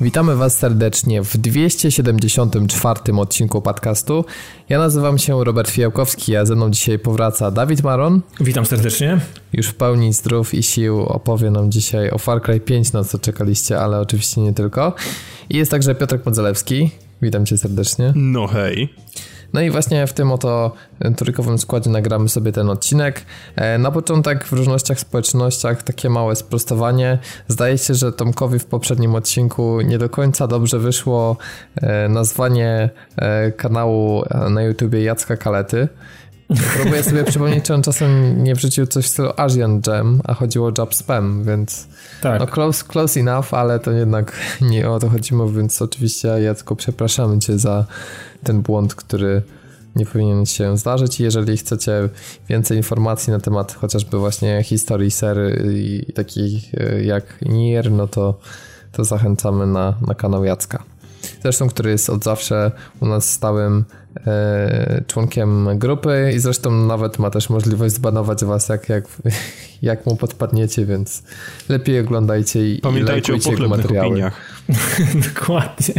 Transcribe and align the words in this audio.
Witamy 0.00 0.36
Was 0.36 0.58
serdecznie 0.58 1.22
w 1.22 1.36
274 1.36 3.00
odcinku 3.18 3.62
podcastu. 3.62 4.24
Ja 4.68 4.78
nazywam 4.78 5.18
się 5.18 5.44
Robert 5.44 5.70
Fijałkowski, 5.70 6.36
a 6.36 6.44
ze 6.46 6.56
mną 6.56 6.70
dzisiaj 6.70 6.98
powraca 6.98 7.50
Dawid 7.50 7.82
Maron. 7.82 8.20
Witam 8.40 8.66
serdecznie. 8.66 9.20
Już 9.52 9.66
w 9.66 9.74
pełni 9.74 10.12
zdrów 10.12 10.54
i 10.54 10.62
sił 10.62 11.00
opowie 11.00 11.50
nam 11.50 11.70
dzisiaj 11.70 12.10
o 12.10 12.18
Far 12.18 12.42
Cry 12.42 12.60
5, 12.60 12.92
na 12.92 13.04
co 13.04 13.18
czekaliście, 13.18 13.80
ale 13.80 14.00
oczywiście 14.00 14.40
nie 14.40 14.52
tylko. 14.52 14.94
I 15.50 15.56
jest 15.56 15.70
także 15.70 15.94
Piotrek 15.94 16.26
Modzelewski. 16.26 16.90
Witam 17.22 17.46
Cię 17.46 17.58
serdecznie. 17.58 18.12
No 18.16 18.46
hej. 18.46 18.94
No 19.52 19.60
i 19.60 19.70
właśnie 19.70 20.06
w 20.06 20.12
tym 20.12 20.32
oto 20.32 20.72
trójkowym 21.16 21.58
składzie 21.58 21.90
nagramy 21.90 22.28
sobie 22.28 22.52
ten 22.52 22.70
odcinek. 22.70 23.24
E, 23.56 23.78
na 23.78 23.90
początek 23.90 24.44
w 24.44 24.52
różnościach 24.52 25.00
społecznościach 25.00 25.82
takie 25.82 26.10
małe 26.10 26.36
sprostowanie. 26.36 27.18
Zdaje 27.48 27.78
się, 27.78 27.94
że 27.94 28.12
Tomkowi 28.12 28.58
w 28.58 28.64
poprzednim 28.64 29.14
odcinku 29.14 29.80
nie 29.80 29.98
do 29.98 30.08
końca 30.08 30.46
dobrze 30.46 30.78
wyszło 30.78 31.36
e, 31.76 32.08
nazwanie 32.08 32.90
e, 33.16 33.52
kanału 33.52 34.22
na 34.50 34.62
YouTubie 34.62 35.02
Jacka 35.02 35.36
Kalety. 35.36 35.88
Próbuję 36.76 37.02
sobie 37.02 37.24
przypomnieć, 37.24 37.64
czy 37.64 37.74
on 37.74 37.82
czasem 37.82 38.42
nie 38.44 38.54
wrzucił 38.54 38.86
coś 38.86 39.04
w 39.04 39.08
stylu 39.08 39.30
Asian 39.36 39.80
Jam, 39.86 40.20
a 40.24 40.34
chodziło 40.34 40.68
o 40.68 40.72
Jab 40.78 40.94
Spam, 40.94 41.44
więc 41.44 41.86
tak. 42.22 42.40
no 42.40 42.46
close, 42.46 42.84
close 42.84 43.20
enough, 43.20 43.54
ale 43.54 43.78
to 43.78 43.90
jednak 43.90 44.32
nie 44.60 44.90
o 44.90 44.98
to 44.98 45.08
chodziło, 45.08 45.48
więc 45.48 45.82
oczywiście 45.82 46.28
Jacku 46.28 46.76
przepraszamy 46.76 47.38
cię 47.38 47.58
za 47.58 47.84
ten 48.42 48.62
błąd, 48.62 48.94
który 48.94 49.42
nie 49.96 50.06
powinien 50.06 50.46
się 50.46 50.78
zdarzyć. 50.78 51.20
Jeżeli 51.20 51.56
chcecie 51.56 52.08
więcej 52.48 52.76
informacji 52.76 53.32
na 53.32 53.40
temat 53.40 53.72
chociażby 53.72 54.18
właśnie 54.18 54.62
historii 54.62 55.10
sery 55.10 55.62
i 55.74 56.12
takich 56.12 56.74
e, 56.74 57.04
jak 57.04 57.24
Nier, 57.42 57.92
no 57.92 58.08
to, 58.08 58.38
to 58.92 59.04
zachęcamy 59.04 59.66
na, 59.66 59.94
na 60.06 60.14
kanał 60.14 60.44
Jacka. 60.44 60.82
Zresztą, 61.42 61.68
który 61.68 61.90
jest 61.90 62.10
od 62.10 62.24
zawsze 62.24 62.70
u 63.00 63.06
nas 63.06 63.32
stałym 63.32 63.84
członkiem 65.06 65.78
grupy 65.78 66.32
i 66.36 66.38
zresztą 66.38 66.70
nawet 66.86 67.18
ma 67.18 67.30
też 67.30 67.50
możliwość 67.50 67.94
zbanować 67.94 68.44
was, 68.44 68.68
jak, 68.68 68.88
jak, 68.88 69.04
jak 69.82 70.06
mu 70.06 70.16
podpadniecie, 70.16 70.86
więc 70.86 71.22
lepiej 71.68 72.00
oglądajcie 72.00 72.74
i, 72.74 72.80
Pamiętajcie 72.80 73.32
i 73.32 73.48
o 73.48 73.50
jego 73.50 73.68
materiały. 73.68 74.08
opiniach. 74.08 74.40
Dokładnie. 75.34 75.94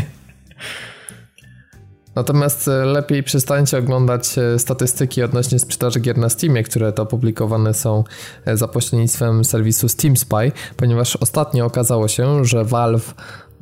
Natomiast 2.15 2.67
e, 2.67 2.85
lepiej 2.85 3.23
przestańcie 3.23 3.77
oglądać 3.77 4.37
e, 4.37 4.59
statystyki 4.59 5.23
odnośnie 5.23 5.59
sprzedaży 5.59 5.99
gier 5.99 6.17
na 6.17 6.29
Steamie, 6.29 6.63
które 6.63 6.93
to 6.93 7.05
publikowane 7.05 7.73
są 7.73 8.03
e, 8.45 8.57
za 8.57 8.67
pośrednictwem 8.67 9.45
serwisu 9.45 9.89
Steam 9.89 10.17
Spy, 10.17 10.51
ponieważ 10.77 11.15
ostatnio 11.15 11.65
okazało 11.65 12.07
się, 12.07 12.45
że 12.45 12.65
Valve 12.65 13.13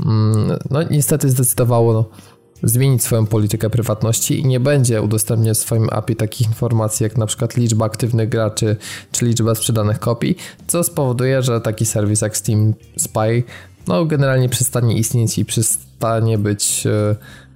mm, 0.05 0.57
no 0.69 0.83
niestety 0.83 1.29
zdecydowało 1.29 1.93
no, 1.93 2.09
zmienić 2.63 3.03
swoją 3.03 3.25
politykę 3.25 3.69
prywatności 3.69 4.39
i 4.39 4.45
nie 4.45 4.59
będzie 4.59 5.01
udostępniać 5.01 5.57
w 5.57 5.61
swoim 5.61 5.87
API 5.91 6.15
takich 6.15 6.47
informacji 6.47 7.03
jak 7.03 7.17
na 7.17 7.25
przykład 7.25 7.57
liczba 7.57 7.85
aktywnych 7.85 8.29
graczy 8.29 8.75
czy 9.11 9.25
liczba 9.25 9.55
sprzedanych 9.55 9.99
kopii, 9.99 10.35
co 10.67 10.83
spowoduje, 10.83 11.41
że 11.41 11.61
taki 11.61 11.85
serwis 11.85 12.21
jak 12.21 12.37
Steam 12.37 12.73
Spy 12.97 13.43
no 13.87 14.05
generalnie 14.05 14.49
przestanie 14.49 14.97
istnieć 14.97 15.37
i 15.37 15.45
przestanie 15.45 16.37
być 16.37 16.87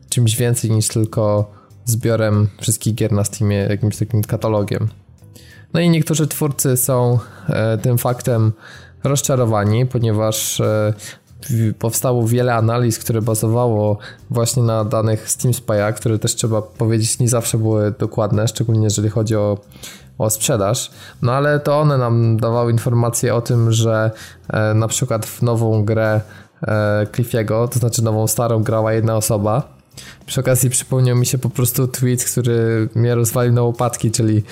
czymś 0.09 0.35
więcej 0.35 0.71
niż 0.71 0.87
tylko 0.87 1.51
zbiorem 1.85 2.47
wszystkich 2.61 2.95
gier 2.95 3.11
na 3.11 3.23
Steamie, 3.23 3.57
jakimś 3.57 3.97
takim 3.97 4.23
katalogiem. 4.23 4.87
No 5.73 5.79
i 5.79 5.89
niektórzy 5.89 6.27
twórcy 6.27 6.77
są 6.77 7.19
e, 7.49 7.77
tym 7.77 7.97
faktem 7.97 8.51
rozczarowani, 9.03 9.85
ponieważ 9.85 10.59
e, 10.59 10.93
powstało 11.79 12.27
wiele 12.27 12.55
analiz, 12.55 12.99
które 12.99 13.21
bazowało 13.21 13.97
właśnie 14.29 14.63
na 14.63 14.85
danych 14.85 15.29
Steam 15.29 15.53
Spy'a, 15.53 15.93
które 15.93 16.19
też 16.19 16.35
trzeba 16.35 16.61
powiedzieć 16.61 17.19
nie 17.19 17.29
zawsze 17.29 17.57
były 17.57 17.93
dokładne, 17.99 18.47
szczególnie 18.47 18.83
jeżeli 18.83 19.09
chodzi 19.09 19.35
o, 19.35 19.57
o 20.17 20.29
sprzedaż. 20.29 20.91
No 21.21 21.31
ale 21.31 21.59
to 21.59 21.79
one 21.79 21.97
nam 21.97 22.37
dawały 22.37 22.71
informacje 22.71 23.35
o 23.35 23.41
tym, 23.41 23.71
że 23.71 24.11
e, 24.49 24.73
na 24.73 24.87
przykład 24.87 25.25
w 25.25 25.41
nową 25.41 25.85
grę 25.85 26.21
Cliffiego, 27.15 27.67
to 27.67 27.79
znaczy 27.79 28.03
nową 28.03 28.27
starą 28.27 28.63
grała 28.63 28.93
jedna 28.93 29.15
osoba, 29.15 29.82
przy 30.25 30.39
okazji 30.39 30.69
przypomniał 30.69 31.15
mi 31.15 31.25
się 31.25 31.37
po 31.37 31.49
prostu 31.49 31.87
tweet, 31.87 32.23
który 32.23 32.89
mnie 32.95 33.15
rozwalił 33.15 33.53
na 33.53 33.61
łopatki, 33.61 34.11
czyli 34.11 34.43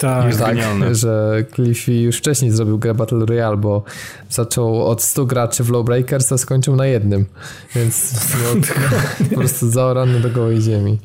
tak, 0.00 0.32
że, 0.32 0.38
tak, 0.38 0.56
że 0.92 1.44
Cliffy 1.54 1.92
już 1.92 2.16
wcześniej 2.16 2.50
zrobił 2.50 2.78
grę 2.78 2.94
Battle 2.94 3.26
Royale, 3.26 3.56
bo 3.56 3.82
zaczął 4.30 4.86
od 4.86 5.02
100 5.02 5.26
graczy 5.26 5.64
w 5.64 5.70
Lowbreakers, 5.70 6.32
a 6.32 6.38
skończył 6.38 6.76
na 6.76 6.86
jednym. 6.86 7.26
Więc 7.74 8.12
no, 8.32 8.60
po 9.30 9.34
prostu 9.34 9.70
zaorany 9.70 10.20
do 10.20 10.30
gołej 10.30 10.60
ziemi. 10.60 10.98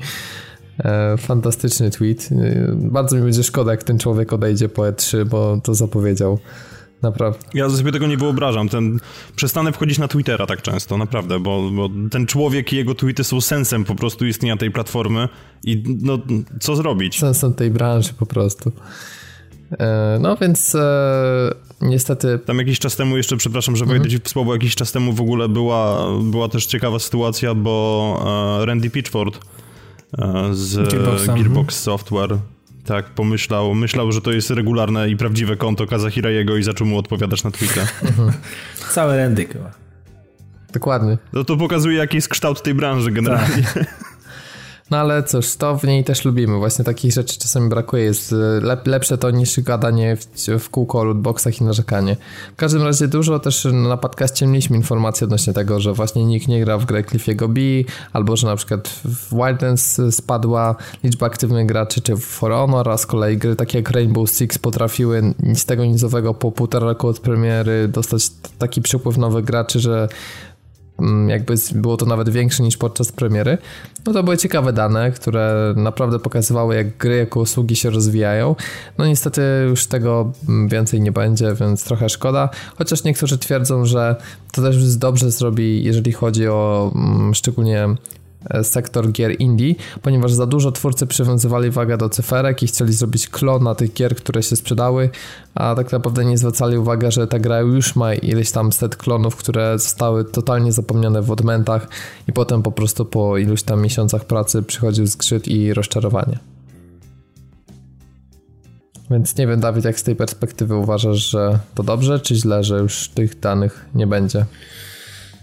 E, 0.80 1.18
fantastyczny 1.18 1.92
tweet. 1.92 2.30
E, 2.32 2.72
bardzo 2.76 3.16
mi 3.16 3.22
będzie 3.22 3.44
szkoda, 3.44 3.72
jak 3.72 3.84
ten 3.84 4.00
człowiek 4.00 4.34
odejdzie 4.34 4.70
po 4.70 4.82
E3, 4.82 5.26
bo 5.26 5.62
to 5.64 5.74
zapowiedział. 5.74 6.40
Naprawdę. 7.02 7.40
Ja 7.54 7.70
sobie 7.70 7.92
tego 7.92 8.08
nie 8.08 8.18
wyobrażam. 8.18 8.70
Ten, 8.70 9.00
przestanę 9.36 9.72
wchodzić 9.72 9.98
na 9.98 10.08
Twittera 10.08 10.46
tak 10.46 10.62
często, 10.62 10.98
naprawdę, 10.98 11.40
bo, 11.40 11.72
bo 11.72 11.90
ten 12.12 12.26
człowiek 12.26 12.74
i 12.74 12.76
jego 12.76 12.96
tweety 12.96 13.24
są 13.24 13.42
sensem 13.42 13.86
po 13.86 13.96
prostu 13.96 14.26
istnienia 14.26 14.58
tej 14.58 14.72
platformy 14.72 15.28
i 15.64 15.84
no, 16.02 16.20
co 16.60 16.76
zrobić? 16.76 17.20
Sensem 17.20 17.54
tej 17.54 17.72
branży 17.72 18.14
po 18.14 18.26
prostu. 18.26 18.72
E, 19.80 20.18
no 20.22 20.38
więc 20.38 20.76
e, 20.76 21.52
niestety. 21.82 22.40
Tam 22.46 22.58
jakiś 22.58 22.80
czas 22.80 22.96
temu, 22.96 23.18
jeszcze 23.18 23.38
przepraszam, 23.38 23.76
że 23.76 23.86
wejdę 23.86 24.06
mhm. 24.06 24.12
ci 24.12 24.26
w 24.26 24.30
słowo, 24.30 24.54
jakiś 24.54 24.76
czas 24.76 24.92
temu 24.92 25.14
w 25.14 25.22
ogóle 25.22 25.50
była, 25.50 26.08
była 26.24 26.50
też 26.50 26.66
ciekawa 26.66 27.00
sytuacja, 27.00 27.56
bo 27.56 28.60
e, 28.62 28.66
Randy 28.66 28.90
Pitchford 28.90 29.40
e, 30.18 30.50
z 30.52 30.90
Gearbox, 30.90 31.26
Gearbox 31.26 31.80
Software 31.80 32.38
tak, 32.92 33.06
pomyślał, 33.10 33.76
myślał, 33.76 34.12
że 34.12 34.22
to 34.22 34.32
jest 34.32 34.50
regularne 34.50 35.10
i 35.10 35.18
prawdziwe 35.18 35.58
konto 35.58 35.88
Kazahirayego 35.88 36.58
i 36.58 36.64
zaczął 36.64 36.88
mu 36.88 36.98
odpowiadać 36.98 37.44
na 37.44 37.52
Twitter. 37.52 37.88
Całe 38.94 39.18
rendy 39.18 39.46
chyba. 39.46 39.72
Dokładnie. 40.74 41.18
No 41.34 41.44
to 41.44 41.58
pokazuje, 41.58 41.98
jaki 41.98 42.18
jest 42.18 42.30
kształt 42.30 42.64
tej 42.64 42.74
branży 42.74 43.12
generalnie. 43.12 43.64
Tak. 43.74 43.86
No 44.92 44.98
ale 44.98 45.24
cóż, 45.24 45.56
to 45.56 45.78
w 45.78 45.84
niej 45.84 46.04
też 46.04 46.26
lubimy. 46.26 46.58
Właśnie 46.58 46.86
takich 46.86 47.14
rzeczy 47.14 47.40
czasami 47.40 47.70
brakuje. 47.70 48.04
Jest 48.04 48.36
lep, 48.62 48.88
lepsze 48.88 49.18
to 49.18 49.32
niż 49.32 49.60
gadanie 49.60 50.16
w, 50.16 50.26
w 50.60 50.70
kółko 50.70 51.00
o 51.00 51.04
lootboxach 51.04 51.62
i 51.62 51.64
narzekanie. 51.64 52.18
W 52.54 52.56
każdym 52.56 52.84
razie 52.84 53.08
dużo 53.08 53.40
też 53.40 53.68
na 53.74 53.98
podcaście 53.98 54.48
mieliśmy 54.48 54.78
informacji 54.78 55.24
odnośnie 55.24 55.54
tego, 55.54 55.80
że 55.80 55.94
właśnie 55.94 56.26
nikt 56.26 56.48
nie 56.48 56.62
gra 56.62 56.78
w 56.78 56.86
grę 56.86 57.04
Cliffiego 57.04 57.48
B, 57.48 57.62
albo 58.14 58.36
że 58.36 58.48
na 58.48 58.56
przykład 58.56 58.88
w 58.88 59.36
Wildlands 59.36 60.02
spadła 60.12 60.76
liczba 61.04 61.26
aktywnych 61.26 61.66
graczy, 61.66 62.02
czy 62.02 62.16
w 62.16 62.24
For 62.24 62.52
Honor, 62.52 62.90
a 62.90 62.98
z 62.98 63.06
kolei 63.06 63.38
gry 63.38 63.56
takie 63.56 63.78
jak 63.78 63.90
Rainbow 63.90 64.30
Six 64.30 64.58
potrafiły 64.58 65.34
z 65.56 65.66
tego 65.66 65.86
nizowego 65.86 66.34
po 66.34 66.52
półtora 66.52 66.88
roku 66.88 67.08
od 67.08 67.20
premiery 67.20 67.88
dostać 67.88 68.30
taki 68.58 68.82
przypływ 68.82 69.18
nowych 69.18 69.46
graczy, 69.46 69.80
że 69.80 70.10
jakby 71.28 71.56
było 71.76 71.98
to 71.98 72.06
nawet 72.06 72.30
większe 72.30 72.64
niż 72.64 72.78
podczas 72.78 73.12
premiery, 73.12 73.58
no 74.06 74.14
to 74.14 74.24
były 74.24 74.38
ciekawe 74.38 74.74
dane, 74.74 75.12
które 75.12 75.74
naprawdę 75.76 76.20
pokazywały, 76.20 76.76
jak 76.76 76.98
gry 76.98 77.18
jako 77.18 77.40
usługi 77.40 77.76
się 77.76 77.90
rozwijają. 77.90 78.56
No 78.98 79.06
niestety 79.06 79.42
już 79.70 79.86
tego 79.86 80.32
mm, 80.50 80.68
więcej 80.68 81.02
nie 81.02 81.12
będzie, 81.12 81.56
więc 81.56 81.84
trochę 81.84 82.10
szkoda. 82.10 82.50
Chociaż 82.78 83.04
niektórzy 83.04 83.38
twierdzą, 83.38 83.86
że 83.86 84.16
to 84.52 84.62
też 84.62 84.96
dobrze 84.96 85.32
zrobi, 85.32 85.84
jeżeli 85.84 86.12
chodzi 86.12 86.48
o 86.48 86.92
mm, 86.96 87.34
szczególnie 87.34 87.88
sektor 88.64 89.12
gier 89.12 89.42
indie, 89.42 89.76
ponieważ 90.02 90.34
za 90.34 90.46
dużo 90.46 90.72
twórcy 90.72 91.08
przywiązywali 91.08 91.72
wagę 91.72 91.98
do 91.98 92.10
cyferek 92.10 92.64
i 92.64 92.68
chcieli 92.68 92.94
zrobić 92.94 93.28
klon 93.28 93.76
tych 93.78 93.94
gier, 93.94 94.16
które 94.16 94.44
się 94.44 94.56
sprzedały, 94.56 95.10
a 95.56 95.76
tak 95.76 95.92
naprawdę 95.92 96.26
nie 96.26 96.38
zwracali 96.38 96.78
uwagi, 96.78 97.06
że 97.10 97.28
ta 97.28 97.40
gra 97.40 97.60
już 97.60 97.96
ma 97.96 98.14
ileś 98.14 98.52
tam 98.52 98.72
set 98.72 98.96
klonów, 98.96 99.36
które 99.36 99.80
zostały 99.80 100.26
totalnie 100.26 100.72
zapomniane 100.72 101.22
w 101.22 101.32
odmentach 101.32 101.88
i 102.28 102.34
potem 102.34 102.64
po 102.64 102.72
prostu 102.72 103.06
po 103.06 103.38
iluś 103.38 103.64
tam 103.64 103.82
miesiącach 103.82 104.26
pracy 104.26 104.64
przychodził 104.64 105.08
zgrzyt 105.08 105.48
i 105.48 105.74
rozczarowanie. 105.74 106.40
Więc 109.12 109.38
nie 109.38 109.48
wiem, 109.48 109.60
Dawid, 109.60 109.86
jak 109.86 110.00
z 110.00 110.04
tej 110.04 110.16
perspektywy 110.16 110.76
uważasz, 110.76 111.30
że 111.30 111.60
to 111.76 111.84
dobrze, 111.84 112.20
czy 112.20 112.36
źle, 112.36 112.64
że 112.64 112.80
już 112.80 113.10
tych 113.10 113.40
danych 113.40 113.86
nie 113.96 114.08
będzie? 114.08 114.46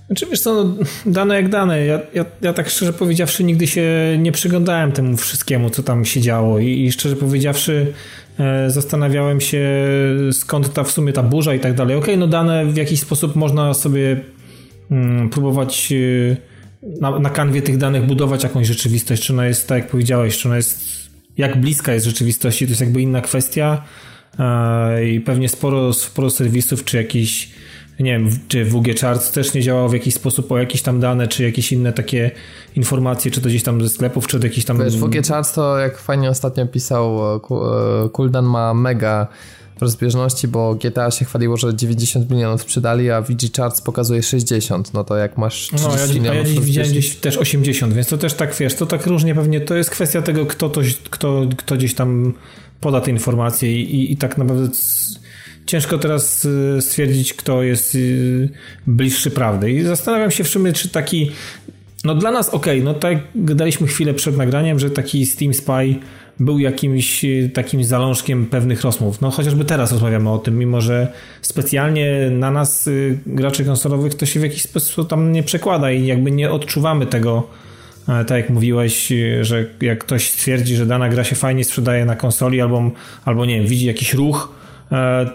Znaczy 0.09 0.27
wiesz 0.27 0.41
co, 0.41 0.65
no, 0.65 0.75
dane 1.07 1.35
jak 1.35 1.49
dane. 1.49 1.87
Ja, 1.87 2.01
ja, 2.15 2.25
ja 2.43 2.53
tak 2.53 2.69
szczerze 2.69 2.93
powiedziawszy 2.93 3.45
nigdy 3.45 3.67
się 3.67 3.85
nie 4.19 4.33
przyglądałem 4.33 4.93
temu 4.93 5.17
wszystkiemu, 5.17 5.71
co 5.71 5.83
tam 5.83 6.05
się 6.05 6.21
działo 6.21 6.59
i, 6.59 6.85
i 6.85 6.93
szczerze 6.93 7.17
powiedziawszy 7.17 7.93
e, 8.39 8.71
zastanawiałem 8.71 9.41
się 9.41 9.87
skąd 10.33 10.73
ta 10.73 10.85
w 10.85 10.91
sumie 10.91 11.13
ta 11.13 11.23
burza 11.23 11.55
i 11.55 11.61
tak 11.61 11.75
dalej. 11.75 11.97
Okej, 11.97 12.15
okay, 12.15 12.17
no 12.17 12.27
dane 12.27 12.67
w 12.67 12.77
jakiś 12.77 13.01
sposób 13.01 13.37
można 13.37 13.75
sobie 13.75 14.21
mm, 14.91 15.31
próbować 15.31 15.93
e, 15.93 16.37
na, 17.01 17.19
na 17.19 17.31
kanwie 17.31 17.63
tych 17.63 17.77
danych 17.77 18.07
budować 18.07 18.43
jakąś 18.43 18.67
rzeczywistość, 18.67 19.23
czy 19.23 19.33
ona 19.33 19.47
jest, 19.47 19.69
tak 19.69 19.79
jak 19.79 19.91
powiedziałeś, 19.91 20.39
czy 20.39 20.49
ona 20.49 20.57
jest, 20.57 21.09
jak 21.37 21.61
bliska 21.61 21.93
jest 21.93 22.07
rzeczywistości, 22.07 22.67
to 22.67 22.71
jest 22.71 22.81
jakby 22.81 23.03
inna 23.03 23.21
kwestia 23.21 23.83
e, 24.39 25.09
i 25.09 25.21
pewnie 25.21 25.49
sporo, 25.49 25.93
sporo 25.93 26.31
serwisów, 26.31 26.85
czy 26.85 26.97
jakichś 26.97 27.49
nie 28.01 28.13
wiem, 28.13 28.31
czy 28.49 28.65
WG 28.65 29.01
Charts 29.01 29.33
też 29.33 29.55
nie 29.55 29.63
działał 29.63 29.89
w 29.89 29.93
jakiś 29.93 30.15
sposób 30.15 30.53
o 30.53 30.59
jakieś 30.59 30.83
tam 30.83 31.01
dane, 31.01 31.29
czy 31.29 31.43
jakieś 31.43 31.73
inne 31.73 31.93
takie 31.93 32.31
informacje, 32.77 33.31
czy 33.31 33.41
to 33.41 33.49
gdzieś 33.49 33.63
tam 33.63 33.83
ze 33.83 33.89
sklepów, 33.89 34.27
czy 34.27 34.39
do 34.39 34.47
jakichś 34.47 34.67
tam... 34.67 34.79
Wiesz, 34.79 34.97
WG 34.97 35.27
Charts 35.27 35.53
to 35.53 35.79
jak 35.79 35.99
fajnie 35.99 36.31
ostatnio 36.31 36.67
pisał 36.67 37.21
Kuldan 38.13 38.45
ma 38.45 38.75
mega 38.75 39.29
rozbieżności, 39.81 40.49
bo 40.49 40.75
GTA 40.75 41.11
się 41.11 41.25
chwaliło, 41.25 41.57
że 41.57 41.75
90 41.75 42.31
milionów 42.31 42.63
sprzedali, 42.63 43.11
a 43.11 43.23
VG 43.23 43.57
Charts 43.57 43.81
pokazuje 43.81 44.23
60, 44.23 44.95
no 44.95 45.05
to 45.05 45.17
jak 45.17 45.39
masz 45.39 45.55
30 45.55 45.89
no, 45.89 45.97
ja, 45.97 46.15
milionów... 46.15 46.55
Ja 46.55 46.61
widziałem 46.61 46.91
gdzieś 46.91 47.17
też 47.17 47.37
80, 47.37 47.95
więc 47.95 48.09
to 48.09 48.19
też 48.19 48.35
tak, 48.35 48.57
wiesz, 48.57 48.75
to 48.75 48.87
tak 48.87 49.07
różnie 49.07 49.35
pewnie, 49.35 49.61
to 49.61 49.75
jest 49.75 49.91
kwestia 49.91 50.23
tego, 50.23 50.47
kto, 50.47 50.69
to, 50.71 50.81
kto, 51.11 51.47
kto 51.57 51.77
gdzieś 51.77 51.95
tam 51.95 52.35
poda 52.81 53.01
te 53.01 53.11
informacje 53.11 53.73
i, 53.73 53.95
i, 53.95 54.13
i 54.13 54.17
tak 54.17 54.39
naprawdę 54.39 54.69
ciężko 55.69 55.99
teraz 55.99 56.45
y, 56.45 56.77
stwierdzić, 56.81 57.35
kto 57.35 57.63
jest 57.63 57.95
y, 57.95 58.49
bliższy 58.87 59.31
prawdy. 59.31 59.73
I 59.73 59.83
zastanawiam 59.83 60.31
się 60.31 60.45
w 60.45 60.49
sumie, 60.49 60.73
czy 60.73 60.89
taki. 60.89 61.31
No 62.05 62.15
dla 62.15 62.31
nas 62.31 62.49
ok, 62.49 62.67
no 62.83 62.95
tak 62.95 63.19
gadaliśmy 63.35 63.87
chwilę 63.87 64.15
przed 64.15 64.37
nagraniem, 64.37 64.79
że 64.79 64.91
taki 64.91 65.27
Steam 65.27 65.55
Spy 65.55 65.95
był 66.41 66.59
jakimś 66.59 67.25
y, 67.25 67.51
takim 67.55 67.85
zalążkiem 67.85 68.47
pewnych 68.47 68.83
rozmów. 68.83 69.21
No 69.21 69.31
chociażby 69.31 69.65
teraz 69.65 69.93
rozmawiamy 69.93 70.31
o 70.31 70.39
tym, 70.39 70.59
mimo 70.59 70.81
że 70.81 71.13
specjalnie 71.43 72.31
na 72.31 72.51
nas, 72.51 72.91
graczy 73.27 73.65
konsolowych, 73.65 74.15
to 74.15 74.27
się 74.27 74.41
w 74.41 74.43
jakiś 74.43 74.63
sposób 74.63 75.09
tam 75.09 75.33
nie 75.33 75.43
przekłada 75.43 75.91
i 75.93 76.07
jakby 76.07 76.31
nie 76.31 76.51
odczuwamy 76.51 77.07
tego, 77.07 77.49
e, 78.09 78.25
tak 78.25 78.39
jak 78.39 78.51
mówiłeś, 78.51 79.13
że 79.41 79.67
jak 79.81 79.99
ktoś 79.99 80.31
stwierdzi, 80.31 80.77
że 80.77 80.87
dana 80.87 81.09
gra 81.09 81.25
się 81.25 81.37
fajnie 81.37 81.65
sprzedaje 81.65 82.05
na 82.05 82.17
konsoli 82.17 82.61
albo, 82.61 82.91
albo 83.25 83.47
nie 83.47 83.57
wiem, 83.59 83.67
widzi 83.67 83.87
jakiś 83.87 84.15
ruch, 84.15 84.58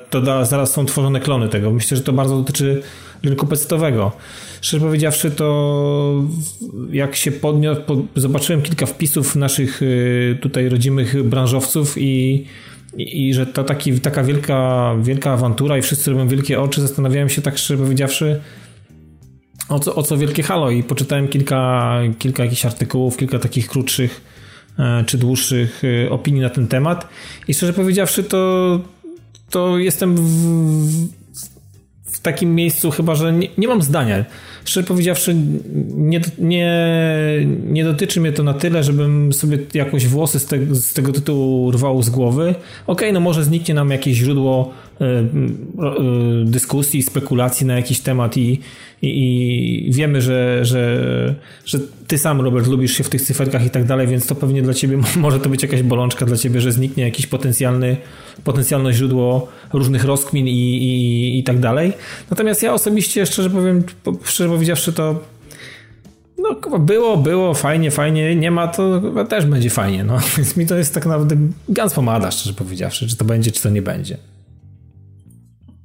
to 0.10 0.22
da, 0.22 0.46
zaraz 0.46 0.72
są 0.72 0.86
tworzone 0.86 1.20
klony 1.20 1.50
tego. 1.50 1.72
Myślę, 1.72 1.98
że 1.98 2.04
to 2.04 2.14
bardzo 2.14 2.38
dotyczy 2.38 2.82
rynku 3.24 3.48
pecetowego. 3.48 4.12
Szczerze 4.62 4.86
powiedziawszy, 4.86 5.32
to 5.32 6.24
jak 6.92 7.16
się 7.16 7.32
podniosł, 7.32 7.82
zobaczyłem 8.16 8.62
kilka 8.62 8.86
wpisów 8.86 9.36
naszych 9.36 9.82
y, 9.82 10.38
tutaj 10.42 10.70
rodzimych 10.70 11.24
branżowców 11.24 11.98
i, 11.98 12.46
i, 12.98 13.28
i 13.28 13.34
że 13.34 13.46
to 13.46 13.64
taki, 13.64 14.00
taka 14.00 14.24
wielka, 14.24 14.96
wielka 15.02 15.32
awantura 15.32 15.78
i 15.78 15.82
wszyscy 15.82 16.12
robią 16.12 16.28
wielkie 16.28 16.62
oczy, 16.62 16.82
zastanawiałem 16.82 17.30
się 17.30 17.42
tak 17.42 17.58
szczerze 17.58 17.84
powiedziawszy, 17.84 18.42
o 19.70 19.80
co, 19.80 19.96
o 19.96 20.04
co 20.04 20.18
wielkie 20.18 20.44
halo 20.44 20.72
i 20.72 20.84
poczytałem 20.84 21.28
kilka, 21.28 22.00
kilka 22.20 22.44
jakichś 22.44 22.66
artykułów, 22.66 23.18
kilka 23.18 23.40
takich 23.40 23.68
krótszych 23.68 24.22
e, 24.80 25.04
czy 25.06 25.18
dłuższych 25.18 25.84
y, 25.84 26.08
opinii 26.10 26.42
na 26.42 26.50
ten 26.50 26.68
temat 26.68 27.08
i 27.48 27.54
szczerze 27.54 27.74
powiedziawszy 27.74 28.24
to 28.24 28.80
to 29.54 29.78
jestem 29.78 30.16
w, 30.16 31.08
w 32.04 32.20
takim 32.22 32.56
miejscu 32.56 32.92
chyba, 32.92 33.16
że 33.16 33.34
nie, 33.34 33.48
nie 33.58 33.68
mam 33.68 33.82
zdania. 33.82 34.26
Szczerze 34.66 34.88
powiedziawszy, 34.88 35.36
nie, 35.96 36.22
nie, 36.40 36.78
nie 37.66 37.84
dotyczy 37.84 38.22
mnie 38.22 38.32
to 38.32 38.44
na 38.44 38.54
tyle, 38.54 38.84
żebym 38.84 39.34
sobie 39.34 39.58
jakoś 39.74 40.08
włosy 40.08 40.40
z, 40.40 40.46
te, 40.46 40.76
z 40.76 40.94
tego 40.94 41.12
tytułu 41.12 41.72
rwał 41.72 42.04
z 42.04 42.10
głowy. 42.10 42.50
Okej, 42.50 42.60
okay, 42.88 43.12
no 43.12 43.20
może 43.20 43.44
zniknie 43.44 43.74
nam 43.74 43.90
jakieś 43.90 44.18
źródło 44.18 44.74
dyskusji, 46.46 47.04
spekulacji 47.04 47.66
na 47.66 47.76
jakiś 47.76 48.00
temat 48.00 48.38
i, 48.38 48.60
i, 49.02 49.88
i 49.88 49.94
wiemy, 49.94 50.22
że, 50.22 50.66
że, 50.66 51.36
że 51.66 51.80
ty 52.08 52.18
sam, 52.18 52.42
Robert, 52.42 52.68
lubisz 52.68 52.98
się 52.98 53.04
w 53.04 53.10
tych 53.10 53.22
cyferkach 53.22 53.66
i 53.66 53.70
tak 53.70 53.86
dalej, 53.86 54.08
więc 54.08 54.28
to 54.28 54.36
pewnie 54.36 54.62
dla 54.62 54.74
ciebie 54.74 55.00
może 55.16 55.40
to 55.40 55.50
być 55.50 55.64
jakaś 55.64 55.84
bolączka 55.84 56.26
dla 56.26 56.38
ciebie, 56.38 56.62
że 56.62 56.72
zniknie 56.72 57.04
jakiś 57.04 57.28
potencjalny, 57.28 57.98
potencjalne 58.44 58.94
źródło 58.94 59.48
różnych 59.74 60.06
rozkmin 60.06 60.48
i, 60.48 60.52
i, 60.52 61.40
i 61.40 61.44
tak 61.44 61.60
dalej. 61.60 61.94
Natomiast 62.30 62.64
ja 62.64 62.74
osobiście, 62.74 63.26
szczerze 63.26 63.50
powiem, 63.50 63.84
szczerze 64.24 64.50
powiedziawszy, 64.50 64.94
to 64.94 65.20
no 66.38 66.80
było, 66.80 67.18
było, 67.18 67.54
fajnie, 67.54 67.92
fajnie, 67.92 68.36
nie 68.36 68.52
ma, 68.52 68.68
to 68.68 69.02
też 69.30 69.46
będzie 69.46 69.70
fajnie, 69.70 70.04
no. 70.04 70.18
Więc 70.38 70.58
mi 70.58 70.68
to 70.68 70.76
jest 70.76 70.94
tak 70.94 71.06
naprawdę 71.06 71.36
gans 71.70 71.94
pomada, 71.94 72.32
szczerze 72.32 72.54
powiedziawszy, 72.54 73.08
czy 73.08 73.18
to 73.18 73.26
będzie, 73.26 73.52
czy 73.52 73.64
to 73.64 73.70
nie 73.70 73.82
będzie. 73.82 74.18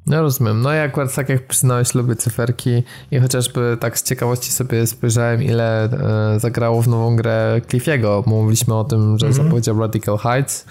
No 0.08 0.22
rozumiem. 0.22 0.62
No 0.62 0.72
ja 0.72 0.82
akurat 0.82 1.14
tak 1.14 1.28
jak 1.28 1.46
przyznałeś, 1.46 1.94
lubię 1.94 2.16
cyferki 2.16 2.82
i 3.10 3.18
chociażby 3.18 3.76
tak 3.80 3.98
z 3.98 4.02
ciekawości 4.02 4.52
sobie 4.52 4.86
spojrzałem, 4.86 5.42
ile 5.42 5.84
e, 5.84 6.40
zagrało 6.40 6.82
w 6.82 6.88
nową 6.88 7.16
grę 7.16 7.60
Cliffiego. 7.68 8.24
Mówiliśmy 8.26 8.74
o 8.74 8.84
tym, 8.84 9.18
że 9.18 9.26
mm 9.26 9.38
-hmm. 9.38 9.42
zapowiedział 9.42 9.80
Radical 9.80 10.18
Heights. 10.18 10.64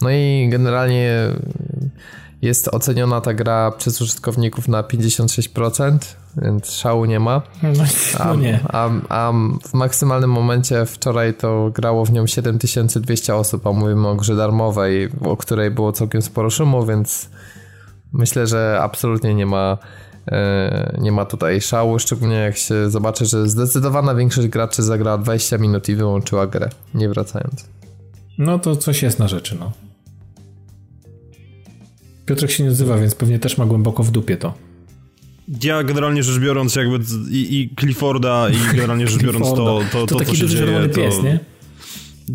No 0.00 0.10
i 0.10 0.48
generalnie 0.50 1.30
jest 2.42 2.68
oceniona 2.68 3.20
ta 3.20 3.34
gra 3.34 3.70
przez 3.70 4.00
użytkowników 4.00 4.68
na 4.68 4.82
56%, 4.82 5.98
więc 6.36 6.72
szału 6.72 7.04
nie 7.04 7.20
ma. 7.20 7.42
No, 7.62 7.84
a, 8.18 8.34
nie. 8.34 8.60
A, 8.68 8.90
a 9.08 9.32
w 9.68 9.74
maksymalnym 9.74 10.30
momencie 10.30 10.86
wczoraj 10.86 11.34
to 11.34 11.70
grało 11.74 12.04
w 12.04 12.12
nią 12.12 12.26
7200 12.26 13.34
osób, 13.34 13.66
a 13.66 13.72
mówimy 13.72 14.08
o 14.08 14.14
grze 14.14 14.36
darmowej, 14.36 15.08
o 15.24 15.36
której 15.36 15.70
było 15.70 15.92
całkiem 15.92 16.22
sporo 16.22 16.50
szumu, 16.50 16.86
więc 16.86 17.28
Myślę, 18.12 18.46
że 18.46 18.78
absolutnie 18.82 19.34
nie 19.34 19.46
ma 19.46 19.78
e, 20.28 20.96
nie 21.00 21.12
ma 21.12 21.24
tutaj 21.24 21.60
szału, 21.60 21.98
szczególnie 21.98 22.36
jak 22.36 22.56
się 22.56 22.90
zobaczy, 22.90 23.26
że 23.26 23.48
zdecydowana 23.48 24.14
większość 24.14 24.48
graczy 24.48 24.82
zagrała 24.82 25.18
20 25.18 25.58
minut 25.58 25.88
i 25.88 25.96
wyłączyła 25.96 26.46
grę, 26.46 26.68
nie 26.94 27.08
wracając. 27.08 27.68
No 28.38 28.58
to 28.58 28.76
coś 28.76 29.02
jest 29.02 29.18
na 29.18 29.28
rzeczy, 29.28 29.56
no. 29.60 29.72
Piotrek 32.26 32.50
się 32.50 32.64
nie 32.64 32.70
odzywa, 32.70 32.96
więc 32.96 33.14
pewnie 33.14 33.38
też 33.38 33.58
ma 33.58 33.66
głęboko 33.66 34.02
w 34.02 34.10
dupie 34.10 34.36
to. 34.36 34.54
Ja 35.62 35.82
generalnie 35.82 36.22
rzecz 36.22 36.38
biorąc 36.38 36.76
jakby 36.76 36.98
i, 37.30 37.60
i 37.60 37.74
Clifforda 37.80 38.48
i 38.48 38.76
generalnie 38.76 39.08
rzecz 39.08 39.22
biorąc 39.22 39.48
to, 39.48 39.56
to, 39.56 39.80
to, 39.92 39.98
to, 39.98 40.06
to 40.06 40.18
taki 40.18 40.38
duży 40.38 40.58
czerwony 40.58 40.88
pies, 40.88 41.22
nie? 41.22 41.40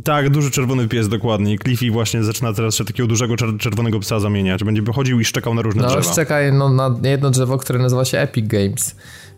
Tak, 0.03 0.29
duży 0.29 0.51
czerwony 0.51 0.87
pies, 0.87 1.09
dokładnie. 1.09 1.57
Cliffy 1.59 1.91
właśnie 1.91 2.23
zaczyna 2.23 2.53
teraz 2.53 2.75
się 2.75 2.85
takiego 2.85 3.07
dużego 3.07 3.35
czerwonego 3.59 3.99
psa 3.99 4.19
zamieniać. 4.19 4.63
Będzie 4.63 4.81
wychodził 4.81 5.19
i 5.19 5.25
szczekał 5.25 5.53
na 5.53 5.61
różne 5.61 5.81
no, 5.81 5.87
drzewa. 5.87 6.05
No, 6.05 6.11
szczeka 6.11 6.35
no, 6.53 6.69
na 6.69 7.09
jedno 7.09 7.29
drzewo, 7.29 7.57
które 7.57 7.79
nazywa 7.79 8.05
się 8.05 8.19
Epic 8.19 8.47
Games. 8.47 8.95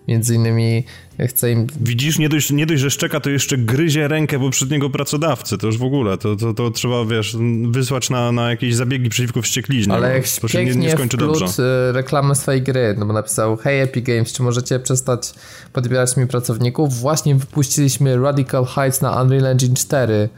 Między 0.08 0.36
innymi 0.36 0.84
chce 1.28 1.52
im... 1.52 1.68
Widzisz, 1.82 2.20
nie 2.20 2.30
dość, 2.30 2.52
nie 2.52 2.66
dość, 2.66 2.82
że 2.82 2.92
szczeka, 2.92 3.20
to 3.20 3.30
jeszcze 3.30 3.58
gryzie 3.58 4.08
rękę 4.08 4.40
poprzedniego 4.40 4.90
pracodawcy. 4.90 5.58
To 5.58 5.68
już 5.68 5.78
w 5.78 5.84
ogóle, 5.84 6.18
to, 6.18 6.36
to, 6.36 6.54
to 6.54 6.72
trzeba, 6.72 7.06
wiesz, 7.06 7.38
wysłać 7.70 8.10
na, 8.10 8.32
na 8.32 8.50
jakieś 8.50 8.76
zabiegi 8.76 9.10
przeciwko 9.10 9.42
wściekliźnie. 9.42 9.94
Ale 9.94 10.14
jak 10.14 10.28
to 10.42 10.48
się 10.48 10.66
nie, 10.66 10.76
nie 10.76 10.92
skończy 10.92 11.18
dobrze. 11.18 11.46
Y, 11.46 11.92
reklamę 11.92 12.36
swojej 12.36 12.62
gry, 12.62 12.96
no 12.98 13.06
bo 13.06 13.14
napisał 13.14 13.58
Hey 13.58 13.82
Epic 13.82 14.06
Games, 14.06 14.34
czy 14.34 14.44
możecie 14.44 14.80
przestać 14.80 15.34
podbierać 15.74 16.18
mi 16.18 16.28
pracowników? 16.28 17.00
Właśnie 17.00 17.36
wypuściliśmy 17.36 18.18
Radical 18.18 18.66
Heights 18.66 19.02
na 19.02 19.22
Unreal 19.22 19.46
Engine 19.46 19.76
4 19.76 20.30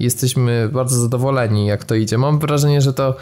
jesteśmy 0.00 0.68
bardzo 0.72 1.00
zadowoleni, 1.00 1.66
jak 1.66 1.84
to 1.84 1.94
idzie. 1.94 2.18
Mam 2.18 2.38
wrażenie, 2.38 2.80
że 2.80 2.92
to 2.92 3.16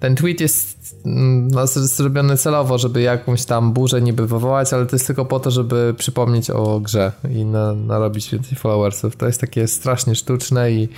ten 0.00 0.14
tweet 0.14 0.40
jest 0.40 0.96
no, 1.04 1.66
zrobiony 1.66 2.36
celowo, 2.36 2.78
żeby 2.78 3.02
jakąś 3.02 3.44
tam 3.44 3.72
burzę 3.72 4.02
niby 4.02 4.26
wywołać, 4.26 4.72
ale 4.72 4.86
to 4.86 4.96
jest 4.96 5.06
tylko 5.06 5.24
po 5.24 5.40
to, 5.40 5.50
żeby 5.50 5.94
przypomnieć 5.98 6.50
o 6.50 6.80
grze 6.80 7.12
i 7.30 7.44
na, 7.44 7.74
narobić 7.74 8.30
więcej 8.30 8.58
followersów. 8.58 9.16
To 9.16 9.26
jest 9.26 9.40
takie 9.40 9.68
strasznie 9.68 10.14
sztuczne 10.14 10.72
i 10.72 10.88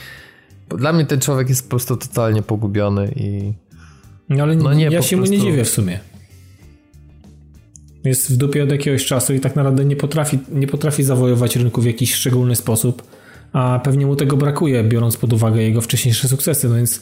dla 0.68 0.92
mnie 0.92 1.06
ten 1.06 1.20
człowiek 1.20 1.48
jest 1.48 1.62
po 1.62 1.70
prostu 1.70 1.96
totalnie 1.96 2.42
pogubiony 2.42 3.12
i 3.16 3.52
no 4.28 4.42
ale 4.42 4.56
no 4.56 4.74
nie, 4.74 4.84
ja 4.84 5.02
się 5.02 5.16
prostu... 5.16 5.16
mu 5.16 5.38
nie 5.38 5.50
dziwię 5.50 5.64
w 5.64 5.68
sumie. 5.68 6.00
Jest 8.04 8.32
w 8.32 8.36
dupie 8.36 8.62
od 8.62 8.70
jakiegoś 8.70 9.04
czasu 9.04 9.34
i 9.34 9.40
tak 9.40 9.56
naprawdę 9.56 9.84
nie 9.84 9.96
potrafi, 9.96 10.38
nie 10.52 10.66
potrafi 10.66 11.02
zawojować 11.02 11.56
rynku 11.56 11.80
w 11.80 11.86
jakiś 11.86 12.14
szczególny 12.14 12.56
sposób 12.56 13.02
a 13.56 13.78
pewnie 13.78 14.06
mu 14.06 14.16
tego 14.16 14.36
brakuje, 14.36 14.84
biorąc 14.84 15.16
pod 15.16 15.32
uwagę 15.32 15.62
jego 15.62 15.80
wcześniejsze 15.80 16.28
sukcesy, 16.28 16.68
no 16.68 16.76
więc 16.76 17.00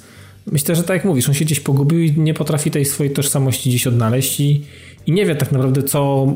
myślę, 0.52 0.76
że 0.76 0.82
tak 0.82 0.96
jak 0.96 1.04
mówisz, 1.04 1.28
on 1.28 1.34
się 1.34 1.44
gdzieś 1.44 1.60
pogubił 1.60 2.00
i 2.02 2.12
nie 2.20 2.34
potrafi 2.34 2.70
tej 2.70 2.84
swojej 2.84 3.12
tożsamości 3.12 3.70
gdzieś 3.70 3.86
odnaleźć 3.86 4.40
i, 4.40 4.64
i 5.06 5.12
nie 5.12 5.26
wie 5.26 5.34
tak 5.34 5.52
naprawdę, 5.52 5.82
co, 5.82 6.26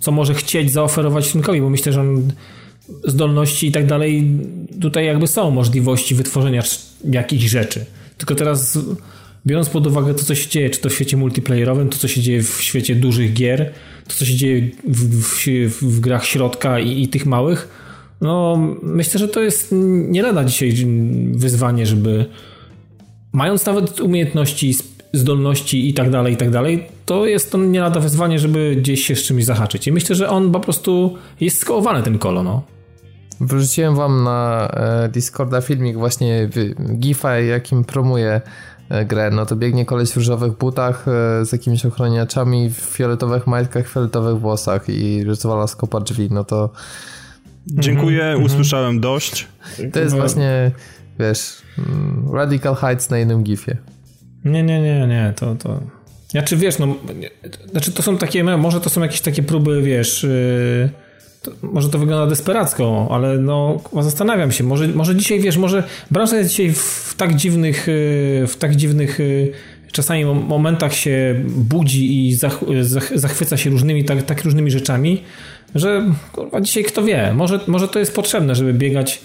co 0.00 0.12
może 0.12 0.34
chcieć 0.34 0.72
zaoferować 0.72 1.34
rynkowi, 1.34 1.60
bo 1.60 1.70
myślę, 1.70 1.92
że 1.92 2.00
on 2.00 2.32
zdolności 3.04 3.66
i 3.66 3.72
tak 3.72 3.86
dalej, 3.86 4.30
tutaj 4.80 5.06
jakby 5.06 5.26
są 5.26 5.50
możliwości 5.50 6.14
wytworzenia 6.14 6.62
jakichś 7.10 7.44
rzeczy. 7.44 7.84
Tylko 8.18 8.34
teraz 8.34 8.78
biorąc 9.46 9.68
pod 9.68 9.86
uwagę 9.86 10.14
to, 10.14 10.24
co 10.24 10.34
się 10.34 10.48
dzieje, 10.48 10.70
czy 10.70 10.80
to 10.80 10.88
w 10.88 10.92
świecie 10.92 11.16
multiplayerowym, 11.16 11.88
to, 11.88 11.98
co 11.98 12.08
się 12.08 12.20
dzieje 12.20 12.42
w 12.42 12.62
świecie 12.62 12.94
dużych 12.94 13.32
gier, 13.32 13.72
to, 14.08 14.14
co 14.14 14.24
się 14.24 14.34
dzieje 14.34 14.68
w, 14.88 15.22
w, 15.22 15.96
w 15.96 16.00
grach 16.00 16.26
środka 16.26 16.80
i, 16.80 17.02
i 17.02 17.08
tych 17.08 17.26
małych, 17.26 17.87
no, 18.20 18.58
myślę, 18.82 19.20
że 19.20 19.28
to 19.28 19.40
jest 19.40 19.68
nie 20.08 20.22
lada 20.22 20.44
dzisiaj 20.44 20.74
wyzwanie, 21.32 21.86
żeby 21.86 22.26
mając 23.32 23.66
nawet 23.66 24.00
umiejętności, 24.00 24.74
zdolności 25.12 25.88
i 25.88 25.94
tak 25.94 26.10
dalej, 26.10 26.34
i 26.34 26.36
tak 26.36 26.50
dalej, 26.50 26.86
to 27.06 27.26
jest 27.26 27.52
to 27.52 27.58
nie 27.58 27.80
lada 27.80 28.00
wyzwanie, 28.00 28.38
żeby 28.38 28.76
gdzieś 28.76 29.06
się 29.06 29.16
z 29.16 29.22
czymś 29.22 29.44
zahaczyć. 29.44 29.86
I 29.86 29.92
myślę, 29.92 30.16
że 30.16 30.28
on 30.28 30.52
po 30.52 30.60
prostu 30.60 31.16
jest 31.40 31.58
skołowany 31.58 32.02
ten 32.02 32.18
kolo, 32.18 32.42
no. 32.42 32.62
Wrzuciłem 33.40 33.94
wam 33.94 34.24
na 34.24 34.68
e, 34.72 35.08
Discorda 35.08 35.60
filmik 35.60 35.96
właśnie 35.96 36.48
gifa, 36.98 37.38
jakim 37.38 37.84
promuje 37.84 38.40
grę, 39.06 39.30
no 39.30 39.46
to 39.46 39.56
biegnie 39.56 39.84
koleś 39.84 40.10
w 40.10 40.16
różowych 40.16 40.52
butach 40.52 41.06
z 41.42 41.52
jakimiś 41.52 41.86
ochroniaczami, 41.86 42.70
w 42.70 42.76
fioletowych 42.76 43.46
majtkach, 43.46 43.88
fioletowych 43.88 44.40
włosach 44.40 44.88
i 44.88 45.24
rozwala 45.24 45.66
skopa 45.66 46.00
drzwi, 46.00 46.28
no 46.30 46.44
to... 46.44 46.70
Dziękuję, 47.72 48.24
mm 48.24 48.40
-hmm. 48.40 48.44
usłyszałem 48.44 49.00
dość. 49.00 49.46
To 49.92 50.00
jest 50.00 50.16
właśnie, 50.16 50.70
wiesz, 51.18 51.56
mm, 51.78 52.34
Radical 52.34 52.74
Heights 52.74 53.10
na 53.10 53.18
jednym 53.18 53.42
gifie. 53.42 53.76
Nie, 54.44 54.62
nie, 54.62 54.82
nie, 54.82 55.06
nie, 55.06 55.32
to... 55.36 55.54
to... 55.54 55.80
Znaczy 56.28 56.56
wiesz, 56.56 56.78
no, 56.78 56.96
znaczy 57.70 57.92
to 57.92 58.02
są 58.02 58.18
takie, 58.18 58.44
może 58.44 58.80
to 58.80 58.90
są 58.90 59.02
jakieś 59.02 59.20
takie 59.20 59.42
próby, 59.42 59.82
wiesz, 59.82 60.22
yy, 60.22 60.90
to, 61.42 61.50
może 61.62 61.88
to 61.88 61.98
wygląda 61.98 62.26
desperacko, 62.26 63.08
ale 63.10 63.38
no, 63.38 63.80
zastanawiam 64.00 64.52
się, 64.52 64.64
może, 64.64 64.88
może 64.88 65.16
dzisiaj, 65.16 65.40
wiesz, 65.40 65.56
może 65.56 65.82
branża 66.10 66.36
jest 66.36 66.50
dzisiaj 66.50 66.72
w 66.72 67.14
tak 67.16 67.34
dziwnych, 67.34 67.86
yy, 67.86 68.46
w 68.46 68.56
tak 68.58 68.76
dziwnych 68.76 69.18
yy, 69.18 69.52
czasami 69.92 70.24
momentach 70.24 70.94
się 70.94 71.34
budzi 71.46 72.28
i 72.28 72.34
zach, 72.34 72.60
zach, 72.80 73.18
zachwyca 73.18 73.56
się 73.56 73.70
różnymi, 73.70 74.04
tak, 74.04 74.22
tak 74.22 74.44
różnymi 74.44 74.70
rzeczami, 74.70 75.22
że 75.74 76.04
kurwa, 76.32 76.60
dzisiaj 76.60 76.84
kto 76.84 77.02
wie, 77.02 77.32
może, 77.34 77.60
może 77.66 77.88
to 77.88 77.98
jest 77.98 78.14
potrzebne, 78.14 78.54
żeby 78.54 78.74
biegać 78.74 79.20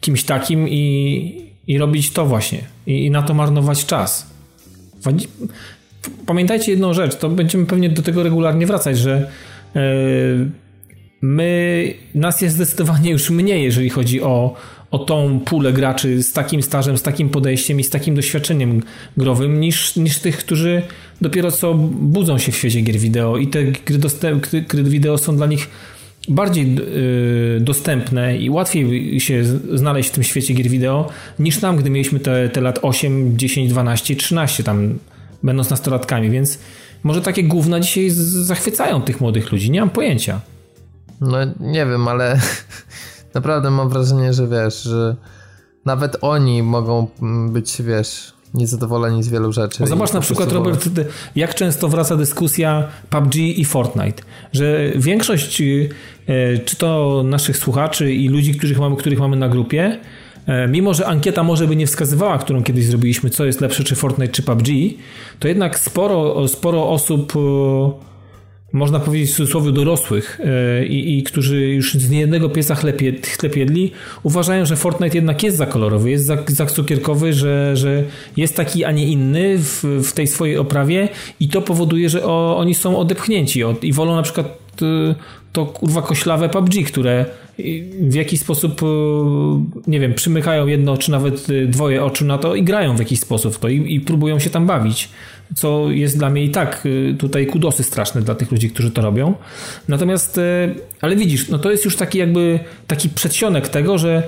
kimś 0.00 0.24
takim 0.24 0.68
i, 0.68 1.50
i 1.66 1.78
robić 1.78 2.10
to 2.10 2.26
właśnie 2.26 2.58
i, 2.86 3.06
i 3.06 3.10
na 3.10 3.22
to 3.22 3.34
marnować 3.34 3.86
czas. 3.86 4.26
Pamiętajcie 6.26 6.70
jedną 6.70 6.94
rzecz, 6.94 7.16
to 7.16 7.28
będziemy 7.28 7.66
pewnie 7.66 7.88
do 7.88 8.02
tego 8.02 8.22
regularnie 8.22 8.66
wracać, 8.66 8.98
że 8.98 9.30
yy, 9.74 9.80
my, 11.20 11.94
nas 12.14 12.40
jest 12.40 12.56
zdecydowanie 12.56 13.10
już 13.10 13.30
mniej, 13.30 13.64
jeżeli 13.64 13.90
chodzi 13.90 14.22
o, 14.22 14.54
o 14.90 14.98
tą 14.98 15.40
pulę 15.40 15.72
graczy 15.72 16.22
z 16.22 16.32
takim 16.32 16.62
stażem, 16.62 16.98
z 16.98 17.02
takim 17.02 17.28
podejściem 17.28 17.80
i 17.80 17.84
z 17.84 17.90
takim 17.90 18.14
doświadczeniem 18.14 18.82
growym, 19.16 19.60
niż, 19.60 19.96
niż 19.96 20.18
tych, 20.18 20.36
którzy 20.36 20.82
dopiero 21.20 21.50
co 21.50 21.74
budzą 21.74 22.38
się 22.38 22.52
w 22.52 22.56
świecie 22.56 22.80
gier 22.80 22.98
wideo 22.98 23.36
i 23.36 23.46
te 23.46 23.64
gry, 23.64 23.98
dostęp, 23.98 24.46
gry 24.68 24.82
wideo 24.84 25.18
są 25.18 25.36
dla 25.36 25.46
nich 25.46 25.68
bardziej 26.28 26.74
yy, 26.74 27.60
dostępne 27.60 28.36
i 28.38 28.50
łatwiej 28.50 29.20
się 29.20 29.44
znaleźć 29.74 30.08
w 30.08 30.12
tym 30.12 30.24
świecie 30.24 30.54
gier 30.54 30.68
wideo 30.68 31.08
niż 31.38 31.60
nam, 31.60 31.76
gdy 31.76 31.90
mieliśmy 31.90 32.20
te, 32.20 32.48
te 32.48 32.60
lat 32.60 32.78
8, 32.82 33.38
10, 33.38 33.70
12, 33.70 34.16
13 34.16 34.64
tam 34.64 34.98
będąc 35.42 35.70
nastolatkami, 35.70 36.30
więc 36.30 36.58
może 37.02 37.22
takie 37.22 37.44
główne 37.44 37.80
dzisiaj 37.80 38.10
zachwycają 38.10 39.02
tych 39.02 39.20
młodych 39.20 39.52
ludzi, 39.52 39.70
nie 39.70 39.80
mam 39.80 39.90
pojęcia. 39.90 40.40
No 41.20 41.38
nie 41.60 41.86
wiem, 41.86 42.08
ale 42.08 42.40
naprawdę 43.34 43.70
mam 43.70 43.88
wrażenie, 43.88 44.32
że 44.32 44.48
wiesz, 44.48 44.82
że 44.82 45.16
nawet 45.84 46.16
oni 46.20 46.62
mogą 46.62 47.06
być, 47.48 47.82
wiesz, 47.82 48.33
niezadowoleni 48.54 49.22
z 49.22 49.28
wielu 49.28 49.52
rzeczy. 49.52 49.80
No 49.80 49.86
zobacz 49.86 50.12
na 50.12 50.20
przykład, 50.20 50.52
Robert, 50.52 50.88
jak 51.36 51.54
często 51.54 51.88
wraca 51.88 52.16
dyskusja 52.16 52.88
PUBG 53.10 53.34
i 53.34 53.64
Fortnite, 53.64 54.22
że 54.52 54.92
większość, 54.96 55.60
e, 55.60 56.58
czy 56.64 56.76
to 56.76 57.22
naszych 57.26 57.56
słuchaczy 57.56 58.14
i 58.14 58.28
ludzi, 58.28 58.54
których 58.54 58.78
mamy, 58.78 58.96
których 58.96 59.18
mamy 59.18 59.36
na 59.36 59.48
grupie, 59.48 59.98
E, 60.46 60.68
mimo 60.68 60.94
że 60.94 61.06
ankieta 61.06 61.42
może 61.42 61.66
by 61.66 61.76
nie 61.76 61.86
wskazywała, 61.86 62.38
którą 62.38 62.62
kiedyś 62.62 62.84
zrobiliśmy, 62.84 63.30
co 63.30 63.44
jest 63.44 63.60
lepsze, 63.60 63.84
czy 63.84 63.94
Fortnite, 63.94 64.32
czy 64.32 64.42
PUBG, 64.42 64.68
to 65.38 65.48
jednak 65.48 65.78
sporo, 65.78 66.48
sporo 66.48 66.88
osób, 66.90 67.32
można 68.74 69.00
powiedzieć 69.00 69.30
w 69.30 69.36
cudzysłowie 69.36 69.72
dorosłych 69.72 70.40
e, 70.40 70.86
i, 70.86 71.18
i 71.18 71.22
którzy 71.22 71.68
już 71.68 71.94
z 71.94 72.10
niejednego 72.10 72.48
piesa 72.48 72.74
chleb 72.74 73.56
jedli, 73.56 73.92
uważają, 74.22 74.66
że 74.66 74.76
Fortnite 74.76 75.16
jednak 75.16 75.42
jest 75.42 75.56
za 75.56 75.66
kolorowy, 75.66 76.10
jest 76.10 76.26
za, 76.26 76.38
za 76.46 76.66
cukierkowy, 76.66 77.32
że, 77.32 77.76
że 77.76 78.02
jest 78.36 78.56
taki, 78.56 78.84
a 78.84 78.92
nie 78.92 79.06
inny 79.06 79.58
w, 79.58 79.84
w 80.04 80.12
tej 80.12 80.26
swojej 80.26 80.58
oprawie 80.58 81.08
i 81.40 81.48
to 81.48 81.62
powoduje, 81.62 82.08
że 82.08 82.24
o, 82.24 82.56
oni 82.58 82.74
są 82.74 82.98
odepchnięci 82.98 83.64
od, 83.64 83.84
i 83.84 83.92
wolą 83.92 84.16
na 84.16 84.22
przykład 84.22 84.64
to 85.52 85.66
kurwa 85.66 86.02
koślawe 86.02 86.48
PUBG, 86.48 86.86
które 86.86 87.24
w 88.00 88.14
jakiś 88.14 88.40
sposób, 88.40 88.82
e, 88.82 88.86
nie 89.86 90.00
wiem, 90.00 90.14
przymykają 90.14 90.66
jedno 90.66 90.96
czy 90.96 91.10
nawet 91.10 91.46
e, 91.50 91.66
dwoje 91.66 92.04
oczu 92.04 92.24
na 92.24 92.38
to 92.38 92.54
i 92.54 92.62
grają 92.62 92.96
w 92.96 92.98
jakiś 92.98 93.20
sposób 93.20 93.58
to 93.58 93.68
i, 93.68 93.94
i 93.94 94.00
próbują 94.00 94.38
się 94.38 94.50
tam 94.50 94.66
bawić. 94.66 95.08
Co 95.54 95.90
jest 95.90 96.18
dla 96.18 96.30
mnie 96.30 96.44
i 96.44 96.50
tak 96.50 96.82
e, 96.86 97.14
tutaj 97.14 97.46
kudosy 97.46 97.82
straszne 97.82 98.22
dla 98.22 98.34
tych 98.34 98.52
ludzi, 98.52 98.70
którzy 98.70 98.90
to 98.90 99.02
robią. 99.02 99.34
Natomiast, 99.88 100.40
ale 101.00 101.16
widzisz, 101.16 101.48
no 101.48 101.58
to 101.58 101.70
jest 101.70 101.84
już 101.84 101.96
taki 101.96 102.18
jakby 102.18 102.60
taki 102.86 103.08
przedsionek 103.08 103.68
tego, 103.68 103.98
że 103.98 104.22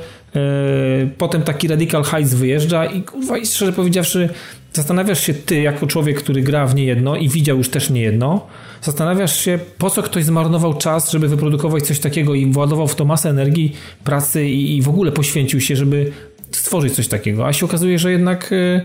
potem 1.19 1.43
taki 1.43 1.69
Radical 1.69 2.05
Heights 2.05 2.35
wyjeżdża 2.35 2.87
i 2.87 3.03
kurwa, 3.03 3.45
szczerze 3.45 3.73
powiedziawszy, 3.73 4.29
zastanawiasz 4.73 5.27
się 5.27 5.35
ty, 5.35 5.61
jako 5.61 5.87
człowiek, 5.87 6.23
który 6.23 6.43
gra 6.43 6.67
w 6.67 6.75
niejedno 6.75 7.17
i 7.17 7.29
widział 7.29 7.59
już 7.59 7.69
też 7.69 7.91
niejedno, 7.91 8.47
zastanawiasz 8.83 9.41
się, 9.41 9.59
po 9.79 9.91
co 9.91 10.03
ktoś 10.03 10.25
zmarnował 10.25 10.75
czas, 10.75 11.11
żeby 11.11 11.29
wyprodukować 11.29 11.87
coś 11.87 11.99
takiego 11.99 12.35
i 12.35 12.47
władował 12.47 12.89
w 12.89 12.95
to 12.95 13.05
masę 13.05 13.31
energii, 13.31 13.77
pracy 14.05 14.49
i, 14.49 14.77
i 14.77 14.83
w 14.83 14.89
ogóle 14.89 15.13
poświęcił 15.13 15.61
się, 15.61 15.77
żeby 15.77 16.13
stworzyć 16.51 16.95
coś 16.95 17.09
takiego. 17.09 17.47
A 17.47 17.53
się 17.53 17.67
okazuje, 17.67 17.99
że 17.99 18.13
jednak 18.13 18.53
y, 18.53 18.81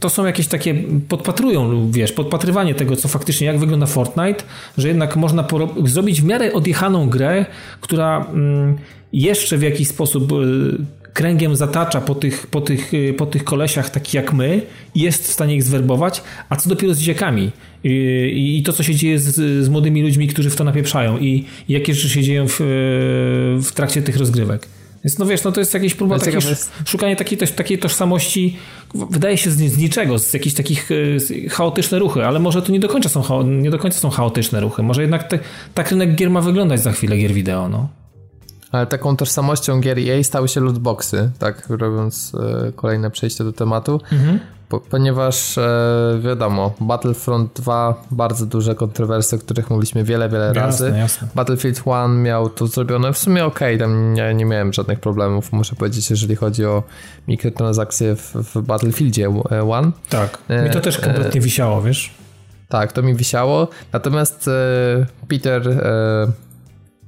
to 0.00 0.08
są 0.08 0.26
jakieś 0.26 0.46
takie, 0.46 0.74
podpatrują, 1.08 1.90
wiesz, 1.90 2.12
podpatrywanie 2.12 2.74
tego, 2.74 2.96
co 2.96 3.08
faktycznie, 3.08 3.46
jak 3.46 3.58
wygląda 3.58 3.86
Fortnite, 3.86 4.44
że 4.78 4.88
jednak 4.88 5.16
można 5.16 5.44
zrobić 5.84 6.22
w 6.22 6.24
miarę 6.24 6.52
odjechaną 6.52 7.08
grę, 7.08 7.46
która 7.80 8.26
mm, 8.32 8.76
jeszcze 9.12 9.58
w 9.58 9.62
jakiś 9.62 9.88
sposób 9.88 10.32
y, 10.32 10.36
kręgiem 11.12 11.56
zatacza 11.56 12.00
po 12.00 12.14
tych, 12.14 12.46
po 12.46 12.60
tych, 12.60 12.94
y, 12.94 13.14
po 13.18 13.26
tych 13.26 13.44
kolesiach, 13.44 13.90
takich 13.90 14.14
jak 14.14 14.32
my, 14.32 14.62
jest 14.94 15.28
w 15.28 15.32
stanie 15.32 15.54
ich 15.54 15.62
zwerbować, 15.62 16.22
a 16.48 16.56
co 16.56 16.68
dopiero 16.68 16.94
z 16.94 16.98
dzieciakami. 16.98 17.50
I, 17.84 18.58
i 18.58 18.62
to, 18.62 18.72
co 18.72 18.82
się 18.82 18.94
dzieje 18.94 19.18
z, 19.18 19.34
z, 19.64 19.68
młodymi 19.68 20.02
ludźmi, 20.02 20.28
którzy 20.28 20.50
w 20.50 20.56
to 20.56 20.64
napieprzają 20.64 21.18
i, 21.18 21.44
i 21.68 21.72
jakie 21.72 21.94
rzeczy 21.94 22.08
się 22.08 22.22
dzieją 22.22 22.46
w, 22.48 22.56
w 23.62 23.72
trakcie 23.74 24.02
tych 24.02 24.16
rozgrywek. 24.16 24.68
Więc 25.08 25.18
no 25.18 25.26
wiesz, 25.26 25.44
no 25.44 25.52
to 25.52 25.60
jest 25.60 25.74
jakieś 25.74 25.94
próba 25.94 26.18
takie, 26.18 26.38
szukanie 26.84 27.16
takiej, 27.16 27.38
takiej 27.38 27.78
tożsamości, 27.78 28.56
wydaje 28.94 29.36
się 29.36 29.50
z, 29.50 29.56
z 29.56 29.78
niczego, 29.78 30.18
z 30.18 30.34
jakichś 30.34 30.56
takich 30.56 30.90
y, 30.90 31.18
chaotyczne 31.50 31.98
ruchy, 31.98 32.26
ale 32.26 32.38
może 32.38 32.62
to 32.62 32.72
nie 32.72 32.80
do 32.80 32.88
końca 32.88 33.08
są, 33.08 33.42
nie 33.42 33.70
do 33.70 33.78
końca 33.78 33.98
są 33.98 34.10
chaotyczne 34.10 34.60
ruchy. 34.60 34.82
Może 34.82 35.02
jednak 35.02 35.28
te, 35.28 35.38
tak 35.74 35.90
rynek 35.90 36.14
gier 36.14 36.30
ma 36.30 36.40
wyglądać 36.40 36.80
za 36.80 36.92
chwilę, 36.92 37.16
gier 37.16 37.32
wideo, 37.32 37.68
no. 37.68 37.88
Ale 38.72 38.86
taką 38.86 39.16
tożsamością 39.16 39.80
gier 39.80 39.98
EA 39.98 40.22
stały 40.22 40.48
się 40.48 40.60
lootboxy, 40.60 41.30
tak, 41.38 41.68
robiąc 41.68 42.32
e, 42.34 42.72
kolejne 42.72 43.10
przejście 43.10 43.44
do 43.44 43.52
tematu, 43.52 44.00
mhm. 44.12 44.38
Po, 44.68 44.80
ponieważ 44.80 45.58
e, 45.58 46.20
wiadomo, 46.20 46.74
Battlefront 46.80 47.52
2 47.52 48.04
bardzo 48.10 48.46
duże 48.46 48.74
kontrowersje, 48.74 49.38
o 49.38 49.40
których 49.40 49.70
mówiliśmy 49.70 50.04
wiele, 50.04 50.28
wiele 50.28 50.46
jasne, 50.46 50.60
razy. 50.60 50.92
Jasne. 50.98 51.28
Battlefield 51.34 51.82
1 51.86 52.22
miał 52.22 52.50
to 52.50 52.66
zrobione 52.66 53.12
w 53.12 53.18
sumie 53.18 53.44
ok, 53.44 53.60
tam 53.78 54.14
nie, 54.14 54.34
nie 54.34 54.44
miałem 54.44 54.72
żadnych 54.72 55.00
problemów, 55.00 55.52
muszę 55.52 55.76
powiedzieć, 55.76 56.10
jeżeli 56.10 56.36
chodzi 56.36 56.64
o 56.64 56.82
mikrotransakcje 57.28 58.16
w, 58.16 58.34
w 58.34 58.62
Battlefieldzie 58.62 59.22
1. 59.22 59.92
Tak, 60.08 60.38
mi 60.64 60.70
to 60.70 60.80
też 60.80 60.98
kompletnie 60.98 61.40
wisiało, 61.40 61.82
wiesz? 61.82 62.10
Tak, 62.68 62.92
to 62.92 63.02
mi 63.02 63.14
wisiało, 63.14 63.68
natomiast 63.92 64.48
e, 64.48 65.06
Peter 65.28 65.68
e, 65.68 66.32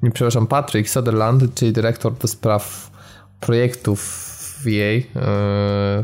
nie 0.02 0.10
przepraszam, 0.10 0.46
Patrick 0.46 0.90
Sutherland, 0.90 1.54
czyli 1.54 1.72
dyrektor 1.72 2.12
do 2.14 2.28
spraw 2.28 2.90
projektów 3.40 4.29
w 4.64 4.66
EA, 4.66 4.98
e, 4.98 5.02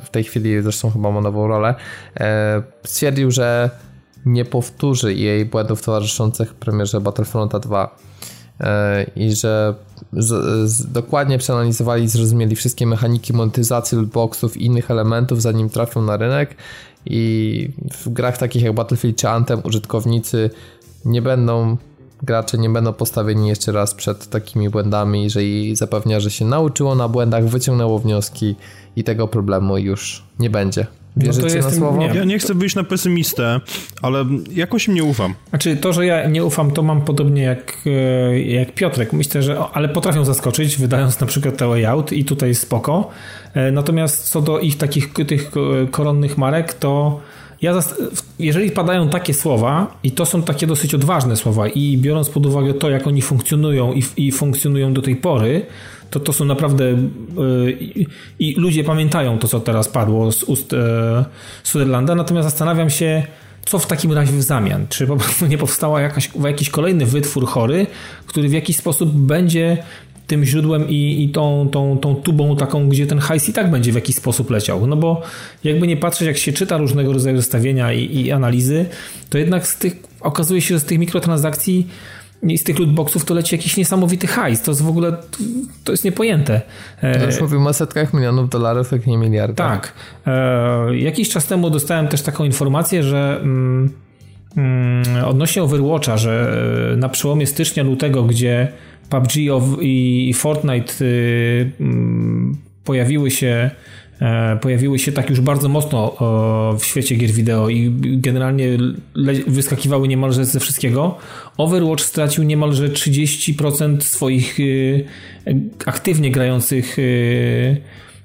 w 0.01 0.09
tej 0.11 0.25
chwili 0.25 0.63
zresztą 0.63 0.91
chyba 0.91 1.11
ma 1.11 1.21
nową 1.21 1.49
rolę, 1.49 1.75
e, 2.21 2.63
stwierdził, 2.85 3.31
że 3.31 3.71
nie 4.27 4.45
powtórzy 4.45 5.09
EA 5.09 5.45
błędów 5.45 5.83
towarzyszących 5.83 6.55
premierze 6.55 7.01
Battlefronta 7.01 7.59
2 7.59 7.97
e, 8.61 9.07
i 9.17 9.33
że 9.33 9.75
z, 10.13 10.71
z, 10.71 10.93
dokładnie 10.93 11.39
przeanalizowali 11.39 12.05
i 12.05 12.09
zrozumieli 12.09 12.57
wszystkie 12.57 12.87
mechaniki 12.87 13.33
monetyzacji 13.33 13.99
lootboxów 13.99 14.57
i 14.57 14.65
innych 14.65 14.91
elementów 14.91 15.43
zanim 15.43 15.71
trafią 15.71 16.03
na 16.03 16.17
rynek. 16.17 16.57
I 17.07 17.71
w 17.93 18.09
grach 18.09 18.39
takich 18.39 18.63
jak 18.63 18.73
Battlefield 18.73 19.17
czy 19.17 19.29
Anthem 19.29 19.61
użytkownicy 19.65 20.51
nie 21.05 21.23
będą 21.23 21.77
gracze 22.23 22.59
nie 22.59 22.71
będą 22.71 22.93
postawieni 22.93 23.49
jeszcze 23.49 23.73
raz 23.73 23.95
przed 23.95 24.27
takimi 24.27 24.71
błędami, 24.71 25.25
jeżeli 25.25 25.77
zapewnia, 25.77 26.21
że 26.21 26.31
się 26.31 26.45
nauczyło 26.45 26.95
na 26.95 27.09
błędach, 27.09 27.49
wyciągnęło 27.49 27.99
wnioski 27.99 28.57
i 28.97 29.05
tego 29.05 29.29
problemu 29.29 29.79
już 29.79 30.23
nie 30.39 30.51
będzie. 30.51 30.87
Wierzycie 31.17 31.59
no 31.59 31.69
na 31.69 31.75
słowo? 31.75 31.99
Nie. 31.99 32.07
Ja 32.07 32.25
nie 32.25 32.39
chcę 32.39 32.55
być 32.55 32.75
na 32.75 32.85
pesymistę, 32.85 33.61
ale 34.03 34.25
jakoś 34.53 34.89
nie 34.89 35.05
ufam. 35.05 35.35
Znaczy 35.49 35.77
to, 35.77 35.93
że 35.93 36.07
ja 36.07 36.29
nie 36.29 36.45
ufam, 36.45 36.71
to 36.71 36.83
mam 36.83 37.03
podobnie 37.03 37.43
jak, 37.43 37.79
e, 37.87 38.41
jak 38.41 38.75
Piotrek. 38.75 39.13
Myślę, 39.13 39.43
że 39.43 39.59
ale 39.73 39.89
potrafią 39.89 40.25
zaskoczyć, 40.25 40.77
wydając 40.77 41.21
na 41.21 41.27
przykład 41.27 41.57
The 41.57 41.69
Way 41.69 41.87
Out 41.87 42.13
i 42.13 42.25
tutaj 42.25 42.55
spoko. 42.55 43.11
E, 43.55 43.73
natomiast 43.73 44.31
co 44.31 44.41
do 44.41 44.61
ich 44.61 44.79
takich 44.79 45.13
tych 45.13 45.51
koronnych 45.91 46.39
marek, 46.39 46.75
to 46.75 47.21
ja 47.63 47.75
jeżeli 48.39 48.71
padają 48.71 49.09
takie 49.09 49.35
słowa, 49.35 49.99
i 50.03 50.11
to 50.11 50.27
są 50.27 50.43
takie 50.43 50.67
dosyć 50.67 50.95
odważne 50.95 51.37
słowa, 51.37 51.69
i 51.69 51.99
biorąc 51.99 52.29
pod 52.29 52.47
uwagę 52.47 52.75
to, 52.75 52.91
jak 52.91 53.07
oni 53.07 53.23
funkcjonują 53.23 53.93
i, 53.93 54.03
i 54.17 54.33
funkcjonują 54.33 54.93
do 54.95 55.03
tej 55.03 55.17
pory, 55.17 55.67
to 56.11 56.21
to 56.21 56.33
są 56.33 56.45
naprawdę. 56.45 56.85
Yy, 56.85 57.79
I 58.39 58.55
ludzie 58.55 58.85
pamiętają 58.85 59.39
to, 59.39 59.49
co 59.49 59.61
teraz 59.61 59.89
padło 59.89 60.33
z 60.33 60.43
ust 60.43 60.73
yy, 60.73 60.79
Sutherlanda, 61.65 62.15
natomiast 62.15 62.49
zastanawiam 62.49 62.91
się, 62.91 63.23
co 63.67 63.79
w 63.79 63.87
takim 63.87 64.13
razie 64.13 64.33
w 64.33 64.43
zamian? 64.43 64.87
Czy 64.89 65.07
po 65.07 65.17
prostu 65.17 65.47
nie 65.47 65.59
powstała 65.59 66.01
jakaś, 66.01 66.31
jakiś 66.45 66.71
kolejny 66.71 67.07
wytwór 67.07 67.47
chory, 67.47 67.87
który 68.27 68.49
w 68.49 68.53
jakiś 68.53 68.77
sposób 68.77 69.11
będzie 69.13 69.83
tym 70.27 70.45
źródłem 70.45 70.89
i, 70.89 71.25
i 71.25 71.29
tą, 71.29 71.69
tą, 71.73 71.99
tą 71.99 72.15
tubą 72.15 72.57
taką, 72.57 72.89
gdzie 72.89 73.07
ten 73.07 73.19
hajs 73.19 73.49
i 73.49 73.53
tak 73.53 73.71
będzie 73.71 73.93
w 73.93 73.95
jakiś 73.95 74.17
sposób 74.17 74.51
leciał. 74.51 74.87
No 74.87 74.97
bo 74.97 75.23
jakby 75.65 75.87
nie 75.87 75.97
patrzeć, 75.97 76.27
jak 76.27 76.37
się 76.37 76.53
czyta 76.53 76.77
różnego 76.77 77.13
rodzaju 77.13 77.37
zestawienia 77.37 77.93
i, 77.93 78.21
i 78.21 78.33
analizy, 78.33 78.87
to 79.31 79.39
jednak 79.39 79.67
z 79.67 79.79
tych, 79.79 79.97
okazuje 80.21 80.61
się, 80.61 80.75
że 80.75 80.81
z 80.81 80.85
tych 80.85 80.99
mikrotransakcji 80.99 81.87
i 82.43 82.59
z 82.59 82.65
tych 82.65 82.79
lootboxów 82.79 83.25
to 83.25 83.35
leci 83.35 83.55
jakiś 83.55 83.77
niesamowity 83.77 84.27
hajs. 84.27 84.63
To 84.63 84.71
jest 84.71 84.83
w 84.83 84.89
ogóle, 84.89 85.17
to 85.85 85.93
jest 85.93 86.05
niepojęte. 86.05 86.61
To 87.01 87.27
już 87.27 87.41
mówimy 87.41 87.69
o 87.69 87.73
setkach 87.73 88.15
milionów 88.15 88.51
dolarów, 88.51 88.93
jak 88.93 89.07
nie 89.07 89.19
miliardach. 89.19 89.81
Tak. 89.81 89.93
E, 90.27 90.97
jakiś 90.97 91.29
czas 91.29 91.47
temu 91.47 91.71
dostałem 91.71 92.09
też 92.09 92.23
taką 92.23 92.45
informację, 92.45 93.03
że 93.03 93.39
mm, 93.43 93.93
mm, 94.57 95.25
odnośnie 95.25 95.63
Overwatcha, 95.63 96.17
że 96.17 96.63
e, 96.93 96.97
na 96.97 97.09
przełomie 97.09 97.47
stycznia, 97.47 97.83
lutego, 97.83 98.23
gdzie 98.23 98.73
PUBG 99.11 99.31
i 99.81 100.35
Fortnite 100.35 101.05
y, 101.05 101.71
mm, 101.81 102.57
pojawiły 102.85 103.31
się 103.31 103.71
e, 104.21 104.59
pojawiły 104.63 104.99
się 104.99 105.13
tak 105.13 105.31
już 105.31 105.41
bardzo 105.41 105.69
mocno 105.69 106.17
w 106.79 106.85
świecie 106.85 107.17
gier 107.17 107.31
wideo 107.31 107.69
i 107.69 107.93
generalnie 108.01 108.69
wyskakiwały 109.47 110.09
niemalże 110.09 110.45
ze 110.45 110.61
wszystkiego. 110.61 111.19
Overwatch 111.57 112.03
stracił 112.03 112.45
niemalże 112.45 112.89
30% 112.89 114.01
swoich 114.01 114.61
y, 114.61 115.05
aktywnie 115.87 116.31
grających 116.31 116.99
y, 116.99 117.77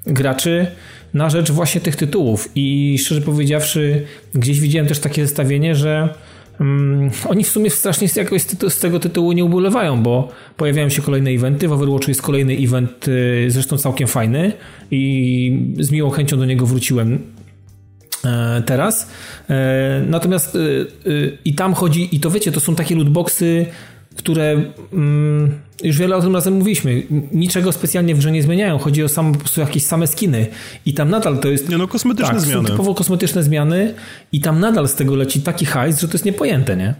graczy 0.07 0.67
na 1.13 1.29
rzecz 1.29 1.51
właśnie 1.51 1.81
tych 1.81 1.95
tytułów 1.95 2.49
i 2.55 2.97
szczerze 2.99 3.21
powiedziawszy 3.21 4.05
gdzieś 4.33 4.59
widziałem 4.59 4.87
też 4.87 4.99
takie 4.99 5.27
zestawienie, 5.27 5.75
że 5.75 6.09
um, 6.61 7.09
oni 7.29 7.43
w 7.43 7.47
sumie 7.47 7.69
strasznie 7.69 8.07
jakoś 8.15 8.41
z 8.69 8.79
tego 8.79 8.99
tytułu 8.99 9.31
nie 9.31 9.45
ubolewają, 9.45 10.03
bo 10.03 10.29
pojawiają 10.57 10.89
się 10.89 11.01
kolejne 11.01 11.29
eventy. 11.29 11.67
W 11.67 11.71
Overwatchu 11.71 12.11
jest 12.11 12.21
kolejny 12.21 12.53
event, 12.53 13.07
y, 13.07 13.45
zresztą 13.47 13.77
całkiem 13.77 14.07
fajny 14.07 14.53
i 14.91 15.73
z 15.79 15.91
miłą 15.91 16.09
chęcią 16.09 16.37
do 16.37 16.45
niego 16.45 16.65
wróciłem 16.65 17.19
e, 18.25 18.63
teraz. 18.65 19.11
E, 19.49 20.03
natomiast 20.07 20.55
y, 20.55 20.87
y, 21.07 21.37
i 21.45 21.55
tam 21.55 21.73
chodzi, 21.73 22.15
i 22.15 22.19
to 22.19 22.31
wiecie, 22.31 22.51
to 22.51 22.59
są 22.59 22.75
takie 22.75 22.95
lootboxy 22.95 23.65
które 24.15 24.63
mm, 24.93 25.59
już 25.83 25.97
wiele 25.97 26.15
o 26.15 26.21
tym 26.21 26.33
razem 26.35 26.53
mówiliśmy, 26.53 27.03
niczego 27.31 27.71
specjalnie 27.71 28.15
w 28.15 28.17
grze 28.17 28.31
nie 28.31 28.43
zmieniają. 28.43 28.77
Chodzi 28.77 29.03
o 29.03 29.09
sam, 29.09 29.31
po 29.31 29.39
prostu 29.39 29.61
jakieś 29.61 29.85
same 29.85 30.07
skiny. 30.07 30.47
I 30.85 30.93
tam 30.93 31.09
nadal 31.09 31.39
to 31.39 31.47
jest. 31.47 31.69
Nie 31.69 31.77
no, 31.77 31.87
kosmetyczne 31.87 32.33
tak, 32.33 32.41
zmiany. 32.41 32.67
Są 32.67 32.71
typowo 32.71 32.95
kosmetyczne 32.95 33.43
zmiany, 33.43 33.93
i 34.31 34.41
tam 34.41 34.59
nadal 34.59 34.87
z 34.87 34.95
tego 34.95 35.15
leci 35.15 35.41
taki 35.41 35.65
hajs, 35.65 35.99
że 35.99 36.07
to 36.07 36.13
jest 36.13 36.25
niepojęte, 36.25 36.77
nie? 36.77 36.93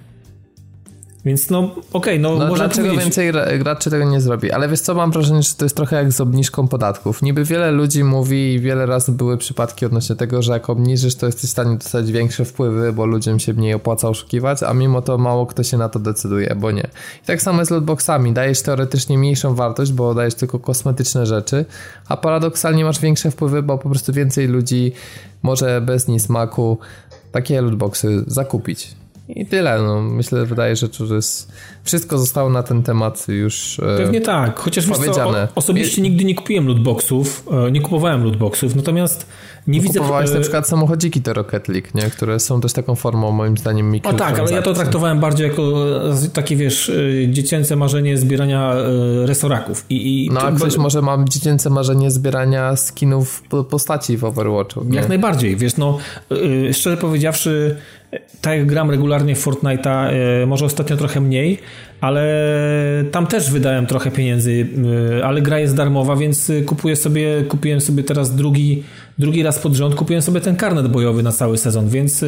Więc 1.26 1.50
no, 1.50 1.60
okej, 1.60 1.84
okay, 1.94 2.20
no, 2.20 2.30
no 2.30 2.48
można 2.48 2.66
dlaczego 2.66 2.88
powiedzieć... 2.88 3.16
więcej 3.16 3.60
graczy 3.60 3.90
tego 3.90 4.06
nie 4.06 4.22
zrobi? 4.22 4.52
Ale 4.52 4.70
wiesz 4.70 4.80
co, 4.80 4.96
mam 4.96 5.12
wrażenie, 5.12 5.44
że 5.44 5.54
to 5.56 5.66
jest 5.66 5.76
trochę 5.76 5.96
jak 5.96 6.12
z 6.12 6.22
obniżką 6.22 6.68
podatków. 6.68 7.22
Niby 7.22 7.46
wiele 7.46 7.72
ludzi 7.72 8.04
mówi 8.04 8.54
i 8.54 8.60
wiele 8.60 8.86
razy 8.86 9.12
były 9.12 9.38
przypadki 9.38 9.86
odnośnie 9.86 10.16
tego, 10.16 10.42
że 10.42 10.54
jak 10.54 10.70
obniżysz, 10.70 11.16
to 11.16 11.26
jesteś 11.26 11.50
w 11.50 11.52
stanie 11.52 11.78
dostać 11.78 12.12
większe 12.12 12.46
wpływy, 12.46 12.94
bo 12.94 13.06
ludziom 13.06 13.40
się 13.40 13.54
mniej 13.54 13.74
opłaca 13.74 14.10
oszukiwać, 14.10 14.64
a 14.64 14.74
mimo 14.74 15.02
to 15.02 15.18
mało 15.18 15.46
kto 15.46 15.64
się 15.64 15.78
na 15.78 15.90
to 15.90 16.00
decyduje, 16.00 16.56
bo 16.56 16.72
nie. 16.72 16.88
I 17.24 17.26
tak 17.26 17.42
samo 17.42 17.60
jest 17.60 17.70
z 17.70 17.72
lootboxami. 17.72 18.34
Dajesz 18.34 18.62
teoretycznie 18.62 19.18
mniejszą 19.18 19.56
wartość, 19.56 19.92
bo 19.92 20.14
dajesz 20.14 20.36
tylko 20.36 20.60
kosmetyczne 20.60 21.26
rzeczy, 21.26 21.66
a 22.08 22.18
paradoksalnie 22.18 22.86
masz 22.86 23.00
większe 23.00 23.32
wpływy, 23.32 23.64
bo 23.64 23.78
po 23.78 23.90
prostu 23.90 24.14
więcej 24.14 24.48
ludzi 24.48 24.92
może 25.44 25.82
bez 25.82 26.08
niesmaku 26.08 26.78
takie 27.32 27.62
lootboxy 27.62 28.24
zakupić. 28.28 29.01
I 29.36 29.46
tyle. 29.46 29.82
No, 29.82 30.02
myślę, 30.02 30.46
wydaje 30.46 30.76
się, 30.76 30.80
że 30.80 30.90
to 30.90 31.16
jest, 31.16 31.52
wszystko 31.84 32.18
zostało 32.18 32.50
na 32.50 32.64
ten 32.64 32.84
temat 32.84 33.28
już 33.28 33.80
e, 33.80 33.98
Pewnie 33.98 34.22
tak, 34.22 34.60
chociaż 34.60 34.88
powiedziane. 34.88 35.48
Co, 35.48 35.56
osobiście 35.56 36.02
nigdy 36.02 36.26
nie 36.26 36.36
kupiłem 36.36 36.68
lootboxów, 36.68 37.48
e, 37.68 37.72
nie 37.72 37.82
kupowałem 37.82 38.24
lootboxów, 38.24 38.76
natomiast 38.76 39.26
nie 39.68 39.78
no, 39.78 39.84
widzę... 39.84 40.00
Kupowałeś 40.00 40.32
na 40.32 40.40
przykład 40.40 40.68
samochodziki 40.68 41.22
do 41.22 41.34
Rocket 41.34 41.68
League, 41.68 41.88
nie? 41.96 42.02
które 42.02 42.40
są 42.40 42.62
też 42.62 42.74
taką 42.74 42.96
formą 42.96 43.32
moim 43.32 43.58
zdaniem 43.58 43.92
mikro. 43.92 44.12
O 44.12 44.14
tak, 44.14 44.40
ale 44.40 44.52
ja 44.52 44.62
to 44.62 44.74
traktowałem 44.74 45.20
bardziej 45.20 45.48
jako 45.48 45.74
takie, 46.34 46.56
wiesz, 46.56 46.90
e, 46.90 46.94
dziecięce 47.30 47.76
marzenie 47.76 48.18
zbierania 48.18 48.76
resoraków. 49.26 49.86
I, 49.90 50.26
i 50.26 50.30
no 50.34 50.42
a 50.42 50.52
ktoś 50.52 50.78
może 50.78 51.02
ma 51.02 51.26
dziecięce 51.30 51.70
marzenie 51.70 52.12
zbierania 52.12 52.76
skinów 52.76 53.44
postaci 53.70 54.18
w 54.18 54.24
Overwatchu. 54.24 54.84
Nie? 54.84 54.98
Jak 54.98 55.10
najbardziej, 55.10 55.56
wiesz, 55.56 55.78
no 55.78 55.98
szczerze 56.72 56.98
powiedziawszy 56.98 57.78
tak 58.42 58.58
jak 58.58 58.66
gram 58.66 58.92
regularnie 58.92 59.36
w 59.36 59.46
Fortnite'a, 59.46 60.10
e, 60.44 60.46
może 60.46 60.66
ostatnio 60.66 60.98
trochę 60.98 61.22
mniej, 61.22 61.60
ale 62.02 62.24
tam 63.12 63.28
też 63.28 63.52
wydałem 63.52 63.86
trochę 63.86 64.12
pieniędzy, 64.12 64.68
e, 65.20 65.26
ale 65.26 65.42
gra 65.42 65.60
jest 65.60 65.76
darmowa, 65.76 66.16
więc 66.16 66.52
kupuję 66.66 66.96
sobie, 66.96 67.44
kupiłem 67.44 67.82
sobie 67.82 68.04
teraz 68.04 68.36
drugi, 68.36 68.84
drugi 69.22 69.44
raz 69.44 69.60
pod 69.60 69.74
rząd, 69.74 69.96
kupiłem 69.96 70.22
sobie 70.22 70.42
ten 70.42 70.56
karnet 70.56 70.88
bojowy 70.88 71.24
na 71.24 71.32
cały 71.32 71.58
sezon, 71.58 71.90
więc, 71.90 72.24
e, 72.24 72.28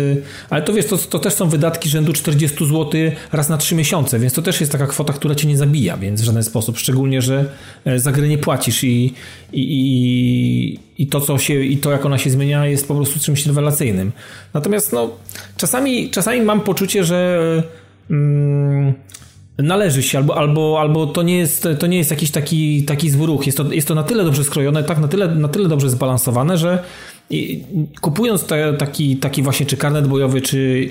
ale 0.50 0.62
to 0.62 0.74
wiesz, 0.74 0.86
to, 0.86 0.98
to 0.98 1.20
też 1.20 1.34
są 1.34 1.50
wydatki 1.50 1.90
rzędu 1.90 2.14
40 2.14 2.66
zł 2.66 2.92
raz 3.32 3.50
na 3.50 3.58
3 3.58 3.76
miesiące, 3.76 4.20
więc 4.20 4.34
to 4.34 4.42
też 4.42 4.60
jest 4.60 4.72
taka 4.72 4.88
kwota, 4.88 5.14
która 5.14 5.36
cię 5.36 5.48
nie 5.48 5.58
zabija, 5.58 5.98
więc 5.98 6.22
w 6.22 6.24
żaden 6.24 6.44
sposób, 6.44 6.78
szczególnie, 6.78 7.22
że 7.22 7.46
za 7.96 8.12
grę 8.12 8.28
nie 8.28 8.38
płacisz 8.38 8.84
i, 8.84 9.14
i, 9.54 9.62
i, 9.62 10.80
i 11.04 11.08
to, 11.08 11.22
co 11.22 11.38
się, 11.38 11.64
i 11.64 11.78
to, 11.78 11.92
jak 11.92 12.06
ona 12.06 12.18
się 12.18 12.30
zmienia, 12.30 12.66
jest 12.66 12.88
po 12.88 12.96
prostu 12.96 13.20
czymś 13.20 13.46
rewelacyjnym. 13.46 14.12
Natomiast, 14.54 14.94
no, 14.94 15.10
czasami, 15.58 16.10
czasami 16.10 16.42
mam 16.42 16.62
poczucie, 16.62 17.04
że 17.04 17.64
mm, 18.10 18.94
należy 19.58 20.04
się, 20.04 20.18
albo, 20.18 20.38
albo, 20.38 20.78
albo 20.82 21.08
to, 21.08 21.24
nie 21.24 21.38
jest, 21.38 21.68
to 21.80 21.88
nie 21.88 21.98
jest 21.98 22.12
jakiś 22.12 22.32
taki, 22.32 22.84
taki 22.84 23.10
zły 23.10 23.28
ruch. 23.28 23.46
Jest 23.46 23.58
to, 23.58 23.74
jest 23.74 23.88
to 23.88 23.96
na 23.96 24.04
tyle 24.04 24.24
dobrze 24.24 24.44
skrojone, 24.44 24.84
tak 24.84 25.00
na 25.00 25.08
tyle, 25.08 25.28
na 25.28 25.48
tyle 25.48 25.70
dobrze 25.70 25.90
zbalansowane, 25.90 26.58
że 26.58 26.84
kupując 28.02 28.46
te, 28.46 28.74
taki, 28.74 29.18
taki 29.18 29.42
właśnie 29.44 29.66
czy 29.66 29.78
karnet 29.78 30.08
bojowy, 30.08 30.42
czy 30.42 30.90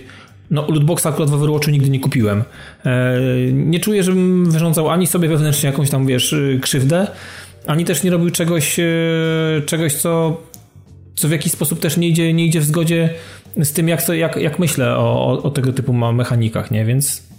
no, 0.51 0.67
lootboxa 0.69 1.07
akurat 1.07 1.31
w 1.31 1.35
Overwatchu 1.35 1.71
nigdy 1.71 1.91
nie 1.91 2.01
kupiłem. 2.01 2.45
E, 2.85 3.19
nie 3.53 3.81
czuję, 3.81 4.03
żebym 4.03 4.51
wyrządzał 4.51 4.91
ani 4.91 5.07
sobie 5.07 5.29
wewnętrznie 5.29 5.71
jakąś 5.71 5.91
tam, 5.91 6.07
wiesz, 6.07 6.35
krzywdę, 6.61 7.07
ani 7.67 7.85
też 7.85 8.03
nie 8.03 8.11
robił 8.11 8.31
czegoś, 8.31 8.79
e, 8.79 8.85
czegoś 9.67 9.95
co, 9.95 10.41
co 11.15 11.29
w 11.29 11.31
jakiś 11.31 11.53
sposób 11.53 11.81
też 11.81 11.97
nie 11.97 12.09
idzie, 12.09 12.33
nie 12.33 12.47
idzie 12.47 12.61
w 12.61 12.65
zgodzie 12.65 13.11
z 13.57 13.73
tym, 13.73 13.89
jak, 13.89 14.09
jak, 14.09 14.37
jak 14.37 14.59
myślę 14.59 14.97
o, 14.97 15.27
o, 15.27 15.43
o 15.43 15.51
tego 15.51 15.73
typu 15.73 15.93
mechanikach, 15.93 16.71
nie? 16.71 16.85
Więc 16.85 17.32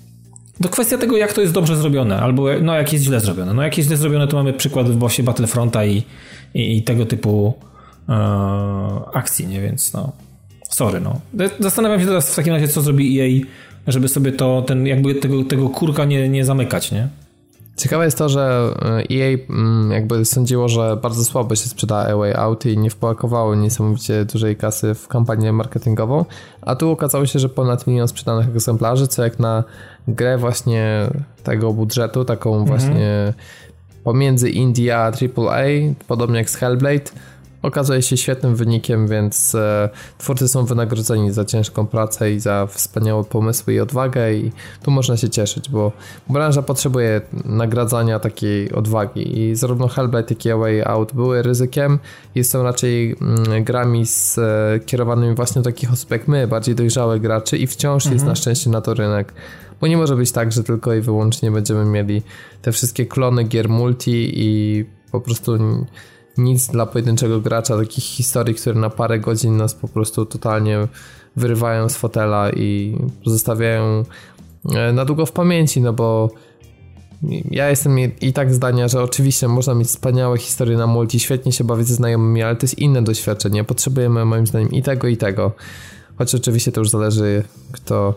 to 0.61 0.69
kwestia 0.69 0.97
tego, 0.97 1.17
jak 1.17 1.33
to 1.33 1.41
jest 1.41 1.53
dobrze 1.53 1.77
zrobione, 1.77 2.19
albo 2.19 2.45
no, 2.61 2.75
jak 2.75 2.93
jest 2.93 3.05
źle 3.05 3.19
zrobione. 3.19 3.53
No, 3.53 3.63
jak 3.63 3.77
jest 3.77 3.87
źle 3.87 3.97
zrobione, 3.97 4.27
to 4.27 4.37
mamy 4.37 4.53
przykład 4.53 4.89
w 4.89 4.95
bossie 4.95 5.23
Battlefronta 5.23 5.85
i, 5.85 6.03
i, 6.53 6.77
i 6.77 6.83
tego 6.83 7.05
typu 7.05 7.53
e, 8.09 8.13
akcji, 9.13 9.47
nie? 9.47 9.61
Więc 9.61 9.93
no, 9.93 10.11
sorry, 10.69 10.99
no. 10.99 11.19
Zastanawiam 11.59 11.99
się 11.99 12.05
teraz 12.05 12.31
w 12.31 12.35
takim 12.35 12.53
razie, 12.53 12.67
co 12.67 12.81
zrobi 12.81 13.21
EA, 13.21 13.45
żeby 13.87 14.07
sobie 14.07 14.31
to, 14.31 14.61
ten, 14.61 14.87
jakby 14.87 15.15
tego, 15.15 15.43
tego 15.43 15.69
kurka 15.69 16.05
nie, 16.05 16.29
nie 16.29 16.45
zamykać, 16.45 16.91
nie? 16.91 17.07
Ciekawe 17.77 18.05
jest 18.05 18.17
to, 18.17 18.29
że 18.29 18.73
EA 19.11 19.37
mm, 19.49 19.91
jakby 19.91 20.25
sądziło, 20.25 20.69
że 20.69 20.97
bardzo 21.01 21.25
słabo 21.25 21.55
się 21.55 21.69
sprzeda 21.69 21.95
A 21.95 22.15
Way 22.15 22.33
Out 22.33 22.65
i 22.65 22.77
nie 22.77 22.89
wpłakowało 22.89 23.55
niesamowicie 23.55 24.25
dużej 24.25 24.55
kasy 24.55 24.93
w 24.93 25.07
kampanię 25.07 25.53
marketingową, 25.53 26.25
a 26.61 26.75
tu 26.75 26.91
okazało 26.91 27.25
się, 27.25 27.39
że 27.39 27.49
ponad 27.49 27.87
milion 27.87 28.07
sprzedanych 28.07 28.49
egzemplarzy, 28.49 29.07
co 29.07 29.23
jak 29.23 29.39
na 29.39 29.63
grę 30.07 30.37
właśnie 30.37 31.09
tego 31.43 31.73
budżetu, 31.73 32.25
taką 32.25 32.57
mhm. 32.57 32.77
właśnie 32.79 33.33
pomiędzy 34.03 34.49
Indie 34.49 34.97
a 34.97 35.05
AAA, 35.05 35.63
podobnie 36.07 36.37
jak 36.37 36.49
z 36.49 36.55
Hellblade, 36.55 37.11
okazuje 37.63 38.01
się 38.01 38.17
świetnym 38.17 38.55
wynikiem, 38.55 39.07
więc 39.07 39.55
e, 39.55 39.89
twórcy 40.17 40.47
są 40.47 40.65
wynagrodzeni 40.65 41.31
za 41.31 41.45
ciężką 41.45 41.87
pracę 41.87 42.31
i 42.31 42.39
za 42.39 42.67
wspaniałe 42.67 43.23
pomysły 43.23 43.73
i 43.73 43.79
odwagę 43.79 44.33
i 44.33 44.51
tu 44.83 44.91
można 44.91 45.17
się 45.17 45.29
cieszyć, 45.29 45.69
bo 45.69 45.91
branża 46.29 46.61
potrzebuje 46.61 47.21
nagradzania 47.45 48.19
takiej 48.19 48.71
odwagi 48.71 49.39
i 49.39 49.55
zarówno 49.55 49.87
Hellblade 49.87 50.27
jak 50.29 50.45
i 50.45 50.51
A 50.51 50.57
Way 50.57 50.83
Out 50.83 51.13
były 51.13 51.41
ryzykiem 51.41 51.99
i 52.35 52.43
są 52.43 52.63
raczej 52.63 53.15
mm, 53.21 53.63
grami 53.63 54.05
skierowanymi 54.05 55.35
właśnie 55.35 55.61
do 55.61 55.69
takich 55.69 55.93
osób 55.93 56.11
jak 56.11 56.27
my, 56.27 56.47
bardziej 56.47 56.75
dojrzałych 56.75 57.21
graczy 57.21 57.57
i 57.57 57.67
wciąż 57.67 58.05
mhm. 58.05 58.15
jest 58.15 58.25
na 58.25 58.35
szczęście 58.35 58.69
na 58.69 58.81
to 58.81 58.93
rynek 58.93 59.33
bo 59.81 59.87
nie 59.87 59.97
może 59.97 60.15
być 60.15 60.31
tak, 60.31 60.51
że 60.51 60.63
tylko 60.63 60.93
i 60.93 61.01
wyłącznie 61.01 61.51
będziemy 61.51 61.85
mieli 61.85 62.21
te 62.61 62.71
wszystkie 62.71 63.05
klony 63.05 63.43
gier 63.43 63.69
multi 63.69 64.31
i 64.35 64.85
po 65.11 65.21
prostu 65.21 65.57
nic 66.37 66.67
dla 66.67 66.85
pojedynczego 66.85 67.41
gracza, 67.41 67.77
takich 67.77 68.03
historii, 68.03 68.55
które 68.55 68.79
na 68.79 68.89
parę 68.89 69.19
godzin 69.19 69.57
nas 69.57 69.73
po 69.73 69.87
prostu 69.87 70.25
totalnie 70.25 70.87
wyrywają 71.35 71.89
z 71.89 71.95
fotela 71.95 72.51
i 72.51 72.97
pozostawiają 73.23 74.03
e, 74.75 74.93
na 74.93 75.05
długo 75.05 75.25
w 75.25 75.31
pamięci, 75.31 75.81
no 75.81 75.93
bo 75.93 76.29
ja 77.51 77.69
jestem 77.69 77.99
i 77.99 78.33
tak 78.33 78.53
zdania, 78.53 78.87
że 78.87 79.03
oczywiście 79.03 79.47
można 79.47 79.73
mieć 79.73 79.87
wspaniałe 79.87 80.37
historie 80.37 80.77
na 80.77 80.87
multi, 80.87 81.19
świetnie 81.19 81.51
się 81.51 81.63
bawić 81.63 81.87
ze 81.87 81.95
znajomymi, 81.95 82.43
ale 82.43 82.55
to 82.55 82.63
jest 82.63 82.79
inne 82.79 83.01
doświadczenie. 83.01 83.63
Potrzebujemy 83.63 84.25
moim 84.25 84.47
zdaniem 84.47 84.71
i 84.71 84.81
tego, 84.81 85.07
i 85.07 85.17
tego. 85.17 85.51
Choć 86.17 86.35
oczywiście 86.35 86.71
to 86.71 86.81
już 86.81 86.89
zależy, 86.89 87.43
kto 87.71 88.13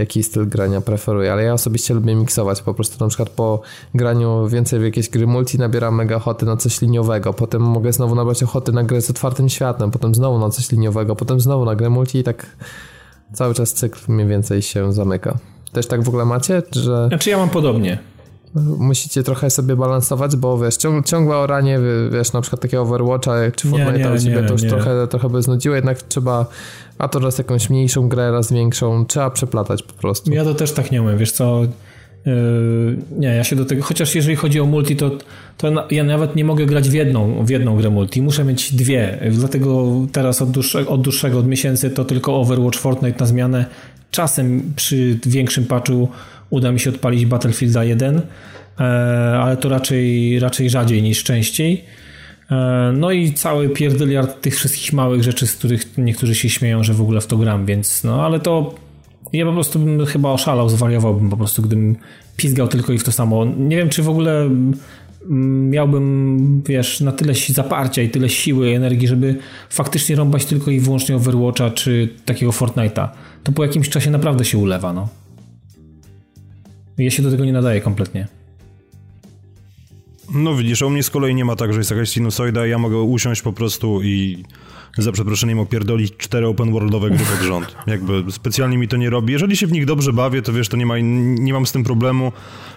jaki 0.00 0.22
styl 0.22 0.48
grania 0.48 0.80
preferuje, 0.80 1.32
ale 1.32 1.44
ja 1.44 1.52
osobiście 1.52 1.94
lubię 1.94 2.14
miksować, 2.14 2.62
po 2.62 2.74
prostu 2.74 3.04
na 3.04 3.08
przykład 3.08 3.30
po 3.30 3.60
graniu 3.94 4.48
więcej 4.48 4.80
w 4.80 4.82
jakieś 4.82 5.08
gry 5.08 5.26
multi 5.26 5.58
nabieram 5.58 5.94
mega 5.94 6.16
ochoty 6.16 6.46
na 6.46 6.56
coś 6.56 6.80
liniowego, 6.80 7.32
potem 7.32 7.62
mogę 7.62 7.92
znowu 7.92 8.14
nabrać 8.14 8.42
ochoty 8.42 8.72
na 8.72 8.84
grę 8.84 9.00
z 9.00 9.10
otwartym 9.10 9.48
światem, 9.48 9.90
potem 9.90 10.14
znowu 10.14 10.38
na 10.38 10.50
coś 10.50 10.72
liniowego, 10.72 11.16
potem 11.16 11.40
znowu 11.40 11.64
na 11.64 11.76
grę 11.76 11.90
multi 11.90 12.18
i 12.18 12.22
tak 12.24 12.46
cały 13.32 13.54
czas 13.54 13.72
cykl 13.72 14.12
mniej 14.12 14.26
więcej 14.26 14.62
się 14.62 14.92
zamyka. 14.92 15.38
Też 15.72 15.86
tak 15.86 16.02
w 16.02 16.08
ogóle 16.08 16.24
macie, 16.24 16.62
że... 16.72 17.08
Znaczy 17.08 17.30
ja 17.30 17.38
mam 17.38 17.48
podobnie 17.48 17.98
musicie 18.78 19.22
trochę 19.22 19.50
sobie 19.50 19.76
balansować, 19.76 20.36
bo 20.36 20.58
wiesz, 20.58 20.76
ciąg, 20.76 21.06
ciągłe 21.06 21.36
oranie, 21.36 21.78
wiesz, 22.12 22.32
na 22.32 22.40
przykład 22.40 22.62
takiego 22.62 22.82
Overwatcha 22.82 23.32
czy 23.56 23.68
Fortnite'a 23.68 24.14
u 24.14 24.18
ciebie 24.18 24.42
to 24.42 24.52
już 24.52 24.62
trochę, 24.62 25.06
trochę 25.06 25.28
by 25.28 25.42
znudziło, 25.42 25.74
jednak 25.74 26.02
trzeba 26.02 26.46
a 27.00 27.08
to 27.08 27.18
raz 27.18 27.38
jakąś 27.38 27.70
mniejszą 27.70 28.08
grę, 28.08 28.30
raz 28.32 28.52
większą, 28.52 29.06
trzeba 29.06 29.30
przeplatać 29.30 29.82
po 29.82 29.92
prostu. 29.92 30.32
Ja 30.32 30.44
to 30.44 30.54
też 30.54 30.72
tak 30.72 30.90
nie 30.90 31.02
umiem, 31.02 31.18
wiesz 31.18 31.32
co, 31.32 31.62
yy, 32.26 32.32
nie, 33.18 33.28
ja 33.28 33.44
się 33.44 33.56
do 33.56 33.64
tego, 33.64 33.82
chociaż 33.82 34.14
jeżeli 34.14 34.36
chodzi 34.36 34.60
o 34.60 34.66
multi, 34.66 34.96
to, 34.96 35.10
to 35.58 35.86
ja 35.90 36.04
nawet 36.04 36.36
nie 36.36 36.44
mogę 36.44 36.66
grać 36.66 36.90
w 36.90 36.92
jedną, 36.92 37.44
w 37.44 37.50
jedną 37.50 37.76
grę 37.76 37.90
multi, 37.90 38.22
muszę 38.22 38.44
mieć 38.44 38.74
dwie, 38.74 39.18
dlatego 39.30 39.92
teraz 40.12 40.42
od 40.42 40.50
dłuższego, 40.50 40.90
od 40.90 41.02
dłuższego, 41.02 41.38
od 41.38 41.46
miesięcy 41.46 41.90
to 41.90 42.04
tylko 42.04 42.40
Overwatch, 42.40 42.78
Fortnite 42.78 43.20
na 43.20 43.26
zmianę, 43.26 43.64
czasem 44.10 44.72
przy 44.76 45.18
większym 45.26 45.64
patchu 45.64 46.08
uda 46.50 46.72
mi 46.72 46.80
się 46.80 46.90
odpalić 46.90 47.26
Battlefielda 47.26 47.84
1, 47.84 48.20
e, 48.80 48.82
ale 49.42 49.56
to 49.56 49.68
raczej, 49.68 50.38
raczej 50.40 50.70
rzadziej 50.70 51.02
niż 51.02 51.24
częściej. 51.24 51.84
E, 52.50 52.92
no 52.96 53.10
i 53.10 53.32
cały 53.32 53.68
pierdyliard 53.68 54.40
tych 54.40 54.56
wszystkich 54.56 54.92
małych 54.92 55.22
rzeczy, 55.22 55.46
z 55.46 55.52
których 55.56 55.98
niektórzy 55.98 56.34
się 56.34 56.48
śmieją, 56.48 56.84
że 56.84 56.94
w 56.94 57.00
ogóle 57.00 57.20
w 57.20 57.26
to 57.26 57.36
gram, 57.36 57.66
więc 57.66 58.04
no 58.04 58.24
ale 58.24 58.40
to 58.40 58.74
ja 59.32 59.46
po 59.46 59.52
prostu 59.52 59.78
bym 59.78 60.06
chyba 60.06 60.32
oszalał, 60.32 60.68
zwariowałbym 60.68 61.30
po 61.30 61.36
prostu, 61.36 61.62
gdybym 61.62 61.96
pizgał 62.36 62.68
tylko 62.68 62.92
i 62.92 62.98
w 62.98 63.04
to 63.04 63.12
samo. 63.12 63.44
Nie 63.44 63.76
wiem, 63.76 63.88
czy 63.88 64.02
w 64.02 64.08
ogóle 64.08 64.40
mm, 64.42 65.70
miałbym, 65.70 66.62
wiesz, 66.66 67.00
na 67.00 67.12
tyle 67.12 67.34
zaparcia 67.48 68.02
i 68.02 68.08
tyle 68.08 68.28
siły, 68.28 68.68
energii, 68.68 69.08
żeby 69.08 69.38
faktycznie 69.70 70.16
rąbać 70.16 70.44
tylko 70.44 70.70
i 70.70 70.80
wyłącznie 70.80 71.16
Overwatcha 71.16 71.70
czy 71.70 72.08
takiego 72.24 72.52
Fortnite'a. 72.52 73.08
To 73.44 73.52
po 73.52 73.64
jakimś 73.64 73.88
czasie 73.88 74.10
naprawdę 74.10 74.44
się 74.44 74.58
ulewa, 74.58 74.92
no. 74.92 75.08
Ja 76.98 77.10
się 77.10 77.22
do 77.22 77.30
tego 77.30 77.44
nie 77.44 77.52
nadaję 77.52 77.80
kompletnie. 77.80 78.39
No 80.34 80.54
widzisz, 80.54 80.82
u 80.82 80.90
mnie 80.90 81.02
z 81.02 81.10
kolei 81.10 81.34
nie 81.34 81.44
ma 81.44 81.56
tak, 81.56 81.72
że 81.72 81.78
jest 81.78 81.90
jakaś 81.90 82.10
sinusoida 82.10 82.66
ja 82.66 82.78
mogę 82.78 82.98
usiąść 82.98 83.42
po 83.42 83.52
prostu 83.52 84.02
i 84.02 84.44
za 84.98 85.12
przeproszeniem 85.12 85.58
opierdolić 85.58 86.16
cztery 86.16 86.46
open 86.46 86.72
worldowe 86.72 87.10
gry 87.10 87.24
pod 87.24 87.46
rząd. 87.46 87.76
Jakby 87.86 88.24
specjalnie 88.32 88.78
mi 88.78 88.88
to 88.88 88.96
nie 88.96 89.10
robi. 89.10 89.32
Jeżeli 89.32 89.56
się 89.56 89.66
w 89.66 89.72
nich 89.72 89.86
dobrze 89.86 90.12
bawię, 90.12 90.42
to 90.42 90.52
wiesz, 90.52 90.68
to 90.68 90.76
nie, 90.76 90.86
ma, 90.86 90.98
nie 90.98 91.52
mam 91.52 91.66
z 91.66 91.72
tym 91.72 91.84
problemu, 91.84 92.32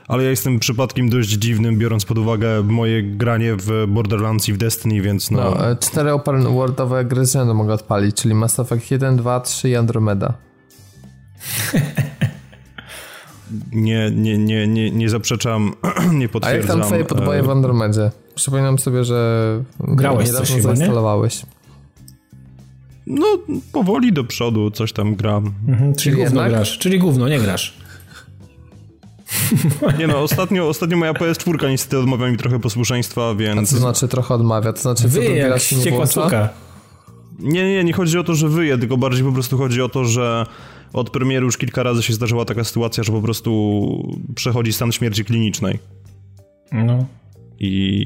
ale 0.07 0.23
ja 0.23 0.29
jestem 0.29 0.59
przypadkiem 0.59 1.09
dość 1.09 1.29
dziwnym, 1.29 1.77
biorąc 1.77 2.05
pod 2.05 2.17
uwagę 2.17 2.63
moje 2.63 3.03
granie 3.03 3.55
w 3.55 3.85
Borderlands 3.87 4.49
i 4.49 4.53
w 4.53 4.57
Destiny, 4.57 5.01
więc 5.01 5.31
no... 5.31 5.37
no 5.37 5.71
e, 5.71 5.75
cztery 5.75 6.11
open 6.11 6.43
worldowe 6.43 7.05
gry 7.05 7.25
z 7.25 7.33
rzędu 7.33 7.53
mogę 7.53 7.73
odpalić, 7.73 8.15
czyli 8.15 8.33
Mass 8.33 8.59
Effect 8.59 8.91
1, 8.91 9.17
2, 9.17 9.39
3 9.39 9.69
i 9.69 9.75
Andromeda. 9.75 10.33
nie, 13.71 14.11
nie, 14.11 14.37
nie, 14.37 14.67
nie, 14.67 14.91
nie 14.91 15.09
zaprzeczam, 15.09 15.73
nie 16.13 16.29
potwierdzam. 16.29 16.45
A 16.45 16.73
jak 16.73 16.81
tam 16.81 16.81
twoje 16.81 17.05
podboje 17.05 17.43
w 17.43 17.49
Andromedzie? 17.49 18.11
Przypominam 18.35 18.79
sobie, 18.79 19.03
że 19.03 19.63
grałeś 19.79 20.29
coś 20.29 20.49
chyba, 20.49 20.61
zainstalowałeś. 20.61 21.45
No, 23.07 23.25
powoli 23.71 24.13
do 24.13 24.23
przodu 24.23 24.71
coś 24.71 24.93
tam 24.93 25.15
gram. 25.15 25.53
Mhm, 25.67 25.95
czyli, 25.95 26.03
czyli 26.03 26.15
gówno 26.15 26.41
jednak? 26.41 26.51
grasz, 26.51 26.77
czyli 26.77 26.99
gówno, 26.99 27.29
nie 27.29 27.39
grasz. 27.39 27.83
Nie 29.99 30.07
no, 30.07 30.19
ostatnio, 30.19 30.69
ostatnio 30.69 30.97
moja 30.97 31.13
PS4 31.13 31.69
niestety 31.69 31.99
odmawia 31.99 32.31
mi 32.31 32.37
trochę 32.37 32.59
posłuszeństwa, 32.59 33.35
więc... 33.35 33.59
A 33.59 33.65
co 33.65 33.77
znaczy 33.77 34.07
trochę 34.07 34.33
odmawia? 34.33 34.73
To 34.73 34.81
znaczy, 34.81 35.07
Wy, 35.07 35.23
jak 35.23 35.59
ściekła 35.59 36.05
suka. 36.05 36.49
Nie, 37.39 37.73
nie, 37.73 37.83
nie 37.83 37.93
chodzi 37.93 38.19
o 38.19 38.23
to, 38.23 38.35
że 38.35 38.49
wyje, 38.49 38.77
tylko 38.77 38.97
bardziej 38.97 39.23
po 39.25 39.31
prostu 39.31 39.57
chodzi 39.57 39.81
o 39.81 39.89
to, 39.89 40.05
że 40.05 40.45
od 40.93 41.10
premiery 41.10 41.45
już 41.45 41.58
kilka 41.58 41.84
razy 41.84 42.03
się 42.03 42.13
zdarzyła 42.13 42.45
taka 42.45 42.63
sytuacja, 42.63 43.03
że 43.03 43.12
po 43.12 43.21
prostu 43.21 44.13
przechodzi 44.36 44.73
stan 44.73 44.91
śmierci 44.91 45.25
klinicznej. 45.25 45.79
No. 46.71 47.06
I 47.60 48.06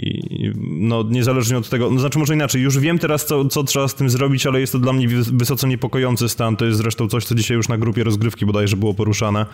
no, 0.62 1.04
niezależnie 1.04 1.58
od 1.58 1.69
tego, 1.69 1.91
no 1.91 2.00
znaczy 2.00 2.19
może 2.19 2.34
inaczej, 2.34 2.62
już 2.62 2.80
wiem 2.80 3.00
teraz, 3.00 3.26
co, 3.26 3.45
co 3.45 3.63
trzeba 3.63 3.88
z 3.88 3.95
tym 3.95 4.10
zrobić, 4.10 4.45
ale 4.45 4.60
jest 4.60 4.73
to 4.73 4.80
dla 4.80 4.93
mnie 4.93 5.08
wysoce 5.34 5.67
niepokojący 5.67 6.30
stan. 6.30 6.56
To 6.56 6.65
jest 6.65 6.78
zresztą 6.78 7.08
coś, 7.08 7.26
co 7.26 7.36
dzisiaj 7.36 7.58
już 7.58 7.69
na 7.69 7.78
grupie 7.78 8.04
rozgrywki 8.04 8.45
bodajże 8.45 8.78
było 8.78 8.93
poruszane. 8.93 9.45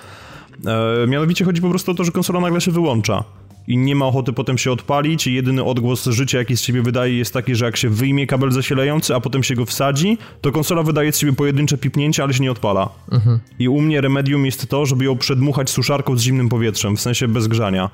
E, 0.65 1.07
mianowicie 1.07 1.45
chodzi 1.45 1.61
po 1.61 1.69
prostu 1.69 1.91
o 1.91 1.95
to, 1.95 2.03
że 2.03 2.11
konsola 2.11 2.39
nagle 2.39 2.61
się 2.61 2.71
wyłącza 2.71 3.23
i 3.67 3.77
nie 3.77 3.95
ma 3.95 4.05
ochoty 4.05 4.33
potem 4.33 4.57
się 4.57 4.71
odpalić 4.71 5.27
jedyny 5.27 5.63
odgłos 5.63 6.05
życia, 6.05 6.37
jaki 6.37 6.57
z 6.57 6.61
siebie 6.61 6.81
wydaje 6.81 7.17
jest 7.17 7.33
taki, 7.33 7.55
że 7.55 7.65
jak 7.65 7.77
się 7.77 7.89
wyjmie 7.89 8.27
kabel 8.27 8.51
zasilający, 8.51 9.15
a 9.15 9.19
potem 9.19 9.43
się 9.43 9.55
go 9.55 9.65
wsadzi, 9.65 10.17
to 10.41 10.51
konsola 10.51 10.83
wydaje 10.83 11.11
z 11.11 11.17
siebie 11.17 11.33
pojedyncze 11.33 11.77
pipnięcia, 11.77 12.23
ale 12.23 12.33
się 12.33 12.43
nie 12.43 12.51
odpala. 12.51 12.89
Mhm. 13.11 13.39
I 13.59 13.67
u 13.69 13.81
mnie 13.81 14.01
remedium 14.01 14.45
jest 14.45 14.69
to, 14.69 14.85
żeby 14.85 15.05
ją 15.05 15.17
przedmuchać 15.17 15.69
suszarką 15.69 16.17
z 16.17 16.21
zimnym 16.21 16.49
powietrzem, 16.49 16.97
w 16.97 17.01
sensie 17.01 17.27
bez 17.27 17.47
grzania. 17.47 17.89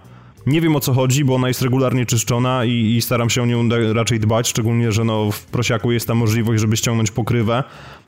Nie 0.45 0.62
wiem 0.62 0.75
o 0.75 0.79
co 0.79 0.93
chodzi, 0.93 1.25
bo 1.25 1.36
ona 1.36 1.47
jest 1.47 1.62
regularnie 1.62 2.05
czyszczona 2.05 2.65
i, 2.65 2.95
i, 2.95 3.01
staram 3.01 3.29
się 3.29 3.43
o 3.43 3.45
nią 3.45 3.69
raczej 3.93 4.19
dbać, 4.19 4.47
szczególnie, 4.47 4.91
że 4.91 5.03
no 5.03 5.32
w 5.32 5.45
prosiaku 5.45 5.91
jest 5.91 6.08
ta 6.08 6.15
możliwość, 6.15 6.62
żeby 6.62 6.77
ściągnąć 6.77 7.12
pokrywę 7.12 7.63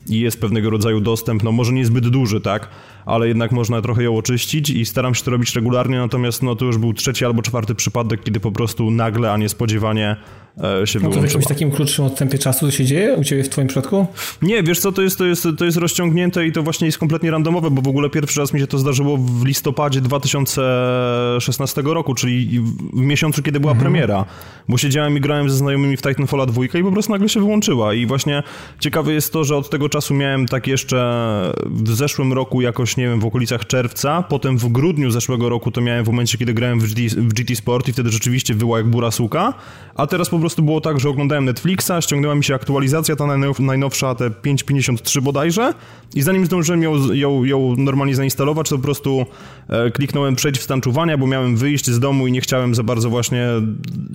i 0.08 0.20
jest 0.20 0.40
pewnego 0.40 0.70
rodzaju 0.70 1.00
dostęp, 1.00 1.42
no 1.42 1.52
może 1.52 1.72
niezbyt 1.72 2.08
duży, 2.08 2.40
tak, 2.40 2.68
ale 3.06 3.28
jednak 3.28 3.52
można 3.52 3.82
trochę 3.82 4.02
ją 4.02 4.16
oczyścić 4.16 4.70
i 4.70 4.86
staram 4.86 5.14
się 5.14 5.24
to 5.24 5.30
robić 5.30 5.54
regularnie, 5.54 5.98
natomiast 5.98 6.42
no 6.42 6.56
to 6.56 6.64
już 6.64 6.78
był 6.78 6.92
trzeci 6.92 7.24
albo 7.24 7.42
czwarty 7.42 7.74
przypadek, 7.74 8.22
kiedy 8.22 8.40
po 8.40 8.52
prostu 8.52 8.90
nagle, 8.90 9.32
a 9.32 9.36
niespodziewanie 9.36 10.16
E, 10.60 10.86
się 10.86 11.00
no 11.00 11.10
to 11.10 11.20
w 11.20 11.24
jakimś 11.24 11.46
takim 11.46 11.70
krótszym 11.70 12.04
odstępie 12.04 12.38
czasu 12.38 12.66
to 12.66 12.72
się 12.72 12.84
dzieje 12.84 13.14
u 13.14 13.24
Ciebie 13.24 13.44
w 13.44 13.48
Twoim 13.48 13.68
przypadku? 13.68 14.06
Nie, 14.42 14.62
wiesz 14.62 14.80
co, 14.80 14.92
to 14.92 15.02
jest, 15.02 15.18
to, 15.18 15.26
jest, 15.26 15.48
to 15.58 15.64
jest 15.64 15.76
rozciągnięte 15.76 16.46
i 16.46 16.52
to 16.52 16.62
właśnie 16.62 16.86
jest 16.86 16.98
kompletnie 16.98 17.30
randomowe, 17.30 17.70
bo 17.70 17.82
w 17.82 17.88
ogóle 17.88 18.10
pierwszy 18.10 18.40
raz 18.40 18.52
mi 18.52 18.60
się 18.60 18.66
to 18.66 18.78
zdarzyło 18.78 19.16
w 19.16 19.46
listopadzie 19.46 20.00
2016 20.00 21.82
roku, 21.84 22.14
czyli 22.14 22.60
w 22.92 23.00
miesiącu, 23.00 23.42
kiedy 23.42 23.60
była 23.60 23.72
mhm. 23.72 23.92
premiera, 23.92 24.24
bo 24.68 24.78
siedziałem 24.78 25.16
i 25.16 25.20
grałem 25.20 25.50
ze 25.50 25.56
znajomymi 25.56 25.96
w 25.96 26.02
Titanfalla 26.02 26.46
2 26.46 26.64
i 26.64 26.82
po 26.82 26.92
prostu 26.92 27.12
nagle 27.12 27.28
się 27.28 27.40
wyłączyła 27.40 27.94
i 27.94 28.06
właśnie 28.06 28.42
ciekawe 28.80 29.12
jest 29.12 29.32
to, 29.32 29.44
że 29.44 29.56
od 29.56 29.70
tego 29.70 29.88
czasu 29.92 30.14
miałem 30.14 30.46
tak 30.46 30.66
jeszcze 30.66 31.52
w 31.64 31.96
zeszłym 31.96 32.32
roku 32.32 32.60
jakoś, 32.60 32.96
nie 32.96 33.04
wiem, 33.04 33.20
w 33.20 33.24
okolicach 33.24 33.66
czerwca, 33.66 34.22
potem 34.22 34.58
w 34.58 34.68
grudniu 34.68 35.10
zeszłego 35.10 35.48
roku 35.48 35.70
to 35.70 35.80
miałem 35.80 36.04
w 36.04 36.08
momencie, 36.08 36.38
kiedy 36.38 36.54
grałem 36.54 36.80
w 36.80 36.94
GT, 36.94 37.16
w 37.16 37.32
GT 37.32 37.56
Sport 37.56 37.88
i 37.88 37.92
wtedy 37.92 38.10
rzeczywiście 38.10 38.54
była 38.54 38.78
jak 38.78 38.86
bura 38.86 39.10
suka, 39.10 39.54
a 39.94 40.06
teraz 40.06 40.28
po 40.28 40.38
prostu 40.38 40.62
było 40.62 40.80
tak, 40.80 41.00
że 41.00 41.08
oglądałem 41.08 41.44
Netflixa, 41.44 41.92
ściągnęła 42.00 42.34
mi 42.34 42.44
się 42.44 42.54
aktualizacja, 42.54 43.16
ta 43.16 43.26
najnowsza, 43.58 44.14
te 44.14 44.30
5.53 44.30 45.20
bodajże. 45.20 45.74
I 46.14 46.22
zanim 46.22 46.46
zdążyłem 46.46 46.82
ją, 46.82 47.12
ją, 47.12 47.44
ją 47.44 47.74
normalnie 47.78 48.14
zainstalować, 48.14 48.68
to 48.68 48.76
po 48.76 48.82
prostu 48.82 49.26
e, 49.68 49.90
kliknąłem 49.90 50.36
przejść 50.36 50.60
w 50.60 50.62
stan 50.62 50.80
czuwania, 50.80 51.18
bo 51.18 51.26
miałem 51.26 51.56
wyjść 51.56 51.90
z 51.90 52.00
domu 52.00 52.26
i 52.26 52.32
nie 52.32 52.40
chciałem 52.40 52.74
za 52.74 52.82
bardzo 52.82 53.10
właśnie 53.10 53.46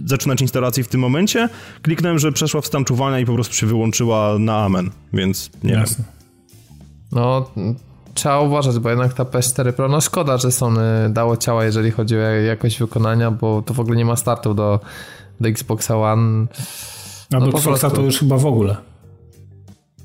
zaczynać 0.05 0.41
instalacji 0.41 0.83
w 0.83 0.87
tym 0.87 1.01
momencie. 1.01 1.49
Kliknąłem, 1.81 2.19
że 2.19 2.31
przeszła 2.31 2.61
w 2.61 2.65
stan 2.65 2.85
czuwania 2.85 3.19
i 3.19 3.25
po 3.25 3.33
prostu 3.33 3.55
się 3.55 3.67
wyłączyła 3.67 4.39
na 4.39 4.57
amen, 4.57 4.91
więc 5.13 5.51
nie 5.67 5.73
Jasne. 5.73 6.05
wiem. 6.05 6.13
No, 7.11 7.49
trzeba 8.13 8.41
uważać, 8.41 8.79
bo 8.79 8.89
jednak 8.89 9.13
ta 9.13 9.23
PS4 9.23 9.71
Pro, 9.71 9.87
no 9.87 10.01
szkoda, 10.01 10.37
że 10.37 10.51
Sony 10.51 11.09
dało 11.09 11.37
ciała, 11.37 11.65
jeżeli 11.65 11.91
chodzi 11.91 12.15
o 12.15 12.19
jakość 12.19 12.79
wykonania, 12.79 13.31
bo 13.31 13.61
to 13.61 13.73
w 13.73 13.79
ogóle 13.79 13.97
nie 13.97 14.05
ma 14.05 14.15
startu 14.15 14.53
do 14.53 14.79
do 15.39 15.49
Xboxa 15.49 15.97
One. 15.97 16.47
A 17.33 17.39
no 17.39 17.45
do 17.45 17.57
Xboxa 17.57 17.89
to 17.89 18.01
już 18.01 18.19
chyba 18.19 18.37
w 18.37 18.45
ogóle. 18.45 18.77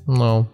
No. 0.07 0.45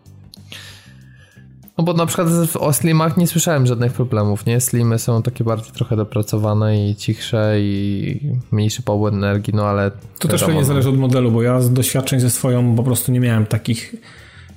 No 1.77 1.83
bo 1.83 1.93
na 1.93 2.05
przykład 2.05 2.27
o 2.59 2.73
Slimach 2.73 3.17
nie 3.17 3.27
słyszałem 3.27 3.67
żadnych 3.67 3.93
problemów, 3.93 4.45
nie? 4.45 4.61
Slimy 4.61 4.99
są 4.99 5.21
takie 5.21 5.43
bardziej 5.43 5.71
trochę 5.71 5.95
dopracowane 5.95 6.89
i 6.89 6.95
cichsze 6.95 7.55
i 7.59 8.19
mniejszy 8.51 8.81
połowę 8.81 9.17
energii, 9.17 9.53
no 9.53 9.65
ale... 9.65 9.91
To 10.19 10.27
też 10.27 10.43
pewnie 10.43 10.65
zależy 10.65 10.89
od 10.89 10.97
modelu, 10.97 11.31
bo 11.31 11.43
ja 11.43 11.61
z 11.61 11.73
doświadczeń 11.73 12.19
ze 12.19 12.29
swoją 12.29 12.75
po 12.75 12.83
prostu 12.83 13.11
nie 13.11 13.19
miałem 13.19 13.45
takich... 13.45 13.95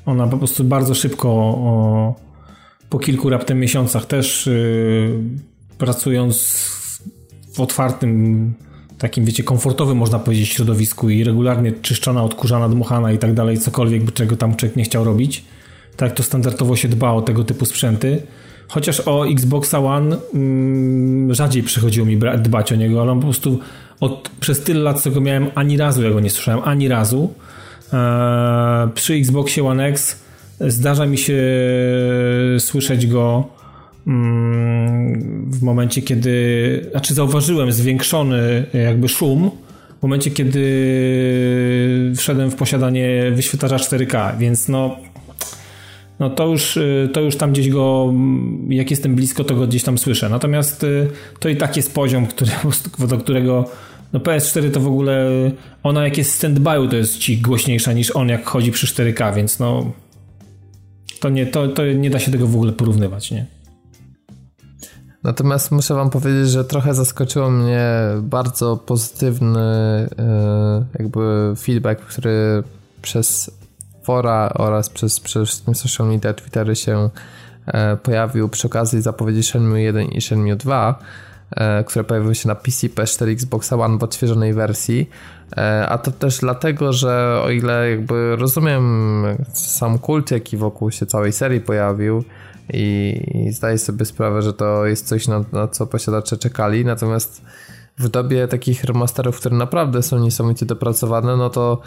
Ona 0.07 0.27
po 0.27 0.38
prostu 0.38 0.65
bardzo 0.65 0.95
szybko 0.95 1.29
o, 1.29 2.15
po 2.91 2.99
kilku 2.99 3.31
raptem 3.31 3.61
miesiącach 3.61 4.07
też 4.07 4.47
yy, 4.47 5.21
pracując 5.79 6.67
w 7.53 7.61
otwartym 7.61 8.55
takim, 8.99 9.25
wiecie, 9.25 9.43
komfortowym, 9.43 9.99
można 9.99 10.19
powiedzieć, 10.19 10.49
środowisku 10.49 11.11
i 11.11 11.25
regularnie 11.25 11.73
czyszczona, 11.73 12.23
odkurzana, 12.23 12.69
dmuchana 12.69 13.12
i 13.12 13.19
tak 13.19 13.35
dalej, 13.35 13.59
cokolwiek, 13.59 14.12
czego 14.12 14.37
tam 14.37 14.57
człowiek 14.57 14.77
nie 14.77 14.85
chciał 14.85 15.05
robić. 15.05 15.45
Tak 15.97 16.15
to 16.15 16.23
standardowo 16.23 16.77
się 16.77 16.88
dba 16.88 17.12
o 17.12 17.23
tego 17.23 17.45
typu 17.45 17.65
sprzęty. 17.65 18.23
Chociaż 18.69 19.01
o 19.01 19.29
Xboxa 19.29 19.79
One 19.79 20.17
mm, 20.35 21.35
rzadziej 21.35 21.62
przychodziło 21.62 22.07
mi 22.07 22.19
dbać 22.38 22.73
o 22.73 22.77
niego, 22.77 23.03
ale 23.03 23.12
on 23.12 23.21
po 23.21 23.27
prostu 23.27 23.59
od, 24.01 24.31
przez 24.41 24.61
tyle 24.61 24.81
lat, 24.81 25.03
co 25.03 25.11
go 25.11 25.21
miałem, 25.21 25.47
ani 25.55 25.77
razu 25.77 26.03
ja 26.03 26.11
go 26.11 26.21
nie 26.21 26.31
słyszałem, 26.31 26.61
ani 26.65 26.88
razu. 26.88 27.35
Eee, 27.93 28.89
przy 28.95 29.15
Xboxie 29.15 29.65
One 29.65 29.87
X 29.87 30.23
zdarza 30.61 31.07
mi 31.07 31.19
się 31.19 31.43
słyszeć 32.59 33.07
go 33.07 33.49
mm, 34.07 35.51
w 35.51 35.63
momencie, 35.63 36.03
kiedy, 36.03 36.87
znaczy 36.91 37.15
zauważyłem 37.15 37.73
zwiększony 37.73 38.67
jakby 38.75 39.09
szum 39.09 39.51
w 39.99 40.03
momencie, 40.03 40.31
kiedy 40.31 42.13
wszedłem 42.17 42.51
w 42.51 42.55
posiadanie 42.55 43.31
wyświetlacza 43.35 43.77
4K, 43.77 44.39
więc 44.39 44.69
no 44.69 44.97
no 46.21 46.31
to 46.31 46.47
już, 46.47 46.79
to 47.13 47.21
już 47.21 47.37
tam 47.37 47.53
gdzieś 47.53 47.69
go, 47.69 48.13
jak 48.69 48.91
jestem 48.91 49.15
blisko, 49.15 49.45
to 49.45 49.55
go 49.55 49.67
gdzieś 49.67 49.83
tam 49.83 49.99
słyszę. 49.99 50.29
Natomiast 50.29 50.87
to 51.41 51.49
i 51.49 51.57
tak 51.57 51.77
jest 51.77 51.95
poziom, 51.95 52.27
który, 52.27 52.51
do 53.09 53.19
którego 53.19 53.71
no 54.12 54.20
PS4 54.20 54.70
to 54.70 54.81
w 54.81 54.87
ogóle, 54.87 55.31
ona 55.83 56.05
jak 56.05 56.18
jest 56.18 56.44
stand-by, 56.44 56.88
to 56.88 56.96
jest 56.96 57.18
ci 57.18 57.38
głośniejsza 57.38 57.92
niż 57.92 58.11
on 58.11 58.29
jak 58.29 58.44
chodzi 58.44 58.72
przy 58.72 58.87
4K, 58.87 59.35
więc 59.35 59.59
no 59.59 59.92
to 61.20 61.29
nie, 61.29 61.46
to, 61.46 61.68
to 61.68 61.87
nie 61.87 62.11
da 62.11 62.18
się 62.18 62.33
tego 62.33 62.46
w 62.46 62.55
ogóle 62.55 62.72
porównywać, 62.72 63.31
nie? 63.31 63.46
Natomiast 65.22 65.70
muszę 65.70 65.94
wam 65.94 66.11
powiedzieć, 66.11 66.51
że 66.51 66.64
trochę 66.64 66.94
zaskoczyło 66.94 67.51
mnie 67.51 67.90
bardzo 68.22 68.77
pozytywny 68.77 69.61
y, 69.61 70.98
jakby 70.98 71.55
feedback, 71.59 72.01
który 72.01 72.62
przez 73.03 73.51
fora 74.03 74.53
oraz 74.55 74.90
przez 74.90 75.20
przede 75.20 75.46
wszystkim 75.46 75.75
social 75.75 76.09
media, 76.09 76.33
Twittery 76.33 76.77
się 76.77 77.11
e, 77.66 77.96
pojawił 77.96 78.48
przy 78.48 78.66
okazji 78.66 79.03
zapowiedzi 79.03 79.42
Shenmue 79.42 79.77
1 79.77 80.05
i 80.09 80.20
Shenmue 80.20 80.57
2, 80.57 80.98
e, 80.98 81.03
które 81.87 82.05
pojawiły 82.05 82.35
się 82.35 82.49
na 82.49 82.55
PC, 82.55 82.87
PS4, 82.87 83.29
Xbox 83.29 83.73
One 83.73 83.99
w 83.99 84.03
odświeżonej 84.03 84.55
wersji. 84.55 85.11
E, 85.57 85.88
a 85.88 85.99
to 85.99 86.11
też 86.11 86.38
dlatego, 86.38 86.93
że 86.93 87.41
o 87.45 87.51
ile 87.51 87.91
jakby 87.91 88.37
rozumiem 88.37 89.25
sam 89.53 89.99
kult, 89.99 90.31
jaki 90.31 90.57
wokół 90.57 90.91
się 90.91 91.07
całej 91.07 91.33
serii 91.33 91.61
pojawił 91.61 92.25
i, 92.73 93.21
i 93.35 93.53
zdaję 93.53 93.79
sobie 93.79 94.05
sprawę, 94.05 94.43
że 94.43 94.53
to 94.53 94.87
jest 94.87 95.09
coś, 95.09 95.29
na, 95.29 95.45
na 95.53 95.69
co 95.69 95.87
posiadacze 95.87 96.37
czekali, 96.37 96.85
natomiast 96.85 97.43
w 97.99 98.09
dobie 98.09 98.49
takich 98.49 98.85
remasterów, 98.85 99.37
które 99.37 99.57
naprawdę 99.57 100.03
są 100.03 100.19
niesamowicie 100.19 100.67
dopracowane, 100.67 101.37
no 101.37 101.51
to 101.51 101.81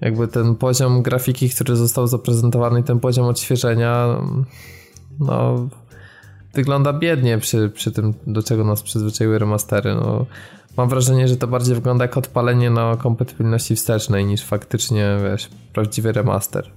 jakby 0.00 0.28
ten 0.28 0.54
poziom 0.54 1.02
grafiki, 1.02 1.50
który 1.50 1.76
został 1.76 2.06
zaprezentowany 2.06 2.82
ten 2.82 3.00
poziom 3.00 3.26
odświeżenia 3.26 4.06
no 5.20 5.68
wygląda 6.54 6.92
biednie 6.92 7.38
przy, 7.38 7.70
przy 7.70 7.92
tym, 7.92 8.14
do 8.26 8.42
czego 8.42 8.64
nas 8.64 8.82
przyzwyczaiły 8.82 9.38
remastery. 9.38 9.94
No, 9.94 10.26
mam 10.76 10.88
wrażenie, 10.88 11.28
że 11.28 11.36
to 11.36 11.46
bardziej 11.46 11.74
wygląda 11.74 12.04
jak 12.04 12.16
odpalenie 12.16 12.70
na 12.70 12.96
kompatybilności 12.96 13.76
wstecznej 13.76 14.24
niż 14.24 14.44
faktycznie, 14.44 15.16
wiesz, 15.24 15.48
prawdziwy 15.72 16.12
remaster. 16.12 16.70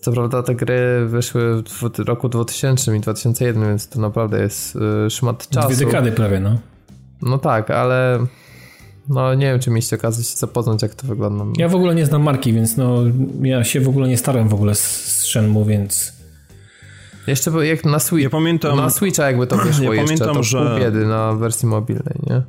Co 0.00 0.12
prawda 0.12 0.42
te 0.42 0.54
gry 0.54 1.06
wyszły 1.06 1.62
w 1.62 1.98
roku 1.98 2.28
2000 2.28 2.96
i 2.96 3.00
2001, 3.00 3.68
więc 3.68 3.88
to 3.88 4.00
naprawdę 4.00 4.40
jest 4.40 4.76
y, 5.06 5.10
szmat 5.10 5.48
czasu. 5.48 5.68
Dwie 5.68 5.86
dekady 5.86 6.12
prawie, 6.12 6.40
no. 6.40 6.58
No 7.22 7.38
tak, 7.38 7.70
ale 7.70 8.26
no 9.08 9.34
nie 9.34 9.46
wiem, 9.46 9.60
czy 9.60 9.70
mieliście 9.70 9.96
okazję 9.96 10.24
się 10.24 10.36
zapoznać, 10.36 10.82
jak 10.82 10.94
to 10.94 11.06
wygląda. 11.06 11.44
Ja 11.56 11.68
w 11.68 11.74
ogóle 11.74 11.94
nie 11.94 12.06
znam 12.06 12.22
marki, 12.22 12.52
więc 12.52 12.76
no 12.76 13.02
ja 13.42 13.64
się 13.64 13.80
w 13.80 13.88
ogóle 13.88 14.08
nie 14.08 14.16
starałem 14.16 14.48
w 14.48 14.54
ogóle 14.54 14.74
z, 14.74 14.80
z 14.80 15.22
Shenmue, 15.22 15.64
więc... 15.64 16.17
Jeszcze 17.28 17.66
jak 17.66 17.84
na, 17.84 17.98
Switch, 17.98 18.22
ja 18.22 18.30
pamiętam, 18.30 18.76
na 18.76 18.90
Switcha 18.90 19.26
jakby 19.26 19.46
to 19.46 19.56
wyszło 19.64 19.94
ja 19.94 20.02
jeszcze, 20.02 20.18
pamiętam, 20.18 20.36
to 20.36 20.42
że... 20.42 20.76
biedy 20.80 21.06
na 21.06 21.32
wersji 21.32 21.68
mobilnej, 21.68 22.14
nie? 22.26 22.42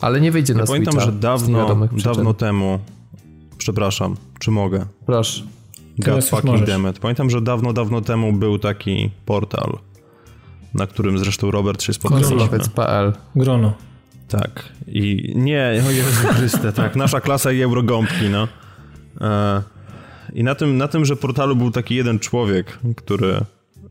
Ale 0.00 0.20
nie 0.20 0.30
wyjdzie 0.32 0.52
ja 0.52 0.58
na 0.58 0.66
pamiętam, 0.66 0.92
Switcha. 0.92 1.06
Pamiętam, 1.06 1.38
że 1.38 1.46
dawno, 1.48 1.88
dawno 2.04 2.34
temu, 2.34 2.78
przepraszam, 3.58 4.16
czy 4.38 4.50
mogę? 4.50 4.86
Proszę. 5.06 5.42
God 5.98 6.24
fucking 6.24 6.66
dammit. 6.66 6.98
Pamiętam, 6.98 7.30
że 7.30 7.40
dawno, 7.40 7.72
dawno 7.72 8.00
temu 8.00 8.32
był 8.32 8.58
taki 8.58 9.10
portal, 9.26 9.78
na 10.74 10.86
którym 10.86 11.18
zresztą 11.18 11.50
Robert 11.50 11.82
się. 11.82 11.92
Grono.pl 12.10 13.12
Grono. 13.36 13.72
Tak. 14.28 14.72
I 14.86 15.32
nie, 15.36 15.82
o 15.88 15.90
Jezu 15.90 16.28
Chryste, 16.28 16.72
tak. 16.72 16.96
Nasza 16.96 17.20
klasa 17.20 17.52
i 17.52 17.62
eurogąbki, 17.62 18.28
no. 18.30 18.48
E, 19.20 19.62
I 20.32 20.44
na 20.44 20.54
tym, 20.54 20.76
na 20.76 20.88
tym, 20.88 21.04
że 21.04 21.16
portalu 21.16 21.56
był 21.56 21.70
taki 21.70 21.94
jeden 21.94 22.18
człowiek, 22.18 22.78
który 22.96 23.40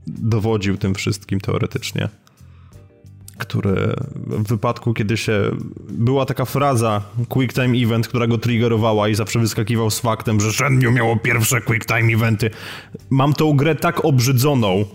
dowodził 0.07 0.77
tym 0.77 0.95
wszystkim 0.95 1.39
teoretycznie. 1.39 2.09
Który 3.37 3.93
w 4.27 4.47
wypadku, 4.47 4.93
kiedy 4.93 5.17
się. 5.17 5.51
Była 5.89 6.25
taka 6.25 6.45
fraza 6.45 7.01
Quick 7.29 7.53
Time 7.53 7.77
Event, 7.77 8.07
która 8.07 8.27
go 8.27 8.37
triggerowała 8.37 9.09
i 9.09 9.15
zawsze 9.15 9.39
wyskakiwał 9.39 9.89
z 9.89 9.99
faktem, 9.99 10.41
że 10.41 10.51
Shenmue 10.51 10.91
miało 10.91 11.17
pierwsze 11.17 11.61
Quick 11.61 11.85
Time 11.85 12.13
Eventy. 12.13 12.49
Mam 13.09 13.33
tą 13.33 13.53
grę 13.53 13.75
tak 13.75 14.05
obrzydzoną, 14.05 14.85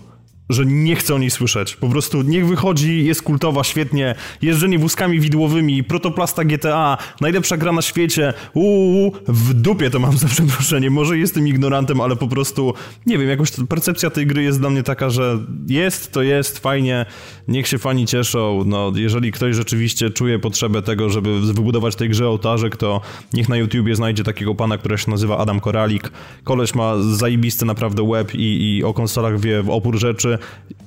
że 0.49 0.65
nie 0.65 0.95
chcę 0.95 1.15
o 1.15 1.17
niej 1.17 1.29
słyszeć. 1.29 1.75
Po 1.75 1.89
prostu 1.89 2.21
niech 2.21 2.47
wychodzi, 2.47 3.05
jest 3.05 3.21
kultowa, 3.21 3.63
świetnie, 3.63 4.15
jeżdżenie 4.41 4.79
wózkami 4.79 5.19
widłowymi, 5.19 5.83
protoplasta 5.83 6.43
GTA, 6.43 6.97
najlepsza 7.21 7.57
gra 7.57 7.71
na 7.71 7.81
świecie, 7.81 8.33
uuu, 8.53 9.11
w 9.27 9.53
dupie 9.53 9.89
to 9.89 9.99
mam 9.99 10.17
za 10.17 10.27
przeproszenie. 10.27 10.89
Może 10.89 11.17
jestem 11.17 11.47
ignorantem, 11.47 12.01
ale 12.01 12.15
po 12.15 12.27
prostu, 12.27 12.73
nie 13.05 13.17
wiem, 13.17 13.29
jakoś 13.29 13.51
percepcja 13.69 14.09
tej 14.09 14.27
gry 14.27 14.43
jest 14.43 14.59
dla 14.59 14.69
mnie 14.69 14.83
taka, 14.83 15.09
że 15.09 15.39
jest, 15.67 16.11
to 16.11 16.21
jest, 16.21 16.59
fajnie, 16.59 17.05
niech 17.47 17.67
się 17.67 17.77
fani 17.77 18.05
cieszą. 18.05 18.63
No, 18.65 18.91
jeżeli 18.95 19.31
ktoś 19.31 19.55
rzeczywiście 19.55 20.09
czuje 20.09 20.39
potrzebę 20.39 20.81
tego, 20.81 21.09
żeby 21.09 21.41
wybudować 21.41 21.95
tej 21.95 22.09
grze 22.09 22.27
ołtarzek, 22.27 22.77
to 22.77 23.01
niech 23.33 23.49
na 23.49 23.57
YouTubie 23.57 23.95
znajdzie 23.95 24.23
takiego 24.23 24.55
pana, 24.55 24.77
który 24.77 24.97
się 24.97 25.11
nazywa 25.11 25.37
Adam 25.37 25.59
Koralik. 25.59 26.11
Koleś 26.43 26.75
ma 26.75 26.93
zajebisty 26.97 27.65
naprawdę 27.65 28.09
web 28.09 28.35
i, 28.35 28.77
i 28.77 28.83
o 28.83 28.93
konsolach 28.93 29.39
wie 29.39 29.63
w 29.63 29.69
opór 29.69 29.99
rzeczy 29.99 30.38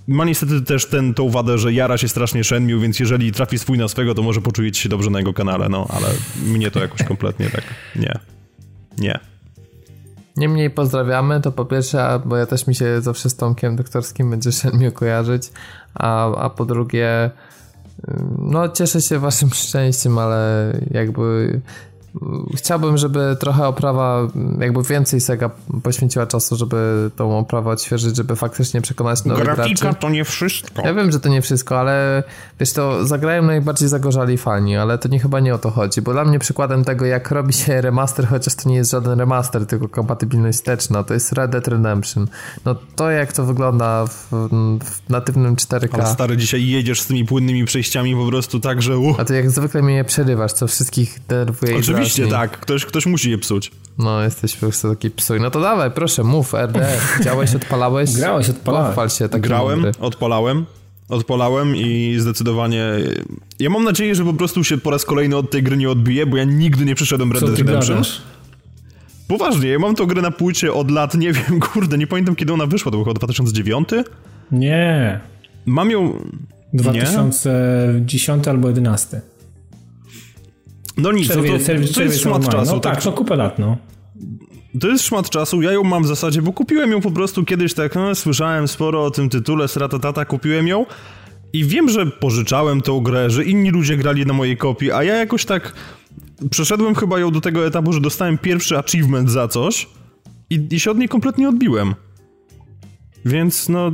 ma 0.08 0.24
niestety 0.24 0.62
też 0.62 0.86
ten, 0.86 1.14
tą 1.14 1.30
wadę, 1.30 1.58
że 1.58 1.72
jara 1.72 1.98
się 1.98 2.08
strasznie 2.08 2.44
Shenmue, 2.44 2.80
więc 2.80 3.00
jeżeli 3.00 3.32
trafi 3.32 3.58
swój 3.58 3.78
na 3.78 3.88
swego, 3.88 4.14
to 4.14 4.22
może 4.22 4.40
poczuje 4.40 4.74
się 4.74 4.88
dobrze 4.88 5.10
na 5.10 5.18
jego 5.18 5.32
kanale, 5.32 5.68
no, 5.68 5.86
ale 5.90 6.06
mnie 6.46 6.70
to 6.70 6.80
jakoś 6.80 7.02
kompletnie 7.02 7.50
tak 7.50 7.64
nie. 7.96 8.18
Nie. 8.98 9.20
Niemniej 10.36 10.70
pozdrawiamy, 10.70 11.40
to 11.40 11.52
po 11.52 11.64
pierwsze, 11.64 12.20
bo 12.24 12.36
ja 12.36 12.46
też 12.46 12.66
mi 12.66 12.74
się 12.74 13.00
zawsze 13.00 13.30
z 13.30 13.36
Tomkiem 13.36 13.76
Doktorskim 13.76 14.30
będzie 14.30 14.52
Shenmue 14.52 14.92
kojarzyć, 14.92 15.50
a, 15.94 16.34
a 16.36 16.50
po 16.50 16.64
drugie 16.64 17.30
no 18.38 18.68
cieszę 18.68 19.00
się 19.00 19.18
waszym 19.18 19.50
szczęściem, 19.50 20.18
ale 20.18 20.72
jakby 20.90 21.60
Chciałbym, 22.57 22.98
żeby 22.98 23.37
trochę 23.40 23.66
oprawa, 23.66 24.29
jakby 24.59 24.83
więcej 24.83 25.20
Sega 25.20 25.51
poświęciła 25.83 26.27
czasu, 26.27 26.57
żeby 26.57 27.11
tą 27.16 27.38
oprawę 27.38 27.70
odświeżyć, 27.70 28.16
żeby 28.16 28.37
faktycznie 28.37 28.81
przekonać 28.81 29.25
nowych 29.25 29.44
Grafika 29.44 29.81
graczy. 29.81 30.01
to 30.01 30.11
nie 30.11 30.25
wszystko. 30.25 30.83
Ja 30.87 30.94
wiem, 30.94 31.12
że 31.12 31.20
to 31.20 31.29
nie 31.29 31.42
wszystko, 31.42 31.81
ale 31.81 32.22
wiesz, 32.61 32.72
to 32.72 33.07
zagrają 33.07 33.42
najbardziej 33.42 33.88
zagorzali 33.88 34.38
fani, 34.38 34.77
ale 34.77 34.98
to 34.98 35.09
nie 35.09 35.18
chyba 35.18 35.40
nie 35.40 35.55
o 35.55 35.59
to 35.59 35.70
chodzi, 35.70 36.03
bo 36.03 36.12
dla 36.12 36.25
mnie 36.25 36.38
przykładem 36.38 36.85
tego, 36.85 37.07
jak 37.07 37.31
robi 37.31 37.53
się 37.53 37.81
remaster, 37.81 38.27
chociaż 38.27 38.55
to 38.55 38.68
nie 38.68 38.77
jest 38.77 38.90
żaden 38.90 39.18
remaster, 39.18 39.66
tylko 39.66 39.88
kompatybilność 39.88 40.59
wsteczna, 40.59 41.03
to 41.05 41.14
jest 41.14 41.33
Red 41.33 41.51
Dead 41.51 41.68
Redemption. 41.68 42.27
No 42.64 42.75
to 42.96 43.11
jak 43.11 43.33
to 43.33 43.44
wygląda 43.44 44.07
w, 44.07 44.29
w 44.85 45.11
natywnym 45.11 45.57
4K. 45.57 45.88
Ale 45.92 46.07
stary, 46.07 46.37
dzisiaj 46.37 46.66
jedziesz 46.66 47.01
z 47.01 47.07
tymi 47.07 47.25
płynnymi 47.25 47.64
przejściami 47.64 48.16
po 48.16 48.27
prostu 48.27 48.61
tak, 48.61 48.83
że 48.83 48.98
uh. 48.98 49.20
A 49.20 49.25
to 49.25 49.35
jak 49.35 49.51
zwykle 49.51 49.83
mnie 49.83 50.05
przerywasz, 50.05 50.53
co 50.53 50.66
wszystkich 50.66 51.18
denerwuje 51.29 51.77
Oczywiście 51.77 52.01
tak, 52.30 52.60
ktoś, 52.60 52.86
ktoś 52.86 53.06
musi 53.06 53.30
je 53.30 53.38
psuć. 53.38 53.70
No, 53.98 54.22
jesteś 54.22 54.54
po 54.54 54.60
prostu 54.60 54.90
taki 54.90 55.10
psuj. 55.10 55.40
No 55.40 55.50
to 55.50 55.60
dawaj, 55.60 55.90
proszę, 55.90 56.24
mów, 56.24 56.54
RD. 56.54 56.86
Działałeś, 57.24 57.54
odpalałeś? 57.54 58.12
Grałeś, 58.12 58.50
odpalałeś. 58.50 58.86
Pochwal 58.86 59.10
się 59.10 59.28
tak 59.28 59.40
Grałem, 59.40 59.80
mądry. 59.80 60.00
odpalałem. 60.00 60.66
Odpalałem 61.08 61.76
i 61.76 62.16
zdecydowanie. 62.18 62.84
Ja 63.58 63.70
mam 63.70 63.84
nadzieję, 63.84 64.14
że 64.14 64.24
po 64.24 64.32
prostu 64.32 64.64
się 64.64 64.78
po 64.78 64.90
raz 64.90 65.04
kolejny 65.04 65.36
od 65.36 65.50
tej 65.50 65.62
gry 65.62 65.76
nie 65.76 65.90
odbije, 65.90 66.26
bo 66.26 66.36
ja 66.36 66.44
nigdy 66.44 66.84
nie 66.84 66.94
przyszedłem 66.94 67.32
Red 67.32 67.44
Dead 67.44 67.58
Redemption. 67.58 68.02
Poważnie, 69.28 69.68
ja 69.68 69.78
mam 69.78 69.94
tą 69.94 70.06
grę 70.06 70.22
na 70.22 70.30
płycie 70.30 70.72
od 70.72 70.90
lat, 70.90 71.14
nie 71.14 71.32
wiem, 71.32 71.60
kurde, 71.72 71.98
nie 71.98 72.06
pamiętam 72.06 72.36
kiedy 72.36 72.52
ona 72.52 72.66
wyszła, 72.66 72.92
to 72.92 72.96
było 72.96 73.04
chyba 73.04 73.14
2009? 73.14 73.88
Nie. 74.52 75.20
Mam 75.66 75.90
ją... 75.90 76.18
2010 76.74 78.46
nie? 78.46 78.50
albo 78.52 78.68
11. 78.68 79.20
No 80.96 81.12
nic, 81.12 81.28
czerwie, 81.28 81.52
no 81.52 81.59
to, 81.59 81.64
czerwie, 81.64 81.88
to 81.88 82.02
jest 82.02 82.20
szmat 82.20 82.48
czasu. 82.48 82.74
No 82.74 82.81
tak, 82.81 82.94
tak, 82.94 83.05
no 83.05 83.12
kupę 83.12 83.37
lat, 83.37 83.59
no. 83.59 83.76
To 84.81 84.88
jest 84.88 85.05
szmat 85.05 85.31
czasu, 85.31 85.62
ja 85.62 85.72
ją 85.72 85.85
mam 85.85 86.02
w 86.02 86.07
zasadzie, 86.07 86.42
bo 86.42 86.52
kupiłem 86.52 86.90
ją 86.90 87.00
po 87.00 87.11
prostu 87.11 87.44
kiedyś 87.44 87.74
tak, 87.74 87.94
no, 87.94 88.14
słyszałem 88.14 88.68
sporo 88.68 89.05
o 89.05 89.11
tym 89.11 89.28
tytule, 89.28 89.66
tata, 90.02 90.24
kupiłem 90.24 90.68
ją 90.68 90.87
I 91.52 91.64
wiem, 91.64 91.88
że 91.88 92.07
pożyczałem 92.07 92.81
tą 92.81 93.00
grę, 93.00 93.31
że 93.31 93.44
inni 93.44 93.70
ludzie 93.70 93.96
grali 93.96 94.26
na 94.26 94.33
mojej 94.33 94.57
kopii, 94.57 94.92
a 94.92 95.02
ja 95.02 95.14
jakoś 95.14 95.44
tak 95.44 95.72
przeszedłem 96.50 96.94
chyba 96.94 97.18
ją 97.18 97.31
do 97.31 97.40
tego 97.40 97.66
etapu, 97.66 97.92
że 97.92 98.00
dostałem 98.00 98.38
pierwszy 98.38 98.78
achievement 98.78 99.31
za 99.31 99.48
coś 99.48 99.88
i, 100.50 100.68
i 100.70 100.81
się 100.81 100.90
od 100.90 100.98
niej 100.98 101.09
kompletnie 101.09 101.48
odbiłem. 101.48 101.94
Więc 103.24 103.68
no... 103.68 103.92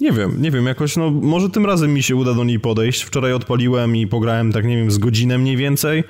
Nie 0.00 0.12
wiem, 0.12 0.42
nie 0.42 0.50
wiem, 0.50 0.66
jakoś 0.66 0.96
no, 0.96 1.10
może 1.10 1.50
tym 1.50 1.66
razem 1.66 1.94
mi 1.94 2.02
się 2.02 2.16
uda 2.16 2.34
do 2.34 2.44
niej 2.44 2.60
podejść. 2.60 3.02
Wczoraj 3.02 3.32
odpaliłem 3.32 3.96
i 3.96 4.06
pograłem 4.06 4.52
tak, 4.52 4.64
nie 4.64 4.76
wiem, 4.76 4.90
z 4.90 4.98
godzinę 4.98 5.38
mniej 5.38 5.56
więcej, 5.56 6.04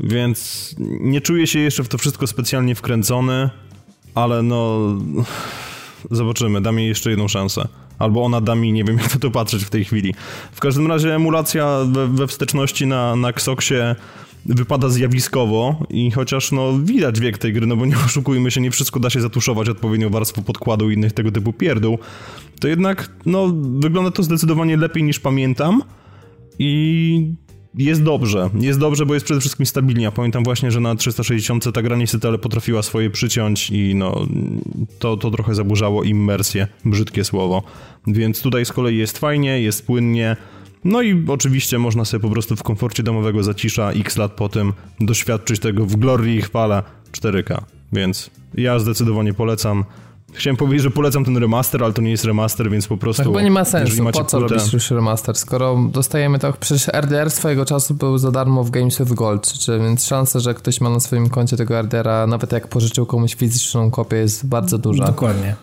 więc 0.00 0.70
nie 1.00 1.20
czuję 1.20 1.46
się 1.46 1.58
jeszcze 1.58 1.84
w 1.84 1.88
to 1.88 1.98
wszystko 1.98 2.26
specjalnie 2.26 2.74
wkręcony, 2.74 3.50
ale 4.14 4.42
no... 4.42 4.78
Zobaczymy, 6.10 6.60
dam 6.60 6.78
jej 6.78 6.88
jeszcze 6.88 7.10
jedną 7.10 7.28
szansę. 7.28 7.68
Albo 7.98 8.24
ona 8.24 8.40
da 8.40 8.54
mi, 8.54 8.72
nie 8.72 8.84
wiem 8.84 8.98
jak 9.02 9.14
na 9.14 9.20
to 9.20 9.30
patrzeć 9.30 9.64
w 9.64 9.70
tej 9.70 9.84
chwili. 9.84 10.14
W 10.52 10.60
każdym 10.60 10.86
razie 10.86 11.14
emulacja 11.14 11.78
we, 11.86 12.08
we 12.08 12.26
wsteczności 12.26 12.86
na, 12.86 13.16
na 13.16 13.28
Xoxie 13.28 13.96
wypada 14.46 14.88
zjawiskowo 14.88 15.86
i 15.90 16.10
chociaż 16.10 16.52
no 16.52 16.78
widać 16.78 17.20
wiek 17.20 17.38
tej 17.38 17.52
gry, 17.52 17.66
no 17.66 17.76
bo 17.76 17.86
nie 17.86 17.96
oszukujmy 18.06 18.50
się, 18.50 18.60
nie 18.60 18.70
wszystko 18.70 19.00
da 19.00 19.10
się 19.10 19.20
zatuszować 19.20 19.68
odpowiednią 19.68 20.10
warstwą 20.10 20.42
podkładu 20.42 20.90
i 20.90 20.94
innych 20.94 21.12
tego 21.12 21.32
typu 21.32 21.52
pierdół, 21.52 21.98
to 22.60 22.68
jednak 22.68 23.10
no 23.26 23.52
wygląda 23.78 24.10
to 24.10 24.22
zdecydowanie 24.22 24.76
lepiej 24.76 25.02
niż 25.02 25.20
pamiętam 25.20 25.82
i 26.58 27.34
jest 27.74 28.02
dobrze. 28.02 28.50
Jest 28.54 28.78
dobrze, 28.78 29.06
bo 29.06 29.14
jest 29.14 29.26
przede 29.26 29.40
wszystkim 29.40 29.66
stabilnie. 29.66 30.04
Ja 30.04 30.12
pamiętam 30.12 30.44
właśnie, 30.44 30.70
że 30.70 30.80
na 30.80 30.94
360 30.94 31.72
ta 31.72 31.82
gra 31.82 31.96
niestety 31.96 32.28
ale 32.28 32.38
potrafiła 32.38 32.82
swoje 32.82 33.10
przyciąć 33.10 33.70
i 33.70 33.94
no 33.94 34.26
to, 34.98 35.16
to 35.16 35.30
trochę 35.30 35.54
zaburzało 35.54 36.04
immersję, 36.04 36.68
brzydkie 36.84 37.24
słowo. 37.24 37.62
Więc 38.06 38.42
tutaj 38.42 38.64
z 38.64 38.72
kolei 38.72 38.96
jest 38.96 39.18
fajnie, 39.18 39.62
jest 39.62 39.86
płynnie, 39.86 40.36
no 40.84 41.02
i 41.02 41.24
oczywiście 41.28 41.78
można 41.78 42.04
sobie 42.04 42.20
po 42.20 42.30
prostu 42.30 42.56
w 42.56 42.62
komforcie 42.62 43.02
domowego 43.02 43.42
zacisza 43.42 43.90
x 43.90 44.16
lat 44.16 44.32
po 44.32 44.48
tym 44.48 44.72
doświadczyć 45.00 45.60
tego 45.60 45.86
w 45.86 45.96
glorii 45.96 46.36
i 46.36 46.42
chwale 46.42 46.82
4K. 47.12 47.60
Więc 47.92 48.30
ja 48.54 48.78
zdecydowanie 48.78 49.34
polecam. 49.34 49.84
Chciałem 50.32 50.56
powiedzieć, 50.56 50.82
że 50.82 50.90
polecam 50.90 51.24
ten 51.24 51.36
remaster, 51.36 51.84
ale 51.84 51.92
to 51.92 52.02
nie 52.02 52.10
jest 52.10 52.24
remaster, 52.24 52.70
więc 52.70 52.86
po 52.86 52.96
prostu... 52.96 53.22
Chyba 53.22 53.42
nie 53.42 53.50
ma 53.50 53.64
sensu, 53.64 54.04
po 54.04 54.24
co 54.24 54.38
płytę... 54.38 54.54
robić 54.54 54.72
już 54.72 54.90
remaster, 54.90 55.36
skoro 55.36 55.88
dostajemy 55.92 56.38
to... 56.38 56.52
Przecież 56.60 56.88
RDR 56.88 57.30
swojego 57.30 57.64
czasu 57.64 57.94
był 57.94 58.18
za 58.18 58.30
darmo 58.30 58.64
w 58.64 58.70
Games 58.70 58.98
with 58.98 59.12
Gold, 59.12 59.52
czy, 59.52 59.78
więc 59.78 60.06
szansa, 60.06 60.40
że 60.40 60.54
ktoś 60.54 60.80
ma 60.80 60.90
na 60.90 61.00
swoim 61.00 61.28
koncie 61.28 61.56
tego 61.56 61.78
RDR-a, 61.82 62.26
nawet 62.26 62.52
jak 62.52 62.68
pożyczył 62.68 63.06
komuś 63.06 63.34
fizyczną 63.34 63.90
kopię, 63.90 64.16
jest 64.16 64.46
bardzo 64.46 64.78
duża. 64.78 65.04
Dokładnie. 65.04 65.56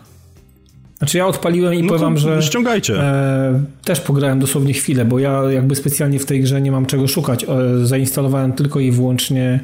Znaczy 0.98 1.18
ja 1.18 1.26
odpaliłem 1.26 1.74
i 1.74 1.82
no 1.82 1.88
powiem, 1.88 2.18
że 2.18 2.42
ściągajcie. 2.42 2.94
E, 2.94 3.60
też 3.84 4.00
pograłem 4.00 4.38
dosłownie 4.38 4.72
chwilę, 4.72 5.04
bo 5.04 5.18
ja 5.18 5.42
jakby 5.50 5.76
specjalnie 5.76 6.18
w 6.18 6.26
tej 6.26 6.40
grze 6.40 6.60
nie 6.60 6.72
mam 6.72 6.86
czego 6.86 7.08
szukać. 7.08 7.44
E, 7.44 7.46
zainstalowałem 7.86 8.52
tylko 8.52 8.80
i 8.80 8.90
wyłącznie 8.90 9.60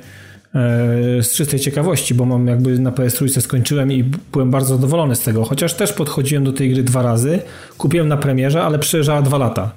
e, 0.55 1.23
z 1.23 1.33
czystej 1.33 1.61
ciekawości, 1.61 2.15
bo 2.15 2.25
mam 2.25 2.47
jakby 2.47 2.79
na 2.79 2.91
PS3 2.91 3.41
skończyłem 3.41 3.93
i 3.93 4.05
byłem 4.33 4.51
bardzo 4.51 4.75
zadowolony 4.75 5.17
z 5.17 5.21
tego. 5.21 5.45
Chociaż 5.45 5.75
też 5.75 5.93
podchodziłem 5.93 6.45
do 6.45 6.53
tej 6.53 6.71
gry 6.71 6.83
dwa 6.83 7.03
razy. 7.03 7.39
Kupiłem 7.79 8.09
na 8.09 8.17
premierze, 8.17 8.63
ale 8.63 8.79
przejeżdżała 8.79 9.23
dwa 9.23 9.39
lata 9.39 9.71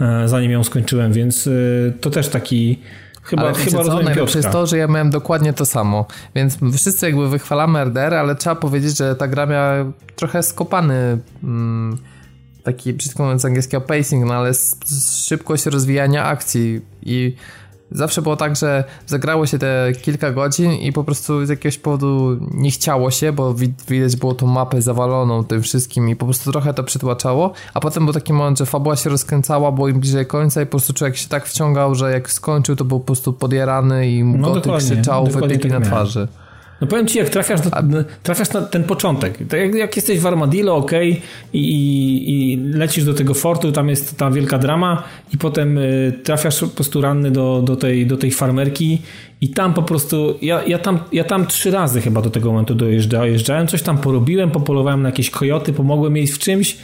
e, 0.00 0.28
zanim 0.28 0.50
ją 0.50 0.64
skończyłem, 0.64 1.12
więc 1.12 1.46
e, 1.46 1.50
to 2.00 2.10
też 2.10 2.28
taki 2.28 2.78
Chyba, 3.28 3.42
ale 3.42 3.54
chyba 3.54 3.84
co? 3.84 4.02
Najlepsze 4.02 4.38
jest 4.38 4.50
to, 4.50 4.66
że 4.66 4.78
ja 4.78 4.86
miałem 4.86 5.10
dokładnie 5.10 5.52
to 5.52 5.66
samo. 5.66 6.06
Więc 6.34 6.58
wszyscy 6.76 7.06
jakby 7.06 7.28
wychwalamy 7.28 7.84
RDR, 7.84 8.14
ale 8.14 8.36
trzeba 8.36 8.56
powiedzieć, 8.56 8.96
że 8.96 9.16
ta 9.16 9.28
gra 9.28 9.46
miała 9.46 9.72
trochę 10.16 10.42
skopany 10.42 11.18
mm, 11.44 11.98
taki, 12.62 12.92
brzydko 12.92 13.22
mówiąc 13.22 13.44
angielskiego, 13.44 13.80
pacing, 13.80 14.26
no 14.26 14.34
ale 14.34 14.52
szybkość 15.26 15.66
rozwijania 15.66 16.24
akcji 16.24 16.80
i 17.02 17.36
Zawsze 17.90 18.22
było 18.22 18.36
tak, 18.36 18.56
że 18.56 18.84
zagrało 19.06 19.46
się 19.46 19.58
te 19.58 19.92
kilka 20.02 20.30
godzin 20.30 20.72
i 20.72 20.92
po 20.92 21.04
prostu 21.04 21.46
z 21.46 21.48
jakiegoś 21.48 21.78
powodu 21.78 22.38
nie 22.50 22.70
chciało 22.70 23.10
się, 23.10 23.32
bo 23.32 23.54
widać 23.88 24.16
było 24.16 24.34
tą 24.34 24.46
mapę 24.46 24.82
zawaloną 24.82 25.44
tym 25.44 25.62
wszystkim 25.62 26.08
i 26.08 26.16
po 26.16 26.24
prostu 26.24 26.52
trochę 26.52 26.74
to 26.74 26.84
przytłaczało, 26.84 27.52
a 27.74 27.80
potem 27.80 28.04
był 28.04 28.14
taki 28.14 28.32
moment, 28.32 28.58
że 28.58 28.66
fabuła 28.66 28.96
się 28.96 29.10
rozkręcała, 29.10 29.72
było 29.72 29.88
im 29.88 30.00
bliżej 30.00 30.26
końca 30.26 30.62
i 30.62 30.66
po 30.66 30.70
prostu 30.70 30.92
człowiek 30.92 31.16
się 31.16 31.28
tak 31.28 31.46
wciągał, 31.46 31.94
że 31.94 32.12
jak 32.12 32.32
skończył, 32.32 32.76
to 32.76 32.84
był 32.84 33.00
po 33.00 33.06
prostu 33.06 33.32
podjarany 33.32 34.10
i 34.10 34.24
no 34.24 34.50
goty 34.50 34.70
krzyczał, 34.78 35.26
wytyki 35.26 35.68
na 35.68 35.80
twarzy. 35.80 36.28
No 36.80 36.86
powiem 36.86 37.06
ci, 37.06 37.18
jak 37.18 37.28
trafiasz, 37.28 37.60
do, 37.60 37.70
trafiasz 38.22 38.52
na 38.52 38.60
ten 38.60 38.84
początek. 38.84 39.38
Tak 39.48 39.60
jak, 39.60 39.74
jak 39.74 39.96
jesteś 39.96 40.18
w 40.18 40.26
Armadillo, 40.26 40.76
ok, 40.76 40.92
i, 41.02 41.20
i, 41.52 42.52
i, 42.52 42.56
lecisz 42.56 43.04
do 43.04 43.14
tego 43.14 43.34
fortu, 43.34 43.72
tam 43.72 43.88
jest 43.88 44.18
ta 44.18 44.30
wielka 44.30 44.58
drama, 44.58 45.02
i 45.34 45.38
potem 45.38 45.78
y, 45.78 46.12
trafiasz 46.24 46.60
po 46.60 46.66
prostu 46.66 47.00
ranny 47.00 47.30
do, 47.30 47.62
do, 47.62 47.76
tej, 47.76 48.06
do 48.06 48.16
tej 48.16 48.30
farmerki, 48.30 48.98
i 49.40 49.48
tam 49.48 49.74
po 49.74 49.82
prostu. 49.82 50.38
Ja, 50.42 50.62
ja, 50.64 50.78
tam, 50.78 50.98
ja 51.12 51.24
tam 51.24 51.46
trzy 51.46 51.70
razy 51.70 52.00
chyba 52.00 52.22
do 52.22 52.30
tego 52.30 52.50
momentu 52.52 52.74
dojeżdżałem, 52.74 53.66
coś 53.68 53.82
tam 53.82 53.98
porobiłem, 53.98 54.50
popolowałem 54.50 55.02
na 55.02 55.08
jakieś 55.08 55.30
kojoty, 55.30 55.72
pomogłem 55.72 56.16
jej 56.16 56.26
w 56.26 56.38
czymś. 56.38 56.76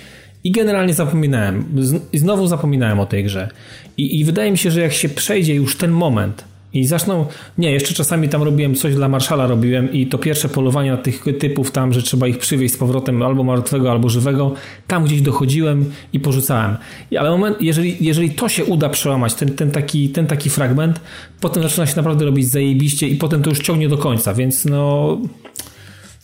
I 0.44 0.50
generalnie 0.50 0.94
zapominałem. 0.94 1.64
I 2.12 2.18
znowu 2.18 2.46
zapominałem 2.46 3.00
o 3.00 3.06
tej 3.06 3.24
grze. 3.24 3.48
I, 3.96 4.20
I 4.20 4.24
wydaje 4.24 4.50
mi 4.50 4.58
się, 4.58 4.70
że 4.70 4.80
jak 4.80 4.92
się 4.92 5.08
przejdzie 5.08 5.54
już 5.54 5.76
ten 5.76 5.90
moment, 5.90 6.44
i 6.74 6.86
zaczną, 6.86 7.26
nie, 7.58 7.72
jeszcze 7.72 7.94
czasami 7.94 8.28
tam 8.28 8.42
robiłem 8.42 8.74
coś 8.74 8.94
dla 8.94 9.08
marszala 9.08 9.46
robiłem 9.46 9.92
i 9.92 10.06
to 10.06 10.18
pierwsze 10.18 10.48
polowanie 10.48 10.96
tych 10.96 11.24
typów 11.38 11.70
tam, 11.70 11.92
że 11.92 12.02
trzeba 12.02 12.26
ich 12.26 12.38
przywieźć 12.38 12.74
z 12.74 12.76
powrotem 12.76 13.22
albo 13.22 13.44
martwego, 13.44 13.90
albo 13.90 14.08
żywego, 14.08 14.52
tam 14.86 15.04
gdzieś 15.04 15.20
dochodziłem 15.20 15.92
i 16.12 16.20
porzucałem. 16.20 16.76
Ale 17.18 17.30
moment, 17.30 17.62
jeżeli, 17.62 17.96
jeżeli 18.00 18.30
to 18.30 18.48
się 18.48 18.64
uda 18.64 18.88
przełamać, 18.88 19.34
ten, 19.34 19.54
ten, 19.54 19.70
taki, 19.70 20.08
ten 20.08 20.26
taki 20.26 20.50
fragment, 20.50 21.00
potem 21.40 21.62
zaczyna 21.62 21.86
się 21.86 21.96
naprawdę 21.96 22.24
robić 22.24 22.48
zajebiście 22.48 23.08
i 23.08 23.16
potem 23.16 23.42
to 23.42 23.50
już 23.50 23.58
ciągnie 23.58 23.88
do 23.88 23.98
końca, 23.98 24.34
więc 24.34 24.64
no... 24.64 25.18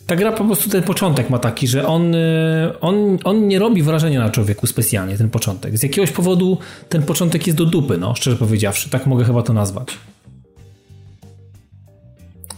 Ta 0.07 0.15
gra 0.15 0.31
po 0.31 0.45
prostu 0.45 0.69
ten 0.69 0.83
początek 0.83 1.29
ma 1.29 1.39
taki, 1.39 1.67
że 1.67 1.87
on, 1.87 2.15
y, 2.15 2.79
on, 2.81 3.17
on 3.23 3.47
nie 3.47 3.59
robi 3.59 3.83
wrażenia 3.83 4.19
na 4.19 4.29
człowieku 4.29 4.67
specjalnie, 4.67 5.17
ten 5.17 5.29
początek. 5.29 5.77
Z 5.77 5.83
jakiegoś 5.83 6.11
powodu 6.11 6.57
ten 6.89 7.03
początek 7.03 7.47
jest 7.47 7.57
do 7.57 7.65
dupy, 7.65 7.97
no, 7.97 8.15
szczerze 8.15 8.37
powiedziawszy. 8.37 8.89
Tak 8.89 9.05
mogę 9.05 9.25
chyba 9.25 9.43
to 9.43 9.53
nazwać. 9.53 9.87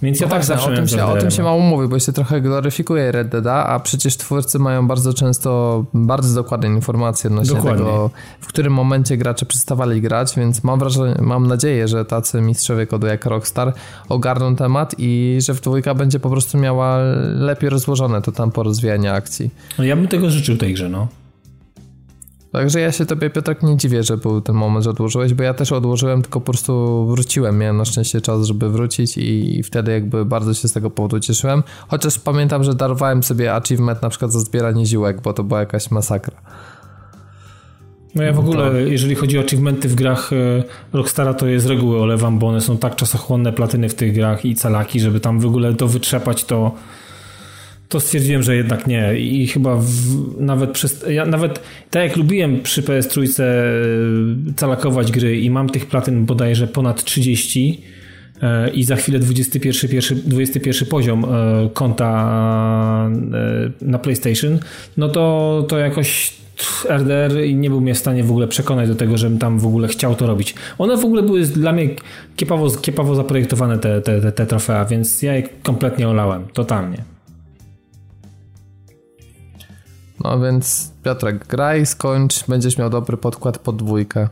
Więc 0.04 0.20
ja 0.20 0.28
no 0.28 0.32
tak 0.32 0.46
zawsze 0.46 0.72
o 0.72 0.76
tym, 0.76 0.88
się, 0.88 1.06
o 1.06 1.18
tym 1.18 1.32
się 1.32 1.44
mało 1.44 1.60
mówi, 1.60 1.88
bo 1.88 2.00
się 2.00 2.14
trochę 2.14 2.42
gloryfikuje 2.42 3.12
Red 3.12 3.28
Dead, 3.30 3.48
a 3.48 3.80
przecież 3.80 4.18
twórcy 4.18 4.60
mają 4.60 4.88
bardzo 4.88 5.14
często 5.14 5.84
bardzo 5.94 6.36
dokładne 6.44 6.68
informacje 6.68 7.30
odnośnie 7.30 7.56
Dokładnie. 7.56 7.86
tego, 7.86 8.10
w 8.40 8.48
którym 8.48 8.74
momencie 8.74 9.18
gracze 9.18 9.46
przestawali 9.46 10.02
grać, 10.02 10.36
więc 10.38 10.64
mam 10.64 10.80
wrażenie, 10.80 11.16
mam 11.22 11.48
nadzieję, 11.48 11.88
że 11.88 12.06
tacy 12.06 12.42
mistrzowie 12.42 12.88
kodu 12.88 13.08
jak 13.08 13.26
Rockstar 13.26 13.74
ogarną 14.10 14.56
temat 14.56 14.96
i 14.98 15.38
że 15.42 15.54
w 15.54 15.62
dwójka 15.62 15.94
będzie 15.94 16.20
po 16.20 16.30
prostu 16.30 16.58
miała 16.58 16.98
lepiej 17.36 17.70
rozłożone 17.70 18.22
to 18.22 18.32
tam 18.32 18.52
po 18.52 18.64
rozwijaniu 18.64 19.12
akcji. 19.12 19.50
No 19.78 19.84
ja 19.84 19.96
bym 19.96 20.08
tego 20.08 20.30
życzył 20.30 20.58
tej 20.58 20.74
grze, 20.74 20.90
no. 20.90 21.08
Także 22.54 22.80
ja 22.80 22.92
się 22.92 23.06
tobie, 23.06 23.30
Piotrek, 23.30 23.64
nie 23.64 23.78
dziwię, 23.78 24.04
że 24.04 24.18
był 24.18 24.42
ten 24.42 24.56
moment, 24.56 24.84
że 24.84 24.90
odłożyłeś, 24.90 25.34
bo 25.34 25.44
ja 25.44 25.54
też 25.54 25.72
odłożyłem, 25.72 26.22
tylko 26.22 26.42
po 26.42 26.46
prostu 26.46 27.06
wróciłem. 27.06 27.58
Miałem 27.58 27.78
na 27.78 27.86
szczęście 27.86 28.22
czas, 28.22 28.46
żeby 28.46 28.70
wrócić 28.70 29.18
i 29.18 29.64
wtedy 29.64 29.92
jakby 29.92 30.26
bardzo 30.26 30.54
się 30.54 30.68
z 30.68 30.74
tego 30.74 30.90
powodu 30.90 31.20
cieszyłem. 31.20 31.64
Chociaż 31.88 32.20
pamiętam, 32.20 32.64
że 32.64 32.74
darowałem 32.74 33.24
sobie 33.24 33.54
achievement 33.54 34.02
na 34.02 34.10
przykład 34.10 34.32
za 34.32 34.40
zbieranie 34.40 34.86
ziółek, 34.86 35.22
bo 35.22 35.34
to 35.34 35.44
była 35.44 35.60
jakaś 35.60 35.92
masakra. 35.92 36.36
No 38.16 38.24
ja 38.24 38.34
w 38.34 38.40
ogóle, 38.40 38.72
to... 38.72 38.78
jeżeli 38.78 39.16
chodzi 39.16 39.38
o 39.38 39.42
achievementy 39.42 39.90
w 39.90 39.96
grach 39.96 40.34
e, 40.34 40.64
Rockstara, 40.94 41.34
to 41.34 41.48
je 41.48 41.60
z 41.60 41.66
reguły 41.66 42.02
olewam, 42.02 42.40
bo 42.40 42.48
one 42.48 42.62
są 42.62 42.78
tak 42.78 42.96
czasochłonne, 42.96 43.54
platyny 43.54 43.90
w 43.90 43.96
tych 43.96 44.14
grach 44.14 44.46
i 44.46 44.56
calaki, 44.56 45.00
żeby 45.00 45.20
tam 45.20 45.40
w 45.40 45.46
ogóle 45.46 45.74
to 45.74 45.88
wytrzepać, 45.88 46.44
to 46.44 46.72
to 47.94 48.00
stwierdziłem, 48.00 48.44
że 48.44 48.56
jednak 48.56 48.88
nie. 48.88 49.20
I 49.20 49.48
chyba 49.48 49.76
w, 49.76 49.88
nawet 50.40 50.72
przez. 50.72 51.06
Ja 51.10 51.26
nawet 51.26 51.60
tak 51.90 52.04
jak 52.04 52.18
lubiłem 52.18 52.62
przy 52.62 52.82
PS3 52.82 53.42
e, 53.42 53.46
calakować 54.56 55.12
gry 55.12 55.40
i 55.40 55.50
mam 55.50 55.70
tych 55.70 55.86
platyn 55.86 56.26
bodajże 56.26 56.68
ponad 56.68 57.04
30 57.04 57.82
e, 58.42 58.70
i 58.70 58.84
za 58.84 58.96
chwilę 58.96 59.20
21, 59.20 60.22
21 60.26 60.88
poziom 60.88 61.26
e, 61.26 61.70
konta 61.74 63.10
na 63.82 64.00
PlayStation, 64.00 64.60
no 64.98 65.10
to, 65.10 65.66
to 65.70 65.78
jakoś 65.78 66.34
RDR 66.90 67.34
nie 67.54 67.70
był 67.70 67.82
mnie 67.82 67.94
w 67.94 67.98
stanie 67.98 68.24
w 68.24 68.30
ogóle 68.32 68.48
przekonać 68.48 68.88
do 68.90 68.96
tego, 68.96 69.18
żebym 69.18 69.38
tam 69.38 69.60
w 69.60 69.66
ogóle 69.66 69.88
chciał 69.88 70.16
to 70.16 70.28
robić. 70.28 70.56
One 70.78 70.98
w 70.98 71.06
ogóle 71.06 71.24
były 71.24 71.42
dla 71.42 71.72
mnie 71.72 71.90
kiepawo, 72.36 72.72
kiepawo 72.72 73.16
zaprojektowane 73.16 73.80
te, 73.80 74.02
te, 74.02 74.22
te, 74.22 74.32
te 74.32 74.46
trofea, 74.46 74.86
więc 74.86 75.22
ja 75.22 75.36
je 75.36 75.44
kompletnie 75.64 76.10
olałem, 76.10 76.44
totalnie. 76.54 77.13
No 80.24 80.40
więc 80.40 80.92
Piotrek, 81.04 81.48
graj, 81.48 81.86
skończ, 81.86 82.48
będziesz 82.48 82.78
miał 82.78 82.90
dobry 82.90 83.18
podkład 83.18 83.58
pod 83.58 83.76
dwójkę. 83.76 84.30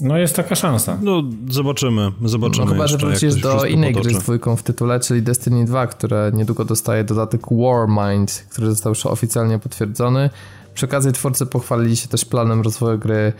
No 0.00 0.18
jest 0.18 0.36
taka 0.36 0.54
szansa. 0.54 0.98
No 1.02 1.22
zobaczymy, 1.50 2.12
zobaczymy. 2.24 2.66
No 2.66 2.72
chyba, 2.72 2.86
że 2.86 2.98
wrócisz 2.98 3.34
do 3.34 3.64
innej 3.64 3.92
potoczy. 3.92 4.10
gry 4.10 4.20
z 4.20 4.22
dwójką 4.22 4.56
w 4.56 4.62
tytule, 4.62 5.00
czyli 5.00 5.22
Destiny 5.22 5.64
2, 5.64 5.86
które 5.86 6.30
niedługo 6.34 6.64
dostaje 6.64 7.04
dodatek 7.04 7.40
Warmind, 7.50 8.46
który 8.50 8.66
został 8.66 8.90
już 8.90 9.06
oficjalnie 9.06 9.58
potwierdzony. 9.58 10.30
Przy 10.74 10.86
okazji 10.86 11.12
twórcy 11.12 11.46
pochwalili 11.46 11.96
się 11.96 12.08
też 12.08 12.24
planem 12.24 12.60
rozwoju 12.62 12.98
gry 12.98 13.32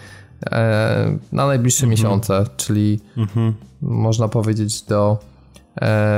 e, 0.47 1.19
na 1.33 1.47
najbliższe 1.47 1.87
mhm. 1.87 1.91
miesiące, 1.91 2.47
czyli 2.57 3.01
mhm. 3.17 3.55
można 3.83 4.29
powiedzieć 4.29 4.83
do 4.83 5.19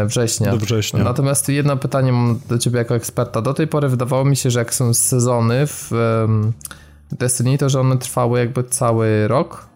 września. 0.07 0.50
Do 0.50 0.57
września. 0.57 1.04
Natomiast 1.04 1.48
jedno 1.48 1.76
pytanie 1.76 2.12
mam 2.12 2.40
do 2.48 2.59
ciebie 2.59 2.78
jako 2.78 2.94
eksperta. 2.94 3.42
Do 3.42 3.54
tej 3.54 3.66
pory 3.66 3.88
wydawało 3.88 4.24
mi 4.24 4.36
się, 4.36 4.50
że 4.50 4.59
jak 4.59 4.74
są 4.74 4.94
sezony 4.94 5.66
w 5.66 5.90
Destiny, 7.12 7.59
to 7.59 7.68
że 7.68 7.80
one 7.80 7.98
trwały 7.98 8.38
jakby 8.38 8.64
cały 8.64 9.28
rok, 9.28 9.68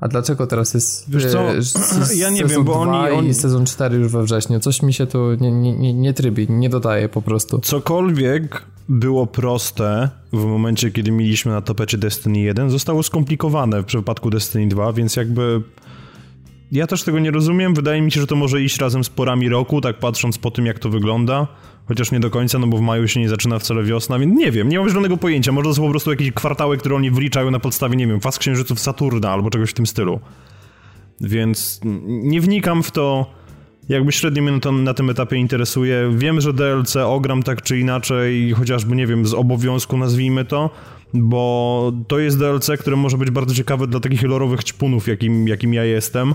a 0.00 0.08
dlaczego 0.08 0.46
teraz 0.46 0.74
jest 0.74 1.10
Wiesz 1.10 1.26
co? 1.26 1.44
ja 2.22 2.30
nie 2.30 2.44
wiem, 2.44 2.64
bo 2.64 2.74
oni, 2.80 3.12
oni... 3.12 3.34
sezon 3.34 3.66
4 3.66 3.96
już 3.96 4.12
we 4.12 4.22
wrześniu? 4.22 4.60
Coś 4.60 4.82
mi 4.82 4.92
się 4.92 5.06
tu 5.06 5.34
nie, 5.34 5.52
nie, 5.52 5.72
nie, 5.72 5.94
nie 5.94 6.14
trybi, 6.14 6.46
nie 6.50 6.68
dodaje 6.68 7.08
po 7.08 7.22
prostu. 7.22 7.58
Cokolwiek 7.58 8.62
było 8.88 9.26
proste 9.26 10.10
w 10.32 10.44
momencie, 10.44 10.90
kiedy 10.90 11.10
mieliśmy 11.10 11.52
na 11.52 11.60
tapecie 11.60 11.98
Destiny 11.98 12.38
1, 12.38 12.70
zostało 12.70 13.02
skomplikowane 13.02 13.82
w 13.82 13.84
przypadku 13.84 14.30
Destiny 14.30 14.68
2, 14.68 14.92
więc 14.92 15.16
jakby 15.16 15.62
ja 16.74 16.86
też 16.86 17.02
tego 17.02 17.18
nie 17.18 17.30
rozumiem. 17.30 17.74
Wydaje 17.74 18.02
mi 18.02 18.12
się, 18.12 18.20
że 18.20 18.26
to 18.26 18.36
może 18.36 18.62
iść 18.62 18.78
razem 18.78 19.04
z 19.04 19.08
porami 19.08 19.48
roku, 19.48 19.80
tak 19.80 19.98
patrząc 19.98 20.38
po 20.38 20.50
tym, 20.50 20.66
jak 20.66 20.78
to 20.78 20.90
wygląda. 20.90 21.46
Chociaż 21.88 22.12
nie 22.12 22.20
do 22.20 22.30
końca, 22.30 22.58
no 22.58 22.66
bo 22.66 22.76
w 22.76 22.80
maju 22.80 23.08
się 23.08 23.20
nie 23.20 23.28
zaczyna 23.28 23.58
wcale 23.58 23.82
wiosna, 23.82 24.18
więc 24.18 24.38
nie 24.38 24.50
wiem, 24.50 24.68
nie 24.68 24.78
mam 24.78 24.88
żadnego 24.88 25.16
pojęcia. 25.16 25.52
Może 25.52 25.68
to 25.68 25.74
są 25.74 25.82
po 25.82 25.90
prostu 25.90 26.10
jakieś 26.10 26.32
kwartały, 26.32 26.78
które 26.78 26.96
oni 26.96 27.10
wliczają 27.10 27.50
na 27.50 27.60
podstawie, 27.60 27.96
nie 27.96 28.06
wiem, 28.06 28.20
faz 28.20 28.38
księżyców 28.38 28.80
Saturna 28.80 29.30
albo 29.30 29.50
czegoś 29.50 29.70
w 29.70 29.74
tym 29.74 29.86
stylu. 29.86 30.20
Więc 31.20 31.80
nie 32.04 32.40
wnikam 32.40 32.82
w 32.82 32.90
to, 32.90 33.26
jakby 33.88 34.12
średnio 34.12 34.42
mnie 34.42 34.60
to 34.60 34.72
na 34.72 34.94
tym 34.94 35.10
etapie 35.10 35.36
interesuje. 35.36 36.10
Wiem, 36.16 36.40
że 36.40 36.52
DLC 36.52 36.96
ogram 36.96 37.42
tak 37.42 37.62
czy 37.62 37.78
inaczej, 37.78 38.52
chociażby, 38.52 38.96
nie 38.96 39.06
wiem, 39.06 39.26
z 39.26 39.34
obowiązku 39.34 39.96
nazwijmy 39.96 40.44
to, 40.44 40.70
bo 41.14 41.92
to 42.08 42.18
jest 42.18 42.38
DLC, 42.38 42.70
które 42.80 42.96
może 42.96 43.18
być 43.18 43.30
bardzo 43.30 43.54
ciekawe 43.54 43.86
dla 43.86 44.00
takich 44.00 44.22
lorowych 44.22 44.64
ćpunów, 44.64 45.08
jakim, 45.08 45.48
jakim 45.48 45.74
ja 45.74 45.84
jestem 45.84 46.34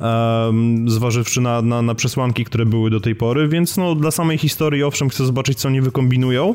um, 0.00 0.90
zważywszy 0.90 1.40
na, 1.40 1.62
na, 1.62 1.82
na 1.82 1.94
przesłanki, 1.94 2.44
które 2.44 2.66
były 2.66 2.90
do 2.90 3.00
tej 3.00 3.14
pory, 3.14 3.48
więc 3.48 3.76
no 3.76 3.94
dla 3.94 4.10
samej 4.10 4.38
historii 4.38 4.82
owszem 4.82 5.08
chcę 5.08 5.26
zobaczyć, 5.26 5.58
co 5.58 5.68
oni 5.68 5.80
wykombinują, 5.80 6.54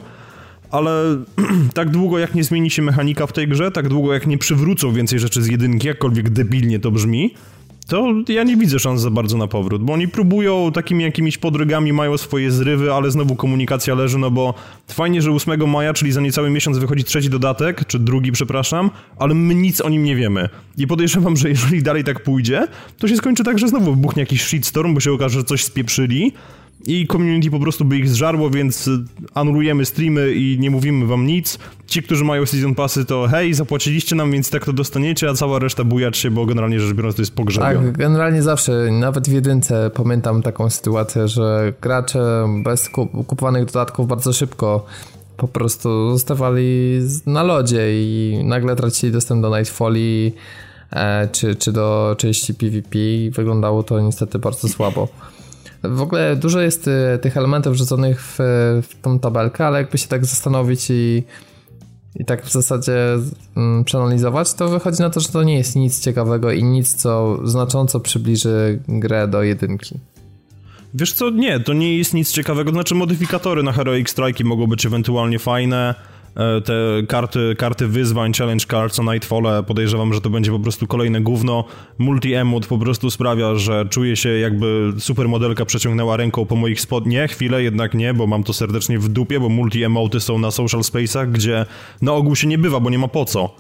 ale 0.72 1.24
tak 1.74 1.90
długo 1.90 2.20
jak 2.20 2.36
nie 2.36 2.44
zmieni 2.44 2.72
się 2.72 2.82
mechanika 2.82 3.28
w 3.28 3.34
tej 3.34 3.48
grze, 3.48 3.72
tak 3.72 3.90
długo 3.90 4.14
jak 4.14 4.28
nie 4.28 4.38
przywrócą 4.38 4.92
więcej 4.92 5.20
rzeczy 5.20 5.42
z 5.42 5.48
jedynki, 5.48 5.88
jakkolwiek 5.88 6.30
debilnie 6.30 6.80
to 6.80 6.92
brzmi, 6.92 7.34
to 7.88 8.14
ja 8.28 8.44
nie 8.44 8.58
widzę 8.58 8.80
szans 8.80 9.02
za 9.02 9.10
bardzo 9.10 9.38
na 9.38 9.48
powrót, 9.48 9.84
bo 9.84 9.94
oni 9.94 10.08
próbują 10.08 10.72
takimi 10.72 11.04
jakimiś 11.04 11.38
podrygami, 11.38 11.94
mają 11.94 12.18
swoje 12.18 12.52
zrywy, 12.52 12.94
ale 12.94 13.12
znowu 13.12 13.36
komunikacja 13.36 13.96
leży, 13.96 14.18
no 14.18 14.32
bo 14.32 14.54
fajnie, 14.88 15.22
że 15.22 15.32
8 15.32 15.70
maja, 15.70 15.94
czyli 15.94 16.12
za 16.12 16.22
niecały 16.22 16.50
miesiąc 16.50 16.78
wychodzi 16.78 17.04
trzeci 17.04 17.30
dodatek, 17.30 17.86
czy 17.88 18.00
drugi, 18.00 18.32
przepraszam, 18.32 18.90
ale 19.20 19.34
my 19.34 19.56
nic 19.56 19.82
o 19.82 19.90
nim 19.90 20.04
nie 20.04 20.16
wiemy. 20.16 20.50
I 20.78 20.88
podejrzewam, 20.88 21.38
że 21.38 21.50
jeżeli 21.50 21.84
dalej 21.84 22.04
tak 22.04 22.24
pójdzie, 22.24 22.68
to 22.98 23.08
się 23.08 23.16
skończy 23.16 23.44
tak, 23.44 23.60
że 23.60 23.68
znowu 23.68 23.92
wybuchnie 23.92 24.20
jakiś 24.20 24.44
shitstorm, 24.44 24.94
bo 24.94 25.00
się 25.00 25.12
okaże, 25.12 25.40
że 25.40 25.46
coś 25.46 25.64
spieprzyli, 25.64 26.34
i 26.88 27.08
community 27.08 27.52
po 27.52 27.60
prostu 27.60 27.86
by 27.86 27.98
ich 27.98 28.10
zżarło, 28.10 28.50
więc 28.50 28.90
anulujemy 29.34 29.86
streamy 29.86 30.34
i 30.34 30.58
nie 30.60 30.72
mówimy 30.72 31.06
wam 31.06 31.28
nic. 31.28 31.60
Ci, 31.88 32.04
którzy 32.04 32.24
mają 32.24 32.46
season 32.46 32.76
passy, 32.76 33.06
to 33.06 33.28
hej, 33.28 33.54
zapłaciliście 33.54 34.16
nam, 34.16 34.32
więc 34.32 34.50
tak 34.50 34.66
to 34.66 34.74
dostaniecie, 34.74 35.30
a 35.30 35.34
cała 35.34 35.60
reszta 35.60 35.84
bujać 35.84 36.18
się, 36.18 36.32
bo 36.32 36.46
generalnie 36.46 36.80
rzecz 36.80 36.96
biorąc 36.96 37.16
to 37.16 37.22
jest 37.22 37.36
pogrzebione. 37.36 37.88
Tak, 37.88 37.98
generalnie 37.98 38.44
zawsze, 38.44 38.92
nawet 38.92 39.30
w 39.30 39.34
jedynce 39.34 39.92
pamiętam 39.94 40.42
taką 40.42 40.70
sytuację, 40.70 41.28
że 41.28 41.74
gracze 41.82 42.48
bez 42.64 42.90
kupowanych 43.28 43.66
dodatków 43.66 44.08
bardzo 44.08 44.34
szybko 44.34 44.86
po 45.38 45.48
prostu 45.48 46.12
zostawali 46.12 47.00
na 47.26 47.44
lodzie 47.44 47.88
i 47.92 48.40
nagle 48.44 48.76
tracili 48.76 49.12
dostęp 49.12 49.42
do 49.42 49.58
Nightfalli 49.58 50.34
e, 50.92 51.28
czy, 51.32 51.56
czy 51.56 51.72
do 51.72 52.16
części 52.18 52.54
PvP 52.54 53.00
wyglądało 53.32 53.84
to 53.84 54.00
niestety 54.00 54.40
bardzo 54.40 54.70
słabo. 54.70 55.08
W 55.90 56.02
ogóle 56.02 56.36
dużo 56.36 56.62
jest 56.62 56.88
y, 56.88 57.20
tych 57.22 57.38
elementów 57.38 57.74
wrzuconych 57.74 58.22
w, 58.22 58.38
w 58.84 59.02
tą 59.02 59.20
tabelkę, 59.20 59.68
ale 59.68 59.78
jakby 59.78 59.98
się 59.98 60.08
tak 60.08 60.26
zastanowić 60.26 60.90
i, 60.90 61.24
i 62.16 62.26
tak 62.26 62.46
w 62.46 62.52
zasadzie 62.52 63.18
mm, 63.58 63.84
przeanalizować, 63.84 64.54
to 64.54 64.70
wychodzi 64.70 65.02
na 65.02 65.10
to, 65.10 65.20
że 65.20 65.28
to 65.28 65.44
nie 65.44 65.58
jest 65.58 65.76
nic 65.76 66.00
ciekawego 66.00 66.52
i 66.52 66.64
nic, 66.64 66.94
co 66.94 67.40
znacząco 67.44 68.00
przybliży 68.00 68.80
grę 68.88 69.28
do 69.28 69.44
jedynki. 69.44 70.00
Wiesz 70.94 71.14
co, 71.14 71.30
nie, 71.30 71.60
to 71.60 71.74
nie 71.74 71.98
jest 71.98 72.14
nic 72.14 72.32
ciekawego. 72.32 72.72
Znaczy 72.72 72.96
modyfikatory 72.96 73.64
na 73.64 73.72
Heroic 73.72 74.10
Strike 74.10 74.44
mogą 74.44 74.68
być 74.68 74.86
ewentualnie 74.86 75.40
fajne. 75.40 75.96
E, 76.36 76.62
te 76.62 76.74
karty, 77.08 77.56
karty 77.58 77.88
wyzwań, 77.88 78.34
challenge 78.34 78.66
cards 78.66 79.00
o 79.00 79.04
Nightfall, 79.04 79.44
podejrzewam, 79.68 80.14
że 80.14 80.22
to 80.22 80.30
będzie 80.30 80.52
po 80.52 80.60
prostu 80.60 80.88
kolejne 80.88 81.22
gówno. 81.22 81.64
Multi-emot 82.00 82.68
po 82.68 82.78
prostu 82.78 83.12
sprawia, 83.12 83.56
że 83.56 83.86
czuję 83.90 84.16
się 84.16 84.30
jakby 84.30 84.94
supermodelka 85.00 85.66
przeciągnęła 85.66 86.18
ręką 86.18 86.46
po 86.46 86.56
moich 86.56 86.82
spodnie. 86.82 87.28
Chwilę, 87.28 87.64
jednak 87.64 87.94
nie, 87.94 88.14
bo 88.14 88.28
mam 88.28 88.44
to 88.44 88.54
serdecznie 88.54 89.00
w 89.00 89.10
dupie, 89.10 89.40
bo 89.40 89.50
multi-emoty 89.50 90.20
są 90.20 90.38
na 90.38 90.52
social 90.52 90.82
space'ach, 90.82 91.32
gdzie 91.32 91.66
na 92.02 92.14
ogół 92.14 92.36
się 92.36 92.48
nie 92.48 92.58
bywa, 92.58 92.80
bo 92.80 92.90
nie 92.90 93.00
ma 93.00 93.08
po 93.08 93.26
co. 93.26 93.56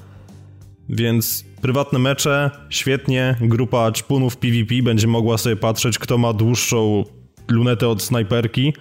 Więc 0.89 1.45
prywatne 1.61 1.99
mecze, 1.99 2.51
świetnie, 2.69 3.36
grupa 3.41 3.91
czpunów 3.91 4.38
PvP 4.38 4.76
będzie 4.84 5.07
mogła 5.07 5.38
sobie 5.38 5.55
patrzeć, 5.55 5.99
kto 5.99 6.17
ma 6.17 6.34
dłuższą 6.34 7.03
lunetę 7.47 7.88
od 7.89 8.03
snajperki 8.03 8.73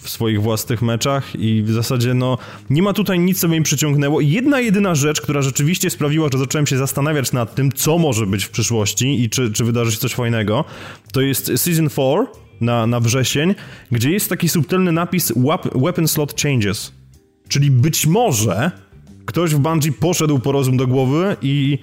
w 0.00 0.08
swoich 0.08 0.42
własnych 0.42 0.82
meczach 0.82 1.36
i 1.36 1.62
w 1.62 1.70
zasadzie 1.70 2.14
no 2.14 2.38
nie 2.70 2.82
ma 2.82 2.92
tutaj 2.92 3.18
nic, 3.18 3.40
co 3.40 3.48
mnie 3.48 3.62
przyciągnęło. 3.62 4.20
Jedna 4.20 4.60
jedyna 4.60 4.94
rzecz, 4.94 5.20
która 5.20 5.42
rzeczywiście 5.42 5.90
sprawiła, 5.90 6.28
że 6.32 6.38
zacząłem 6.38 6.66
się 6.66 6.78
zastanawiać 6.78 7.32
nad 7.32 7.54
tym, 7.54 7.72
co 7.72 7.98
może 7.98 8.26
być 8.26 8.44
w 8.44 8.50
przyszłości 8.50 9.22
i 9.22 9.30
czy, 9.30 9.52
czy 9.52 9.64
wydarzy 9.64 9.92
się 9.92 9.98
coś 9.98 10.14
fajnego, 10.14 10.64
to 11.12 11.20
jest 11.20 11.46
Season 11.56 11.90
4 11.90 12.26
na, 12.60 12.86
na 12.86 13.00
wrzesień, 13.00 13.54
gdzie 13.92 14.10
jest 14.10 14.28
taki 14.28 14.48
subtelny 14.48 14.92
napis 14.92 15.32
Weapon 15.74 16.08
Slot 16.08 16.42
Changes. 16.42 16.92
Czyli 17.48 17.70
być 17.70 18.06
może 18.06 18.70
ktoś 19.26 19.54
w 19.54 19.58
Bungie 19.58 19.92
poszedł 19.92 20.38
po 20.38 20.52
rozum 20.52 20.76
do 20.76 20.86
głowy 20.86 21.36
i 21.42 21.78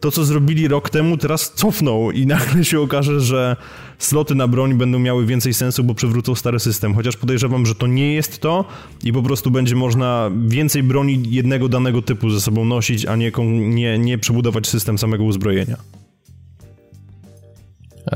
to, 0.00 0.10
co 0.10 0.24
zrobili 0.24 0.68
rok 0.68 0.90
temu, 0.90 1.16
teraz 1.16 1.52
cofną 1.52 2.10
i 2.10 2.26
nagle 2.26 2.64
się 2.64 2.80
okaże, 2.80 3.20
że 3.20 3.56
sloty 3.98 4.34
na 4.34 4.48
broń 4.48 4.74
będą 4.74 4.98
miały 4.98 5.26
więcej 5.26 5.54
sensu, 5.54 5.84
bo 5.84 5.94
przywrócą 5.94 6.34
stary 6.34 6.60
system. 6.60 6.94
Chociaż 6.94 7.16
podejrzewam, 7.16 7.66
że 7.66 7.74
to 7.74 7.86
nie 7.86 8.14
jest 8.14 8.38
to 8.38 8.64
i 9.04 9.12
po 9.12 9.22
prostu 9.22 9.50
będzie 9.50 9.76
można 9.76 10.30
więcej 10.46 10.82
broni 10.82 11.22
jednego 11.30 11.68
danego 11.68 12.02
typu 12.02 12.30
ze 12.30 12.40
sobą 12.40 12.64
nosić, 12.64 13.06
a 13.06 13.16
nie, 13.16 13.32
nie, 13.50 13.98
nie 13.98 14.18
przebudować 14.18 14.66
system 14.66 14.98
samego 14.98 15.24
uzbrojenia. 15.24 15.76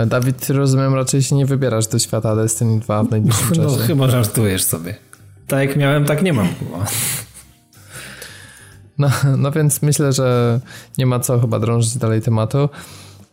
Dawid, 0.06 0.50
rozumiem, 0.50 0.94
raczej 0.94 1.22
się 1.22 1.36
nie 1.36 1.46
wybierasz 1.46 1.86
do 1.86 1.98
świata 1.98 2.36
Destiny 2.36 2.80
2 2.80 3.04
w 3.04 3.10
najbliższym 3.10 3.48
no, 3.48 3.54
czasie. 3.54 3.76
No 3.78 3.86
chyba 3.86 4.10
żartujesz 4.10 4.64
sobie. 4.64 4.94
Tak 5.46 5.68
jak 5.68 5.76
miałem, 5.76 6.04
tak 6.04 6.22
nie 6.22 6.32
mam 6.32 6.48
chyba. 6.48 6.86
No, 8.98 9.08
no 9.38 9.50
więc 9.50 9.82
myślę, 9.82 10.12
że 10.12 10.60
nie 10.98 11.06
ma 11.06 11.20
co 11.20 11.40
chyba 11.40 11.60
drążyć 11.60 11.96
dalej 11.96 12.22
tematu. 12.22 12.68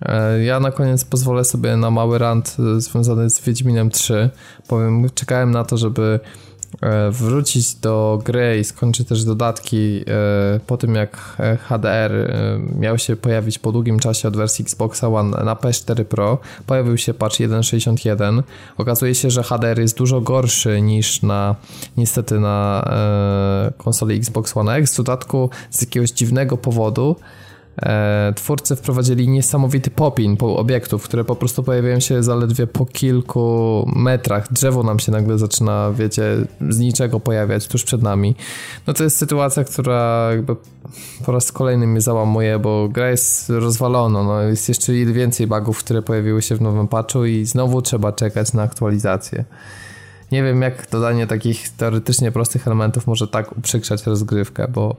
E, 0.01 0.43
ja 0.43 0.59
na 0.59 0.71
koniec 0.71 1.05
pozwolę 1.05 1.43
sobie 1.43 1.77
na 1.77 1.91
mały 1.91 2.17
rant 2.17 2.57
e, 2.59 2.81
związany 2.81 3.29
z 3.29 3.41
Wiedźminem 3.41 3.89
3. 3.89 4.29
Powiem, 4.67 5.09
czekałem 5.15 5.51
na 5.51 5.63
to, 5.63 5.77
żeby 5.77 6.19
wrócić 7.11 7.75
do 7.75 8.21
gry 8.25 8.59
i 8.59 8.63
skończyć 8.63 9.07
też 9.07 9.23
dodatki 9.23 10.05
po 10.67 10.77
tym 10.77 10.95
jak 10.95 11.37
HDR 11.69 12.11
miał 12.79 12.97
się 12.97 13.15
pojawić 13.15 13.59
po 13.59 13.71
długim 13.71 13.99
czasie 13.99 14.27
od 14.27 14.37
wersji 14.37 14.63
Xbox 14.63 15.03
One 15.03 15.43
na 15.43 15.55
PS4 15.55 16.03
Pro. 16.03 16.37
Pojawił 16.65 16.97
się 16.97 17.13
patch 17.13 17.35
1.61. 17.35 18.43
Okazuje 18.77 19.15
się, 19.15 19.29
że 19.29 19.43
HDR 19.43 19.79
jest 19.79 19.97
dużo 19.97 20.21
gorszy 20.21 20.81
niż 20.81 21.21
na 21.21 21.55
niestety 21.97 22.39
na 22.39 22.85
konsoli 23.77 24.17
Xbox 24.17 24.57
One 24.57 24.75
X. 24.75 24.93
W 24.93 24.97
dodatku 24.97 25.49
z 25.69 25.81
jakiegoś 25.81 26.11
dziwnego 26.11 26.57
powodu 26.57 27.15
e, 27.19 27.50
twórcy 28.35 28.75
wprowadzili 28.75 29.29
niesamowity 29.29 29.89
popin 29.89 30.37
po 30.37 30.57
obiektów, 30.57 31.03
które 31.03 31.23
po 31.23 31.35
prostu 31.35 31.63
pojawiają 31.63 31.99
się 31.99 32.23
zaledwie 32.23 32.67
po 32.67 32.85
kilku 32.85 33.85
metrach. 33.95 34.53
Drzewo 34.53 34.83
nam 34.83 34.99
się 34.99 35.11
nagle 35.11 35.37
zaczyna, 35.37 35.91
wiecie, 35.91 36.23
z 36.69 36.79
niczego 36.79 37.19
pojawiać 37.19 37.67
tuż 37.67 37.83
przed 37.83 38.01
nami. 38.01 38.35
No 38.87 38.93
to 38.93 39.03
jest 39.03 39.17
sytuacja, 39.17 39.63
która 39.63 40.27
jakby 40.31 40.55
po 41.25 41.31
raz 41.31 41.51
kolejny 41.51 41.87
mnie 41.87 42.01
załamuje, 42.01 42.59
bo 42.59 42.89
gra 42.89 43.09
jest 43.09 43.49
rozwalona. 43.49 44.23
No, 44.23 44.41
jest 44.41 44.69
jeszcze 44.69 44.93
więcej 44.93 45.47
bugów, 45.47 45.79
które 45.79 46.01
pojawiły 46.01 46.41
się 46.41 46.55
w 46.55 46.61
nowym 46.61 46.87
patchu 46.87 47.25
i 47.25 47.45
znowu 47.45 47.81
trzeba 47.81 48.11
czekać 48.11 48.53
na 48.53 48.63
aktualizację. 48.63 49.45
Nie 50.31 50.43
wiem, 50.43 50.61
jak 50.61 50.89
dodanie 50.89 51.27
takich 51.27 51.69
teoretycznie 51.69 52.31
prostych 52.31 52.67
elementów 52.67 53.07
może 53.07 53.27
tak 53.27 53.57
uprzykrzać 53.57 54.05
rozgrywkę, 54.05 54.67
bo 54.67 54.95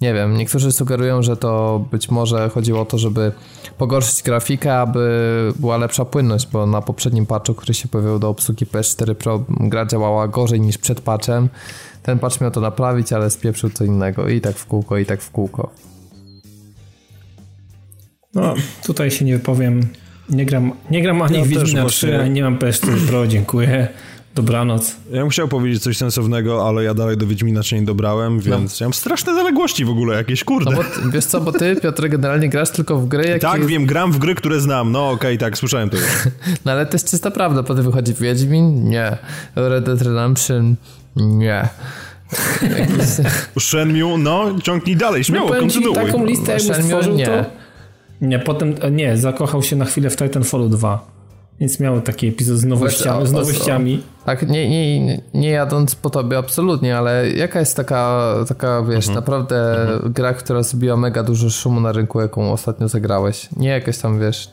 nie 0.00 0.14
wiem, 0.14 0.36
niektórzy 0.36 0.72
sugerują, 0.72 1.22
że 1.22 1.36
to 1.36 1.84
być 1.90 2.10
może 2.10 2.48
chodziło 2.48 2.80
o 2.80 2.84
to, 2.84 2.98
żeby 2.98 3.32
pogorszyć 3.78 4.22
grafikę, 4.22 4.78
aby 4.78 5.52
była 5.58 5.76
lepsza 5.76 6.04
płynność, 6.04 6.48
bo 6.52 6.66
na 6.66 6.82
poprzednim 6.82 7.26
patchu, 7.26 7.54
który 7.54 7.74
się 7.74 7.88
pojawił 7.88 8.18
do 8.18 8.28
obsługi 8.28 8.66
PS4 8.66 9.14
Pro, 9.14 9.44
gra 9.48 9.86
działała 9.86 10.28
gorzej 10.28 10.60
niż 10.60 10.78
przed 10.78 11.00
patchem. 11.00 11.48
Ten 12.02 12.18
patch 12.18 12.40
miał 12.40 12.50
to 12.50 12.60
naprawić, 12.60 13.12
ale 13.12 13.30
spieprzył 13.30 13.70
co 13.70 13.84
innego 13.84 14.28
i 14.28 14.40
tak 14.40 14.56
w 14.56 14.66
kółko, 14.66 14.98
i 14.98 15.06
tak 15.06 15.22
w 15.22 15.30
kółko. 15.30 15.70
No, 18.34 18.54
tutaj 18.84 19.10
się 19.10 19.24
nie 19.24 19.38
wypowiem. 19.38 19.80
Nie 20.28 20.46
gram, 20.46 20.72
nie 20.90 21.02
gram 21.02 21.22
ani 21.22 21.38
ja 21.38 21.44
w 21.44 21.48
Wiedźmina 21.48 21.86
3, 21.86 22.20
ani 22.20 22.30
nie 22.30 22.42
mam 22.42 22.58
PS4 22.58 23.06
Pro, 23.06 23.26
dziękuję. 23.26 23.88
Dobranoc. 24.36 24.96
Ja 25.10 25.20
bym 25.20 25.28
chciał 25.28 25.48
powiedzieć 25.48 25.82
coś 25.82 25.96
sensownego, 25.96 26.68
ale 26.68 26.84
ja 26.84 26.94
dalej 26.94 27.16
do 27.16 27.26
Wiedźmina 27.26 27.62
się 27.62 27.80
nie 27.80 27.86
dobrałem, 27.86 28.36
no. 28.36 28.42
więc 28.42 28.80
no. 28.80 28.84
ja 28.84 28.86
mam 28.86 28.94
straszne 28.94 29.34
zaległości 29.34 29.84
w 29.84 29.90
ogóle 29.90 30.16
jakieś, 30.16 30.44
kurde. 30.44 30.70
No 30.70 30.76
bo, 30.76 31.10
wiesz 31.10 31.24
co, 31.24 31.40
bo 31.40 31.52
ty, 31.52 31.76
Piotr, 31.76 32.08
generalnie 32.08 32.48
grasz 32.48 32.70
tylko 32.70 32.98
w 32.98 33.08
gry, 33.08 33.28
jakie... 33.28 33.40
Tak, 33.40 33.66
wiem, 33.66 33.86
gram 33.86 34.12
w 34.12 34.18
gry, 34.18 34.34
które 34.34 34.60
znam. 34.60 34.92
No 34.92 35.10
okej, 35.10 35.36
okay, 35.36 35.38
tak, 35.38 35.58
słyszałem 35.58 35.90
to 35.90 35.96
już. 35.96 36.06
no 36.64 36.72
ale 36.72 36.86
to 36.86 36.92
jest 36.92 37.10
czysta 37.10 37.30
prawda, 37.30 37.62
potem 37.62 37.84
wychodzi 37.84 38.14
Wiedźmin? 38.14 38.84
Nie. 38.84 39.16
Red 39.56 39.84
Dead 39.84 40.02
Redemption? 40.02 40.76
Nie. 41.16 41.68
Shenmue? 43.60 44.18
No, 44.18 44.60
ciągnij 44.62 44.96
dalej, 44.96 45.24
śmiało, 45.24 45.50
no, 45.50 45.60
kontynuuj. 45.60 45.94
taką 45.94 46.24
listę 46.24 46.52
jakby 46.52 46.82
stworzył, 46.82 47.14
nie. 47.14 47.26
to... 47.26 47.44
Nie, 48.20 48.38
potem, 48.38 48.74
nie, 48.90 49.16
zakochał 49.16 49.62
się 49.62 49.76
na 49.76 49.84
chwilę 49.84 50.10
w 50.10 50.16
Titanfallu 50.16 50.68
2. 50.68 51.15
Więc 51.60 51.80
miał 51.80 52.00
taki 52.00 52.26
epizod 52.28 52.58
z 52.58 52.64
nowościami. 52.64 53.26
Z 53.26 53.32
nowościami. 53.32 54.02
Tak, 54.24 54.48
nie, 54.48 54.68
nie, 54.68 55.20
nie 55.34 55.48
jadąc 55.48 55.94
po 55.94 56.10
tobie 56.10 56.38
absolutnie, 56.38 56.98
ale 56.98 57.30
jaka 57.30 57.60
jest 57.60 57.76
taka, 57.76 58.34
taka 58.48 58.82
wiesz, 58.82 59.08
mhm. 59.08 59.14
naprawdę 59.14 59.82
mhm. 59.82 60.12
gra, 60.12 60.34
która 60.34 60.62
zrobiła 60.62 60.96
mega 60.96 61.22
dużo 61.22 61.50
szumu 61.50 61.80
na 61.80 61.92
rynku, 61.92 62.20
jaką 62.20 62.52
ostatnio 62.52 62.88
zagrałeś? 62.88 63.48
Nie 63.56 63.68
jakaś 63.68 63.98
tam, 63.98 64.20
wiesz, 64.20 64.52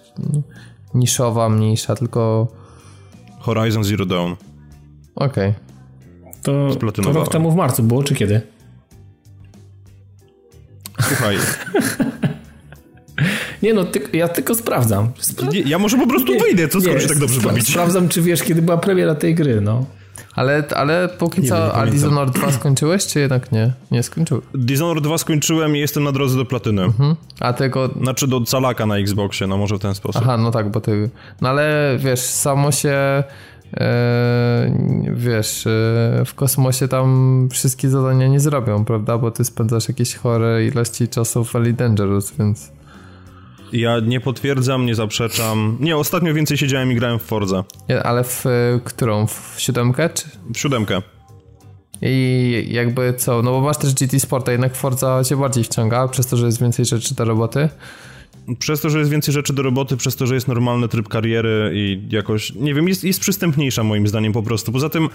niszowa, 0.93 1.49
mniejsza, 1.49 1.95
tylko... 1.95 2.47
Horizon 3.39 3.83
Zero 3.83 4.05
Dawn. 4.05 4.33
Okej. 5.15 5.49
Okay. 5.49 5.73
To, 6.43 6.91
to 6.91 7.13
rok 7.13 7.31
temu 7.31 7.51
w 7.51 7.55
marcu 7.55 7.83
było, 7.83 8.03
czy 8.03 8.15
kiedy? 8.15 8.41
Słuchaj, 11.01 11.37
Nie 13.63 13.73
no, 13.73 13.83
ty, 13.83 14.01
ja 14.13 14.27
tylko 14.27 14.55
sprawdzam. 14.55 15.09
Spra 15.19 15.47
nie, 15.47 15.61
ja 15.61 15.79
może 15.79 15.97
po 15.97 16.07
prostu 16.07 16.33
nie, 16.33 16.39
wyjdę, 16.39 16.67
co 16.67 16.81
skoro 16.81 16.99
się 16.99 17.07
tak 17.07 17.19
dobrze 17.19 17.41
bawić. 17.41 17.69
Sprawdzam, 17.69 18.09
czy 18.09 18.21
wiesz, 18.21 18.43
kiedy 18.43 18.61
była 18.61 18.77
premiera 18.77 19.15
tej 19.15 19.35
gry, 19.35 19.61
no. 19.61 19.85
Ale, 20.35 20.63
ale 20.75 21.09
póki 21.09 21.41
nie 21.41 21.49
co, 21.49 21.55
wiem, 21.55 21.71
a 21.73 21.85
Dishonored 21.85 22.33
2 22.33 22.51
skończyłeś, 22.51 23.05
czy 23.05 23.19
jednak 23.19 23.51
nie? 23.51 23.73
Nie 23.91 24.03
skończyłeś. 24.03 24.43
Dishonored 24.53 25.03
2 25.03 25.17
skończyłem 25.17 25.75
i 25.75 25.79
jestem 25.79 26.03
na 26.03 26.11
drodze 26.11 26.37
do 26.37 26.45
platyny. 26.45 26.83
Mhm. 26.83 27.15
A 27.39 27.53
tego... 27.53 27.89
Znaczy 28.01 28.27
do 28.27 28.41
calaka 28.41 28.85
na 28.85 28.97
Xboxie, 28.97 29.47
no 29.47 29.57
może 29.57 29.75
w 29.75 29.79
ten 29.79 29.95
sposób. 29.95 30.21
Aha, 30.23 30.37
no 30.37 30.51
tak, 30.51 30.71
bo 30.71 30.81
ty... 30.81 31.09
No 31.41 31.49
ale 31.49 31.95
wiesz, 31.99 32.19
samo 32.19 32.71
się... 32.71 33.23
E, 33.77 35.13
wiesz, 35.13 35.67
e, 35.67 35.69
w 36.25 36.33
kosmosie 36.35 36.87
tam 36.87 37.47
wszystkie 37.51 37.89
zadania 37.89 38.27
nie 38.27 38.39
zrobią, 38.39 38.85
prawda? 38.85 39.17
Bo 39.17 39.31
ty 39.31 39.45
spędzasz 39.45 39.87
jakieś 39.87 40.15
chore 40.15 40.65
ilości 40.65 41.07
czasu 41.07 41.43
w 41.43 41.53
Dangerous, 41.73 42.33
więc... 42.39 42.71
Ja 43.73 43.99
nie 43.99 44.19
potwierdzam, 44.21 44.85
nie 44.85 44.95
zaprzeczam. 44.95 45.77
Nie, 45.79 45.97
ostatnio 45.97 46.33
więcej 46.33 46.57
siedziałem 46.57 46.91
i 46.91 46.95
grałem 46.95 47.19
w 47.19 47.21
Forza. 47.21 47.63
Ale 48.03 48.23
w 48.23 48.45
y, 48.45 48.49
którą? 48.83 49.27
W 49.27 49.55
siódemkę? 49.57 50.09
Czy? 50.09 50.25
W 50.53 50.57
siódemkę. 50.57 51.01
I 52.01 52.67
jakby 52.69 53.13
co? 53.13 53.41
No 53.41 53.51
bo 53.51 53.61
masz 53.61 53.77
też 53.77 53.93
GT 53.93 54.19
Sport, 54.19 54.49
a 54.49 54.51
jednak 54.51 54.75
Forza 54.75 55.23
cię 55.23 55.37
bardziej 55.37 55.63
wciąga, 55.63 56.07
przez 56.07 56.27
to, 56.27 56.37
że 56.37 56.45
jest 56.45 56.61
więcej 56.61 56.85
rzeczy 56.85 57.15
do 57.15 57.25
roboty. 57.25 57.69
Przez 58.59 58.81
to, 58.81 58.89
że 58.89 58.99
jest 58.99 59.11
więcej 59.11 59.33
rzeczy 59.33 59.53
do 59.53 59.63
roboty, 59.63 59.97
przez 59.97 60.15
to, 60.15 60.27
że 60.27 60.35
jest 60.35 60.47
normalny 60.47 60.87
tryb 60.87 61.09
kariery 61.09 61.71
i 61.75 62.01
jakoś, 62.09 62.55
nie 62.55 62.73
wiem, 62.73 62.87
jest, 62.87 63.03
jest 63.03 63.19
przystępniejsza 63.19 63.83
moim 63.83 64.07
zdaniem 64.07 64.33
po 64.33 64.43
prostu. 64.43 64.71
Poza 64.71 64.89
tym 64.89 65.09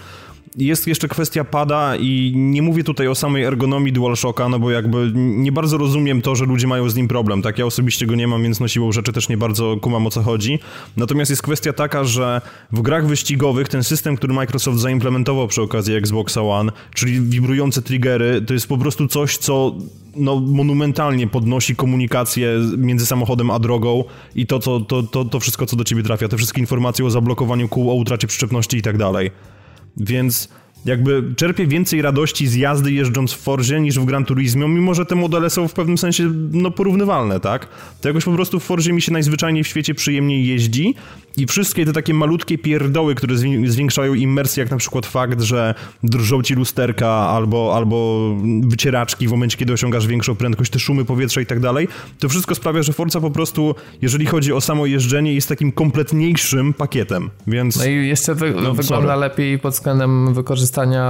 jest 0.57 0.87
jeszcze 0.87 1.07
kwestia 1.07 1.43
pada 1.43 1.95
i 1.95 2.33
nie 2.35 2.61
mówię 2.61 2.83
tutaj 2.83 3.07
o 3.07 3.15
samej 3.15 3.43
ergonomii 3.43 3.93
DualShocka, 3.93 4.49
no 4.49 4.59
bo 4.59 4.71
jakby 4.71 5.11
nie 5.15 5.51
bardzo 5.51 5.77
rozumiem 5.77 6.21
to, 6.21 6.35
że 6.35 6.45
ludzie 6.45 6.67
mają 6.67 6.89
z 6.89 6.95
nim 6.95 7.07
problem, 7.07 7.41
tak? 7.41 7.57
Ja 7.57 7.65
osobiście 7.65 8.05
go 8.05 8.15
nie 8.15 8.27
mam, 8.27 8.43
więc 8.43 8.59
no 8.59 8.67
siłą 8.67 8.91
rzeczy 8.91 9.13
też 9.13 9.29
nie 9.29 9.37
bardzo 9.37 9.77
kumam 9.81 10.07
o 10.07 10.09
co 10.09 10.21
chodzi. 10.21 10.59
Natomiast 10.97 11.29
jest 11.29 11.41
kwestia 11.41 11.73
taka, 11.73 12.03
że 12.03 12.41
w 12.71 12.81
grach 12.81 13.07
wyścigowych 13.07 13.67
ten 13.67 13.83
system, 13.83 14.15
który 14.15 14.33
Microsoft 14.33 14.79
zaimplementował 14.79 15.47
przy 15.47 15.61
okazji 15.61 15.95
Xboxa 15.95 16.41
One, 16.41 16.71
czyli 16.93 17.21
wibrujące 17.21 17.81
triggery, 17.81 18.41
to 18.41 18.53
jest 18.53 18.67
po 18.67 18.77
prostu 18.77 19.07
coś, 19.07 19.37
co 19.37 19.75
no, 20.15 20.39
monumentalnie 20.39 21.27
podnosi 21.27 21.75
komunikację 21.75 22.49
między 22.77 23.05
samochodem 23.19 23.51
a 23.51 23.59
drogą 23.59 24.03
i 24.35 24.45
to, 24.45 24.59
co, 24.59 24.79
to, 24.79 25.03
to, 25.03 25.25
to 25.25 25.39
wszystko, 25.39 25.65
co 25.65 25.75
do 25.75 25.83
ciebie 25.83 26.03
trafia, 26.03 26.27
te 26.27 26.37
wszystkie 26.37 26.61
informacje 26.61 27.05
o 27.05 27.09
zablokowaniu 27.09 27.69
kół, 27.69 27.91
o 27.91 27.93
utracie 27.93 28.27
przyczepności 28.27 28.77
i 28.77 28.81
tak 28.81 28.97
dalej. 28.97 29.31
Więc 29.97 30.49
jakby 30.85 31.23
czerpię 31.35 31.67
więcej 31.67 32.01
radości 32.01 32.47
z 32.47 32.55
jazdy 32.55 32.91
jeżdżąc 32.91 33.33
w 33.33 33.37
Forzie 33.37 33.81
niż 33.81 33.99
w 33.99 34.05
Gran 34.05 34.25
Turismo, 34.25 34.67
mimo 34.67 34.93
że 34.93 35.05
te 35.05 35.15
modele 35.15 35.49
są 35.49 35.67
w 35.67 35.73
pewnym 35.73 35.97
sensie 35.97 36.31
no, 36.51 36.71
porównywalne, 36.71 37.39
tak? 37.39 37.67
To 38.01 38.09
jakoś 38.09 38.25
po 38.25 38.31
prostu 38.31 38.59
w 38.59 38.63
Forzie 38.63 38.93
mi 38.93 39.01
się 39.01 39.11
najzwyczajniej 39.11 39.63
w 39.63 39.67
świecie 39.67 39.93
przyjemniej 39.93 40.47
jeździ 40.47 40.95
i 41.37 41.47
wszystkie 41.47 41.85
te 41.85 41.93
takie 41.93 42.13
malutkie 42.13 42.57
pierdoły, 42.57 43.15
które 43.15 43.35
zwiększają 43.65 44.13
immersję, 44.13 44.63
jak 44.63 44.71
na 44.71 44.77
przykład 44.77 45.05
fakt, 45.05 45.41
że 45.41 45.75
drżą 46.03 46.43
ci 46.43 46.53
lusterka 46.53 47.07
albo, 47.07 47.75
albo 47.75 48.29
wycieraczki 48.63 49.27
w 49.27 49.31
momencie, 49.31 49.57
kiedy 49.57 49.73
osiągasz 49.73 50.07
większą 50.07 50.35
prędkość, 50.35 50.71
te 50.71 50.79
szumy 50.79 51.05
powietrza 51.05 51.41
i 51.41 51.45
tak 51.45 51.59
dalej, 51.59 51.87
to 52.19 52.29
wszystko 52.29 52.55
sprawia, 52.55 52.83
że 52.83 52.93
Forza 52.93 53.21
po 53.21 53.31
prostu, 53.31 53.75
jeżeli 54.01 54.25
chodzi 54.25 54.53
o 54.53 54.61
samo 54.61 54.85
jeżdżenie, 54.85 55.33
jest 55.33 55.49
takim 55.49 55.71
kompletniejszym 55.71 56.73
pakietem, 56.73 57.29
więc... 57.47 57.77
No 57.77 57.85
i 57.85 58.07
jeszcze 58.07 58.35
wy 58.35 58.51
no, 58.51 58.73
wygląda 58.73 59.07
sorry. 59.07 59.19
lepiej 59.19 59.59
pod 59.59 59.73
względem 59.73 60.33
wykorzystania 60.33 60.68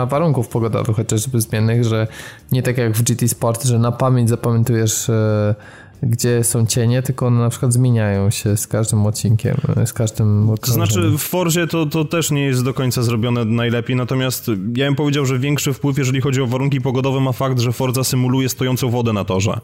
warunków 0.10 0.48
pogodowych, 0.48 0.96
chociażby 0.96 1.42
zmiennych, 1.42 1.84
że 1.84 2.08
nie 2.52 2.64
tak 2.64 2.78
jak 2.78 2.94
w 2.94 3.04
GT 3.04 3.28
Sport, 3.28 3.64
że 3.64 3.80
na 3.80 3.92
pamięć 3.92 4.30
zapamiętujesz... 4.30 5.08
Yy 5.08 5.56
gdzie 6.04 6.44
są 6.44 6.66
cienie, 6.66 7.02
tylko 7.02 7.28
one 7.28 7.40
na 7.40 7.50
przykład 7.50 7.74
zmieniają 7.74 8.30
się 8.30 8.58
z 8.58 8.68
każdym 8.68 9.06
odcinkiem, 9.06 9.58
z 9.86 9.94
każdym 9.94 10.56
To 10.62 10.72
znaczy 10.72 11.12
w 11.18 11.22
Forzie 11.22 11.68
to, 11.68 11.86
to 11.86 12.06
też 12.06 12.32
nie 12.32 12.46
jest 12.46 12.64
do 12.64 12.74
końca 12.74 13.04
zrobione 13.04 13.46
najlepiej, 13.46 13.96
natomiast 13.96 14.48
ja 14.76 14.86
bym 14.86 14.96
powiedział, 14.96 15.26
że 15.26 15.40
większy 15.40 15.74
wpływ, 15.74 15.98
jeżeli 15.98 16.22
chodzi 16.22 16.42
o 16.42 16.48
warunki 16.48 16.82
pogodowe, 16.82 17.20
ma 17.20 17.32
fakt, 17.32 17.60
że 17.60 17.72
Forza 17.72 18.04
symuluje 18.04 18.50
stojącą 18.50 18.90
wodę 18.90 19.14
na 19.14 19.24
torze. 19.24 19.60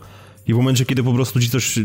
I 0.47 0.53
w 0.53 0.57
momencie, 0.57 0.85
kiedy 0.85 1.03
po 1.03 1.13
prostu 1.13 1.39
ci 1.39 1.49
coś, 1.49 1.79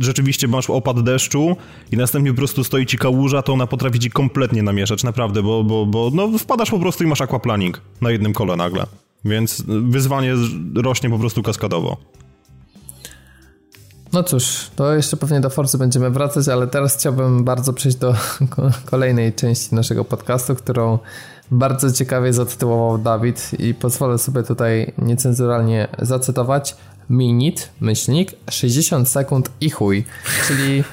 rzeczywiście 0.00 0.48
masz 0.48 0.70
opad 0.70 1.02
deszczu 1.02 1.56
i 1.92 1.96
następnie 1.96 2.30
po 2.30 2.36
prostu 2.36 2.64
stoi 2.64 2.86
ci 2.86 2.98
kałuża, 2.98 3.42
to 3.42 3.52
ona 3.52 3.66
potrafi 3.66 3.98
ci 3.98 4.10
kompletnie 4.10 4.62
namieszać, 4.62 5.04
naprawdę, 5.04 5.42
bo, 5.42 5.64
bo, 5.64 5.86
bo 5.86 6.10
no, 6.14 6.38
wpadasz 6.38 6.70
po 6.70 6.78
prostu 6.78 7.04
i 7.04 7.06
masz 7.06 7.20
aquaplaning 7.20 7.80
na 8.00 8.10
jednym 8.10 8.32
kole 8.32 8.56
nagle. 8.56 8.86
Więc 9.24 9.62
wyzwanie 9.66 10.34
rośnie 10.74 11.10
po 11.10 11.18
prostu 11.18 11.42
kaskadowo. 11.42 11.96
No 14.12 14.22
cóż, 14.22 14.70
to 14.76 14.94
jeszcze 14.94 15.16
pewnie 15.16 15.40
do 15.40 15.50
Forcy 15.50 15.78
będziemy 15.78 16.10
wracać, 16.10 16.48
ale 16.48 16.66
teraz 16.66 16.96
chciałbym 16.96 17.44
bardzo 17.44 17.72
przejść 17.72 17.98
do 17.98 18.14
kolejnej 18.90 19.32
części 19.32 19.74
naszego 19.74 20.04
podcastu, 20.04 20.54
którą 20.54 20.98
bardzo 21.50 21.92
ciekawie 21.92 22.32
zatytułował 22.32 22.98
Dawid 22.98 23.50
i 23.58 23.74
pozwolę 23.74 24.18
sobie 24.18 24.42
tutaj 24.42 24.92
niecenzuralnie 24.98 25.88
zacytować. 25.98 26.76
Minit, 27.10 27.70
myślnik, 27.80 28.30
60 28.50 29.08
sekund 29.08 29.50
i 29.60 29.70
chuj. 29.70 30.04
Czyli 30.46 30.84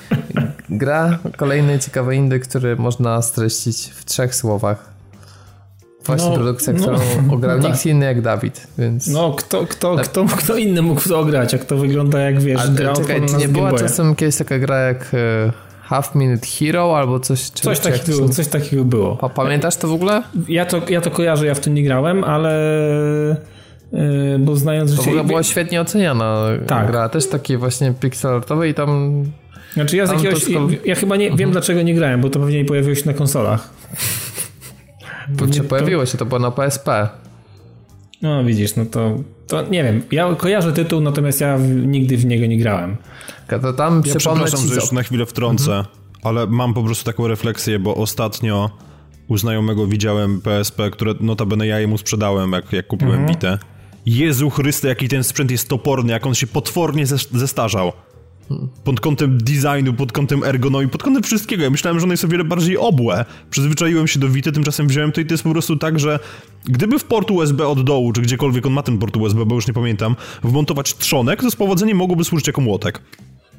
gra 0.70 1.20
kolejny 1.38 1.80
ciekawy 1.80 2.16
indy, 2.16 2.40
który 2.40 2.76
można 2.76 3.22
streścić 3.22 3.90
w 3.96 4.06
trzech 4.06 4.36
słowach. 4.36 4.96
Właśnie 6.06 6.30
no, 6.30 6.36
produkcja, 6.36 6.74
no, 6.74 6.80
którą 6.80 6.98
no, 7.28 7.34
ograł 7.34 7.62
tak. 7.62 7.72
nikt 7.72 7.86
inny 7.86 8.06
jak 8.06 8.22
Dawid, 8.22 8.68
więc... 8.78 9.08
No, 9.08 9.34
kto, 9.34 9.66
kto, 9.66 9.96
tak. 9.96 10.06
kto, 10.06 10.26
kto 10.26 10.58
inny 10.58 10.82
mógł 10.82 11.02
to 11.02 11.20
ograć, 11.20 11.54
jak 11.54 11.66
to 11.66 11.78
wygląda, 11.78 12.20
jak 12.20 12.42
wiesz, 12.42 12.62
Ale 12.62 12.70
grał 12.70 12.96
czekaj, 12.96 13.22
czy 13.26 13.36
nie 13.36 13.48
była 13.48 13.74
czasem 13.74 14.16
kiedyś 14.16 14.36
taka 14.36 14.60
gra 14.60 14.80
jak 14.80 15.14
e, 15.14 15.52
Half 15.82 16.16
Minute 16.16 16.48
Hero 16.48 16.98
albo 16.98 17.20
coś... 17.20 17.52
Czy, 17.52 17.64
coś, 17.64 17.80
takiego, 17.80 18.30
coś 18.30 18.48
takiego 18.48 18.86
było. 18.86 19.30
Pamiętasz 19.36 19.76
to 19.76 19.88
w 19.88 19.94
ogóle? 19.94 20.24
Ja 20.48 20.66
to, 20.66 20.82
ja 20.90 21.02
to 21.02 21.12
kojarzę, 21.12 21.46
ja 21.46 21.56
w 21.56 21.60
tym 21.60 21.74
nie 21.74 21.84
grałem, 21.84 22.24
ale... 22.24 22.56
E, 23.96 24.40
bo 24.40 24.56
znając 24.56 24.92
życie... 24.92 25.04
To 25.04 25.06
w 25.06 25.08
ogóle 25.08 25.24
była 25.24 25.44
świetnie 25.44 25.82
oceniana 25.82 26.46
tak. 26.68 26.88
gra, 26.88 27.10
też 27.10 27.30
takie 27.30 27.58
właśnie 27.58 27.94
pixelartowe 28.00 28.70
i 28.70 28.74
tam... 28.74 29.24
Znaczy 29.74 29.98
ja 29.98 30.08
z 30.08 30.12
jakiegoś... 30.12 30.44
Skol... 30.44 30.70
Ja 30.86 30.96
chyba 30.96 31.16
nie, 31.16 31.26
mhm. 31.26 31.38
wiem, 31.38 31.52
dlaczego 31.52 31.82
nie 31.82 31.96
grałem, 31.96 32.22
bo 32.22 32.30
to 32.30 32.40
pewnie 32.40 32.58
nie 32.58 32.66
pojawiło 32.66 32.96
się 32.96 33.06
na 33.06 33.14
konsolach. 33.14 33.70
To 35.38 35.54
się 35.54 35.64
pojawiło 35.64 36.06
się, 36.06 36.18
to 36.18 36.26
było 36.26 36.40
na 36.40 36.52
PSP. 36.52 37.10
No 38.22 38.44
widzisz, 38.44 38.76
no 38.76 38.86
to, 38.86 39.16
to 39.48 39.62
nie 39.62 39.84
wiem. 39.84 40.02
Ja 40.12 40.36
kojarzę 40.36 40.74
tytuł, 40.74 41.02
natomiast 41.02 41.42
ja 41.42 41.58
nigdy 41.86 42.18
w 42.18 42.26
niego 42.26 42.46
nie 42.46 42.58
grałem. 42.58 42.98
To 43.62 43.74
tam 43.74 44.04
ja 44.06 44.16
przepraszam, 44.16 44.68
że 44.68 44.76
już 44.76 44.92
na 44.92 45.04
chwilę 45.04 45.26
wtrącę, 45.26 45.76
mhm. 45.76 45.96
ale 46.24 46.48
mam 46.48 46.74
po 46.74 46.84
prostu 46.84 47.06
taką 47.06 47.28
refleksję, 47.28 47.80
bo 47.80 47.96
ostatnio 47.96 48.70
u 49.28 49.38
znajomego 49.38 49.88
widziałem 49.88 50.42
PSP, 50.42 50.92
które 50.92 51.14
notabene 51.20 51.68
ja 51.68 51.80
jemu 51.80 51.98
sprzedałem, 51.98 52.52
jak, 52.52 52.74
jak 52.74 52.88
kupiłem 52.88 53.14
mhm. 53.14 53.30
bitę. 53.30 53.58
Jezu 54.06 54.50
Chryste, 54.50 54.88
jaki 54.88 55.08
ten 55.08 55.24
sprzęt 55.24 55.52
jest 55.52 55.70
toporny, 55.70 56.14
jak 56.14 56.26
on 56.26 56.36
się 56.36 56.48
potwornie 56.48 57.06
zestarzał. 57.32 57.92
Pod 58.84 59.00
kątem 59.00 59.38
designu, 59.38 59.94
pod 59.94 60.12
kątem 60.12 60.44
ergonomii, 60.44 60.90
pod 60.90 61.04
kątem 61.04 61.24
wszystkiego. 61.24 61.64
Ja 61.64 61.70
myślałem, 61.70 62.00
że 62.00 62.04
ono 62.04 62.14
jest 62.14 62.24
o 62.24 62.28
wiele 62.28 62.44
bardziej 62.44 62.78
obłe. 62.78 63.26
Przyzwyczaiłem 63.50 64.08
się 64.08 64.20
do 64.20 64.30
Vita, 64.30 64.52
tymczasem 64.52 64.88
wziąłem 64.88 65.12
to 65.12 65.22
i 65.22 65.26
to 65.26 65.34
jest 65.34 65.44
po 65.44 65.52
prostu 65.52 65.76
tak, 65.76 66.00
że 66.00 66.20
gdyby 66.66 67.00
w 67.00 67.04
port 67.04 67.32
USB 67.32 67.68
od 67.68 67.84
dołu, 67.84 68.14
czy 68.14 68.22
gdziekolwiek 68.22 68.66
on 68.66 68.74
ma 68.74 68.84
ten 68.84 68.98
port 68.98 69.18
USB, 69.18 69.46
bo 69.46 69.56
już 69.56 69.68
nie 69.68 69.74
pamiętam, 69.74 70.16
wmontować 70.44 70.94
trzonek, 70.94 71.42
to 71.42 71.52
z 71.52 71.56
powodzeniem 71.56 71.98
mogłoby 71.98 72.24
służyć 72.24 72.48
jako 72.48 72.62
młotek. 72.62 73.02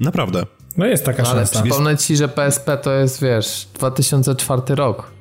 Naprawdę. 0.01 0.47
No 0.77 0.87
jest 0.87 1.05
taka 1.05 1.23
no, 1.23 1.29
szansa. 1.29 1.59
Ale 1.59 1.69
przypomnę 1.69 1.97
ci, 1.97 2.17
że 2.17 2.29
PSP 2.29 2.79
to 2.79 2.93
jest, 2.93 3.23
wiesz, 3.23 3.69
2004 3.75 4.75
rok. 4.75 5.16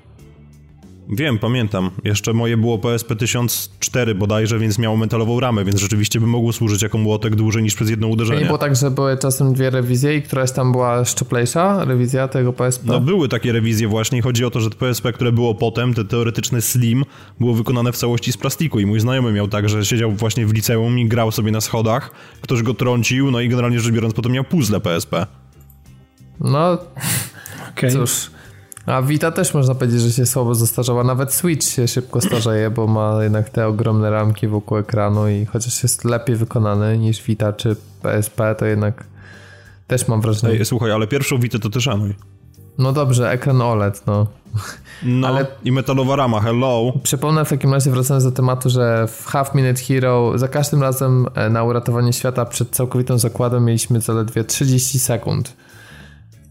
Wiem, 1.09 1.39
pamiętam. 1.39 1.91
Jeszcze 2.03 2.33
moje 2.33 2.57
było 2.57 2.77
PSP 2.77 3.15
1004 3.15 4.15
bodajże, 4.15 4.59
więc 4.59 4.79
miało 4.79 4.97
metalową 4.97 5.39
ramę, 5.39 5.65
więc 5.65 5.79
rzeczywiście 5.79 6.19
by 6.19 6.27
mogło 6.27 6.53
służyć 6.53 6.81
jako 6.81 6.97
młotek 6.97 7.35
dłużej 7.35 7.63
niż 7.63 7.75
przez 7.75 7.89
jedno 7.89 8.07
uderzenie. 8.07 8.39
Nie 8.39 8.45
było 8.45 8.57
tak, 8.57 8.75
że 8.75 8.91
były 8.91 9.17
czasem 9.17 9.53
dwie 9.53 9.69
rewizje 9.69 10.15
i 10.15 10.21
któraś 10.21 10.51
tam 10.51 10.71
była 10.71 11.05
szczuplejsza, 11.05 11.85
rewizja 11.85 12.27
tego 12.27 12.53
PSP? 12.53 12.85
No 12.87 12.99
były 12.99 13.29
takie 13.29 13.51
rewizje 13.51 13.87
właśnie 13.87 14.21
chodzi 14.21 14.45
o 14.45 14.51
to, 14.51 14.59
że 14.59 14.69
PSP, 14.69 15.13
które 15.13 15.31
było 15.31 15.55
potem, 15.55 15.93
te 15.93 16.05
teoretyczne 16.05 16.61
Slim, 16.61 17.03
było 17.39 17.53
wykonane 17.53 17.91
w 17.91 17.97
całości 17.97 18.31
z 18.31 18.37
plastiku 18.37 18.79
i 18.79 18.85
mój 18.85 18.99
znajomy 18.99 19.31
miał 19.31 19.47
tak, 19.47 19.69
że 19.69 19.85
siedział 19.85 20.11
właśnie 20.11 20.45
w 20.45 20.53
liceum 20.53 20.99
i 20.99 21.07
grał 21.07 21.31
sobie 21.31 21.51
na 21.51 21.61
schodach, 21.61 22.11
ktoś 22.41 22.63
go 22.63 22.73
trącił, 22.73 23.31
no 23.31 23.41
i 23.41 23.49
generalnie 23.49 23.79
rzecz 23.79 23.93
biorąc 23.93 24.13
potem 24.13 24.31
miał 24.31 24.43
puzzle 24.43 24.79
PSP. 24.79 25.27
No, 26.39 26.77
okay. 27.71 27.91
cóż... 27.91 28.34
A 28.85 29.01
Vita 29.01 29.31
też 29.31 29.53
można 29.53 29.75
powiedzieć, 29.75 30.01
że 30.01 30.11
się 30.11 30.25
słabo 30.25 30.55
zestarzała. 30.55 31.03
Nawet 31.03 31.33
Switch 31.33 31.67
się 31.67 31.87
szybko 31.87 32.21
starzeje, 32.21 32.69
bo 32.69 32.87
ma 32.87 33.23
jednak 33.23 33.49
te 33.49 33.67
ogromne 33.67 34.09
ramki 34.09 34.47
wokół 34.47 34.77
ekranu 34.77 35.29
i 35.29 35.45
chociaż 35.45 35.83
jest 35.83 36.05
lepiej 36.05 36.35
wykonany 36.35 36.97
niż 36.97 37.23
Vita 37.23 37.53
czy 37.53 37.75
PSP, 38.01 38.55
to 38.55 38.65
jednak 38.65 39.03
też 39.87 40.07
mam 40.07 40.21
wrażenie. 40.21 40.53
Ej, 40.53 40.65
słuchaj, 40.65 40.91
ale 40.91 41.07
pierwszą 41.07 41.39
Vita 41.39 41.59
to 41.59 41.69
też 41.69 41.83
szanuj. 41.83 42.15
No 42.77 42.93
dobrze, 42.93 43.31
ekran 43.31 43.61
OLED, 43.61 44.03
no. 44.07 44.27
No 45.03 45.27
ale 45.27 45.45
i 45.63 45.71
metalowa 45.71 46.15
rama, 46.15 46.41
hello. 46.41 46.93
Przypomnę 47.03 47.45
w 47.45 47.49
takim 47.49 47.73
razie, 47.73 47.91
wracając 47.91 48.23
do 48.23 48.31
tematu, 48.31 48.69
że 48.69 49.07
w 49.07 49.25
Half 49.25 49.55
Minute 49.55 49.81
Hero 49.81 50.37
za 50.37 50.47
każdym 50.47 50.81
razem 50.81 51.25
e, 51.35 51.49
na 51.49 51.63
uratowanie 51.63 52.13
świata 52.13 52.45
przed 52.45 52.69
całkowitą 52.69 53.17
zakładem 53.17 53.65
mieliśmy 53.65 54.01
zaledwie 54.01 54.43
30 54.43 54.99
sekund. 54.99 55.53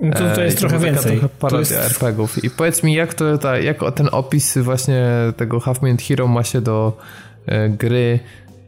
No 0.01 0.13
to, 0.13 0.35
to 0.35 0.43
jest 0.43 0.59
trochę 0.59 0.79
więcej. 0.79 1.19
Trochę 1.19 1.49
to 1.49 1.59
jest... 1.59 1.73
RPGów. 1.73 2.45
I 2.45 2.51
powiedz 2.51 2.83
mi, 2.83 2.95
jak, 2.95 3.15
to, 3.15 3.39
ta, 3.39 3.59
jak 3.59 3.79
ten 3.95 4.09
opis 4.13 4.59
właśnie 4.59 5.07
tego 5.37 5.61
Half 5.61 5.83
Minute 5.83 6.05
Hero 6.05 6.27
ma 6.27 6.45
się 6.45 6.61
do 6.61 6.99
e, 7.47 7.69
gry 7.69 8.21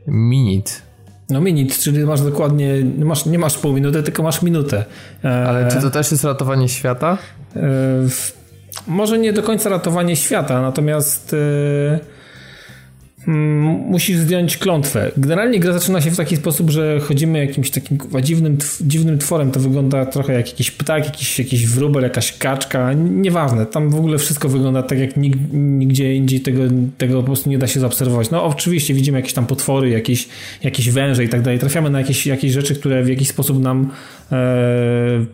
Minute? 0.07 0.71
No 1.31 1.41
minute, 1.41 1.75
czyli 1.75 2.05
masz 2.05 2.21
dokładnie, 2.21 2.75
masz, 2.99 3.27
nie 3.27 3.39
masz 3.39 3.59
pół 3.59 3.73
minuty, 3.73 4.03
tylko 4.03 4.23
masz 4.23 4.43
minutę. 4.43 4.85
E... 5.25 5.49
Ale 5.49 5.69
czy 5.69 5.81
to 5.81 5.91
też 5.91 6.11
jest 6.11 6.25
ratowanie 6.25 6.69
świata? 6.69 7.19
E... 7.57 7.61
Może 8.87 9.19
nie 9.19 9.33
do 9.33 9.43
końca 9.43 9.69
ratowanie 9.69 10.17
świata, 10.17 10.63
natomiast... 10.63 11.37
Mm, 13.29 13.65
musisz 13.67 14.19
zdjąć 14.19 14.57
klątwę. 14.57 15.11
Generalnie 15.17 15.61
gra 15.61 15.73
zaczyna 15.73 16.01
się 16.01 16.11
w 16.11 16.17
taki 16.17 16.37
sposób, 16.37 16.71
że 16.71 17.01
chodzimy 17.01 17.39
jakimś 17.39 17.71
takim 17.71 17.99
dziwnym, 18.23 18.59
dziwnym 18.81 19.19
tworem. 19.19 19.51
To 19.51 19.61
wygląda 19.61 20.07
trochę 20.07 20.33
jak 20.33 20.47
jakiś 20.47 20.71
ptak, 20.71 21.05
jakiś, 21.05 21.39
jakiś 21.39 21.67
wróbel, 21.67 22.03
jakaś 22.03 22.39
kaczka. 22.39 22.93
Nieważne. 22.93 23.67
Tam 23.67 23.91
w 23.91 23.95
ogóle 23.95 24.19
wszystko 24.19 24.49
wygląda 24.49 24.83
tak, 24.83 24.99
jak 24.99 25.17
nig, 25.17 25.35
nigdzie 25.53 26.15
indziej 26.15 26.41
tego, 26.41 26.63
tego 26.99 27.21
po 27.21 27.23
prostu 27.23 27.51
nie 27.51 27.59
da 27.59 27.67
się 27.67 27.81
zaobserwować. 27.81 28.31
No 28.31 28.45
oczywiście 28.45 28.95
widzimy 28.95 29.19
jakieś 29.19 29.33
tam 29.33 29.47
potwory, 29.47 29.91
jakieś, 29.91 30.29
jakieś 30.63 30.91
węże 30.91 31.25
i 31.25 31.29
tak 31.29 31.43
dalej. 31.43 31.59
Trafiamy 31.59 31.91
na 31.91 31.99
jakieś, 31.99 32.27
jakieś 32.27 32.53
rzeczy, 32.53 32.75
które 32.75 33.03
w 33.03 33.09
jakiś 33.09 33.29
sposób 33.29 33.63
nam 33.63 33.91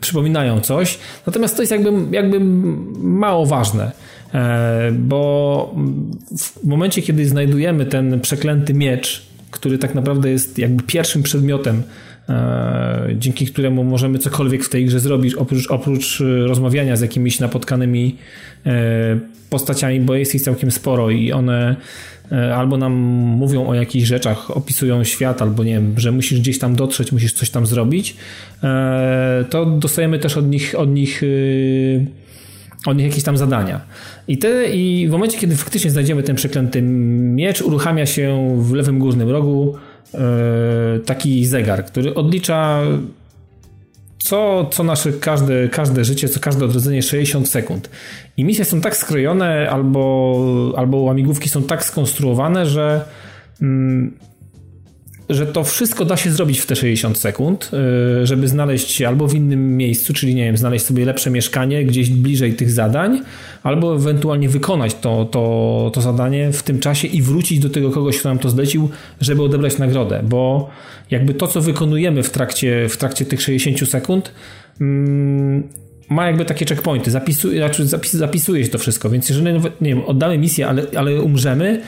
przypominają 0.01 0.61
coś. 0.61 0.99
Natomiast 1.27 1.57
to 1.57 1.63
jest 1.63 1.73
jakby, 1.73 2.17
jakby 2.17 2.41
mało 3.01 3.47
ważne. 3.47 3.93
E, 4.35 4.93
bo 4.93 5.75
w 6.39 6.65
momencie, 6.65 7.03
kiedy 7.03 7.27
znajdujemy 7.27 7.87
ten 7.87 8.21
przeklęty 8.21 8.75
miecz, 8.75 9.27
który 9.51 9.79
tak 9.79 9.95
naprawdę 9.95 10.31
jest 10.31 10.59
jakby 10.59 10.83
pierwszym 10.83 11.23
przedmiotem, 11.23 11.77
e, 11.77 11.83
dzięki 13.15 13.47
któremu 13.47 13.85
możemy 13.85 14.19
cokolwiek 14.19 14.65
w 14.65 14.69
tej 14.69 14.85
grze 14.85 15.01
zrobić, 15.01 15.35
oprócz, 15.35 15.71
oprócz 15.71 16.23
rozmawiania 16.47 16.97
z 16.97 17.01
jakimiś 17.01 17.41
napotkanymi 17.41 18.17
e, 18.67 18.71
postaciami, 19.51 20.01
bo 20.01 20.15
jest 20.15 20.35
ich 20.35 20.43
całkiem 20.43 20.71
sporo 20.71 21.11
i 21.11 21.33
one 21.33 21.77
albo 22.55 22.77
nam 22.77 22.93
mówią 23.39 23.67
o 23.67 23.75
jakichś 23.75 24.07
rzeczach, 24.07 24.51
opisują 24.51 25.05
świat, 25.05 25.43
albo 25.43 25.65
nie 25.65 25.73
wiem, 25.73 25.95
że 25.97 26.13
musisz 26.13 26.41
gdzieś 26.41 26.59
tam 26.59 26.77
dotrzeć, 26.77 27.13
musisz 27.13 27.33
coś 27.33 27.51
tam 27.51 27.67
zrobić, 27.67 28.17
to 29.51 29.67
dostajemy 29.67 30.19
też 30.19 30.37
od 30.37 30.51
nich, 30.51 30.75
od 30.79 30.91
nich 30.91 31.23
od 32.87 32.97
nich 32.97 33.07
jakieś 33.07 33.25
tam 33.25 33.37
zadania. 33.37 33.81
I, 34.29 34.39
te, 34.39 34.67
I 34.67 35.09
w 35.09 35.11
momencie, 35.11 35.39
kiedy 35.39 35.57
faktycznie 35.57 35.91
znajdziemy 35.91 36.23
ten 36.23 36.37
przeklęty 36.37 36.83
miecz, 36.83 37.63
uruchamia 37.63 38.07
się 38.07 38.57
w 38.59 38.73
lewym 38.73 38.99
górnym 38.99 39.31
rogu 39.31 39.75
taki 41.07 41.47
zegar, 41.47 41.85
który 41.85 42.15
odlicza 42.15 42.83
co, 44.19 44.69
co 44.71 44.85
nasze 44.85 45.13
każde, 45.13 45.69
każde 45.69 46.05
życie, 46.05 46.29
co 46.29 46.41
każde 46.41 46.65
odrodzenie 46.65 47.03
60 47.03 47.49
sekund. 47.49 47.91
I 48.37 48.45
misje 48.45 48.65
są 48.65 48.81
tak 48.81 48.97
skrojone, 48.97 49.71
albo, 49.71 50.75
albo 50.77 50.97
łamigłówki 50.97 51.49
są 51.49 51.63
tak 51.63 51.85
skonstruowane, 51.85 52.67
że 52.67 53.05
mm, 53.63 54.13
że 55.29 55.47
to 55.47 55.65
wszystko 55.65 56.05
da 56.05 56.17
się 56.17 56.31
zrobić 56.31 56.61
w 56.61 56.67
te 56.67 56.77
60 56.77 57.19
sekund, 57.19 57.71
y, 58.23 58.27
żeby 58.27 58.49
znaleźć 58.49 58.91
się 58.91 59.09
albo 59.09 59.29
w 59.29 59.35
innym 59.35 59.77
miejscu, 59.77 60.13
czyli 60.13 60.35
nie 60.35 60.45
wiem, 60.45 60.57
znaleźć 60.57 60.85
sobie 60.85 61.05
lepsze 61.05 61.31
mieszkanie 61.31 61.85
gdzieś 61.85 62.11
bliżej 62.11 62.55
tych 62.55 62.71
zadań, 62.71 63.23
albo 63.63 63.95
ewentualnie 63.95 64.49
wykonać 64.49 64.95
to, 64.95 65.25
to, 65.25 65.91
to 65.95 66.01
zadanie 66.01 66.53
w 66.53 66.63
tym 66.63 66.81
czasie 66.81 67.09
i 67.09 67.23
wrócić 67.23 67.59
do 67.59 67.71
tego 67.71 67.91
kogoś, 67.91 68.19
kto 68.19 68.29
nam 68.29 68.39
to 68.39 68.51
zlecił, 68.51 68.91
żeby 69.21 69.43
odebrać 69.43 69.79
nagrodę, 69.79 70.21
bo 70.25 70.71
jakby 71.11 71.35
to, 71.35 71.49
co 71.49 71.61
wykonujemy 71.61 72.23
w 72.23 72.31
trakcie, 72.31 72.89
w 72.89 72.97
trakcie 72.97 73.25
tych 73.25 73.43
60 73.43 73.91
sekund, 73.91 74.33
mm, 74.81 75.69
ma 76.09 76.27
jakby 76.27 76.45
takie 76.45 76.67
checkpointy, 76.67 77.11
zapisuje, 77.11 77.59
znaczy 77.59 77.87
zapis, 77.87 78.13
zapisuje 78.13 78.65
się 78.65 78.71
to 78.71 78.79
wszystko, 78.79 79.11
więc 79.11 79.29
jeżeli 79.29 79.53
nie 79.53 79.61
wiem, 79.81 80.05
oddamy 80.07 80.39
misję, 80.39 80.69
ale, 80.69 80.83
ale 80.97 81.23
umrzemy, 81.23 81.83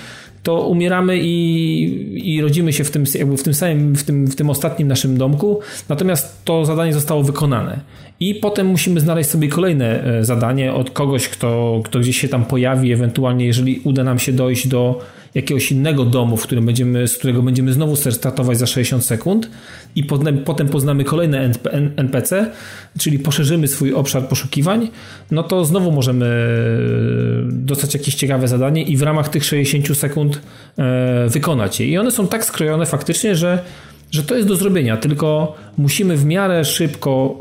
to 0.44 0.60
umieramy 0.60 1.18
i, 1.22 2.36
i 2.36 2.42
rodzimy 2.42 2.72
się 2.72 2.84
w 2.84 2.90
tym, 2.90 3.04
jakby 3.14 3.36
w 3.36 3.42
tym 3.42 3.54
samym, 3.54 3.96
w 3.96 4.04
tym, 4.04 4.26
w 4.26 4.36
tym 4.36 4.50
ostatnim 4.50 4.88
naszym 4.88 5.18
domku, 5.18 5.60
natomiast 5.88 6.44
to 6.44 6.64
zadanie 6.64 6.92
zostało 6.92 7.22
wykonane. 7.22 7.80
I 8.20 8.34
potem 8.34 8.66
musimy 8.66 9.00
znaleźć 9.00 9.30
sobie 9.30 9.48
kolejne 9.48 10.04
e, 10.04 10.24
zadanie 10.24 10.72
od 10.72 10.90
kogoś, 10.90 11.28
kto, 11.28 11.80
kto 11.84 12.00
gdzieś 12.00 12.20
się 12.20 12.28
tam 12.28 12.44
pojawi, 12.44 12.92
ewentualnie 12.92 13.46
jeżeli 13.46 13.80
uda 13.84 14.04
nam 14.04 14.18
się 14.18 14.32
dojść 14.32 14.68
do 14.68 15.00
jakiegoś 15.34 15.72
innego 15.72 16.04
domu, 16.04 16.36
w 16.36 16.42
którym 16.42 16.66
będziemy, 16.66 17.08
z 17.08 17.18
którego 17.18 17.42
będziemy 17.42 17.72
znowu 17.72 17.96
startować 17.96 18.58
za 18.58 18.66
60 18.66 19.04
sekund 19.04 19.50
i 19.96 20.04
potem, 20.44 20.68
poznamy 20.70 21.04
kolejne 21.04 21.50
NPC, 21.96 22.50
czyli 22.98 23.18
poszerzymy 23.18 23.68
swój 23.68 23.94
obszar 23.94 24.28
poszukiwań, 24.28 24.88
no 25.30 25.42
to 25.42 25.64
znowu 25.64 25.92
możemy 25.92 26.26
e, 26.26 27.52
dostać 27.52 27.94
jakieś 27.94 28.14
ciekawe 28.14 28.48
zadanie 28.48 28.82
i 28.82 28.96
w 28.96 29.02
ramach 29.02 29.28
tych 29.28 29.44
60 29.44 29.98
sekund 29.98 30.40
e, 30.78 31.28
wykonać 31.28 31.80
je. 31.80 31.86
I 31.86 31.98
one 31.98 32.10
są 32.10 32.26
tak 32.26 32.44
skrojone 32.44 32.86
faktycznie, 32.86 33.36
że 33.36 33.64
że 34.10 34.22
to 34.22 34.36
jest 34.36 34.48
do 34.48 34.56
zrobienia, 34.56 34.96
tylko 34.96 35.56
musimy 35.78 36.16
w 36.16 36.24
miarę 36.24 36.64
szybko 36.64 37.38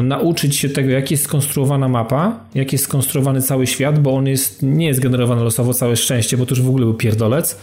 e, 0.00 0.02
nauczyć 0.02 0.56
się 0.56 0.68
tego, 0.68 0.90
jak 0.90 1.10
jest 1.10 1.24
skonstruowana 1.24 1.88
mapa, 1.88 2.40
jak 2.54 2.72
jest 2.72 2.84
skonstruowany 2.84 3.42
cały 3.42 3.66
świat, 3.66 3.98
bo 3.98 4.14
on 4.14 4.26
jest, 4.26 4.62
nie 4.62 4.86
jest 4.86 5.00
generowany 5.00 5.42
losowo, 5.42 5.74
całe 5.74 5.96
szczęście, 5.96 6.36
bo 6.36 6.46
to 6.46 6.54
już 6.54 6.62
w 6.62 6.68
ogóle 6.68 6.84
był 6.84 6.94
pierdolec. 6.94 7.58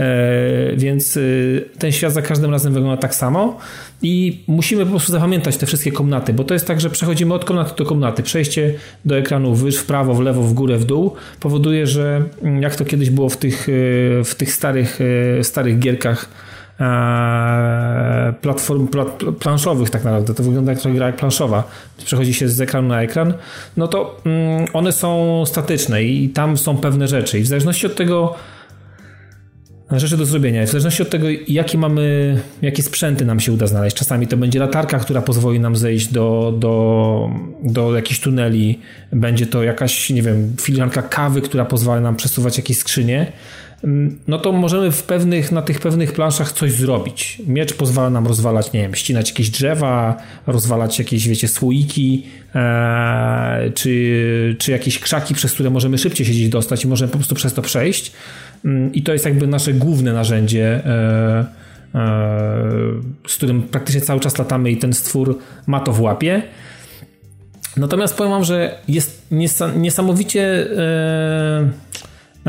E, 0.00 0.76
więc 0.76 1.16
e, 1.16 1.20
ten 1.78 1.92
świat 1.92 2.12
za 2.12 2.22
każdym 2.22 2.50
razem 2.50 2.74
wygląda 2.74 2.96
tak 2.96 3.14
samo 3.14 3.58
i 4.02 4.44
musimy 4.46 4.84
po 4.84 4.90
prostu 4.90 5.12
zapamiętać 5.12 5.56
te 5.56 5.66
wszystkie 5.66 5.92
komnaty, 5.92 6.32
bo 6.32 6.44
to 6.44 6.54
jest 6.54 6.66
tak, 6.66 6.80
że 6.80 6.90
przechodzimy 6.90 7.34
od 7.34 7.44
komnaty 7.44 7.74
do 7.76 7.84
komnaty. 7.84 8.22
Przejście 8.22 8.74
do 9.04 9.18
ekranu 9.18 9.54
wyż, 9.54 9.78
w 9.78 9.84
prawo, 9.84 10.14
w 10.14 10.20
lewo, 10.20 10.42
w 10.42 10.52
górę, 10.52 10.78
w 10.78 10.84
dół 10.84 11.12
powoduje, 11.40 11.86
że 11.86 12.22
mm, 12.42 12.62
jak 12.62 12.76
to 12.76 12.84
kiedyś 12.84 13.10
było 13.10 13.28
w 13.28 13.36
tych, 13.36 13.68
e, 13.68 13.72
w 14.24 14.34
tych 14.34 14.52
starych, 14.52 14.98
starych 15.42 15.78
gierkach 15.78 16.28
platform 18.40 18.88
planszowych 19.40 19.90
tak 19.90 20.04
naprawdę, 20.04 20.34
to 20.34 20.42
wygląda 20.42 20.72
jak 20.72 20.80
trochę 20.80 20.96
gra 20.96 21.12
planszowa, 21.12 21.64
przechodzi 22.04 22.34
się 22.34 22.48
z 22.48 22.60
ekranu 22.60 22.88
na 22.88 23.02
ekran, 23.02 23.34
no 23.76 23.88
to 23.88 24.20
mm, 24.24 24.66
one 24.72 24.92
są 24.92 25.42
statyczne 25.46 26.02
i 26.02 26.28
tam 26.28 26.58
są 26.58 26.76
pewne 26.76 27.08
rzeczy 27.08 27.38
i 27.38 27.42
w 27.42 27.46
zależności 27.46 27.86
od 27.86 27.94
tego 27.96 28.34
rzeczy 29.98 30.16
do 30.16 30.24
zrobienia. 30.24 30.66
W 30.66 30.68
zależności 30.68 31.02
od 31.02 31.10
tego, 31.10 31.26
jakie 31.48 31.78
mamy, 31.78 32.40
jakie 32.62 32.82
sprzęty 32.82 33.24
nam 33.24 33.40
się 33.40 33.52
uda 33.52 33.66
znaleźć. 33.66 33.96
Czasami 33.96 34.26
to 34.26 34.36
będzie 34.36 34.58
latarka, 34.58 34.98
która 34.98 35.22
pozwoli 35.22 35.60
nam 35.60 35.76
zejść 35.76 36.08
do, 36.08 36.54
do, 36.58 37.30
do 37.62 37.96
jakichś 37.96 38.20
tuneli. 38.20 38.78
Będzie 39.12 39.46
to 39.46 39.62
jakaś, 39.62 40.10
nie 40.10 40.22
wiem, 40.22 40.56
filiżanka 40.60 41.02
kawy, 41.02 41.40
która 41.40 41.64
pozwala 41.64 42.00
nam 42.00 42.16
przesuwać 42.16 42.56
jakieś 42.56 42.78
skrzynie. 42.78 43.32
Mm, 43.84 44.18
no 44.28 44.38
to 44.38 44.52
możemy 44.52 44.92
w 44.92 45.02
pewnych, 45.02 45.52
na 45.52 45.62
tych 45.62 45.80
pewnych 45.80 46.12
planszach 46.12 46.52
coś 46.52 46.72
zrobić. 46.72 47.42
Miecz 47.46 47.74
pozwala 47.74 48.10
nam 48.10 48.26
rozwalać, 48.26 48.72
nie 48.72 48.80
wiem, 48.80 48.94
ścinać 48.94 49.30
jakieś 49.30 49.50
drzewa, 49.50 50.16
rozwalać 50.46 50.98
jakieś, 50.98 51.28
wiecie, 51.28 51.48
słoiki, 51.48 52.26
e, 52.54 53.70
czy, 53.74 54.56
czy 54.58 54.72
jakieś 54.72 54.98
krzaki, 54.98 55.34
przez 55.34 55.52
które 55.52 55.70
możemy 55.70 55.98
szybciej 55.98 56.26
się 56.26 56.32
gdzieś 56.32 56.48
dostać 56.48 56.84
i 56.84 56.88
możemy 56.88 57.12
po 57.12 57.18
prostu 57.18 57.34
przez 57.34 57.54
to 57.54 57.62
przejść. 57.62 58.12
Mm, 58.64 58.92
I 58.92 59.02
to 59.02 59.12
jest 59.12 59.24
jakby 59.24 59.46
nasze 59.46 59.72
główne 59.72 60.12
narzędzie, 60.12 60.84
e, 60.86 61.46
e, 61.94 62.00
z 63.26 63.36
którym 63.36 63.62
praktycznie 63.62 64.00
cały 64.00 64.20
czas 64.20 64.38
latamy 64.38 64.70
i 64.70 64.76
ten 64.76 64.92
stwór 64.92 65.38
ma 65.66 65.80
to 65.80 65.92
w 65.92 66.00
łapie. 66.00 66.42
Natomiast 67.76 68.16
powiem 68.16 68.32
wam, 68.32 68.44
że 68.44 68.78
jest 68.88 69.26
niesamowicie... 69.76 70.66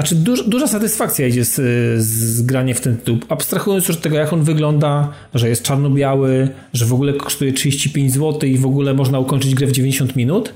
Znaczy 0.02 0.16
duż, 0.16 0.44
duża 0.48 0.68
satysfakcja 0.68 1.28
idzie 1.28 1.46
z, 1.46 1.56
z 2.04 2.42
granie 2.42 2.76
w 2.76 2.82
ten 2.82 2.98
tytuł. 2.98 3.18
Abstrahując 3.30 3.88
już 3.88 3.98
od 3.98 4.04
tego, 4.04 4.18
jak 4.18 4.34
on 4.34 4.44
wygląda, 4.44 5.10
że 5.34 5.50
jest 5.50 5.64
czarno-biały, 5.64 6.50
że 6.74 6.86
w 6.86 6.94
ogóle 6.94 7.14
kosztuje 7.14 7.54
35 7.54 8.14
zł 8.14 8.50
i 8.50 8.58
w 8.58 8.66
ogóle 8.66 8.94
można 8.94 9.20
ukończyć 9.20 9.56
grę 9.56 9.68
w 9.68 9.72
90 9.72 10.16
minut. 10.16 10.54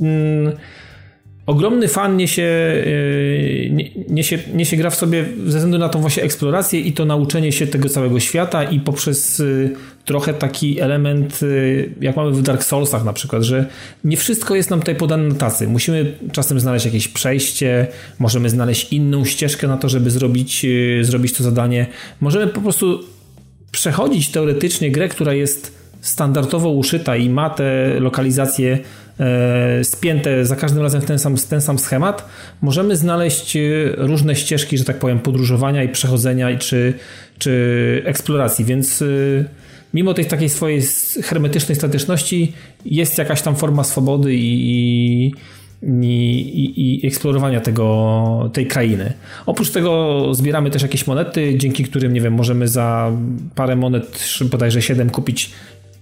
Mm, 0.00 0.52
ogromny 1.46 1.88
fan 1.88 2.16
niesie, 2.16 2.42
yy, 2.86 4.04
niesie, 4.08 4.38
niesie 4.54 4.76
gra 4.76 4.90
w 4.90 4.94
sobie 4.94 5.24
ze 5.46 5.58
względu 5.58 5.78
na 5.78 5.88
tą 5.88 6.00
właśnie 6.00 6.22
eksplorację 6.22 6.80
i 6.80 6.92
to 6.92 7.04
nauczenie 7.04 7.52
się 7.52 7.66
tego 7.66 7.88
całego 7.88 8.20
świata 8.20 8.64
i 8.64 8.80
poprzez 8.80 9.38
yy, 9.38 9.70
trochę 10.04 10.34
taki 10.34 10.80
element, 10.80 11.42
yy, 11.42 11.90
jak 12.00 12.16
mamy 12.16 12.32
w 12.32 12.42
Dark 12.42 12.64
Soulsach 12.64 13.04
na 13.04 13.12
przykład, 13.12 13.42
że 13.42 13.66
nie 14.04 14.16
wszystko 14.16 14.54
jest 14.54 14.70
nam 14.70 14.80
tutaj 14.80 14.96
podane 14.96 15.28
na 15.28 15.34
tacy. 15.34 15.68
Musimy 15.68 16.14
czasem 16.32 16.60
znaleźć 16.60 16.84
jakieś 16.84 17.08
przejście, 17.08 17.86
możemy 18.18 18.50
znaleźć 18.50 18.92
inną 18.92 19.24
ścieżkę 19.24 19.68
na 19.68 19.76
to, 19.76 19.88
żeby 19.88 20.10
zrobić, 20.10 20.66
zrobić 21.02 21.32
to 21.32 21.44
zadanie. 21.44 21.86
Możemy 22.20 22.46
po 22.46 22.60
prostu 22.60 23.00
przechodzić 23.70 24.28
teoretycznie 24.28 24.90
grę, 24.90 25.08
która 25.08 25.32
jest 25.32 25.84
standardowo 26.00 26.70
uszyta 26.70 27.16
i 27.16 27.30
ma 27.30 27.50
te 27.50 28.00
lokalizacje 28.00 28.78
E, 28.78 29.03
spięte 29.82 30.46
za 30.46 30.56
każdym 30.56 30.82
razem 30.82 31.00
w 31.00 31.04
ten 31.04 31.18
sam, 31.18 31.36
ten 31.36 31.60
sam 31.60 31.78
schemat, 31.78 32.28
możemy 32.62 32.96
znaleźć 32.96 33.56
e, 33.56 33.60
różne 33.96 34.36
ścieżki, 34.36 34.78
że 34.78 34.84
tak 34.84 34.98
powiem, 34.98 35.18
podróżowania 35.18 35.82
i 35.82 35.88
przechodzenia 35.88 36.58
czy, 36.58 36.94
czy 37.38 38.02
eksploracji, 38.04 38.64
więc 38.64 39.02
e, 39.02 39.06
mimo 39.94 40.14
tej 40.14 40.24
takiej 40.24 40.48
swojej 40.48 40.82
hermetycznej 41.22 41.76
statyczności 41.76 42.52
jest 42.84 43.18
jakaś 43.18 43.42
tam 43.42 43.56
forma 43.56 43.84
swobody 43.84 44.34
i, 44.34 45.24
i, 45.24 45.32
i, 45.82 47.04
i, 47.04 47.06
eksplorowania 47.06 47.60
tego, 47.60 48.50
tej 48.52 48.66
krainy. 48.66 49.12
Oprócz 49.46 49.70
tego 49.70 50.28
zbieramy 50.34 50.70
też 50.70 50.82
jakieś 50.82 51.06
monety, 51.06 51.54
dzięki 51.58 51.84
którym, 51.84 52.12
nie 52.12 52.20
wiem, 52.20 52.32
możemy 52.32 52.68
za 52.68 53.12
parę 53.54 53.76
monet, 53.76 54.24
bodajże 54.50 54.82
7 54.82 55.10
kupić 55.10 55.50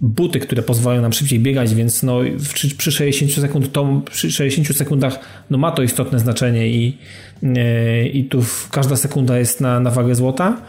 buty, 0.03 0.40
które 0.40 0.62
pozwalają 0.62 1.03
nam 1.03 1.12
szybciej 1.12 1.40
biegać, 1.40 1.74
więc 1.74 2.03
no, 2.03 2.20
przy, 2.53 2.76
przy 2.76 2.92
60 2.92 3.32
sekund 3.32 3.72
to, 3.72 4.03
przy 4.11 4.32
60 4.32 4.76
sekundach 4.76 5.18
no, 5.50 5.59
ma 5.59 5.72
to 5.72 5.82
istotne 5.82 6.18
znaczenie 6.18 6.68
i, 6.68 6.98
e, 7.42 8.07
i 8.07 8.24
tu 8.24 8.44
każda 8.70 8.96
sekunda 8.96 9.38
jest 9.38 9.61
na, 9.61 9.80
na 9.80 9.90
wagę 9.90 10.14
złota. 10.14 10.62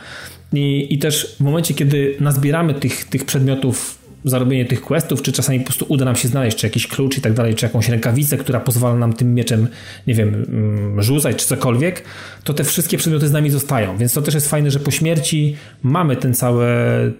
I, 0.53 0.87
I 0.93 0.99
też 0.99 1.35
w 1.39 1.39
momencie, 1.39 1.73
kiedy 1.73 2.15
nazbieramy 2.19 2.73
tych, 2.73 3.05
tych 3.05 3.25
przedmiotów 3.25 4.02
zarobienie 4.25 4.65
tych 4.65 4.81
questów, 4.81 5.21
czy 5.21 5.31
czasami 5.31 5.59
po 5.59 5.65
prostu 5.65 5.85
uda 5.89 6.05
nam 6.05 6.15
się 6.15 6.27
znaleźć, 6.27 6.57
czy 6.57 6.67
jakiś 6.67 6.87
klucz 6.87 7.17
i 7.17 7.21
tak 7.21 7.33
dalej, 7.33 7.55
czy 7.55 7.65
jakąś 7.65 7.89
rękawicę, 7.89 8.37
która 8.37 8.59
pozwala 8.59 8.95
nam 8.95 9.13
tym 9.13 9.33
mieczem, 9.33 9.67
nie 10.07 10.13
wiem, 10.13 10.45
mm, 10.49 11.01
rzucać, 11.01 11.35
czy 11.35 11.45
cokolwiek, 11.45 12.03
to 12.43 12.53
te 12.53 12.63
wszystkie 12.63 12.97
przedmioty 12.97 13.27
z 13.27 13.31
nami 13.31 13.49
zostają. 13.49 13.97
Więc 13.97 14.13
to 14.13 14.21
też 14.21 14.33
jest 14.33 14.49
fajne, 14.49 14.71
że 14.71 14.79
po 14.79 14.91
śmierci 14.91 15.55
mamy 15.83 16.15
ten 16.15 16.33
całe, 16.33 16.67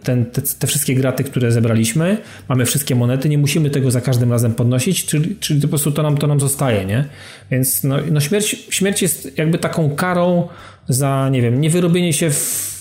ten, 0.04 0.26
te, 0.26 0.42
te 0.42 0.68
wszystkie 0.68 0.96
graty, 0.96 1.24
które 1.24 1.52
zebraliśmy, 1.52 2.18
mamy 2.50 2.66
wszystkie 2.66 2.96
monety, 2.96 3.30
nie 3.30 3.38
musimy 3.38 3.70
tego 3.70 3.92
za 3.92 4.02
każdym 4.02 4.32
razem 4.32 4.54
podnosić, 4.54 5.06
czyli, 5.06 5.36
czyli 5.40 5.62
po 5.62 5.68
prostu 5.68 5.92
to 5.92 6.04
nam, 6.04 6.18
to 6.18 6.28
nam 6.28 6.40
zostaje, 6.40 6.86
nie? 6.86 7.06
Więc 7.52 7.84
no, 7.84 7.98
no 8.12 8.20
śmierć, 8.20 8.66
śmierć 8.70 9.02
jest 9.02 9.38
jakby 9.38 9.58
taką 9.58 9.96
karą 9.96 10.48
za, 10.90 11.30
nie 11.30 11.42
wiem, 11.42 11.62
nie 11.62 11.70
wyrobienie 11.70 12.14
się 12.14 12.30
w 12.32 12.73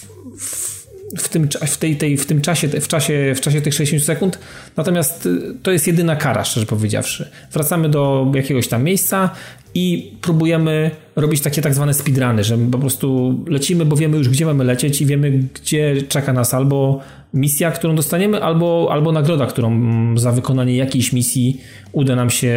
w 1.19 1.29
tym, 1.29 1.49
w, 1.67 1.77
tej, 1.77 1.97
tej, 1.97 2.17
w 2.17 2.27
tym 2.27 2.41
czasie, 2.41 2.69
w 2.69 2.89
czasie, 2.89 3.33
w 3.37 3.41
czasie 3.41 3.61
tych 3.61 3.75
60 3.75 4.05
sekund. 4.05 4.39
Natomiast 4.77 5.27
y, 5.27 5.55
to 5.63 5.71
jest 5.71 5.87
jedyna 5.87 6.17
kara, 6.17 6.45
szczerze 6.45 6.67
powiedziawszy. 6.67 7.31
Wracamy 7.53 7.89
do 7.89 8.33
jakiegoś 8.35 8.69
tam 8.69 8.85
miejsca 8.85 9.31
i 9.75 10.13
próbujemy 10.21 10.91
robić 11.17 11.41
takie 11.41 11.63
tak 11.63 11.75
zwane 11.75 11.95
speedruny, 11.95 12.45
że 12.45 12.59
po 12.59 12.79
prostu 12.79 13.39
lecimy, 13.47 13.85
bo 13.85 13.97
wiemy 13.97 14.19
już 14.19 14.29
gdzie 14.29 14.47
mamy 14.47 14.65
lecieć 14.65 15.01
i 15.01 15.07
wiemy 15.07 15.31
gdzie 15.55 16.03
czeka 16.09 16.33
nas 16.33 16.55
albo 16.55 17.01
misja, 17.35 17.71
którą 17.71 17.95
dostaniemy, 17.95 18.43
albo, 18.43 18.89
albo 18.91 19.13
nagroda, 19.13 19.47
którą 19.47 19.81
za 20.19 20.33
wykonanie 20.33 20.77
jakiejś 20.77 21.13
misji 21.13 21.61
uda 21.93 22.17
nam 22.17 22.31
się 22.31 22.55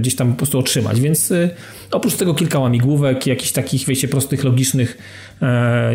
gdzieś 0.00 0.16
tam 0.16 0.30
po 0.30 0.36
prostu 0.36 0.58
otrzymać. 0.58 1.00
Więc 1.00 1.30
y, 1.30 1.50
oprócz 1.90 2.14
tego 2.14 2.34
kilka 2.34 2.58
łamigłówek, 2.58 3.26
jakichś 3.26 3.52
takich, 3.52 3.86
wiecie, 3.86 4.08
prostych, 4.08 4.44
logicznych, 4.44 4.98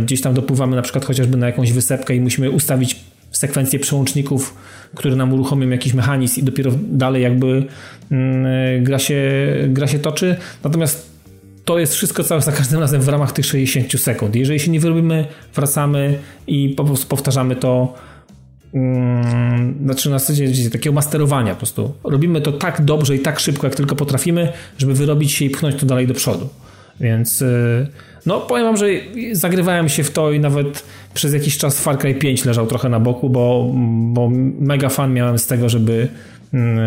gdzieś 0.01 0.21
tam 0.21 0.33
dopływamy 0.33 0.75
na 0.75 0.81
przykład 0.81 1.05
chociażby 1.05 1.37
na 1.37 1.47
jakąś 1.47 1.73
wysepkę 1.73 2.15
i 2.15 2.21
musimy 2.21 2.51
ustawić 2.51 2.95
sekwencję 3.31 3.79
przełączników, 3.79 4.55
które 4.95 5.15
nam 5.15 5.33
uruchomią 5.33 5.69
jakiś 5.69 5.93
mechanizm 5.93 6.39
i 6.39 6.43
dopiero 6.43 6.71
dalej 6.91 7.23
jakby 7.23 7.65
mm, 8.11 8.83
gra 8.83 8.99
się, 8.99 9.21
gra 9.67 9.87
się 9.87 9.99
toczy. 9.99 10.35
Natomiast 10.63 11.09
to 11.65 11.79
jest 11.79 11.93
wszystko 11.93 12.23
całe 12.23 12.41
za 12.41 12.51
każdym 12.51 12.79
razem 12.79 13.01
w 13.01 13.07
ramach 13.07 13.31
tych 13.31 13.45
60 13.45 14.01
sekund. 14.01 14.35
Jeżeli 14.35 14.59
się 14.59 14.71
nie 14.71 14.79
wyrobimy, 14.79 15.25
wracamy 15.55 16.19
i 16.47 16.69
po 16.69 16.83
prostu 16.83 17.07
powtarzamy 17.07 17.55
to 17.55 17.93
um, 18.73 19.75
znaczy 19.83 20.09
na 20.09 20.19
zasadzie 20.19 20.69
takiego 20.69 20.93
masterowania 20.93 21.53
po 21.53 21.57
prostu. 21.57 21.93
Robimy 22.03 22.41
to 22.41 22.51
tak 22.51 22.85
dobrze 22.85 23.15
i 23.15 23.19
tak 23.19 23.39
szybko, 23.39 23.67
jak 23.67 23.75
tylko 23.75 23.95
potrafimy, 23.95 24.51
żeby 24.77 24.93
wyrobić 24.93 25.31
się 25.31 25.45
i 25.45 25.49
pchnąć 25.49 25.75
to 25.75 25.85
dalej 25.85 26.07
do 26.07 26.13
przodu. 26.13 26.49
Więc 26.99 27.41
y, 27.41 27.87
no 28.25 28.39
powiem 28.39 28.63
wam, 28.63 28.77
że 28.77 28.85
zagrywałem 29.31 29.89
się 29.89 30.03
w 30.03 30.11
to 30.11 30.31
i 30.31 30.39
nawet 30.39 30.83
przez 31.13 31.33
jakiś 31.33 31.57
czas 31.57 31.79
Far 31.79 31.97
Cry 31.97 32.15
5 32.15 32.45
leżał 32.45 32.67
trochę 32.67 32.89
na 32.89 32.99
boku, 32.99 33.29
bo, 33.29 33.71
bo 34.13 34.29
mega 34.59 34.89
fan 34.89 35.13
miałem 35.13 35.39
z 35.39 35.47
tego, 35.47 35.69
żeby, 35.69 36.07
mm, 36.53 36.79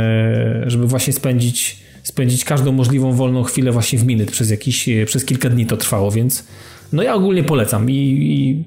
y, 0.66 0.70
żeby 0.70 0.86
właśnie 0.86 1.12
spędzić 1.12 1.82
spędzić 2.02 2.44
każdą 2.44 2.72
możliwą 2.72 3.12
wolną 3.12 3.42
chwilę 3.42 3.72
właśnie 3.72 3.98
w 3.98 4.06
minut 4.06 4.30
przez 4.30 4.50
jakiś, 4.50 4.88
przez 5.06 5.24
kilka 5.24 5.48
dni 5.48 5.66
to 5.66 5.76
trwało, 5.76 6.10
więc 6.10 6.44
no 6.92 7.02
ja 7.02 7.14
ogólnie 7.14 7.44
polecam 7.44 7.90
i, 7.90 7.94
i, 7.94 8.64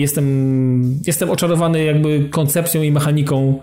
jestem, 0.00 1.00
jestem 1.06 1.30
oczarowany 1.30 1.84
jakby 1.84 2.28
koncepcją 2.30 2.82
i 2.82 2.92
mechaniką 2.92 3.58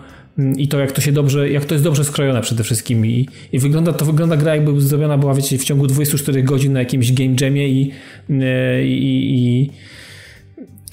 i 0.56 0.68
to 0.68 0.78
jak 0.78 0.92
to 0.92 1.00
się 1.00 1.12
dobrze, 1.12 1.50
jak 1.50 1.64
to 1.64 1.74
jest 1.74 1.84
dobrze 1.84 2.04
skrojone 2.04 2.40
przede 2.40 2.64
wszystkim. 2.64 3.06
I, 3.06 3.28
i 3.52 3.58
wygląda, 3.58 3.92
to 3.92 4.04
wygląda 4.04 4.36
gra 4.36 4.54
jakby 4.54 4.80
zrobiona 4.80 5.18
była 5.18 5.34
wiecie 5.34 5.58
w 5.58 5.64
ciągu 5.64 5.86
24 5.86 6.42
godzin 6.42 6.72
na 6.72 6.78
jakimś 6.78 7.12
game 7.12 7.34
jamie 7.40 7.68
i, 7.68 7.92
i, 8.30 9.30
i 9.34 9.70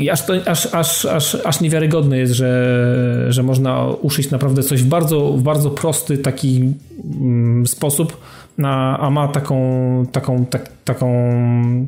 i 0.01 0.09
aż, 0.09 0.25
to, 0.25 0.33
aż, 0.45 0.65
aż, 0.73 1.05
aż, 1.05 1.35
aż 1.35 1.61
niewiarygodne 1.61 2.17
jest, 2.17 2.33
że, 2.33 3.25
że 3.29 3.43
można 3.43 3.85
uszyć 3.85 4.31
naprawdę 4.31 4.63
coś 4.63 4.83
w 4.83 4.87
bardzo, 4.87 5.31
w 5.31 5.41
bardzo 5.41 5.69
prosty 5.69 6.17
taki 6.17 6.73
mm, 7.21 7.67
sposób, 7.67 8.17
na, 8.57 8.99
a 8.99 9.09
ma 9.09 9.27
taką, 9.27 10.05
taką, 10.11 10.45
tak, 10.45 10.69
taką, 10.85 11.07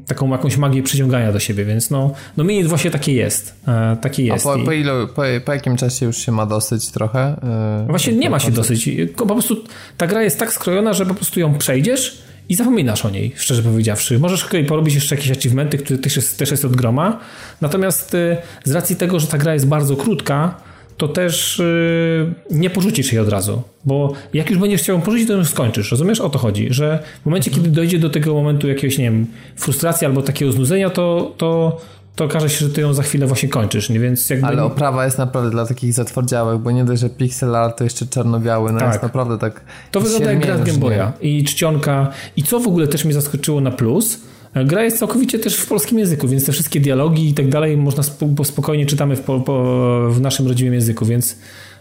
taką 0.08 0.30
jakąś 0.30 0.58
magię 0.58 0.84
przyciągania 0.84 1.32
do 1.32 1.40
siebie, 1.40 1.66
więc 1.66 1.92
no, 1.92 2.12
no 2.38 2.44
Minit 2.44 2.68
właśnie 2.68 2.92
takie 2.92 3.14
jest. 3.14 3.56
E, 3.68 3.98
takie 4.02 4.24
jest. 4.24 4.48
A 4.48 4.50
po, 4.50 4.66
po, 4.66 4.72
ilu, 4.72 5.08
po, 5.16 5.22
po, 5.46 5.54
jakim 5.54 5.78
czasie 5.78 6.06
już 6.06 6.18
się 6.18 6.32
ma 6.32 6.46
dosyć 6.46 6.92
trochę? 6.92 7.20
E, 7.20 7.86
właśnie 7.90 8.14
nie 8.14 8.30
ma 8.30 8.40
się 8.40 8.52
dosyć. 8.52 8.90
Po 9.16 9.26
prostu 9.26 9.56
ta 9.98 10.08
gra 10.08 10.24
jest 10.24 10.40
tak 10.40 10.54
skrojona, 10.54 10.94
że 10.94 11.06
po 11.06 11.14
prostu 11.14 11.40
ją 11.40 11.58
przejdziesz 11.58 12.23
i 12.50 12.56
zapominasz 12.56 13.06
o 13.06 13.10
niej, 13.10 13.34
szczerze 13.36 13.64
powiedziawszy. 13.64 14.20
Możesz 14.20 14.48
porobić 14.68 14.96
jeszcze 14.96 15.16
jakieś 15.16 15.32
achievementy, 15.32 15.78
które 15.78 16.00
też 16.00 16.16
jest, 16.16 16.40
też 16.40 16.52
jest 16.52 16.66
od 16.66 16.76
groma, 16.76 17.20
natomiast 17.62 18.14
y, 18.14 18.38
z 18.64 18.72
racji 18.72 18.96
tego, 18.96 19.20
że 19.20 19.28
ta 19.28 19.38
gra 19.38 19.54
jest 19.54 19.68
bardzo 19.68 19.96
krótka, 19.96 20.56
to 20.98 21.08
też 21.08 21.60
y, 21.60 22.34
nie 22.52 22.70
porzucisz 22.70 23.14
jej 23.14 23.22
od 23.22 23.30
razu, 23.30 23.62
bo 23.86 24.14
jak 24.34 24.50
już 24.50 24.60
będziesz 24.60 24.82
chciał 24.82 25.02
porzucić, 25.02 25.28
to 25.28 25.34
już 25.34 25.50
skończysz, 25.50 25.92
rozumiesz? 25.92 26.22
O 26.22 26.30
to 26.30 26.40
chodzi, 26.40 26.68
że 26.70 27.04
w 27.22 27.26
momencie, 27.26 27.52
kiedy 27.52 27.70
dojdzie 27.70 28.00
do 28.00 28.10
tego 28.10 28.34
momentu 28.34 28.68
jakiegoś, 28.68 28.98
nie 28.98 29.04
wiem, 29.04 29.28
frustracji 29.56 30.08
albo 30.08 30.22
takiego 30.22 30.52
znudzenia, 30.52 30.90
to, 30.90 31.34
to 31.38 31.82
to 32.16 32.26
okaże 32.26 32.50
się, 32.50 32.66
że 32.66 32.74
ty 32.74 32.82
ją 32.82 32.94
za 32.94 33.04
chwilę 33.04 33.28
właśnie 33.28 33.50
kończysz, 33.50 33.90
nie? 33.90 34.00
Więc 34.00 34.30
jakby... 34.30 34.48
Ale 34.48 34.64
oprawa 34.64 35.06
jest 35.06 35.18
naprawdę 35.18 35.50
dla 35.50 35.66
takich 35.66 35.94
zatwardziałych, 35.94 36.60
bo 36.60 36.72
nie 36.72 36.86
dość, 36.86 37.02
że 37.02 37.10
pixel 37.10 37.56
art 37.56 37.78
to 37.78 37.84
jeszcze 37.84 38.06
czarno-biały, 38.06 38.72
no 38.72 38.80
tak. 38.80 38.88
jest 38.92 39.04
naprawdę 39.04 39.38
tak... 39.38 39.62
To 39.92 40.02
wygląda 40.02 40.32
jak 40.32 40.40
gra 40.40 40.58
z 40.58 40.64
Game 40.64 40.78
Boya 40.78 41.12
i 41.22 41.44
czcionka 41.44 42.12
i 42.36 42.44
co 42.44 42.60
w 42.60 42.68
ogóle 42.68 42.88
też 42.88 43.06
mnie 43.06 43.14
zaskoczyło 43.14 43.62
na 43.62 43.72
plus, 43.72 44.20
gra 44.66 44.84
jest 44.84 45.00
całkowicie 45.00 45.40
też 45.40 45.56
w 45.56 45.68
polskim 45.68 46.00
języku, 46.00 46.28
więc 46.28 46.46
te 46.46 46.52
wszystkie 46.52 46.80
dialogi 46.80 47.30
i 47.30 47.34
tak 47.34 47.50
dalej 47.50 47.78
można 47.78 48.04
spokojnie 48.44 48.86
czytamy 48.86 49.16
w, 49.16 49.22
po, 49.22 49.40
po, 49.40 49.64
w 50.12 50.22
naszym 50.22 50.48
rodzimym 50.48 50.74
języku, 50.74 51.06
więc 51.06 51.40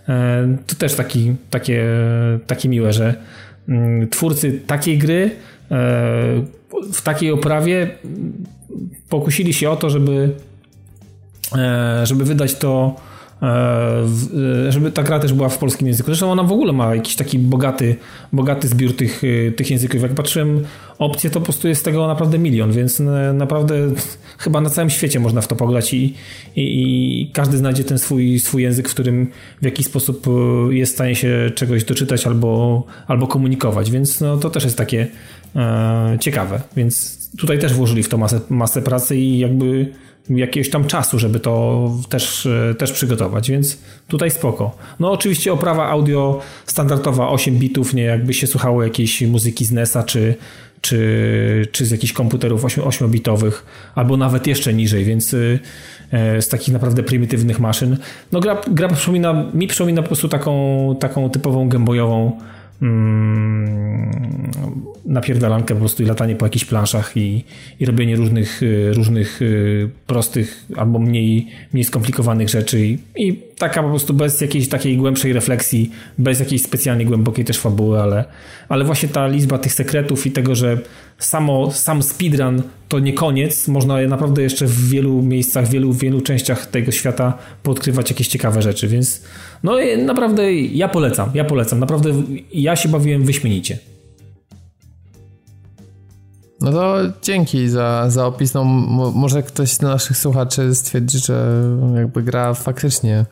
e, 0.09 0.57
to 0.67 0.75
też 0.75 0.95
taki, 0.95 1.35
takie, 1.51 1.87
takie 2.47 2.69
miłe, 2.69 2.93
że 2.93 3.15
mm, 3.69 4.09
twórcy 4.09 4.61
takiej 4.67 4.99
gry 4.99 5.31
e, 5.71 5.75
w 6.93 7.03
takiej 7.03 7.31
oprawie 7.31 7.91
pokusili 9.09 9.55
się 9.55 9.71
o 9.71 9.77
to, 9.77 9.91
żeby, 9.91 10.35
żeby 12.05 12.25
wydać 12.25 12.55
to 12.55 12.97
E, 12.97 13.03
e, 13.03 13.12
żeby 14.69 14.93
ta 14.93 15.03
gra 15.03 15.19
też 15.19 15.33
była 15.33 15.49
w 15.49 15.59
polskim 15.59 15.87
języku. 15.87 16.07
Zresztą 16.07 16.33
ona 16.33 16.43
w 16.43 16.53
ogóle 16.53 16.73
ma 16.73 16.95
jakiś 16.95 17.17
taki 17.17 17.39
bogaty, 17.39 17.97
bogaty 18.33 18.69
zbiór 18.69 18.97
tych, 18.97 19.23
e, 19.25 19.53
tych 19.53 19.71
języków. 19.71 20.03
Jak 20.03 20.15
patrzyłem 20.15 20.65
opcje, 20.99 21.31
to 21.31 21.41
po 21.41 21.45
prostu 21.45 21.69
jest 21.69 21.85
tego 21.85 22.07
naprawdę 22.07 22.39
milion, 22.39 22.73
więc 22.73 23.03
naprawdę 23.35 23.75
chyba 24.39 24.61
na 24.61 24.71
całym 24.71 24.91
świecie 24.91 25.21
można 25.21 25.41
w 25.41 25.49
to 25.49 25.57
pograć 25.57 25.95
i, 25.95 26.15
i, 26.57 27.23
i 27.23 27.31
każdy 27.33 27.57
znajdzie 27.57 27.85
ten 27.85 27.99
swój, 27.99 28.39
swój 28.39 28.63
język, 28.63 28.89
w 28.89 28.95
którym 28.95 29.31
w 29.63 29.65
jakiś 29.65 29.87
sposób 29.87 30.27
jest 30.71 30.93
w 30.93 30.95
stanie 30.95 31.15
się 31.15 31.51
czegoś 31.55 31.85
doczytać 31.85 32.27
albo, 32.27 32.83
albo 33.07 33.27
komunikować, 33.27 33.91
więc 33.91 34.21
no, 34.21 34.37
to 34.37 34.51
też 34.51 34.65
jest 34.65 34.77
takie 34.77 35.07
e, 35.57 36.17
ciekawe. 36.21 36.61
Więc 36.77 37.19
tutaj 37.39 37.59
też 37.59 37.75
włożyli 37.75 38.03
w 38.03 38.09
to 38.09 38.19
masę, 38.19 38.41
masę 38.49 38.83
pracy 38.83 39.17
i 39.17 39.39
jakby 39.39 39.93
jakiegoś 40.31 40.71
tam 40.71 40.85
czasu, 40.85 41.19
żeby 41.19 41.41
to 41.41 41.91
też, 42.09 42.47
e, 42.47 42.75
też 42.75 42.93
przygotować, 42.93 43.51
więc 43.51 43.79
tutaj 44.09 44.31
spoko. 44.31 44.77
No 45.01 45.13
oczywiście 45.13 45.53
oprawa 45.53 45.89
audio 45.89 46.41
standardowa 46.67 47.29
8 47.29 47.59
bitów, 47.59 47.95
nie 47.95 48.03
jakby 48.03 48.35
się 48.35 48.47
słuchało 48.47 48.83
jakiejś 48.83 49.23
muzyki 49.23 49.65
z 49.65 49.73
NES-a 49.73 50.03
czy, 50.03 50.35
czy, 50.81 51.69
czy 51.73 51.87
z 51.87 51.91
jakichś 51.91 52.13
komputerów 52.13 52.65
8-bitowych, 52.65 53.53
albo 53.95 54.17
nawet 54.17 54.47
jeszcze 54.47 54.75
niżej, 54.75 55.05
więc 55.05 55.35
e, 56.13 56.43
z 56.43 56.49
takich 56.49 56.75
naprawdę 56.75 57.03
prymitywnych 57.03 57.61
maszyn. 57.61 57.97
No 58.33 58.41
gra, 58.41 58.61
gra 58.71 58.89
przypomina, 58.89 59.45
mi 59.55 59.67
przypomina 59.67 60.03
po 60.03 60.09
prostu 60.09 60.29
taką, 60.29 60.97
taką 61.01 61.31
typową 61.31 61.69
gębojową 61.69 62.41
napierdalankę 65.05 65.75
po 65.75 65.81
prostu 65.81 66.03
i 66.03 66.07
latanie 66.07 66.37
po 66.37 66.47
jakichś 66.47 66.65
planszach 66.65 67.17
i, 67.17 67.45
i 67.81 67.87
robienie 67.87 68.17
różnych, 68.17 68.63
y, 68.63 68.93
różnych 68.95 69.43
y, 69.43 69.91
prostych 70.07 70.67
albo 70.77 70.99
mniej, 70.99 71.47
mniej 71.73 71.85
skomplikowanych 71.85 72.49
rzeczy 72.49 72.87
i, 72.87 72.99
i 73.17 73.43
taka 73.59 73.83
po 73.83 73.89
prostu 73.89 74.15
bez 74.15 74.41
jakiejś 74.41 74.69
takiej 74.69 74.97
głębszej 74.97 75.33
refleksji, 75.33 75.91
bez 76.19 76.41
jakiejś 76.41 76.63
specjalnie 76.63 77.05
głębokiej 77.05 77.45
też 77.45 77.59
fabuły, 77.59 78.01
ale, 78.01 78.25
ale 78.69 78.85
właśnie 78.85 79.09
ta 79.09 79.27
liczba 79.27 79.59
tych 79.59 79.73
sekretów 79.73 80.27
i 80.27 80.31
tego, 80.31 80.55
że 80.55 80.79
samo, 81.25 81.71
sam 81.71 82.03
speedrun 82.03 82.63
to 82.89 82.99
nie 82.99 83.13
koniec, 83.13 83.69
można 83.69 84.01
naprawdę 84.09 84.43
jeszcze 84.43 84.67
w 84.67 84.89
wielu 84.89 85.23
miejscach, 85.23 85.67
w 85.67 85.71
wielu, 85.71 85.93
wielu 85.93 86.21
częściach 86.21 86.67
tego 86.67 86.93
świata 86.93 87.39
podkrywać 87.63 88.11
jakieś 88.11 88.29
ciekawe 88.29 88.63
rzeczy, 88.63 88.89
więc 88.89 89.23
no 89.63 89.73
naprawdę 90.05 90.55
ja 90.55 90.89
polecam, 90.89 91.31
ja 91.35 91.45
polecam, 91.45 91.81
naprawdę 91.81 92.11
ja 92.53 92.77
się 92.77 92.89
bawiłem 92.89 93.25
wyśmienicie. 93.25 93.79
No 96.63 96.73
to 96.73 96.97
dzięki 97.23 97.69
za, 97.69 98.11
za 98.11 98.27
opis. 98.27 98.55
No, 98.55 98.65
może 99.15 99.43
ktoś 99.43 99.71
z 99.71 99.83
naszych 99.83 100.17
słuchaczy 100.17 100.75
stwierdzi, 100.75 101.19
że 101.19 101.63
jakby 101.97 102.23
gra 102.23 102.55
faktycznie 102.55 103.25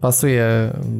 pasuje, 0.00 0.46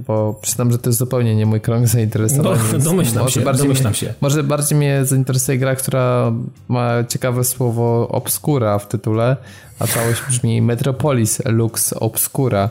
bo 0.07 0.35
przyznam, 0.43 0.73
że 0.73 0.79
to 0.79 0.89
jest 0.89 0.99
zupełnie 0.99 1.37
nie 1.37 1.47
mój 1.47 1.61
krąg 1.61 1.87
zainteresowania. 1.87 2.61
No, 2.73 2.79
domyślam, 2.79 3.29
się, 3.29 3.41
bardziej 3.41 3.65
domyślam 3.65 3.91
mnie, 3.91 3.99
się. 3.99 4.15
Może 4.21 4.43
bardziej 4.43 4.79
mnie 4.79 5.05
zainteresuje 5.05 5.59
gra, 5.59 5.77
która 5.77 6.33
ma 6.69 7.05
ciekawe 7.05 7.45
słowo 7.45 8.09
obscura 8.09 8.79
w 8.79 8.89
tytule, 8.89 9.37
a 9.79 9.87
całość 9.87 10.23
brzmi 10.29 10.63
Metropolis 10.63 11.43
Lux 11.45 11.93
Obscura. 11.93 12.71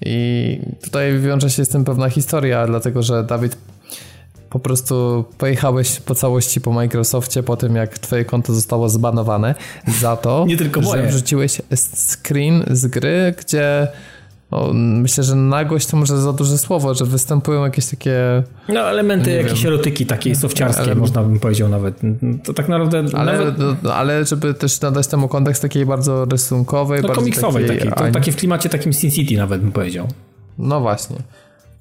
I 0.00 0.58
tutaj 0.82 1.18
wiąże 1.20 1.50
się 1.50 1.64
z 1.64 1.68
tym 1.68 1.84
pewna 1.84 2.10
historia, 2.10 2.66
dlatego 2.66 3.02
że 3.02 3.24
Dawid 3.24 3.56
po 4.50 4.58
prostu 4.58 5.24
pojechałeś 5.38 6.00
po 6.00 6.14
całości 6.14 6.60
po 6.60 6.72
Microsoftie 6.72 7.42
po 7.42 7.56
tym, 7.56 7.76
jak 7.76 7.98
twoje 7.98 8.24
konto 8.24 8.54
zostało 8.54 8.88
zbanowane 8.88 9.54
za 10.00 10.16
to, 10.16 10.44
Nie 10.48 10.56
tylko 10.56 10.80
moje. 10.80 11.02
że 11.02 11.08
wrzuciłeś 11.08 11.62
screen 12.12 12.64
z 12.70 12.86
gry, 12.86 13.34
gdzie 13.38 13.88
no, 14.50 14.70
myślę, 14.74 15.24
że 15.24 15.34
nagość 15.34 15.86
to 15.86 15.96
może 15.96 16.20
za 16.20 16.32
duże 16.32 16.58
słowo, 16.58 16.94
że 16.94 17.04
występują 17.04 17.64
jakieś 17.64 17.86
takie... 17.86 18.42
No 18.68 18.80
elementy 18.80 19.32
jakiejś 19.32 19.66
erotyki 19.66 20.06
takiej 20.06 20.36
sofciarskie, 20.36 20.82
ale, 20.82 20.94
można 20.94 21.22
bym 21.22 21.40
powiedział 21.40 21.68
nawet. 21.68 22.00
To 22.44 22.54
tak 22.54 22.68
naprawdę... 22.68 23.18
Ale, 23.18 23.38
nawet... 23.38 23.82
no, 23.82 23.94
ale 23.94 24.24
żeby 24.24 24.54
też 24.54 24.80
nadać 24.80 25.06
temu 25.06 25.28
kontekst 25.28 25.62
takiej 25.62 25.86
bardzo 25.86 26.24
rysunkowej, 26.24 27.02
no, 27.02 27.08
bardzo 27.08 27.20
komiksowej 27.20 27.66
takiej, 27.66 27.90
takiej 27.90 28.06
to, 28.06 28.12
takie 28.12 28.32
w 28.32 28.36
klimacie 28.36 28.68
takim 28.68 28.92
Sin 28.92 29.10
City 29.10 29.36
nawet 29.36 29.60
bym 29.60 29.72
powiedział. 29.72 30.08
No 30.58 30.80
właśnie. 30.80 31.16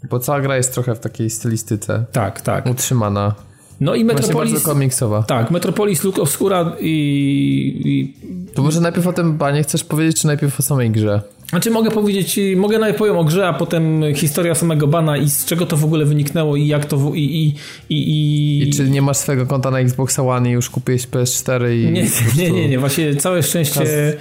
Bo 0.10 0.20
cała 0.20 0.42
gra 0.42 0.58
jest 0.58 0.74
trochę 0.74 0.96
w 0.96 1.00
takiej 1.00 1.30
stylistyce. 1.30 2.06
Tak, 2.12 2.42
tak. 2.42 2.66
Utrzymana. 2.66 3.36
No 3.80 3.96
i 3.96 4.06
Metropolis. 4.06 4.54
bardzo 4.54 4.66
komiksowa. 4.66 5.24
Tak, 5.24 5.52
Metropolis 5.52 6.04
Look 6.04 6.20
Obscura 6.20 6.76
i, 6.80 7.82
i. 7.86 8.14
To 8.54 8.62
może 8.62 8.82
najpierw 8.82 9.08
o 9.08 9.14
tym 9.14 9.38
banie 9.38 9.64
chcesz 9.64 9.84
powiedzieć, 9.84 10.22
czy 10.22 10.28
najpierw 10.28 10.60
o 10.60 10.64
samej 10.64 10.92
grze? 10.92 11.22
Znaczy 11.50 11.72
mogę 11.72 11.92
powiedzieć, 11.92 12.40
mogę 12.56 12.80
najpierw 12.80 13.00
powiem 13.00 13.18
o 13.18 13.24
grze, 13.24 13.48
a 13.48 13.54
potem 13.54 14.04
historia 14.16 14.56
samego 14.56 14.88
bana 14.88 15.18
i 15.18 15.30
z 15.30 15.46
czego 15.46 15.66
to 15.66 15.78
w 15.78 15.86
ogóle 15.86 16.06
wyniknęło 16.06 16.56
i 16.56 16.68
jak 16.68 16.86
to 16.86 16.98
w, 16.98 17.16
i, 17.16 17.46
i, 17.46 17.56
i, 17.90 18.10
i... 18.10 18.70
I 18.70 18.74
czy 18.74 18.90
nie 18.90 19.02
masz 19.02 19.18
swojego 19.18 19.46
konta 19.46 19.72
na 19.72 19.80
Xbox 19.80 20.20
One 20.20 20.50
i 20.50 20.52
już 20.52 20.70
kupiłeś 20.70 21.08
PS4 21.08 21.74
i... 21.74 21.92
Nie, 21.92 22.08
nie, 22.38 22.52
nie, 22.52 22.70
nie, 22.70 22.80
właśnie 22.80 23.16
całe 23.16 23.44
szczęście 23.44 24.18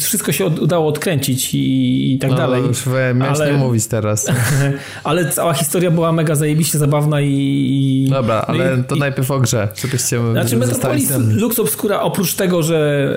wszystko 0.00 0.32
się 0.32 0.44
od, 0.44 0.58
udało 0.58 0.88
odkręcić 0.88 1.54
i, 1.54 2.14
i 2.14 2.18
tak 2.18 2.30
no, 2.30 2.36
dalej. 2.36 2.62
Już 2.62 2.86
miałeś 3.14 3.38
ale... 3.40 3.52
nie 3.52 3.58
mówić 3.58 3.86
teraz. 3.86 4.26
ale 5.04 5.30
cała 5.30 5.54
historia 5.54 5.90
była 5.90 6.12
mega 6.12 6.34
zajebiście 6.34 6.78
zabawna 6.78 7.20
i... 7.20 8.08
Dobra, 8.10 8.44
no 8.48 8.54
ale 8.54 8.82
to 8.82 8.96
najpierw 8.96 9.30
o 9.30 9.40
grze, 9.40 9.68
żebyście 9.76 10.20
Znaczy 10.32 10.56
Metropolis 10.56 11.12
Lux 11.18 11.58
Obscura 11.58 12.00
oprócz 12.00 12.34
tego, 12.34 12.62
że 12.62 13.08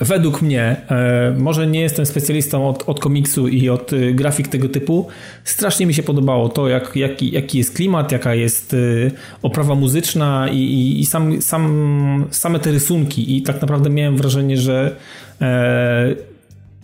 e, 0.00 0.04
według 0.04 0.42
mnie, 0.42 0.76
e, 0.88 1.34
może 1.38 1.66
nie 1.66 1.80
jestem 1.80 2.06
specjalistą 2.06 2.68
od 2.68 2.85
od 2.86 3.00
komiksu 3.00 3.48
i 3.48 3.68
od 3.68 3.92
y, 3.92 4.14
grafik 4.14 4.48
tego 4.48 4.68
typu. 4.68 5.08
Strasznie 5.44 5.86
mi 5.86 5.94
się 5.94 6.02
podobało 6.02 6.48
to, 6.48 6.68
jak, 6.68 6.96
jaki, 6.96 7.32
jaki 7.32 7.58
jest 7.58 7.74
klimat, 7.74 8.12
jaka 8.12 8.34
jest 8.34 8.74
y, 8.74 9.10
oprawa 9.42 9.74
muzyczna 9.74 10.48
i, 10.48 10.58
i, 10.58 11.00
i 11.00 11.06
sam, 11.06 11.42
sam, 11.42 12.24
same 12.30 12.58
te 12.58 12.70
rysunki. 12.70 13.36
I 13.36 13.42
tak 13.42 13.60
naprawdę 13.60 13.90
miałem 13.90 14.16
wrażenie, 14.16 14.56
że 14.56 14.96
e, 15.40 16.14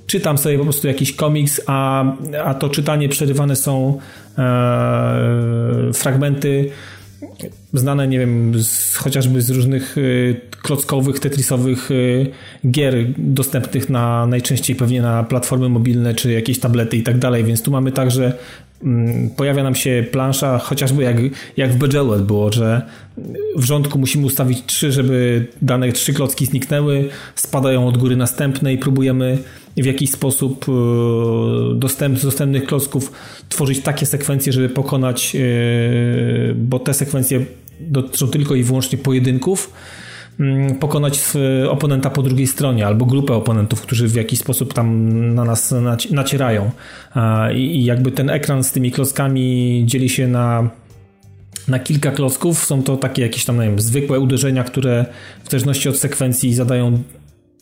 czytam 0.06 0.38
sobie 0.38 0.58
po 0.58 0.64
prostu 0.64 0.88
jakiś 0.88 1.12
komiks, 1.12 1.60
a, 1.66 2.04
a 2.44 2.54
to 2.54 2.68
czytanie 2.68 3.08
przerywane 3.08 3.56
są 3.56 3.98
e, 4.38 5.92
fragmenty 5.92 6.70
znane, 7.74 8.08
nie 8.08 8.18
wiem, 8.18 8.62
z, 8.62 8.96
chociażby 8.96 9.42
z 9.42 9.50
różnych 9.50 9.98
y, 9.98 10.40
klockowych, 10.62 11.20
tetrisowych 11.20 11.90
y, 11.90 12.26
gier 12.70 12.94
dostępnych 13.18 13.90
na 13.90 14.26
najczęściej 14.26 14.76
pewnie 14.76 15.02
na 15.02 15.22
platformy 15.22 15.68
mobilne 15.68 16.14
czy 16.14 16.32
jakieś 16.32 16.58
tablety 16.58 16.96
i 16.96 17.02
tak 17.02 17.18
dalej, 17.18 17.44
więc 17.44 17.62
tu 17.62 17.70
mamy 17.70 17.92
także 17.92 18.32
mm, 18.82 19.30
pojawia 19.30 19.62
nam 19.62 19.74
się 19.74 20.04
plansza, 20.12 20.58
chociażby 20.58 21.02
jak, 21.02 21.16
jak 21.56 21.72
w 21.72 21.76
Bejeweled 21.76 22.22
było, 22.22 22.52
że 22.52 22.82
w 23.56 23.64
rządku 23.64 23.98
musimy 23.98 24.26
ustawić 24.26 24.62
trzy, 24.66 24.92
żeby 24.92 25.46
dane 25.62 25.92
trzy 25.92 26.12
klocki 26.12 26.46
zniknęły, 26.46 27.08
spadają 27.34 27.86
od 27.86 27.98
góry 27.98 28.16
następne 28.16 28.72
i 28.72 28.78
próbujemy 28.78 29.38
w 29.76 29.84
jakiś 29.84 30.10
sposób 30.10 30.66
e, 30.68 31.74
dostęp, 31.74 32.18
z 32.18 32.22
dostępnych 32.22 32.64
klocków 32.64 33.12
tworzyć 33.48 33.80
takie 33.80 34.06
sekwencje, 34.06 34.52
żeby 34.52 34.68
pokonać, 34.68 35.36
e, 35.36 35.38
bo 36.54 36.78
te 36.78 36.94
sekwencje 36.94 37.44
dotyczą 37.80 38.28
tylko 38.28 38.54
i 38.54 38.62
wyłącznie 38.62 38.98
pojedynków, 38.98 39.72
mm, 40.40 40.74
pokonać 40.74 41.20
oponenta 41.68 42.10
po 42.10 42.22
drugiej 42.22 42.46
stronie 42.46 42.86
albo 42.86 43.06
grupę 43.06 43.34
oponentów, 43.34 43.80
którzy 43.80 44.08
w 44.08 44.14
jakiś 44.14 44.38
sposób 44.38 44.74
tam 44.74 45.08
na 45.34 45.44
nas 45.44 45.74
nacierają. 46.10 46.70
I 47.54 47.84
jakby 47.84 48.12
ten 48.12 48.30
ekran 48.30 48.64
z 48.64 48.72
tymi 48.72 48.90
klockami 48.90 49.82
dzieli 49.86 50.08
się 50.08 50.28
na 50.28 50.70
na 51.68 51.78
kilka 51.78 52.10
klocków. 52.10 52.64
Są 52.64 52.82
to 52.82 52.96
takie 52.96 53.22
jakieś 53.22 53.44
tam, 53.44 53.56
nie 53.56 53.66
wiem, 53.66 53.80
zwykłe 53.80 54.20
uderzenia, 54.20 54.64
które 54.64 55.06
w 55.44 55.50
zależności 55.50 55.88
od 55.88 55.96
sekwencji 55.96 56.54
zadają 56.54 57.02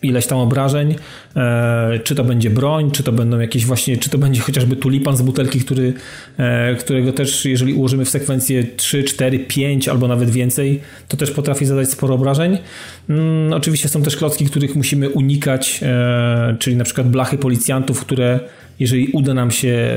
ileś 0.03 0.27
tam 0.27 0.39
obrażeń, 0.39 0.95
e, 1.37 2.01
czy 2.05 2.15
to 2.15 2.25
będzie 2.25 2.51
broń, 2.51 2.91
czy 2.91 3.03
to 3.03 3.13
będą 3.13 3.39
jakieś 3.39 3.67
właśnie, 3.67 3.97
czy 3.97 4.11
to 4.11 4.19
będzie 4.19 4.41
chociażby 4.41 4.77
tulipan 4.77 5.17
z 5.17 5.23
butelki, 5.23 5.61
który, 5.61 5.93
e, 6.37 6.75
którego 6.75 7.13
też 7.13 7.45
jeżeli 7.45 7.75
ułożymy 7.75 8.05
w 8.05 8.09
sekwencję 8.09 8.65
3, 8.77 9.05
4, 9.05 9.39
5 9.39 9.89
albo 9.89 10.09
nawet 10.09 10.31
więcej, 10.31 10.81
to 11.09 11.17
też 11.17 11.31
potrafi 11.31 11.67
zadać 11.67 11.91
sporo 11.91 12.15
obrażeń. 12.15 12.59
Mm, 13.09 13.53
oczywiście 13.53 13.89
są 13.89 14.03
też 14.03 14.17
klocki, 14.17 14.47
których 14.47 14.77
musimy 14.77 15.11
unikać, 15.11 15.81
e, 15.83 16.57
czyli 16.59 16.77
na 16.77 16.85
przykład 16.85 17.09
blachy 17.09 17.39
policjantów, 17.39 18.01
które 18.01 18.41
jeżeli 18.81 19.09
uda 19.09 19.35
nam 19.35 19.51
się 19.51 19.97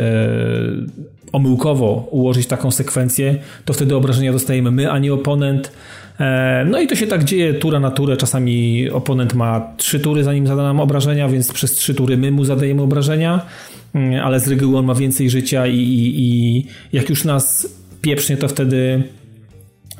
omyłkowo 1.31 2.07
ułożyć 2.11 2.47
taką 2.47 2.71
sekwencję, 2.71 3.35
to 3.65 3.73
wtedy 3.73 3.95
obrażenia 3.95 4.31
dostajemy 4.31 4.71
my, 4.71 4.91
a 4.91 4.99
nie 4.99 5.13
oponent. 5.13 5.71
E, 6.19 6.65
no 6.69 6.81
i 6.81 6.87
to 6.87 6.95
się 6.95 7.07
tak 7.07 7.23
dzieje 7.23 7.53
tura 7.53 7.79
na 7.79 7.91
turę. 7.91 8.17
Czasami 8.17 8.89
oponent 8.89 9.33
ma 9.33 9.73
trzy 9.77 9.99
tury, 9.99 10.23
zanim 10.23 10.47
zada 10.47 10.63
nam 10.63 10.79
obrażenia, 10.79 11.29
więc 11.29 11.53
przez 11.53 11.71
trzy 11.71 11.93
tury 11.93 12.17
my 12.17 12.31
mu 12.31 12.45
zadajemy 12.45 12.81
obrażenia, 12.81 13.45
mm, 13.93 14.25
ale 14.25 14.39
z 14.39 14.47
reguły 14.47 14.77
on 14.77 14.85
ma 14.85 14.95
więcej 14.95 15.29
życia 15.29 15.67
i, 15.67 15.77
i, 15.77 16.13
i 16.19 16.65
jak 16.93 17.09
już 17.09 17.23
nas 17.23 17.67
pieprznie, 18.01 18.37
to 18.37 18.47
wtedy 18.47 19.03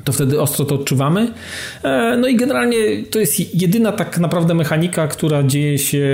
to 0.04 0.12
wtedy 0.12 0.40
ostro 0.40 0.64
to 0.64 0.74
odczuwamy. 0.74 1.32
E, 1.82 2.16
no 2.16 2.28
i 2.28 2.36
generalnie 2.36 2.76
to 3.10 3.18
jest 3.18 3.54
jedyna 3.54 3.92
tak 3.92 4.18
naprawdę 4.18 4.54
mechanika, 4.54 5.08
która 5.08 5.42
dzieje 5.42 5.78
się 5.78 6.08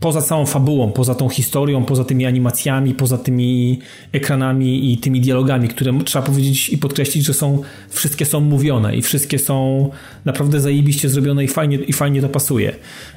poza 0.00 0.22
całą 0.22 0.46
fabułą, 0.46 0.92
poza 0.92 1.14
tą 1.14 1.28
historią, 1.28 1.84
poza 1.84 2.04
tymi 2.04 2.26
animacjami, 2.26 2.94
poza 2.94 3.18
tymi 3.18 3.78
ekranami 4.12 4.92
i 4.92 4.98
tymi 4.98 5.20
dialogami, 5.20 5.68
które 5.68 5.92
trzeba 6.04 6.26
powiedzieć 6.26 6.68
i 6.68 6.78
podkreślić, 6.78 7.24
że 7.24 7.34
są 7.34 7.62
wszystkie 7.88 8.24
są 8.24 8.40
mówione 8.40 8.96
i 8.96 9.02
wszystkie 9.02 9.38
są 9.38 9.88
naprawdę 10.24 10.60
zajebiście 10.60 11.08
zrobione 11.08 11.44
i 11.44 11.48
fajnie, 11.48 11.76
i 11.76 11.92
fajnie 11.92 12.22
to 12.22 12.28
pasuje. 12.28 12.72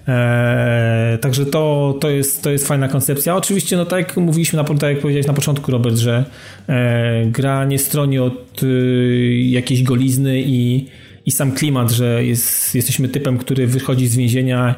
Eee, 0.08 1.20
także 1.20 1.46
to, 1.46 1.96
to, 2.02 2.10
jest, 2.10 2.44
to 2.44 2.50
jest 2.50 2.68
fajna 2.68 2.88
koncepcja. 2.88 3.36
Oczywiście, 3.36 3.78
no 3.78 3.86
tak 3.86 4.00
jak 4.08 4.18
mówiliśmy, 4.18 4.58
na, 4.58 4.64
tak 4.64 4.90
jak 4.90 5.00
powiedziałeś 5.00 5.28
na 5.28 5.34
początku, 5.34 5.72
Robert, 5.72 5.98
że 5.98 6.26
e, 6.70 7.26
gra 7.26 7.66
nie 7.66 7.80
stroni 7.80 8.20
od 8.20 8.64
y, 8.64 9.44
jakiejś 9.50 9.84
golizny 9.84 10.42
i, 10.42 10.86
i 11.26 11.32
sam 11.32 11.52
klimat, 11.52 11.92
że 11.92 12.26
jest, 12.26 12.76
jesteśmy 12.76 13.10
typem, 13.10 13.38
który 13.38 13.68
wychodzi 13.68 14.08
z 14.08 14.16
więzienia 14.16 14.76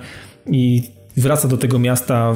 i 0.48 0.84
wraca 1.18 1.48
do 1.48 1.58
tego 1.58 1.80
miasta, 1.80 2.34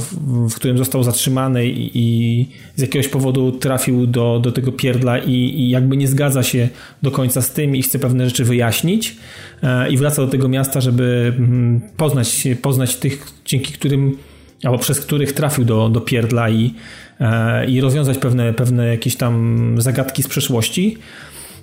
w, 0.50 0.56
którym 0.56 0.78
został 0.78 1.04
zatrzymany 1.04 1.68
i, 1.68 1.92
i, 1.94 2.46
z 2.76 2.82
jakiegoś 2.82 3.08
powodu 3.08 3.52
trafił 3.52 4.08
do, 4.08 4.40
do 4.40 4.52
tego 4.52 4.72
pierdla 4.72 5.18
i, 5.18 5.32
i, 5.32 5.70
jakby 5.70 5.98
nie 5.98 6.08
zgadza 6.08 6.44
się 6.44 6.70
do 7.02 7.12
końca 7.12 7.42
z 7.42 7.52
tym 7.52 7.76
i 7.76 7.82
chce 7.82 8.00
pewne 8.00 8.26
rzeczy 8.26 8.44
wyjaśnić 8.44 9.16
e, 9.64 9.90
i 9.90 9.98
wraca 9.98 10.22
do 10.22 10.28
tego 10.28 10.48
miasta, 10.48 10.82
żeby 10.82 11.34
mm, 11.38 11.82
poznać, 11.98 12.48
poznać 12.62 12.96
tych, 12.96 13.28
dzięki 13.46 13.74
którym 13.74 14.18
albo 14.64 14.78
przez 14.78 15.00
których 15.00 15.34
trafił 15.34 15.66
do, 15.66 15.90
do 15.90 16.02
pierdla 16.02 16.50
i, 16.50 16.74
e, 17.20 17.66
i 17.66 17.82
rozwiązać 17.82 18.18
pewne, 18.18 18.54
pewne 18.54 18.88
jakieś 18.88 19.16
tam 19.16 19.76
zagadki 19.78 20.24
z 20.24 20.28
przeszłości. 20.28 20.98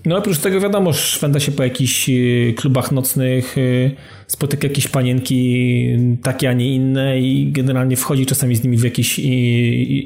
No 0.05 0.17
oprócz 0.17 0.39
tego 0.39 0.61
wiadomo, 0.61 0.93
szwenda 0.93 1.41
się 1.41 1.53
po 1.53 1.63
jakichś 1.63 2.09
y, 2.09 2.55
klubach 2.57 2.93
nocnych, 2.93 3.59
y, 3.59 3.91
spotyka 4.27 4.69
jakieś 4.69 4.89
panienki 4.89 5.87
takie, 6.23 6.51
a 6.51 6.53
nie 6.53 6.75
inne 6.75 7.21
i 7.21 7.53
generalnie 7.53 7.97
wchodzi 7.97 8.27
czasami 8.27 8.57
z 8.57 8.65
nimi 8.65 8.77
w 8.77 8.85
jakieś 8.85 9.19
y, 9.19 9.23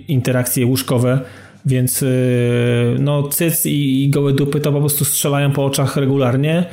interakcje 0.08 0.66
łóżkowe, 0.66 1.20
więc 1.66 2.04
no 2.98 3.22
cyc 3.22 3.66
i 3.66 4.08
gołe 4.10 4.32
dupy 4.32 4.60
to 4.60 4.72
po 4.72 4.80
prostu 4.80 5.04
strzelają 5.04 5.52
po 5.52 5.64
oczach 5.64 5.96
regularnie 5.96 6.64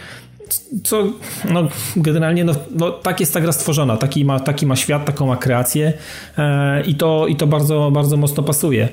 co 0.83 1.03
no, 1.51 1.67
generalnie 1.95 2.43
no, 2.43 2.53
no, 2.75 2.91
tak 2.91 3.19
jest 3.19 3.33
ta 3.33 3.41
gra 3.41 3.51
stworzona, 3.51 3.97
taki 3.97 4.25
ma, 4.25 4.39
taki 4.39 4.65
ma 4.65 4.75
świat, 4.75 5.05
taką 5.05 5.27
ma 5.27 5.37
kreację 5.37 5.93
e, 6.37 6.81
i, 6.81 6.95
to, 6.95 7.27
i 7.27 7.35
to 7.35 7.47
bardzo, 7.47 7.91
bardzo 7.91 8.17
mocno 8.17 8.43
pasuje. 8.43 8.89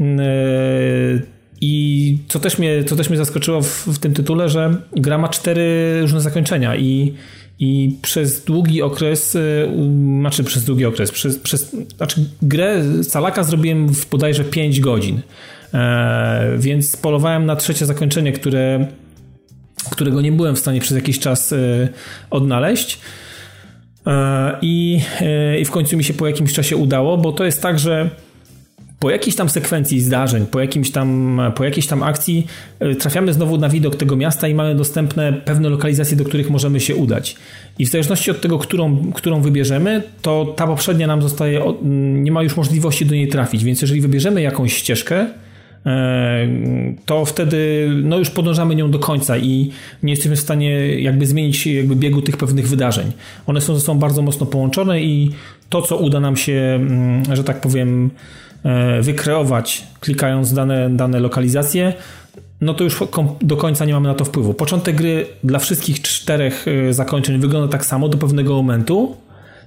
E, 0.00 1.41
i 1.64 2.18
co 2.28 2.40
też 2.40 2.58
mnie, 2.58 2.84
co 2.84 2.96
też 2.96 3.08
mnie 3.08 3.18
zaskoczyło 3.18 3.62
w, 3.62 3.86
w 3.86 3.98
tym 3.98 4.14
tytule, 4.14 4.48
że 4.48 4.76
gra 4.96 5.18
ma 5.18 5.28
cztery 5.28 5.98
różne 6.00 6.20
zakończenia 6.20 6.76
i 6.76 7.14
i 7.58 7.96
przez 8.02 8.44
długi 8.44 8.82
okres, 8.82 9.34
y, 9.34 9.68
znaczy 10.20 10.44
przez 10.44 10.64
długi 10.64 10.84
okres, 10.84 11.10
przez, 11.10 11.38
przez, 11.38 11.76
znaczy 11.96 12.24
grę 12.42 12.82
Salaka 13.02 13.44
zrobiłem 13.44 13.88
w 13.88 14.08
bodajże 14.08 14.44
5 14.44 14.80
godzin. 14.80 15.20
E, 15.74 16.56
więc 16.58 16.96
polowałem 16.96 17.46
na 17.46 17.56
trzecie 17.56 17.86
zakończenie, 17.86 18.32
które, 18.32 18.86
którego 19.90 20.20
nie 20.20 20.32
byłem 20.32 20.56
w 20.56 20.58
stanie 20.58 20.80
przez 20.80 20.96
jakiś 20.96 21.18
czas 21.18 21.52
y, 21.52 21.88
odnaleźć. 22.30 22.98
E, 24.06 24.56
i, 24.62 25.00
y, 25.56 25.60
I 25.60 25.64
w 25.64 25.70
końcu 25.70 25.96
mi 25.96 26.04
się 26.04 26.14
po 26.14 26.26
jakimś 26.26 26.52
czasie 26.52 26.76
udało, 26.76 27.18
bo 27.18 27.32
to 27.32 27.44
jest 27.44 27.62
tak, 27.62 27.78
że 27.78 28.10
po 29.02 29.10
jakiejś 29.10 29.36
tam 29.36 29.48
sekwencji 29.48 30.00
zdarzeń, 30.00 30.46
po, 30.46 30.60
jakimś 30.60 30.90
tam, 30.90 31.40
po 31.54 31.64
jakiejś 31.64 31.86
tam 31.86 32.02
akcji 32.02 32.46
e, 32.80 32.94
trafiamy 32.94 33.32
znowu 33.32 33.58
na 33.58 33.68
widok 33.68 33.96
tego 33.96 34.16
miasta 34.16 34.48
i 34.48 34.54
mamy 34.54 34.74
dostępne 34.74 35.32
pewne 35.32 35.68
lokalizacje, 35.68 36.16
do 36.16 36.24
których 36.24 36.50
możemy 36.50 36.80
się 36.80 36.96
udać. 36.96 37.36
I 37.78 37.86
w 37.86 37.88
zależności 37.88 38.30
od 38.30 38.40
tego, 38.40 38.58
którą, 38.58 39.12
którą 39.12 39.40
wybierzemy, 39.40 40.02
to 40.22 40.54
ta 40.56 40.66
poprzednia 40.66 41.06
nam 41.06 41.22
zostaje, 41.22 41.62
nie 42.12 42.32
ma 42.32 42.42
już 42.42 42.56
możliwości 42.56 43.06
do 43.06 43.14
niej 43.14 43.28
trafić, 43.28 43.64
więc 43.64 43.82
jeżeli 43.82 44.00
wybierzemy 44.00 44.42
jakąś 44.42 44.72
ścieżkę, 44.72 45.26
e, 45.86 46.48
to 47.06 47.24
wtedy 47.24 47.88
no 48.02 48.18
już 48.18 48.30
podążamy 48.30 48.74
nią 48.74 48.90
do 48.90 48.98
końca 48.98 49.38
i 49.38 49.70
nie 50.02 50.12
jesteśmy 50.12 50.36
w 50.36 50.40
stanie 50.40 51.00
jakby 51.00 51.26
zmienić 51.26 51.66
jakby 51.66 51.96
biegu 51.96 52.22
tych 52.22 52.36
pewnych 52.36 52.68
wydarzeń. 52.68 53.12
One 53.46 53.60
są 53.60 53.74
ze 53.74 53.80
sobą 53.80 54.00
bardzo 54.00 54.22
mocno 54.22 54.46
połączone 54.46 55.02
i 55.02 55.30
to, 55.68 55.82
co 55.82 55.96
uda 55.96 56.20
nam 56.20 56.36
się, 56.36 56.78
mm, 56.80 57.36
że 57.36 57.44
tak 57.44 57.60
powiem, 57.60 58.10
wykreować, 59.00 59.86
klikając 60.00 60.52
dane, 60.54 60.90
dane 60.90 61.20
lokalizacje, 61.20 61.92
no 62.62 62.74
to 62.74 62.84
już 62.84 63.04
do 63.40 63.56
końca 63.56 63.84
nie 63.84 63.92
mamy 63.92 64.08
na 64.08 64.14
to 64.14 64.24
wpływu. 64.24 64.54
Początek 64.54 64.96
gry 64.96 65.26
dla 65.44 65.58
wszystkich 65.58 66.02
czterech 66.02 66.66
e, 66.68 66.92
zakończeń 66.94 67.40
wygląda 67.40 67.68
tak 67.68 67.84
samo 67.84 68.08
do 68.08 68.18
pewnego 68.18 68.54
momentu, 68.54 69.16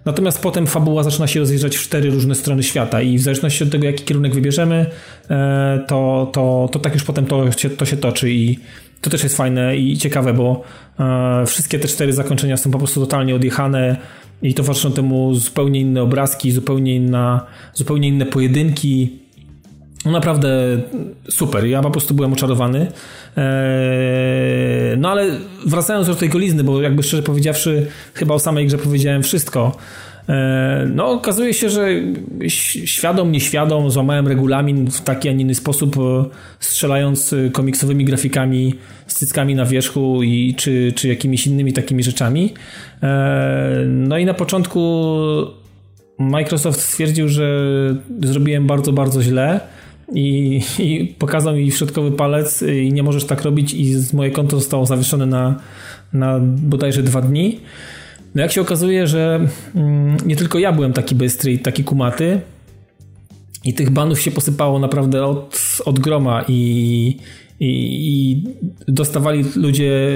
natomiast 0.05 0.41
potem 0.41 0.67
fabuła 0.67 1.03
zaczyna 1.03 1.27
się 1.27 1.39
rozjeżdżać 1.39 1.77
w 1.77 1.81
cztery 1.81 2.09
różne 2.09 2.35
strony 2.35 2.63
świata 2.63 3.01
i 3.01 3.17
w 3.17 3.21
zależności 3.21 3.63
od 3.63 3.69
tego, 3.69 3.85
jaki 3.85 4.03
kierunek 4.03 4.33
wybierzemy, 4.33 4.85
e, 5.29 5.83
to, 5.87 6.29
to, 6.33 6.69
to 6.71 6.79
tak 6.79 6.93
już 6.93 7.03
potem 7.03 7.25
to 7.25 7.51
się, 7.51 7.69
to 7.69 7.85
się 7.85 7.97
toczy 7.97 8.31
i 8.31 8.59
to 9.01 9.09
też 9.09 9.23
jest 9.23 9.37
fajne 9.37 9.77
i 9.77 9.97
ciekawe, 9.97 10.33
bo 10.33 10.63
wszystkie 11.47 11.79
te 11.79 11.87
cztery 11.87 12.13
zakończenia 12.13 12.57
są 12.57 12.71
po 12.71 12.77
prostu 12.77 12.99
totalnie 12.99 13.35
odjechane 13.35 13.97
i 14.41 14.53
towarzyszą 14.53 14.91
temu 14.91 15.35
zupełnie 15.35 15.79
inne 15.79 16.01
obrazki, 16.01 16.51
zupełnie, 16.51 16.95
inna, 16.95 17.45
zupełnie 17.73 18.07
inne 18.07 18.25
pojedynki. 18.25 19.19
No 20.05 20.11
naprawdę 20.11 20.49
super. 21.29 21.65
Ja 21.65 21.81
po 21.81 21.91
prostu 21.91 22.13
byłem 22.13 22.33
oczarowany. 22.33 22.79
Eee, 23.37 24.97
no 24.97 25.09
ale 25.09 25.27
wracając 25.65 26.07
do 26.07 26.15
tej 26.15 26.29
golizny, 26.29 26.63
bo 26.63 26.81
jakby 26.81 27.03
szczerze 27.03 27.23
powiedziawszy, 27.23 27.87
chyba 28.13 28.33
o 28.35 28.39
samej 28.39 28.67
grze 28.67 28.77
powiedziałem 28.77 29.23
wszystko. 29.23 29.77
E, 30.29 30.87
no, 30.95 31.11
okazuje 31.11 31.53
się, 31.53 31.69
że 31.69 31.89
świadom, 32.85 33.31
nieświadom 33.31 33.91
złamałem 33.91 34.27
regulamin 34.27 34.91
w 34.91 35.01
taki, 35.01 35.29
a 35.29 35.31
nie 35.31 35.41
inny 35.41 35.55
sposób, 35.55 35.97
e, 35.97 36.25
strzelając 36.59 37.33
e, 37.33 37.49
komiksowymi 37.49 38.05
grafikami 38.05 38.73
z 39.07 39.15
cyckami 39.15 39.55
na 39.55 39.65
wierzchu 39.65 40.23
i, 40.23 40.55
czy, 40.57 40.93
czy 40.95 41.07
jakimiś 41.07 41.47
innymi 41.47 41.73
takimi 41.73 42.03
rzeczami. 42.03 42.53
No 43.87 44.17
i 44.17 44.25
na 44.25 44.33
początku 44.33 45.09
Microsoft 46.19 46.81
stwierdził, 46.81 47.29
że 47.29 47.47
zrobiłem 48.23 48.67
bardzo, 48.67 48.93
bardzo 48.93 49.23
źle. 49.23 49.59
I, 50.13 50.61
i 50.79 51.15
pokazał 51.19 51.55
mi 51.55 51.71
środkowy 51.71 52.11
palec 52.11 52.61
i 52.61 52.93
nie 52.93 53.03
możesz 53.03 53.25
tak 53.25 53.41
robić 53.41 53.73
i 53.73 53.95
moje 54.13 54.31
konto 54.31 54.57
zostało 54.57 54.85
zawieszone 54.85 55.25
na, 55.25 55.55
na 56.13 56.39
bodajże 56.41 57.03
dwa 57.03 57.21
dni. 57.21 57.59
No 58.35 58.41
jak 58.41 58.51
się 58.51 58.61
okazuje, 58.61 59.07
że 59.07 59.39
mm, 59.75 60.17
nie 60.25 60.35
tylko 60.35 60.59
ja 60.59 60.71
byłem 60.71 60.93
taki 60.93 61.15
bystry 61.15 61.53
i 61.53 61.59
taki 61.59 61.83
kumaty 61.83 62.41
i 63.63 63.73
tych 63.73 63.89
banów 63.89 64.21
się 64.21 64.31
posypało 64.31 64.79
naprawdę 64.79 65.25
od, 65.25 65.59
od 65.85 65.99
groma 65.99 66.45
i, 66.47 67.17
i, 67.59 67.67
i, 67.67 68.43
dostawali 68.87 69.45
ludzie, 69.55 70.11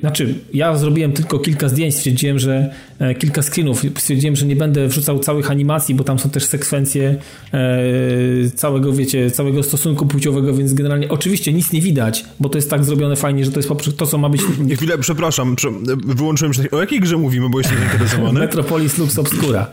znaczy 0.00 0.34
ja 0.54 0.76
zrobiłem 0.76 1.12
tylko 1.12 1.38
kilka 1.38 1.68
zdjęć, 1.68 1.94
stwierdziłem, 1.94 2.38
że 2.38 2.74
e, 2.98 3.14
kilka 3.14 3.42
screenów, 3.42 3.82
stwierdziłem, 3.98 4.36
że 4.36 4.46
nie 4.46 4.56
będę 4.56 4.88
wrzucał 4.88 5.18
całych 5.18 5.50
animacji, 5.50 5.94
bo 5.94 6.04
tam 6.04 6.18
są 6.18 6.30
też 6.30 6.44
sekwencje 6.44 7.16
e, 7.52 8.50
całego, 8.54 8.92
wiecie, 8.92 9.30
całego 9.30 9.62
stosunku 9.62 10.06
płciowego, 10.06 10.54
więc 10.54 10.74
generalnie 10.74 11.08
oczywiście 11.08 11.52
nic 11.52 11.72
nie 11.72 11.80
widać, 11.80 12.24
bo 12.40 12.48
to 12.48 12.58
jest 12.58 12.70
tak 12.70 12.84
zrobione 12.84 13.16
fajnie, 13.16 13.44
że 13.44 13.50
to 13.50 13.58
jest 13.58 13.70
to, 13.96 14.06
co 14.06 14.18
ma 14.18 14.28
być... 14.28 14.42
Chwilę, 14.76 14.98
przepraszam, 14.98 15.56
wyłączyłem 16.04 16.54
się, 16.54 16.70
o 16.70 16.80
jakiej 16.80 17.00
grze 17.00 17.16
mówimy, 17.16 17.48
bo 17.50 17.58
jestem 17.58 17.78
zainteresowany? 17.78 18.40
Metropolis 18.46 18.98
Lux 18.98 19.18
Obscura. 19.18 19.66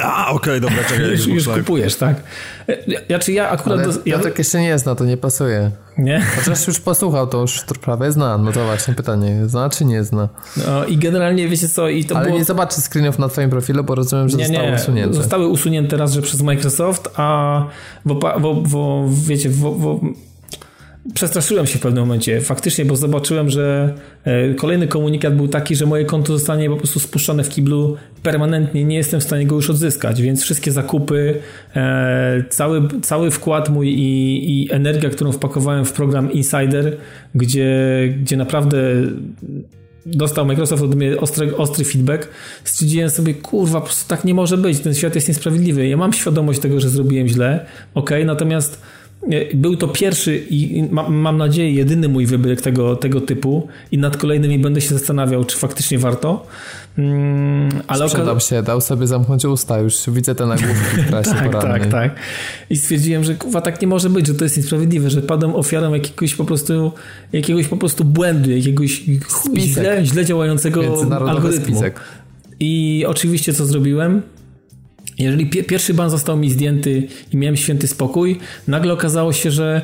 A, 0.00 0.26
okej, 0.26 0.36
okay, 0.36 0.60
dobra, 0.60 0.84
czekaj. 0.88 1.10
już, 1.10 1.26
już 1.26 1.48
kupujesz, 1.48 1.96
tak. 1.96 2.16
Ja, 3.08 3.18
czy 3.18 3.32
ja 3.32 3.48
akurat... 3.48 3.78
Ale 3.78 3.92
do, 3.92 3.98
ja 4.06 4.18
tak 4.18 4.38
jeszcze 4.38 4.60
nie 4.60 4.78
zna, 4.78 4.94
to 4.94 5.04
nie 5.04 5.16
pasuje. 5.16 5.70
Nie? 5.98 6.22
Chociaż 6.36 6.66
już 6.66 6.80
posłuchał, 6.80 7.26
to 7.26 7.40
już 7.40 7.64
prawie 7.80 8.12
zna. 8.12 8.38
No 8.38 8.52
to 8.52 8.64
właśnie 8.64 8.94
pytanie, 8.94 9.42
zna 9.46 9.70
czy 9.70 9.84
nie 9.84 10.04
zna? 10.04 10.28
No 10.66 10.84
i 10.84 10.96
generalnie 10.96 11.48
wiecie 11.48 11.68
co... 11.68 11.88
I 11.88 12.04
to 12.04 12.16
Ale 12.16 12.26
było... 12.26 12.38
nie 12.38 12.44
zobaczy 12.44 12.80
screenów 12.80 13.18
na 13.18 13.28
twoim 13.28 13.50
profilu, 13.50 13.84
bo 13.84 13.94
rozumiem, 13.94 14.28
że 14.28 14.36
nie, 14.36 14.46
zostały 14.46 14.70
nie. 14.70 14.74
usunięte. 14.76 15.14
Zostały 15.14 15.46
usunięte 15.46 15.96
raz, 15.96 16.12
że 16.12 16.22
przez 16.22 16.42
Microsoft, 16.42 17.08
a 17.16 17.62
bo, 18.04 18.14
bo, 18.14 18.54
bo 18.54 19.04
wiecie, 19.26 19.50
bo, 19.50 20.00
przestraszyłem 21.14 21.66
się 21.66 21.78
w 21.78 21.82
pewnym 21.82 22.04
momencie, 22.04 22.40
faktycznie, 22.40 22.84
bo 22.84 22.96
zobaczyłem, 22.96 23.50
że 23.50 23.94
e, 24.24 24.54
kolejny 24.54 24.88
komunikat 24.88 25.36
był 25.36 25.48
taki, 25.48 25.76
że 25.76 25.86
moje 25.86 26.04
konto 26.04 26.32
zostanie 26.32 26.70
po 26.70 26.76
prostu 26.76 27.00
spuszczone 27.00 27.44
w 27.44 27.48
kiblu 27.48 27.96
permanentnie, 28.22 28.84
nie 28.84 28.96
jestem 28.96 29.20
w 29.20 29.24
stanie 29.24 29.46
go 29.46 29.54
już 29.54 29.70
odzyskać, 29.70 30.22
więc 30.22 30.42
wszystkie 30.42 30.72
zakupy, 30.72 31.34
e, 31.76 32.44
cały, 32.50 32.88
cały 33.02 33.30
wkład 33.30 33.68
mój 33.68 33.88
i, 33.88 34.62
i 34.62 34.72
energia, 34.72 35.10
którą 35.10 35.32
wpakowałem 35.32 35.84
w 35.84 35.92
program 35.92 36.32
Insider, 36.32 36.96
gdzie, 37.34 37.68
gdzie 38.22 38.36
naprawdę 38.36 38.78
dostał 40.06 40.46
Microsoft 40.46 40.82
od 40.82 40.94
mnie 40.94 41.20
ostry, 41.20 41.56
ostry 41.56 41.84
feedback, 41.84 42.28
stwierdziłem 42.64 43.10
sobie, 43.10 43.34
kurwa, 43.34 43.80
po 43.80 43.86
prostu 43.86 44.08
tak 44.08 44.24
nie 44.24 44.34
może 44.34 44.58
być, 44.58 44.80
ten 44.80 44.94
świat 44.94 45.14
jest 45.14 45.28
niesprawiedliwy. 45.28 45.88
Ja 45.88 45.96
mam 45.96 46.12
świadomość 46.12 46.60
tego, 46.60 46.80
że 46.80 46.88
zrobiłem 46.88 47.28
źle, 47.28 47.66
ok, 47.94 48.10
natomiast 48.24 48.82
był 49.54 49.76
to 49.76 49.88
pierwszy 49.88 50.46
i 50.50 50.84
mam 51.08 51.36
nadzieję 51.36 51.72
jedyny 51.72 52.08
mój 52.08 52.26
wybryk 52.26 52.60
tego, 52.60 52.96
tego 52.96 53.20
typu 53.20 53.68
i 53.92 53.98
nad 53.98 54.16
kolejnymi 54.16 54.58
będę 54.58 54.80
się 54.80 54.88
zastanawiał, 54.88 55.44
czy 55.44 55.56
faktycznie 55.56 55.98
warto. 55.98 56.46
Mm, 56.98 57.68
ale 57.86 58.08
Sprzedał 58.08 58.40
się, 58.40 58.62
dał 58.62 58.80
sobie 58.80 59.06
zamknąć 59.06 59.44
usta, 59.44 59.78
już 59.78 59.96
widzę 60.08 60.34
te 60.34 60.46
nagłówki 60.46 61.00
w 61.00 61.08
trasie 61.08 61.30
Tak, 61.52 61.62
tak, 61.62 61.86
tak. 61.86 62.16
I 62.70 62.76
stwierdziłem, 62.76 63.24
że 63.24 63.34
kurwa, 63.34 63.60
tak 63.60 63.82
nie 63.82 63.88
może 63.88 64.10
być, 64.10 64.26
że 64.26 64.34
to 64.34 64.44
jest 64.44 64.56
niesprawiedliwe, 64.56 65.10
że 65.10 65.22
padłem 65.22 65.54
ofiarą 65.54 65.94
jakiegoś 65.94 66.34
po 66.34 66.44
prostu 66.44 66.92
jakiegoś 67.32 67.68
po 67.68 67.76
prostu 67.76 68.04
błędu, 68.04 68.50
jakiegoś 68.50 69.02
źle, 69.56 70.06
źle 70.06 70.24
działającego 70.24 70.80
algorytmu. 71.28 71.76
Spisek. 71.76 72.00
I 72.60 73.04
oczywiście 73.08 73.54
co 73.54 73.66
zrobiłem? 73.66 74.22
Jeżeli 75.18 75.46
pierwszy 75.46 75.94
ban 75.94 76.10
został 76.10 76.36
mi 76.36 76.50
zdjęty 76.50 77.08
i 77.32 77.36
miałem 77.36 77.56
święty 77.56 77.86
spokój, 77.86 78.38
nagle 78.68 78.92
okazało 78.92 79.32
się, 79.32 79.50
że 79.50 79.82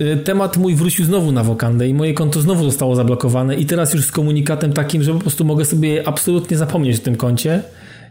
y, 0.00 0.16
temat 0.16 0.56
mój 0.56 0.74
wrócił 0.74 1.04
znowu 1.04 1.32
na 1.32 1.44
wokandę 1.44 1.88
i 1.88 1.94
moje 1.94 2.14
konto 2.14 2.40
znowu 2.40 2.64
zostało 2.64 2.96
zablokowane 2.96 3.54
i 3.54 3.66
teraz 3.66 3.94
już 3.94 4.04
z 4.04 4.12
komunikatem 4.12 4.72
takim, 4.72 5.02
że 5.02 5.12
po 5.12 5.20
prostu 5.20 5.44
mogę 5.44 5.64
sobie 5.64 6.08
absolutnie 6.08 6.56
zapomnieć 6.56 7.00
o 7.00 7.02
tym 7.02 7.16
koncie. 7.16 7.62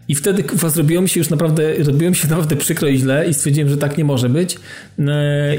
I 0.08 0.16
wtedy 0.16 0.44
zrobiło 0.68 1.02
mi 1.02 1.10
się 1.10 1.20
już 1.20 1.30
naprawdę, 1.30 1.74
robiło 1.84 2.10
mi 2.10 2.16
się 2.16 2.28
naprawdę 2.36 2.56
przykro 2.56 2.88
i 2.88 2.98
źle 2.98 3.30
i 3.30 3.34
stwierdziłem, 3.34 3.70
że 3.70 3.78
tak 3.78 3.98
nie 3.98 4.06
może 4.06 4.30
być 4.30 4.60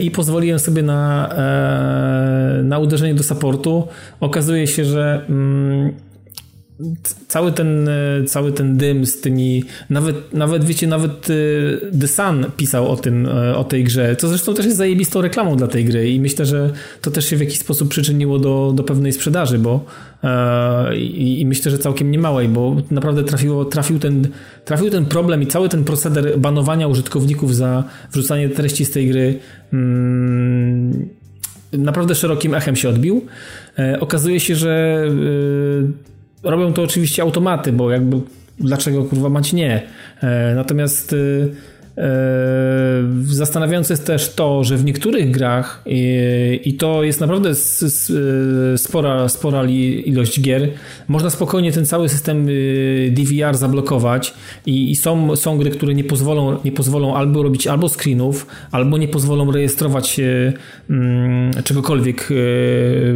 i 0.00 0.10
pozwoliłem 0.10 0.58
sobie 0.58 0.82
na, 0.82 1.28
e, 2.58 2.62
na 2.62 2.78
uderzenie 2.78 3.14
do 3.14 3.22
supportu. 3.22 3.88
Okazuje 4.20 4.66
się, 4.66 4.84
że 4.84 5.24
mm, 5.28 5.92
cały 7.28 7.52
ten, 7.52 7.88
e, 7.88 8.24
cały 8.26 8.52
ten 8.52 8.76
dym 8.76 9.06
z 9.06 9.20
tymi, 9.20 9.64
nawet, 9.90 10.34
nawet 10.34 10.64
wiecie, 10.64 10.86
nawet 10.86 11.28
e, 11.30 11.98
The 12.00 12.08
Sun 12.08 12.46
pisał 12.56 12.88
o 12.88 12.96
tym, 12.96 13.26
e, 13.26 13.56
o 13.56 13.64
tej 13.64 13.84
grze, 13.84 14.16
co 14.16 14.28
zresztą 14.28 14.54
też 14.54 14.64
jest 14.64 14.76
zajebistą 14.76 15.22
reklamą 15.22 15.56
dla 15.56 15.66
tej 15.66 15.84
gry 15.84 16.10
i 16.10 16.20
myślę, 16.20 16.46
że 16.46 16.70
to 17.00 17.10
też 17.10 17.26
się 17.26 17.36
w 17.36 17.40
jakiś 17.40 17.58
sposób 17.58 17.88
przyczyniło 17.88 18.38
do, 18.38 18.72
do 18.74 18.84
pewnej 18.84 19.12
sprzedaży, 19.12 19.58
bo 19.58 19.84
i, 20.96 21.40
i 21.40 21.46
myślę, 21.46 21.70
że 21.70 21.78
całkiem 21.78 22.10
niemałej, 22.10 22.48
bo 22.48 22.76
naprawdę 22.90 23.24
trafiło, 23.24 23.64
trafił, 23.64 23.98
ten, 23.98 24.28
trafił 24.64 24.90
ten 24.90 25.06
problem 25.06 25.42
i 25.42 25.46
cały 25.46 25.68
ten 25.68 25.84
proceder 25.84 26.38
banowania 26.38 26.88
użytkowników 26.88 27.56
za 27.56 27.84
wrzucanie 28.12 28.48
treści 28.48 28.84
z 28.84 28.90
tej 28.90 29.08
gry 29.08 29.38
mm, 29.72 31.08
naprawdę 31.72 32.14
szerokim 32.14 32.54
echem 32.54 32.76
się 32.76 32.88
odbił. 32.88 33.26
Okazuje 34.00 34.40
się, 34.40 34.56
że 34.56 35.04
robią 36.44 36.72
to 36.72 36.82
oczywiście 36.82 37.22
automaty, 37.22 37.72
bo 37.72 37.90
jakby 37.90 38.20
dlaczego 38.58 39.04
kurwa 39.04 39.28
mać 39.28 39.52
nie. 39.52 39.82
E, 40.22 40.54
natomiast 40.54 41.12
e, 41.12 41.16
Zastanawiające 43.24 43.92
jest 43.92 44.06
też 44.06 44.34
to, 44.34 44.64
że 44.64 44.76
w 44.76 44.84
niektórych 44.84 45.30
grach 45.30 45.82
i, 45.86 46.76
to 46.78 47.02
jest 47.02 47.20
naprawdę 47.20 47.54
spora, 48.76 49.28
spora 49.28 49.64
ilość 50.04 50.40
gier, 50.40 50.68
można 51.08 51.30
spokojnie 51.30 51.72
ten 51.72 51.86
cały 51.86 52.08
system 52.08 52.46
DVR 53.10 53.56
zablokować 53.56 54.34
i, 54.66 54.90
i, 54.90 54.96
są, 54.96 55.36
są 55.36 55.58
gry, 55.58 55.70
które 55.70 55.94
nie 55.94 56.04
pozwolą, 56.04 56.58
nie 56.64 56.72
pozwolą 56.72 57.16
albo 57.16 57.42
robić 57.42 57.66
albo 57.66 57.88
screenów, 57.88 58.46
albo 58.72 58.98
nie 58.98 59.08
pozwolą 59.08 59.52
rejestrować 59.52 60.20
mm, 60.90 61.50
czegokolwiek 61.64 62.26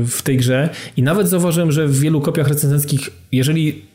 w 0.06 0.20
tej 0.24 0.36
grze. 0.36 0.68
I 0.96 1.02
nawet 1.02 1.28
zauważyłem, 1.28 1.72
że 1.72 1.86
w 1.86 2.00
wielu 2.00 2.20
kopiach 2.20 2.48
recenzenckich, 2.48 3.10
jeżeli 3.32 3.87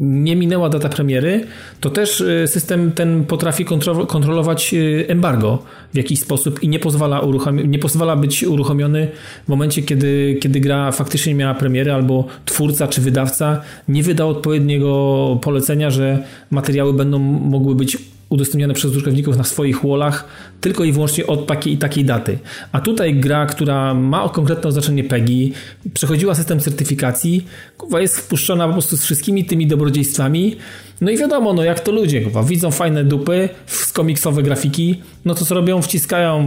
nie 0.00 0.36
minęła 0.36 0.68
data 0.68 0.88
premiery, 0.88 1.44
to 1.80 1.90
też 1.90 2.20
y, 2.20 2.44
system 2.46 2.92
ten 2.92 3.24
potrafi 3.24 3.64
kontrolować 4.08 4.74
y, 4.74 5.04
embargo 5.08 5.62
w 5.92 5.96
jakiś 5.96 6.20
sposób 6.20 6.62
i 6.62 6.68
nie 6.68 6.78
pozwala, 6.78 7.22
nie 7.52 7.78
pozwala 7.78 8.16
być 8.16 8.44
uruchomiony 8.44 9.08
w 9.44 9.48
momencie, 9.48 9.82
kiedy, 9.82 10.38
kiedy 10.40 10.60
gra 10.60 10.92
faktycznie 10.92 11.34
miała 11.34 11.54
premierę 11.54 11.94
albo 11.94 12.24
twórca 12.44 12.88
czy 12.88 13.00
wydawca 13.00 13.60
nie 13.88 14.02
wydał 14.02 14.30
odpowiedniego 14.30 15.38
polecenia, 15.42 15.90
że 15.90 16.24
materiały 16.50 16.92
będą 16.92 17.18
mogły 17.18 17.74
być 17.74 17.98
udostępniane 18.28 18.74
przez 18.74 18.90
użytkowników 18.90 19.36
na 19.36 19.44
swoich 19.44 19.84
wallach 19.84 20.24
tylko 20.60 20.84
i 20.84 20.92
wyłącznie 20.92 21.26
od 21.26 21.46
takiej 21.46 21.72
i 21.72 21.78
takiej 21.78 22.04
daty. 22.04 22.38
A 22.72 22.80
tutaj 22.80 23.14
gra, 23.14 23.46
która 23.46 23.94
ma 23.94 24.28
konkretne 24.28 24.68
oznaczenie 24.68 25.04
PEGI, 25.04 25.52
przechodziła 25.94 26.34
system 26.34 26.60
certyfikacji, 26.60 27.46
jest 27.98 28.18
wpuszczona 28.18 28.66
po 28.66 28.72
prostu 28.72 28.96
z 28.96 29.04
wszystkimi 29.04 29.44
tymi 29.44 29.66
dobrodziejstwami, 29.66 30.56
no 31.00 31.10
i 31.10 31.16
wiadomo, 31.16 31.52
no 31.52 31.64
jak 31.64 31.80
to 31.80 31.92
ludzie, 31.92 32.20
kurwa, 32.20 32.42
widzą 32.42 32.70
fajne 32.70 33.04
dupy, 33.04 33.48
komiksowe 33.92 34.42
grafiki, 34.42 35.02
no 35.24 35.34
to 35.34 35.44
co 35.44 35.54
robią? 35.54 35.82
Wciskają 35.82 36.40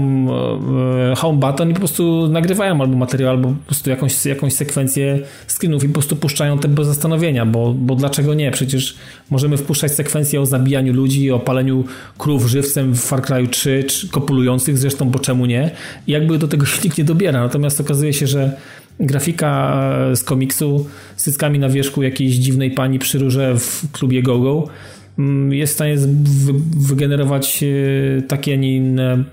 e, 1.12 1.16
home 1.16 1.40
button 1.40 1.70
i 1.70 1.74
po 1.74 1.80
prostu 1.80 2.28
nagrywają 2.28 2.82
albo 2.82 2.98
materiał, 2.98 3.30
albo 3.30 3.50
po 3.50 3.66
prostu 3.66 3.90
jakąś, 3.90 4.26
jakąś 4.26 4.54
sekwencję 4.54 5.20
screenów 5.48 5.84
i 5.84 5.88
po 5.88 5.94
prostu 5.94 6.16
puszczają 6.16 6.60
te 6.60 6.68
bez 6.68 6.88
zastanowienia, 6.88 7.46
bo, 7.46 7.74
bo 7.74 7.96
dlaczego 7.96 8.34
nie? 8.34 8.52
Przecież 8.52 8.96
możemy 9.30 9.58
wpuszczać 9.58 9.92
sekwencję 9.92 10.42
o 10.42 10.46
zabijaniu 10.46 10.94
ludzi, 10.94 11.32
o 11.32 11.40
paleniu 11.40 11.84
krów 12.18 12.46
żywcem 12.46 12.94
w 12.94 13.00
Far 13.00 13.22
Cry 13.22 13.48
3, 13.48 13.84
czy 13.84 14.10
kopulujących 14.10 14.78
zresztą, 14.78 15.10
bo 15.10 15.20
czemu 15.20 15.46
nie? 15.46 15.72
I 16.08 16.12
jakby 16.12 16.38
do 16.38 16.48
tego 16.48 16.66
się 16.66 16.82
nikt 16.84 16.98
nie 16.98 17.04
dobiera. 17.04 17.42
Natomiast 17.42 17.82
okazuje 17.82 18.14
się, 18.14 18.28
że 18.28 18.58
grafika 19.00 19.84
z 20.16 20.24
komiksu 20.24 20.86
z 21.16 21.24
cyckami 21.24 21.60
na 21.60 21.70
wierzchu 21.70 22.04
jakiejś 22.04 22.36
dziwnej 22.36 22.72
pani 22.72 23.00
przy 23.00 23.20
rurze 23.20 23.56
w 23.60 23.92
klubie 23.92 24.24
GoGo 24.24 24.68
mm, 25.20 25.54
jest 25.54 25.74
w 25.74 25.76
stanie 25.76 25.96
wygenerować 26.78 27.64
e, 27.64 28.22
takie, 28.22 28.54
a 28.54 28.56
nie 28.56 28.76
inne 28.76 29.24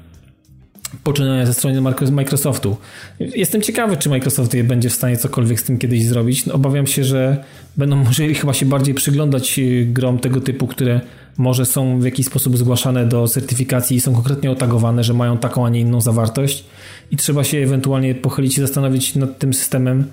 poczynania 1.05 1.47
ze 1.47 1.55
strony 1.55 1.81
Microsoftu. 2.11 2.77
Jestem 3.21 3.63
ciekawy, 3.63 3.97
czy 3.97 4.09
Microsoft 4.09 4.57
będzie 4.63 4.91
w 4.91 4.93
stanie 4.93 5.17
cokolwiek 5.17 5.61
z 5.61 5.65
tym 5.65 5.79
kiedyś 5.79 6.05
zrobić. 6.05 6.47
No, 6.47 6.55
obawiam 6.55 6.87
się, 6.87 7.05
że 7.05 7.45
będą 7.77 7.97
musieli 8.05 8.35
chyba 8.35 8.53
się 8.53 8.67
bardziej 8.67 8.95
przyglądać 8.95 9.59
e, 9.59 9.85
grom 9.85 10.19
tego 10.19 10.41
typu, 10.41 10.67
które 10.67 11.01
może 11.39 11.67
są 11.67 12.01
w 12.01 12.05
jakiś 12.05 12.27
sposób 12.27 12.59
zgłaszane 12.59 13.07
do 13.07 13.29
certyfikacji 13.29 13.97
i 13.97 14.01
są 14.01 14.15
konkretnie 14.15 14.51
otagowane, 14.51 15.05
że 15.05 15.15
mają 15.15 15.39
taką, 15.39 15.67
a 15.67 15.69
nie 15.69 15.81
inną 15.81 16.01
zawartość 16.01 16.65
i 17.11 17.17
trzeba 17.17 17.45
się 17.45 17.59
ewentualnie 17.59 18.15
pochylić 18.15 18.59
i 18.59 18.61
zastanowić 18.61 19.15
nad 19.15 19.39
tym 19.39 19.55
systemem 19.55 20.05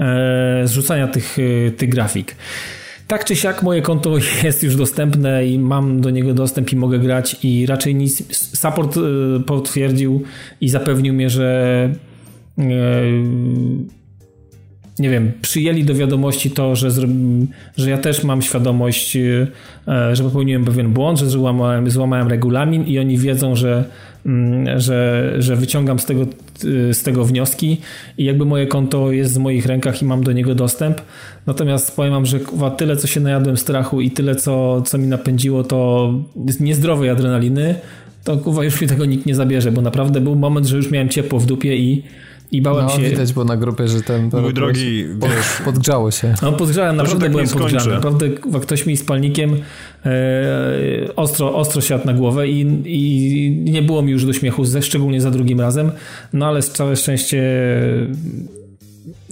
e, 0.00 0.62
zrzucania 0.64 1.08
tych, 1.08 1.36
e, 1.38 1.70
tych 1.70 1.88
grafik. 1.88 2.36
Tak 3.06 3.24
czy 3.24 3.36
siak 3.36 3.62
moje 3.62 3.82
konto 3.82 4.18
jest 4.44 4.62
już 4.62 4.76
dostępne 4.76 5.46
i 5.46 5.58
mam 5.58 6.00
do 6.00 6.10
niego 6.10 6.34
dostęp 6.34 6.72
i 6.72 6.76
mogę 6.76 6.98
grać 6.98 7.36
i 7.42 7.66
raczej 7.66 7.94
nic 7.94 8.36
support 8.58 8.96
e, 8.96 9.00
potwierdził 9.40 10.22
i 10.60 10.68
zapewnił 10.68 11.14
mnie, 11.14 11.30
że 11.30 11.90
nie 14.98 15.10
wiem, 15.10 15.32
przyjęli 15.42 15.84
do 15.84 15.94
wiadomości 15.94 16.50
to, 16.50 16.76
że, 16.76 16.88
że 17.76 17.90
ja 17.90 17.98
też 17.98 18.24
mam 18.24 18.42
świadomość, 18.42 19.18
że 20.12 20.22
popełniłem 20.22 20.64
pewien 20.64 20.92
błąd, 20.92 21.18
że 21.18 21.30
złamałem, 21.30 21.90
złamałem 21.90 22.28
regulamin 22.28 22.84
i 22.84 22.98
oni 22.98 23.18
wiedzą, 23.18 23.56
że, 23.56 23.84
że, 24.76 25.32
że 25.38 25.56
wyciągam 25.56 25.98
z 25.98 26.04
tego, 26.04 26.22
e, 26.22 26.94
z 26.94 27.02
tego 27.02 27.24
wnioski 27.24 27.80
i 28.18 28.24
jakby 28.24 28.44
moje 28.44 28.66
konto 28.66 29.12
jest 29.12 29.34
w 29.34 29.38
moich 29.38 29.66
rękach 29.66 30.02
i 30.02 30.04
mam 30.04 30.24
do 30.24 30.32
niego 30.32 30.54
dostęp. 30.54 31.00
Natomiast 31.46 31.96
powiem 31.96 32.12
wam, 32.12 32.26
że 32.26 32.40
tyle, 32.76 32.96
co 32.96 33.06
się 33.06 33.20
najadłem 33.20 33.56
strachu 33.56 34.00
i 34.00 34.10
tyle, 34.10 34.36
co, 34.36 34.82
co 34.82 34.98
mi 34.98 35.06
napędziło, 35.06 35.64
to 35.64 36.12
niezdrowej 36.60 37.10
adrenaliny, 37.10 37.74
to 38.24 38.36
kuwa 38.36 38.64
już 38.64 38.80
mi 38.80 38.88
tego 38.88 39.04
nikt 39.04 39.26
nie 39.26 39.34
zabierze, 39.34 39.72
bo 39.72 39.82
naprawdę 39.82 40.20
był 40.20 40.34
moment, 40.36 40.66
że 40.66 40.76
już 40.76 40.90
miałem 40.90 41.08
ciepło 41.08 41.40
w 41.40 41.46
dupie 41.46 41.76
i 41.76 42.02
i 42.50 42.62
bałem 42.62 42.86
no, 42.86 42.90
się. 42.90 43.02
widać 43.02 43.32
było 43.32 43.44
na 43.44 43.56
grupie, 43.56 43.88
że 43.88 44.02
ten. 44.02 44.30
Mój 44.42 44.54
drogi, 44.54 45.04
pod, 45.20 45.30
wiesz, 45.30 45.60
podgrzało 45.64 46.10
się. 46.10 46.34
No, 46.42 46.52
podgrzałem, 46.52 46.96
naprawdę 46.96 47.20
tak 47.20 47.32
byłem 47.32 47.48
podgrzany. 47.48 47.94
Naprawdę 47.94 48.28
ktoś 48.62 48.86
mi 48.86 48.96
z 48.96 49.04
palnikiem 49.04 49.56
e, 50.06 51.14
ostro, 51.16 51.54
ostro 51.54 51.80
siadł 51.80 52.06
na 52.06 52.14
głowę 52.14 52.48
i, 52.48 52.60
i 52.84 53.50
nie 53.70 53.82
było 53.82 54.02
mi 54.02 54.12
już 54.12 54.24
do 54.24 54.32
śmiechu, 54.32 54.64
ze, 54.64 54.82
szczególnie 54.82 55.20
za 55.20 55.30
drugim 55.30 55.60
razem. 55.60 55.90
No 56.32 56.46
ale 56.46 56.62
całe 56.62 56.96
szczęście 56.96 57.42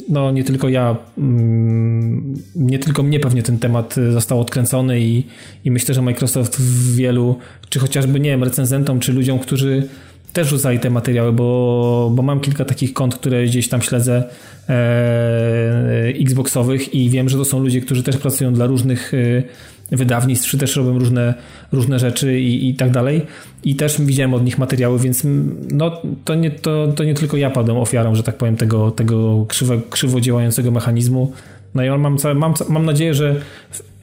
no 0.09 0.31
nie 0.31 0.45
tylko 0.45 0.69
ja, 0.69 0.97
mm, 1.19 2.35
nie 2.57 2.79
tylko 2.79 3.03
mnie 3.03 3.21
pewnie 3.21 3.43
ten 3.43 3.59
temat 3.59 3.95
został 4.13 4.41
odkręcony 4.41 5.01
i, 5.01 5.27
i 5.65 5.71
myślę, 5.71 5.95
że 5.95 6.03
Microsoft 6.03 6.57
w 6.57 6.97
wielu, 6.97 7.39
czy 7.69 7.79
chociażby, 7.79 8.21
nie 8.21 8.31
wiem, 8.31 8.45
recenzentom, 8.45 9.01
czy 9.01 9.13
ludziom, 9.13 9.39
którzy 9.39 9.89
też 10.35 10.49
rzucali 10.49 10.79
te 10.79 10.91
materiały, 10.91 11.33
bo, 11.33 12.11
bo 12.15 12.23
mam 12.23 12.41
kilka 12.41 12.65
takich 12.65 12.93
kont, 12.93 13.15
które 13.15 13.45
gdzieś 13.45 13.69
tam 13.69 13.83
śledzę 13.83 14.25
e, 14.69 16.13
Xboxowych 16.21 16.95
i 16.95 17.11
wiem, 17.11 17.29
że 17.29 17.39
to 17.39 17.45
są 17.45 17.61
ludzie, 17.61 17.81
którzy 17.81 18.03
też 18.03 18.17
pracują 18.17 18.55
dla 18.55 18.67
różnych 18.67 19.15
e, 19.15 19.97
wydawnictw, 19.97 20.49
czy 20.49 20.59
też 20.59 20.77
robią 20.77 20.99
różne, 20.99 21.35
różne 21.73 21.99
rzeczy 21.99 22.41
i, 22.41 22.69
i 22.69 22.75
tak 22.75 22.91
dalej. 22.91 23.23
I 23.65 23.77
też 23.77 24.01
widziałem 24.01 24.35
od 24.35 24.45
nich 24.45 24.59
materiały, 24.59 24.99
więc 24.99 25.23
no, 25.71 26.03
to, 26.25 26.35
nie, 26.35 26.51
to, 26.51 26.89
to 26.97 27.05
nie 27.05 27.15
tylko 27.15 27.37
ja 27.37 27.51
padłem 27.51 27.77
ofiarą, 27.77 28.15
że 28.15 28.23
tak 28.23 28.37
powiem, 28.37 28.57
tego, 28.57 28.91
tego 28.91 29.47
krzywo, 29.49 29.75
krzywo 29.91 30.21
działającego 30.21 30.71
mechanizmu. 30.71 31.33
No 31.75 31.85
i 31.85 31.89
on 31.89 32.01
mam, 32.01 32.17
mam, 32.35 32.55
mam 32.69 32.87
nadzieję, 32.87 33.15
że 33.15 33.37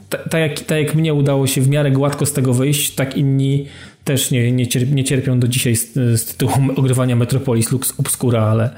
tak 0.09 0.41
jak, 0.41 0.59
tak 0.59 0.77
jak 0.77 0.95
mnie 0.95 1.13
udało 1.13 1.47
się 1.47 1.61
w 1.61 1.69
miarę 1.69 1.91
gładko 1.91 2.25
z 2.25 2.33
tego 2.33 2.53
wyjść, 2.53 2.95
tak 2.95 3.17
inni 3.17 3.65
też 4.11 4.31
nie, 4.31 4.51
nie, 4.51 4.67
cierpią, 4.67 4.95
nie 4.95 5.03
cierpią 5.03 5.39
do 5.39 5.47
dzisiaj 5.47 5.75
z, 5.75 5.93
z 5.93 6.25
tytułu 6.25 6.53
ogrywania 6.75 7.15
Metropolis 7.15 7.71
Lux 7.71 7.93
Obscura, 7.97 8.43
ale 8.43 8.69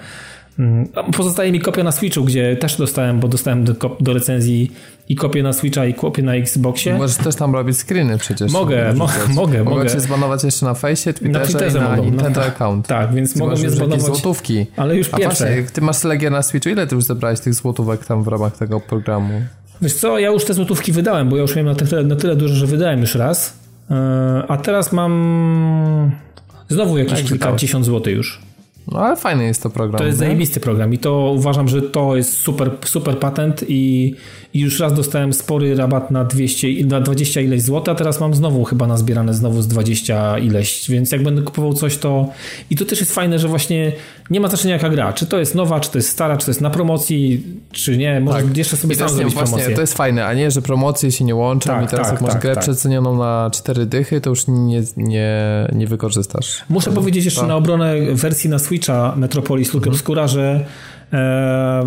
mm, 0.60 0.88
Pozostaje 1.18 1.52
mi 1.52 1.60
kopia 1.60 1.84
na 1.84 1.92
Switchu, 1.92 2.24
gdzie 2.24 2.56
też 2.56 2.78
dostałem, 2.78 3.20
bo 3.20 3.28
dostałem 3.28 3.64
do, 3.64 3.74
do 4.00 4.14
recenzji 4.14 4.72
i 5.10 5.16
kopię 5.16 5.44
na 5.44 5.54
Switcha 5.54 5.86
i 5.86 5.94
kopię 5.94 6.24
na 6.24 6.36
Xboxie. 6.36 6.98
Możesz 6.98 7.18
też 7.18 7.36
tam 7.36 7.54
robić 7.54 7.78
screeny 7.78 8.18
przecież. 8.18 8.52
Mogę, 8.52 8.94
mo 8.94 9.08
mogę, 9.34 9.64
mogę. 9.64 9.90
cię 9.90 10.00
zbanować 10.00 10.44
jeszcze 10.44 10.66
na 10.66 10.74
Face'ie, 10.74 11.14
Twitterze 11.14 11.40
na 11.40 11.46
Twitterze 11.46 11.78
i 11.78 11.82
na 11.82 11.90
mogą, 11.90 12.04
Nintendo 12.04 12.40
no, 12.40 12.46
account. 12.46 12.88
Tak, 12.88 13.14
więc 13.14 13.34
ty 13.34 13.40
mogą 13.40 13.56
mnie 13.56 13.70
zbanować. 13.70 14.02
złotówki. 14.02 14.66
Ale 14.76 14.96
już 14.96 15.10
pierwsze. 15.10 15.26
A 15.26 15.50
właśnie, 15.50 15.72
ty 15.74 15.82
masz 15.82 16.04
Legię 16.04 16.30
na 16.30 16.42
Switchu, 16.42 16.70
ile 16.70 16.88
ty 16.88 16.96
już 16.96 17.04
zebrałeś 17.04 17.40
tych 17.40 17.54
złotówek 17.54 18.06
tam 18.06 18.24
w 18.24 18.28
ramach 18.28 18.58
tego 18.58 18.80
programu? 18.80 19.42
Wiesz 19.82 19.94
co, 19.94 20.20
ja 20.20 20.30
już 20.30 20.46
te 20.46 20.54
złotówki 20.54 20.92
wydałem, 20.92 21.30
bo 21.30 21.36
ja 21.36 21.42
już 21.42 21.56
miałem 21.56 21.68
na 21.68 21.76
tyle, 21.76 22.04
na 22.04 22.16
tyle 22.16 22.36
dużo, 22.36 22.56
że 22.56 22.68
wydałem 22.68 23.02
już 23.02 23.16
raz. 23.16 23.63
E, 23.92 24.44
a 24.48 24.58
teraz 24.58 24.92
mam 24.92 26.12
znowu 26.70 26.98
jakieś 26.98 27.22
kilka 27.22 27.30
kilkadziesiąt 27.30 27.86
złotych 27.86 28.16
już. 28.16 28.42
No 28.92 29.00
ale 29.00 29.16
fajny 29.16 29.44
jest 29.44 29.64
to 29.64 29.70
program. 29.70 30.00
To 30.00 30.06
jest 30.06 30.20
nie? 30.20 30.26
zajebisty 30.26 30.60
program 30.60 30.94
i 30.94 30.98
to 30.98 31.34
uważam, 31.36 31.68
że 31.68 31.82
to 31.82 32.16
jest 32.16 32.34
super, 32.34 32.72
super 32.86 33.20
patent 33.20 33.66
i, 33.68 34.16
i 34.54 34.60
już 34.60 34.80
raz 34.80 34.94
dostałem 34.94 35.34
spory 35.34 35.76
rabat 35.76 36.12
na 36.12 36.26
200, 36.26 36.68
na 36.86 37.02
20 37.02 37.42
ileś 37.42 37.62
złota, 37.62 37.92
a 37.92 37.96
teraz 37.96 38.20
mam 38.20 38.34
znowu 38.34 38.64
chyba 38.64 38.88
nazbierane 38.88 39.34
znowu 39.34 39.62
z 39.62 39.68
20 39.68 40.40
ileś, 40.40 40.90
więc 40.90 41.12
jak 41.12 41.24
będę 41.24 41.42
kupował 41.42 41.74
coś 41.74 41.98
to 41.98 42.30
i 42.70 42.76
to 42.76 42.86
też 42.86 43.00
jest 43.00 43.14
fajne, 43.16 43.40
że 43.40 43.48
właśnie 43.48 43.92
nie 44.30 44.40
ma 44.40 44.48
znaczenia 44.48 44.74
jaka 44.74 44.90
gra, 44.90 45.14
czy 45.14 45.26
to 45.26 45.40
jest 45.40 45.56
nowa, 45.56 45.80
czy 45.80 45.92
to 45.92 45.98
jest 45.98 46.10
stara, 46.10 46.38
czy 46.38 46.46
to 46.46 46.52
jest 46.52 46.62
na 46.62 46.70
promocji, 46.70 47.44
czy 47.72 47.98
nie, 47.98 48.20
może 48.20 48.44
tak. 48.44 48.58
jeszcze 48.58 48.78
sobie 48.78 48.96
sam 48.96 49.10
zrobić 49.10 49.34
właśnie, 49.34 49.52
promocję. 49.52 49.76
To 49.76 49.82
jest 49.82 49.94
fajne, 49.94 50.26
a 50.26 50.34
nie, 50.34 50.52
że 50.52 50.62
promocje 50.62 51.12
się 51.12 51.26
nie 51.26 51.36
łączą 51.36 51.70
tak, 51.70 51.86
i 51.86 51.88
teraz 51.88 52.08
tak, 52.08 52.14
jak 52.14 52.22
masz 52.22 52.34
tak, 52.34 52.42
grę 52.42 52.56
tak. 52.56 52.64
przecenioną 52.64 53.18
na 53.18 53.50
4 53.54 53.86
dychy, 53.86 54.22
to 54.22 54.30
już 54.30 54.48
nie, 54.48 54.84
nie, 54.98 55.68
nie 55.74 55.88
wykorzystasz. 55.88 56.64
Muszę 56.70 56.92
powiedzieć 56.92 57.26
jeszcze 57.26 57.48
na 57.48 57.56
obronę 57.56 57.96
wersji 58.14 58.50
na 58.50 58.60
Switcha 58.74 59.16
Metropolis 59.18 59.74
Lux 59.74 59.88
mhm. 59.88 59.94
Obscura, 59.94 60.28
że 60.28 60.66
e, 61.14 61.84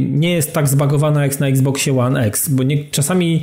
nie 0.00 0.32
jest 0.32 0.52
tak 0.52 0.68
zbagowana 0.68 1.22
jak 1.22 1.40
na 1.40 1.46
Xboxie 1.46 1.98
One 1.98 2.24
X, 2.26 2.48
bo 2.48 2.62
nie, 2.62 2.84
czasami 2.84 3.42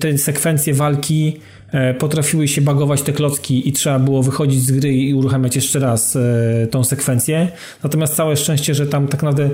te 0.00 0.18
sekwencje 0.18 0.74
walki 0.74 1.36
e, 1.72 1.94
potrafiły 1.94 2.48
się 2.48 2.60
bagować 2.60 3.02
te 3.02 3.12
klocki 3.12 3.68
i 3.68 3.72
trzeba 3.72 3.98
było 3.98 4.22
wychodzić 4.22 4.62
z 4.62 4.72
gry 4.72 4.94
i 4.94 5.14
uruchamiać 5.14 5.56
jeszcze 5.56 5.78
raz 5.78 6.16
e, 6.16 6.66
tą 6.70 6.84
sekwencję. 6.84 7.48
Natomiast 7.82 8.14
całe 8.14 8.36
szczęście, 8.36 8.74
że 8.74 8.86
tam 8.86 9.08
tak 9.08 9.22
naprawdę 9.22 9.50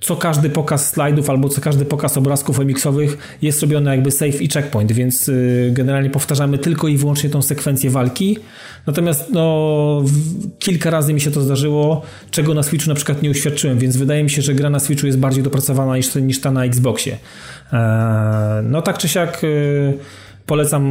co 0.00 0.16
każdy 0.16 0.50
pokaz 0.50 0.88
slajdów 0.88 1.30
albo 1.30 1.48
co 1.48 1.60
każdy 1.60 1.84
pokaz 1.84 2.16
obrazków 2.16 2.60
emiksowych 2.60 3.36
jest 3.42 3.62
robiony 3.62 3.90
jakby 3.90 4.10
save 4.10 4.42
i 4.42 4.48
checkpoint, 4.48 4.92
więc 4.92 5.28
y, 5.28 5.70
generalnie 5.72 6.10
powtarzamy 6.10 6.58
tylko 6.58 6.88
i 6.88 6.96
wyłącznie 6.96 7.30
tą 7.30 7.42
sekwencję 7.42 7.90
walki. 7.90 8.38
Natomiast 8.86 9.30
no, 9.32 10.04
kilka 10.58 10.90
razy 10.90 11.14
mi 11.14 11.20
się 11.20 11.30
to 11.30 11.40
zdarzyło, 11.40 12.02
czego 12.30 12.54
na 12.54 12.62
Switchu 12.62 12.88
na 12.88 12.94
przykład 12.94 13.22
nie 13.22 13.30
uświadczyłem, 13.30 13.78
więc 13.78 13.96
wydaje 13.96 14.22
mi 14.22 14.30
się, 14.30 14.42
że 14.42 14.54
gra 14.54 14.70
na 14.70 14.78
Switchu 14.78 15.06
jest 15.06 15.18
bardziej 15.18 15.42
dopracowana 15.42 15.96
niż, 15.96 16.14
niż 16.14 16.40
ta 16.40 16.50
na 16.50 16.64
Xboxie. 16.64 17.18
Eee, 17.72 17.80
no 18.64 18.82
tak 18.82 18.98
czy 18.98 19.08
siak 19.08 19.44
y, 19.44 19.98
polecam 20.50 20.84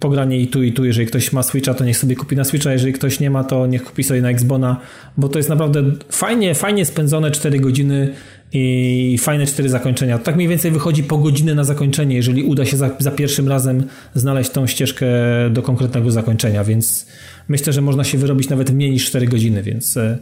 pogranie 0.00 0.40
i 0.40 0.48
tu 0.48 0.62
i 0.62 0.72
tu. 0.72 0.84
Jeżeli 0.84 1.06
ktoś 1.06 1.32
ma 1.32 1.42
Switcha, 1.42 1.74
to 1.74 1.84
niech 1.84 1.96
sobie 1.96 2.16
kupi 2.16 2.36
na 2.36 2.44
Switcha. 2.44 2.72
Jeżeli 2.72 2.92
ktoś 2.92 3.20
nie 3.20 3.30
ma, 3.30 3.44
to 3.44 3.66
niech 3.66 3.84
kupi 3.84 4.04
sobie 4.04 4.22
na 4.22 4.30
Xbona, 4.30 4.80
bo 5.16 5.28
to 5.28 5.38
jest 5.38 5.48
naprawdę 5.48 5.82
fajnie, 6.10 6.54
fajnie 6.54 6.84
spędzone 6.84 7.30
4 7.30 7.60
godziny 7.60 8.14
i 8.52 9.18
fajne 9.20 9.46
4 9.46 9.68
zakończenia. 9.68 10.18
Tak 10.18 10.36
mniej 10.36 10.48
więcej 10.48 10.70
wychodzi 10.70 11.02
po 11.02 11.18
godzinę 11.18 11.54
na 11.54 11.64
zakończenie, 11.64 12.16
jeżeli 12.16 12.42
uda 12.42 12.64
się 12.64 12.76
za, 12.76 12.90
za 12.98 13.10
pierwszym 13.10 13.48
razem 13.48 13.84
znaleźć 14.14 14.50
tą 14.50 14.66
ścieżkę 14.66 15.06
do 15.50 15.62
konkretnego 15.62 16.10
zakończenia, 16.10 16.64
więc 16.64 17.06
myślę, 17.48 17.72
że 17.72 17.80
można 17.80 18.04
się 18.04 18.18
wyrobić 18.18 18.48
nawet 18.48 18.70
mniej 18.70 18.90
niż 18.90 19.06
4 19.06 19.26
godziny, 19.26 19.62
więc, 19.62 19.96
e, 19.96 20.18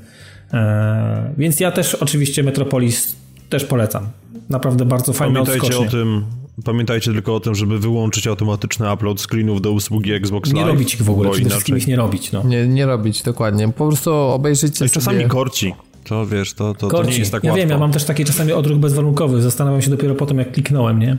e, 0.53 1.35
więc 1.39 1.61
ja 1.61 1.71
też 1.73 1.95
oczywiście 1.95 2.43
Metropolis 2.43 3.17
też 3.49 3.65
polecam. 3.65 4.09
Naprawdę 4.51 4.85
bardzo 4.85 5.13
fajne 5.13 5.35
Pamiętajcie 5.35 5.67
odskocznie. 5.67 5.89
o 5.89 5.91
tym, 5.91 6.25
Pamiętajcie 6.65 7.13
tylko 7.13 7.35
o 7.35 7.41
tym, 7.41 7.55
żeby 7.55 7.79
wyłączyć 7.79 8.27
automatyczny 8.27 8.93
upload 8.93 9.21
screenów 9.21 9.63
do 9.63 9.73
usługi 9.73 10.13
Xbox 10.13 10.53
Live. 10.53 10.67
Nie 10.67 10.73
robić 10.73 10.95
ich 10.95 11.03
w 11.03 11.11
ogóle, 11.11 11.31
przede 11.31 11.51
wszystkim 11.51 11.77
ich 11.77 11.87
nie 11.87 11.97
robić. 11.97 12.33
No. 12.33 12.43
Nie, 12.43 12.69
nie 12.69 12.87
robić, 12.87 13.23
dokładnie. 13.23 13.69
Po 13.69 13.87
prostu 13.87 14.13
obejrzyjcie 14.15 14.77
sobie... 14.77 14.91
Czasami 14.91 15.25
korci. 15.25 15.75
To 16.05 16.27
wiesz, 16.27 16.55
to, 16.55 16.75
to, 16.75 16.89
to 16.89 17.03
nie 17.03 17.19
jest 17.19 17.33
tak 17.33 17.45
ja 17.45 17.51
łatwo. 17.51 17.61
wiem, 17.61 17.71
ja 17.71 17.79
mam 17.79 17.93
też 17.93 18.05
taki 18.05 18.25
czasami 18.25 18.53
odruch 18.53 18.79
bezwarunkowy. 18.79 19.43
Zastanawiam 19.43 19.83
się 19.83 19.91
dopiero 19.91 20.15
po 20.15 20.27
tym, 20.27 20.39
jak 20.39 20.53
kliknąłem, 20.53 20.99
nie? 20.99 21.17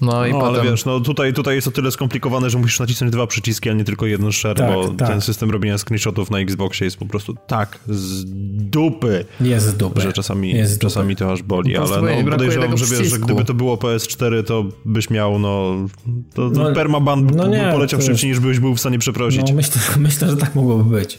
No 0.00 0.26
i 0.26 0.32
no, 0.32 0.40
potem... 0.40 0.60
ale 0.60 0.70
wiesz, 0.70 0.84
no 0.84 1.00
tutaj, 1.00 1.32
tutaj 1.32 1.54
jest 1.54 1.68
o 1.68 1.70
tyle 1.70 1.90
skomplikowane, 1.90 2.50
że 2.50 2.58
musisz 2.58 2.80
nacisnąć 2.80 3.12
dwa 3.12 3.26
przyciski, 3.26 3.70
a 3.70 3.72
nie 3.72 3.84
tylko 3.84 4.06
jeden 4.06 4.32
share, 4.32 4.56
tak, 4.56 4.74
bo 4.74 4.88
tak. 4.88 5.08
ten 5.08 5.20
system 5.20 5.50
robienia 5.50 5.78
screenshotów 5.78 6.30
na 6.30 6.38
Xboxie 6.38 6.84
jest 6.84 6.96
po 6.96 7.06
prostu 7.06 7.34
tak 7.46 7.78
z 7.88 8.24
dupy. 8.70 9.24
Jest 9.40 9.66
z 9.66 9.76
dupy. 9.76 10.00
Że 10.00 10.12
czasami, 10.12 10.50
jest 10.50 10.80
czasami 10.80 11.16
to 11.16 11.32
aż 11.32 11.42
boli, 11.42 11.76
ale 11.76 12.22
no, 12.22 12.30
podejrzewam, 12.30 12.76
że 12.76 12.96
wiesz, 12.96 13.08
że 13.08 13.18
gdyby 13.18 13.44
to 13.44 13.54
było 13.54 13.76
PS4, 13.76 14.44
to 14.44 14.64
byś 14.84 15.10
miał, 15.10 15.38
no, 15.38 15.76
to, 16.34 16.50
to 16.50 16.62
no, 16.62 16.72
permaban 16.72 17.26
no 17.36 17.46
nie, 17.46 17.68
poleciał 17.72 18.02
szybciej, 18.02 18.30
niż 18.30 18.40
byś 18.40 18.58
był 18.58 18.74
w 18.74 18.80
stanie 18.80 18.98
przeprosić. 18.98 19.48
No 19.48 19.54
myślę, 19.54 19.82
myślę, 19.98 20.30
że 20.30 20.36
tak 20.36 20.54
mogłoby 20.54 20.96
być. 20.96 21.18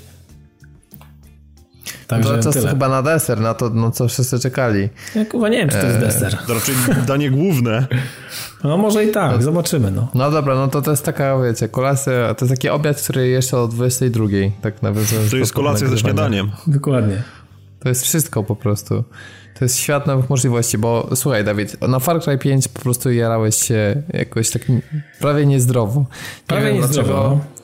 Także 2.12 2.38
to 2.38 2.54
czas 2.54 2.66
chyba 2.66 2.90
na 2.90 3.02
deser, 3.02 3.40
na 3.40 3.54
to, 3.54 3.70
no 3.70 3.92
co 3.92 4.08
wszyscy 4.08 4.40
czekali. 4.40 4.90
Ja 5.16 5.26
chyba 5.26 5.50
nie 5.50 5.58
wiem, 5.58 5.70
czy 5.70 5.78
to 5.78 5.86
jest 5.86 5.98
e, 5.98 6.02
deser. 6.02 6.38
To 6.48 6.54
raczej 6.54 6.76
danie 7.08 7.32
główne. 7.32 7.88
No 8.64 8.78
może 8.78 9.06
i 9.06 9.12
tak, 9.12 9.36
no, 9.36 9.42
zobaczymy. 9.42 9.92
No. 9.92 10.08
no 10.14 10.32
dobra, 10.32 10.56
no 10.56 10.68
to 10.68 10.82
to 10.82 10.92
jest 10.92 11.06
taka, 11.06 11.40
wiecie, 11.40 11.68
kolacja, 11.68 12.34
to 12.34 12.46
jest 12.46 12.56
taki 12.56 12.70
obiad, 12.70 13.02
który 13.02 13.28
jeszcze 13.28 13.58
o 13.58 13.68
22, 13.68 14.26
tak 14.62 14.82
nawiązując 14.82 15.32
To 15.32 15.38
jest 15.38 15.54
kolacja 15.54 15.88
ze 15.88 15.98
śniadaniem. 15.98 16.52
Dokładnie. 16.68 17.24
To 17.80 17.90
jest 17.90 18.04
wszystko 18.04 18.44
po 18.44 18.56
prostu. 18.56 19.04
To 19.60 19.66
jest 19.66 19.78
świat 19.78 20.08
nowych 20.08 20.30
możliwości, 20.30 20.78
bo 20.78 21.10
słuchaj 21.16 21.44
Dawid, 21.44 21.82
na 21.82 22.00
Far 22.00 22.22
Cry 22.22 22.38
5 22.38 22.68
po 22.68 22.82
prostu 22.82 23.12
jarałeś 23.12 23.56
się 23.56 24.04
jakoś 24.14 24.50
tak 24.50 24.62
prawie 25.20 25.46
niezdrowo. 25.46 26.06
Prawie 26.48 26.74
nie 26.74 26.80
niezdrowo. 26.80 27.12
Dlaczego, 27.14 27.40
E, 27.58 27.61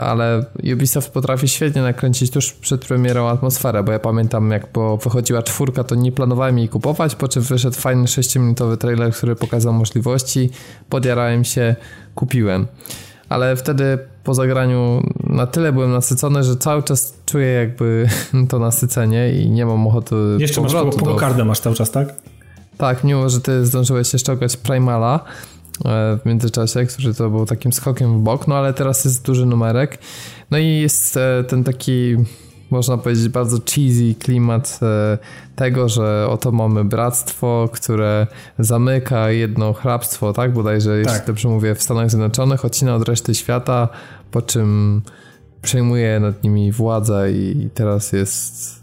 ale 0.00 0.44
Ubisoft 0.72 1.12
potrafi 1.12 1.48
świetnie 1.48 1.82
nakręcić 1.82 2.30
tuż 2.30 2.52
przed 2.52 2.84
premierą 2.84 3.28
atmosferę, 3.28 3.82
bo 3.82 3.92
ja 3.92 3.98
pamiętam 3.98 4.50
jak 4.50 4.66
po 4.66 4.96
wychodziła 4.96 5.42
czwórka, 5.42 5.84
to 5.84 5.94
nie 5.94 6.12
planowałem 6.12 6.58
jej 6.58 6.68
kupować, 6.68 7.14
po 7.14 7.28
czym 7.28 7.42
wyszedł 7.42 7.76
fajny 7.76 8.04
6-minutowy 8.04 8.76
trailer, 8.76 9.12
który 9.12 9.36
pokazał 9.36 9.72
możliwości, 9.72 10.50
podjarałem 10.88 11.44
się, 11.44 11.76
kupiłem. 12.14 12.66
Ale 13.28 13.56
wtedy 13.56 13.98
po 14.24 14.34
zagraniu 14.34 15.02
na 15.26 15.46
tyle 15.46 15.72
byłem 15.72 15.92
nasycony, 15.92 16.44
że 16.44 16.56
cały 16.56 16.82
czas 16.82 17.14
czuję 17.26 17.46
jakby 17.46 18.08
to 18.50 18.58
nasycenie 18.58 19.32
i 19.32 19.50
nie 19.50 19.66
mam 19.66 19.86
ochoty 19.86 20.14
Jeszcze 20.38 20.60
masz 20.60 20.72
po, 20.72 20.84
do... 21.34 21.44
masz 21.44 21.60
cały 21.60 21.76
czas, 21.76 21.90
tak? 21.90 22.14
Tak, 22.76 23.04
mimo 23.04 23.28
że 23.28 23.40
ty 23.40 23.66
zdążyłeś 23.66 24.12
jeszcze 24.12 24.32
ograć 24.32 24.56
Primala, 24.56 25.24
E, 25.24 25.59
w 25.84 26.26
międzyczasie, 26.26 26.86
który 26.86 27.14
to 27.14 27.30
był 27.30 27.46
takim 27.46 27.72
skokiem 27.72 28.18
w 28.18 28.22
bok, 28.22 28.48
no 28.48 28.56
ale 28.56 28.74
teraz 28.74 29.04
jest 29.04 29.26
duży 29.26 29.46
numerek. 29.46 29.98
No 30.50 30.58
i 30.58 30.66
jest 30.66 31.16
e, 31.16 31.44
ten 31.44 31.64
taki 31.64 32.16
można 32.70 32.98
powiedzieć, 32.98 33.28
bardzo 33.28 33.58
cheesy 33.74 34.14
klimat 34.14 34.80
e, 34.82 35.18
tego, 35.56 35.88
że 35.88 36.26
oto 36.28 36.52
mamy 36.52 36.84
bractwo, 36.84 37.68
które 37.72 38.26
zamyka 38.58 39.30
jedno 39.30 39.72
hrabstwo, 39.72 40.32
tak? 40.32 40.52
Bodajże, 40.52 40.98
jeśli 40.98 41.12
tak. 41.12 41.26
dobrze 41.26 41.48
mówię, 41.48 41.74
w 41.74 41.82
Stanach 41.82 42.10
Zjednoczonych, 42.10 42.64
odcina 42.64 42.94
od 42.94 43.08
reszty 43.08 43.34
świata, 43.34 43.88
po 44.30 44.42
czym 44.42 45.02
przejmuje 45.62 46.20
nad 46.20 46.44
nimi 46.44 46.72
władzę 46.72 47.32
i 47.32 47.70
teraz 47.74 48.12
jest 48.12 48.79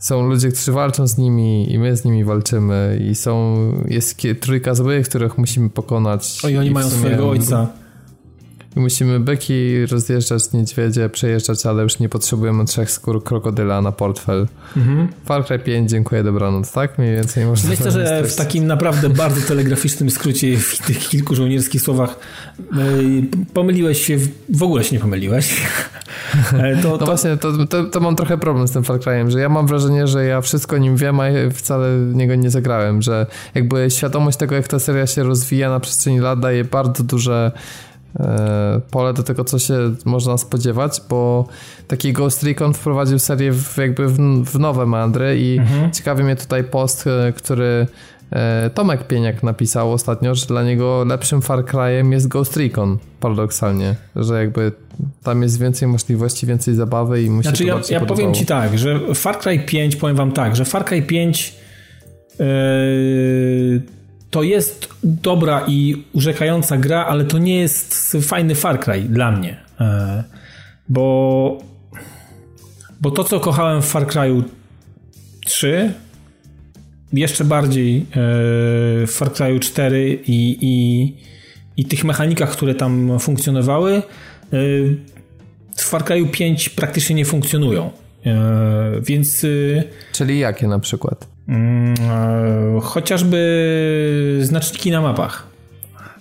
są 0.00 0.26
ludzie, 0.26 0.48
którzy 0.48 0.72
walczą 0.72 1.06
z 1.06 1.18
nimi 1.18 1.72
i 1.72 1.78
my 1.78 1.96
z 1.96 2.04
nimi 2.04 2.24
walczymy 2.24 3.00
i 3.10 3.14
są, 3.14 3.56
jest 3.88 4.22
trójka 4.40 4.74
złych, 4.74 5.08
których 5.08 5.38
musimy 5.38 5.70
pokonać. 5.70 6.38
O 6.44 6.48
i 6.48 6.56
oni 6.56 6.70
mają 6.70 6.90
swojego 6.90 7.30
ojca. 7.30 7.68
I 8.76 8.80
musimy 8.80 9.20
byki 9.20 9.86
rozjeżdżać, 9.86 10.52
niedźwiedzie 10.52 11.08
przejeżdżać, 11.08 11.66
ale 11.66 11.82
już 11.82 11.98
nie 11.98 12.08
potrzebujemy 12.08 12.64
trzech 12.64 12.90
skór 12.90 13.24
krokodyla 13.24 13.82
na 13.82 13.92
portfel. 13.92 14.46
Mhm. 14.76 15.08
Far 15.24 15.44
Cry 15.44 15.58
5, 15.58 15.90
dziękuję, 15.90 16.24
dobranoc, 16.24 16.72
tak? 16.72 16.98
Mniej 16.98 17.14
więcej 17.14 17.46
można 17.46 17.70
Myślę, 17.70 17.90
że 17.90 18.24
w 18.24 18.36
takim 18.36 18.66
naprawdę 18.66 19.08
bardzo 19.08 19.40
telegraficznym 19.48 20.10
skrócie 20.10 20.56
w 20.56 20.78
tych 20.78 20.98
kilku 20.98 21.34
żołnierskich 21.34 21.82
słowach 21.82 22.18
e, 22.58 22.64
pomyliłeś 23.54 24.06
się, 24.06 24.18
w 24.48 24.62
ogóle 24.62 24.84
się 24.84 24.96
nie 24.96 25.00
pomyliłeś. 25.00 25.62
E, 26.52 26.76
to, 26.82 26.88
no 26.90 26.98
to... 26.98 27.06
właśnie, 27.06 27.36
to, 27.36 27.66
to, 27.66 27.84
to, 27.84 28.00
mam 28.00 28.16
trochę 28.16 28.38
problem 28.38 28.68
z 28.68 28.72
tym 28.72 28.84
Far 28.84 28.98
Cry'em, 28.98 29.30
że 29.30 29.40
ja 29.40 29.48
mam 29.48 29.66
wrażenie, 29.66 30.06
że 30.06 30.24
ja 30.24 30.40
wszystko 30.40 30.78
nim 30.78 30.96
wiem, 30.96 31.20
a 31.20 31.24
wcale 31.54 31.88
niego 31.98 32.34
nie 32.34 32.50
zagrałem, 32.50 33.02
że 33.02 33.26
jakby 33.54 33.90
świadomość 33.90 34.38
tego, 34.38 34.54
jak 34.54 34.68
ta 34.68 34.78
seria 34.78 35.06
się 35.06 35.22
rozwija 35.22 35.70
na 35.70 35.80
przestrzeni 35.80 36.20
lat 36.20 36.40
daje 36.40 36.64
bardzo 36.64 37.04
duże 37.04 37.52
pole 38.90 39.14
do 39.14 39.22
tego, 39.22 39.44
co 39.44 39.58
się 39.58 39.94
można 40.04 40.38
spodziewać, 40.38 41.02
bo 41.08 41.46
taki 41.88 42.12
Ghost 42.12 42.42
Recon 42.42 42.74
wprowadził 42.74 43.18
serię 43.18 43.52
w, 43.52 43.76
jakby 43.76 44.08
w, 44.08 44.18
w 44.44 44.58
nowe 44.58 44.86
mandry 44.86 45.38
i 45.40 45.58
mhm. 45.58 45.92
ciekawi 45.92 46.24
mnie 46.24 46.36
tutaj 46.36 46.64
post, 46.64 47.06
e, 47.06 47.32
który 47.32 47.86
E, 48.32 48.70
Tomek 48.74 49.06
Pieniak 49.06 49.42
napisał 49.42 49.92
ostatnio, 49.92 50.34
że 50.34 50.46
dla 50.46 50.62
niego 50.62 51.04
lepszym 51.08 51.42
Far 51.42 51.64
Cry'em 51.64 52.12
jest 52.12 52.28
Ghost 52.28 52.56
Recon, 52.56 52.98
paradoksalnie, 53.20 53.94
że 54.16 54.40
jakby 54.40 54.72
tam 55.22 55.42
jest 55.42 55.60
więcej 55.60 55.88
możliwości, 55.88 56.46
więcej 56.46 56.74
zabawy 56.74 57.22
i 57.22 57.30
musi 57.30 57.48
znaczy, 57.48 57.64
ja, 57.64 57.80
ja 57.90 58.00
powiem 58.00 58.34
ci 58.34 58.46
tak, 58.46 58.78
że 58.78 59.14
Far 59.14 59.38
Cry 59.38 59.58
5, 59.58 59.96
powiem 59.96 60.16
wam 60.16 60.32
tak, 60.32 60.56
że 60.56 60.64
Far 60.64 60.84
Cry 60.84 61.02
5 61.02 61.54
yy, 62.38 62.46
to 64.30 64.42
jest 64.42 64.88
dobra 65.02 65.64
i 65.66 66.04
urzekająca 66.12 66.76
gra, 66.76 67.06
ale 67.06 67.24
to 67.24 67.38
nie 67.38 67.58
jest 67.58 68.16
fajny 68.22 68.54
Far 68.54 68.80
Cry 68.80 69.00
dla 69.00 69.30
mnie. 69.30 69.56
Yy, 69.80 69.86
bo 70.88 71.70
bo 73.00 73.10
to, 73.10 73.24
co 73.24 73.40
kochałem 73.40 73.82
w 73.82 73.86
Far 73.86 74.06
Cry'u 74.06 74.42
3 75.46 75.94
jeszcze 77.12 77.44
bardziej 77.44 77.98
e, 77.98 78.04
w 79.06 79.10
Far 79.10 79.32
Cry 79.32 79.60
4 79.60 80.18
i, 80.26 80.58
i, 80.60 81.16
i 81.76 81.84
tych 81.84 82.04
mechanikach, 82.04 82.50
które 82.50 82.74
tam 82.74 83.18
funkcjonowały, 83.20 83.92
e, 83.96 84.02
w 85.76 85.82
Far 85.82 86.04
Cry 86.04 86.26
5 86.26 86.68
praktycznie 86.68 87.16
nie 87.16 87.24
funkcjonują. 87.24 87.90
E, 88.26 89.00
więc. 89.02 89.46
Czyli 90.12 90.38
jakie 90.38 90.68
na 90.68 90.78
przykład? 90.78 91.29
Mm, 91.48 92.80
chociażby 92.80 94.38
znaczniki 94.42 94.90
na 94.90 95.00
mapach. 95.00 95.46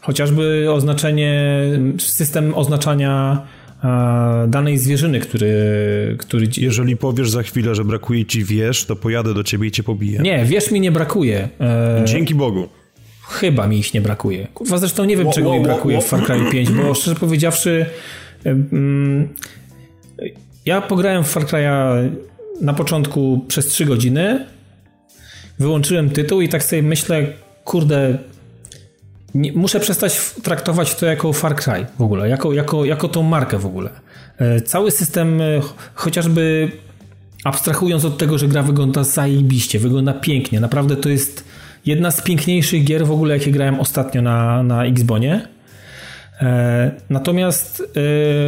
Chociażby 0.02 0.72
oznaczenie, 0.72 1.62
system 1.98 2.54
oznaczania 2.56 3.42
danej 4.48 4.78
zwierzyny, 4.78 5.20
który, 5.20 5.56
który... 6.20 6.48
Jeżeli 6.58 6.98
powiesz 6.98 7.30
za 7.30 7.44
chwilę, 7.44 7.76
że 7.76 7.86
brakuje 7.86 8.26
ci 8.26 8.44
wież, 8.44 8.86
to 8.86 8.96
pojadę 8.96 9.34
do 9.34 9.44
ciebie 9.44 9.68
i 9.68 9.72
cię 9.72 9.84
pobiję. 9.84 10.20
Nie, 10.20 10.46
wież 10.46 10.72
mi 10.72 10.80
nie 10.80 10.92
brakuje. 10.92 11.50
E... 11.62 12.02
Dzięki 12.06 12.36
Bogu. 12.36 12.68
Chyba 13.30 13.68
mi 13.68 13.80
ich 13.80 13.94
nie 13.94 14.02
brakuje. 14.02 14.48
Kurwa, 14.54 14.78
zresztą 14.78 15.06
nie 15.06 15.18
wiem, 15.18 15.26
wo, 15.26 15.34
czego 15.34 15.50
wo, 15.50 15.58
mi 15.58 15.64
brakuje 15.64 15.96
wo, 15.96 16.02
w 16.02 16.06
Far 16.06 16.24
Cry 16.24 16.52
5, 16.52 16.72
bo 16.72 16.94
szczerze 16.94 17.16
powiedziawszy 17.16 17.86
mm, 18.46 19.30
ja 20.66 20.82
pograłem 20.82 21.24
w 21.24 21.28
Far 21.28 21.44
Cry'a 21.44 22.10
na 22.62 22.74
początku 22.74 23.46
przez 23.48 23.68
3 23.68 23.86
godziny, 23.86 24.46
wyłączyłem 25.60 26.10
tytuł 26.10 26.42
i 26.42 26.50
tak 26.50 26.64
sobie 26.64 26.84
myślę, 26.84 27.28
kurde, 27.64 28.18
nie, 29.36 29.54
muszę 29.54 29.80
przestać 29.80 30.20
traktować 30.44 30.96
to 30.96 31.06
jako 31.06 31.34
Far 31.34 31.56
Cry 31.56 31.86
w 31.98 32.02
ogóle, 32.02 32.30
jako, 32.30 32.54
jako, 32.54 32.86
jako 32.86 33.08
tą 33.08 33.24
markę 33.24 33.58
w 33.58 33.66
ogóle. 33.66 33.90
E, 34.38 34.62
cały 34.62 34.92
system, 34.92 35.42
e, 35.42 35.62
chociażby 35.94 36.72
abstrahując 37.44 38.06
od 38.06 38.18
tego, 38.18 38.38
że 38.38 38.48
gra 38.48 38.64
wygląda 38.64 39.04
zajebiście, 39.04 39.80
wygląda 39.80 40.14
pięknie, 40.14 40.60
naprawdę 40.60 40.96
to 40.96 41.10
jest 41.10 41.44
jedna 41.86 42.12
z 42.12 42.22
piękniejszych 42.22 42.84
gier 42.84 43.06
w 43.08 43.12
ogóle, 43.12 43.38
jakie 43.38 43.52
grałem 43.52 43.80
ostatnio 43.80 44.22
na, 44.22 44.64
na 44.64 44.86
Xbonie. 44.86 45.48
E, 46.42 46.92
natomiast 47.10 47.84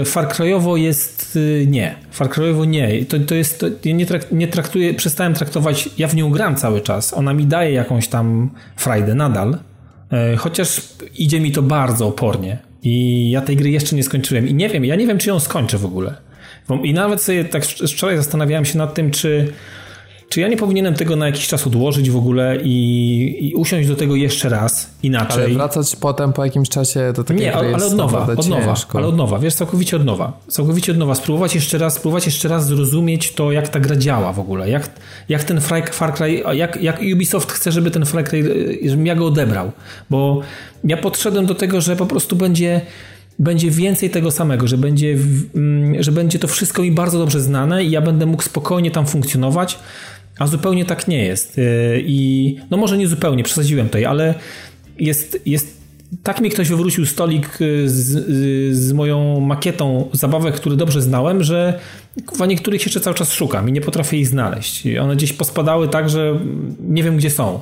Far 0.05 0.27
Cry'owo 0.27 0.75
jest 0.75 1.39
nie. 1.67 1.95
Far 2.11 2.29
Cry'owo 2.29 2.67
nie. 2.67 3.05
To, 3.05 3.19
to 3.19 3.35
jest, 3.35 3.59
to, 3.59 3.67
ja 3.85 3.93
nie, 3.93 4.05
trak, 4.05 4.31
nie 4.31 4.47
traktuję, 4.47 4.93
przestałem 4.93 5.33
traktować, 5.33 5.89
ja 5.97 6.07
w 6.07 6.15
nią 6.15 6.31
gram 6.31 6.55
cały 6.55 6.81
czas. 6.81 7.13
Ona 7.13 7.33
mi 7.33 7.45
daje 7.45 7.71
jakąś 7.71 8.07
tam 8.07 8.49
frajdę 8.75 9.15
nadal, 9.15 9.57
E, 10.11 10.35
chociaż 10.35 10.81
idzie 11.17 11.39
mi 11.39 11.51
to 11.51 11.61
bardzo 11.61 12.07
opornie. 12.07 12.57
I 12.83 13.29
ja 13.31 13.41
tej 13.41 13.57
gry 13.57 13.69
jeszcze 13.69 13.95
nie 13.95 14.03
skończyłem. 14.03 14.47
I 14.47 14.53
nie 14.53 14.69
wiem, 14.69 14.85
ja 14.85 14.95
nie 14.95 15.07
wiem, 15.07 15.17
czy 15.17 15.29
ją 15.29 15.39
skończę 15.39 15.77
w 15.77 15.85
ogóle. 15.85 16.15
I 16.83 16.93
nawet 16.93 17.21
sobie 17.21 17.45
tak 17.45 17.65
wczoraj 17.65 18.17
zastanawiałem 18.17 18.65
się 18.65 18.77
nad 18.77 18.93
tym, 18.93 19.11
czy 19.11 19.53
czy 20.31 20.41
ja 20.41 20.47
nie 20.47 20.57
powinienem 20.57 20.93
tego 20.93 21.15
na 21.15 21.25
jakiś 21.25 21.47
czas 21.47 21.67
odłożyć 21.67 22.09
w 22.09 22.15
ogóle 22.15 22.57
i, 22.63 23.47
i 23.49 23.55
usiąść 23.55 23.87
do 23.87 23.95
tego 23.95 24.15
jeszcze 24.15 24.49
raz 24.49 24.89
inaczej? 25.03 25.43
Ale 25.43 25.53
wracać 25.53 25.95
potem 25.95 26.33
po 26.33 26.45
jakimś 26.45 26.69
czasie 26.69 27.13
do 27.15 27.23
takiej 27.23 27.43
Nie, 27.43 27.55
ale, 27.55 27.75
ale 27.75 27.85
od 27.85 27.93
nowa, 27.93 28.27
od 28.37 28.47
nowa, 28.47 28.75
ale 28.93 29.07
od 29.07 29.17
nowa, 29.17 29.39
wiesz, 29.39 29.53
całkowicie 29.53 29.95
od 29.97 30.05
nowa. 30.05 30.39
Całkowicie 30.47 30.91
od 30.91 30.97
nowa. 30.97 31.15
Spróbować 31.15 31.55
jeszcze 31.55 31.77
raz, 31.77 31.93
spróbować 31.93 32.25
jeszcze 32.25 32.47
raz 32.47 32.67
zrozumieć 32.67 33.31
to, 33.31 33.51
jak 33.51 33.69
ta 33.69 33.79
gra 33.79 33.95
działa 33.95 34.33
w 34.33 34.39
ogóle. 34.39 34.69
Jak, 34.69 34.89
jak 35.29 35.43
ten 35.43 35.61
Far 35.91 36.13
Cry, 36.13 36.43
jak, 36.53 36.81
jak 36.81 37.01
Ubisoft 37.13 37.51
chce, 37.51 37.71
żeby 37.71 37.91
ten 37.91 38.05
Far 38.05 38.23
Cry, 38.23 38.43
żebym 38.85 39.05
ja 39.05 39.15
go 39.15 39.25
odebrał. 39.25 39.71
Bo 40.09 40.41
ja 40.83 40.97
podszedłem 40.97 41.45
do 41.45 41.55
tego, 41.55 41.81
że 41.81 41.95
po 41.95 42.05
prostu 42.05 42.35
będzie 42.35 42.81
będzie 43.39 43.71
więcej 43.71 44.09
tego 44.09 44.31
samego, 44.31 44.67
że 44.67 44.77
będzie, 44.77 45.17
mm, 45.55 46.03
że 46.03 46.11
będzie 46.11 46.39
to 46.39 46.47
wszystko 46.47 46.81
mi 46.81 46.91
bardzo 46.91 47.19
dobrze 47.19 47.41
znane 47.41 47.83
i 47.83 47.91
ja 47.91 48.01
będę 48.01 48.25
mógł 48.25 48.43
spokojnie 48.43 48.91
tam 48.91 49.05
funkcjonować, 49.07 49.79
a 50.41 50.47
zupełnie 50.47 50.85
tak 50.85 51.07
nie 51.07 51.23
jest. 51.25 51.57
Y, 51.57 52.03
I 52.05 52.55
no 52.71 52.77
może 52.77 52.97
nie 52.97 53.07
zupełnie, 53.07 53.43
przesadziłem 53.43 53.87
tutaj, 53.87 54.05
ale 54.05 54.35
jest, 54.99 55.41
jest 55.45 55.81
tak 56.23 56.41
mi 56.41 56.49
ktoś 56.49 56.69
wywrócił 56.69 57.05
stolik 57.05 57.61
y, 57.61 57.89
z, 57.89 58.15
y, 58.15 58.75
z 58.75 58.93
moją 58.93 59.39
makietą 59.39 60.09
zabawek, 60.13 60.55
które 60.55 60.75
dobrze 60.75 61.01
znałem, 61.01 61.43
że 61.43 61.79
w 62.39 62.47
niektórych 62.47 62.81
jeszcze 62.81 62.99
cały 62.99 63.15
czas 63.15 63.33
szukam 63.33 63.69
i 63.69 63.71
nie 63.71 63.81
potrafię 63.81 64.17
ich 64.17 64.27
znaleźć. 64.27 64.87
One 65.01 65.15
gdzieś 65.15 65.33
pospadały 65.33 65.87
tak, 65.87 66.09
że 66.09 66.39
nie 66.79 67.03
wiem 67.03 67.17
gdzie 67.17 67.29
są. 67.29 67.59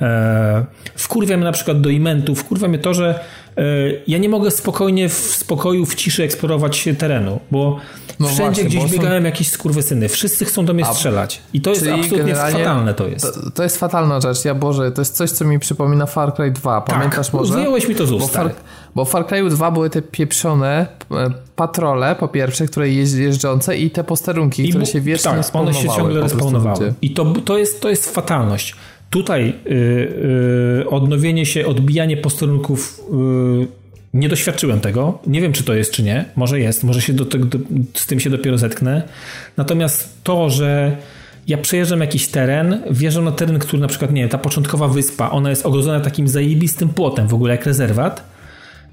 E, 0.00 0.64
wkurwia 0.94 1.36
mnie 1.36 1.44
na 1.44 1.52
przykład 1.52 1.80
do 1.80 1.90
imentu, 1.90 2.34
wkurwia 2.34 2.68
mnie 2.68 2.78
to, 2.78 2.94
że 2.94 3.20
ja 4.06 4.18
nie 4.18 4.28
mogę 4.28 4.50
spokojnie, 4.50 5.08
w 5.08 5.12
spokoju, 5.12 5.86
w 5.86 5.94
ciszy 5.94 6.22
eksplorować 6.22 6.88
terenu, 6.98 7.40
bo 7.50 7.80
no 8.20 8.28
wszędzie 8.28 8.62
właśnie, 8.62 8.64
gdzieś 8.78 8.92
biegają 8.92 9.20
są... 9.20 9.24
jakieś 9.24 9.48
skurwysyny, 9.48 10.08
wszyscy 10.08 10.44
chcą 10.44 10.64
do 10.64 10.74
mnie 10.74 10.84
strzelać 10.84 11.42
i 11.52 11.60
to 11.60 11.70
jest 11.70 11.86
absolutnie 11.86 12.34
fatalne 12.34 12.94
to 12.94 13.08
jest. 13.08 13.34
To, 13.34 13.50
to, 13.50 13.62
jest 13.62 13.78
fatalna 13.78 14.20
rzecz, 14.20 14.44
ja 14.44 14.54
Boże, 14.54 14.92
to 14.92 15.00
jest 15.00 15.16
coś, 15.16 15.30
co 15.30 15.44
mi 15.44 15.58
przypomina 15.58 16.06
Far 16.06 16.34
Cry 16.34 16.50
2, 16.50 16.80
tak, 16.80 16.96
pamiętasz 16.96 17.26
tak, 17.26 17.34
może? 17.34 17.54
wyjąłeś 17.54 17.88
mi 17.88 17.94
to 17.94 18.06
z 18.06 18.12
ust, 18.12 18.26
bo 18.26 18.32
Far, 18.32 18.54
bo 18.94 19.04
w 19.04 19.10
Far 19.10 19.26
Cry 19.26 19.50
2 19.50 19.70
były 19.70 19.90
te 19.90 20.02
pieprzone 20.02 20.86
e, 21.10 21.30
patrole, 21.56 22.16
po 22.16 22.28
pierwsze, 22.28 22.66
które 22.66 22.88
jeżdżące 22.88 23.76
i 23.78 23.90
te 23.90 24.04
posterunki, 24.04 24.64
I 24.66 24.70
które 24.70 24.86
się 24.86 25.00
wiecznie 25.00 25.30
tak, 25.30 25.56
one 25.56 25.74
się 25.74 25.88
ciągle 25.88 26.20
respawnowały. 26.20 26.94
I 27.02 27.10
to, 27.10 27.32
to, 27.44 27.58
jest, 27.58 27.80
to 27.80 27.90
jest 27.90 28.14
fatalność. 28.14 28.76
Tutaj 29.12 29.54
yy, 29.64 29.74
yy, 30.78 30.90
odnowienie 30.90 31.46
się, 31.46 31.66
odbijanie 31.66 32.16
posterunków 32.16 33.00
yy, 33.60 33.66
nie 34.14 34.28
doświadczyłem 34.28 34.80
tego. 34.80 35.18
Nie 35.26 35.40
wiem, 35.40 35.52
czy 35.52 35.64
to 35.64 35.74
jest, 35.74 35.92
czy 35.92 36.02
nie. 36.02 36.24
Może 36.36 36.60
jest, 36.60 36.84
może 36.84 37.00
się 37.00 37.12
do 37.12 37.24
tego, 37.24 37.44
do, 37.44 37.58
z 37.94 38.06
tym 38.06 38.20
się 38.20 38.30
dopiero 38.30 38.58
zetknę. 38.58 39.02
Natomiast 39.56 40.22
to, 40.24 40.50
że 40.50 40.96
ja 41.48 41.58
przejeżdżam 41.58 42.00
jakiś 42.00 42.28
teren, 42.28 42.82
wjeżdżam 42.90 43.24
na 43.24 43.32
teren, 43.32 43.58
który 43.58 43.82
na 43.82 43.88
przykład, 43.88 44.12
nie 44.12 44.20
wiem, 44.20 44.30
ta 44.30 44.38
początkowa 44.38 44.88
wyspa, 44.88 45.30
ona 45.30 45.50
jest 45.50 45.66
ogrodzona 45.66 46.00
takim 46.00 46.28
zajebistym 46.28 46.88
płotem, 46.88 47.28
w 47.28 47.34
ogóle 47.34 47.52
jak 47.52 47.66
rezerwat 47.66 48.32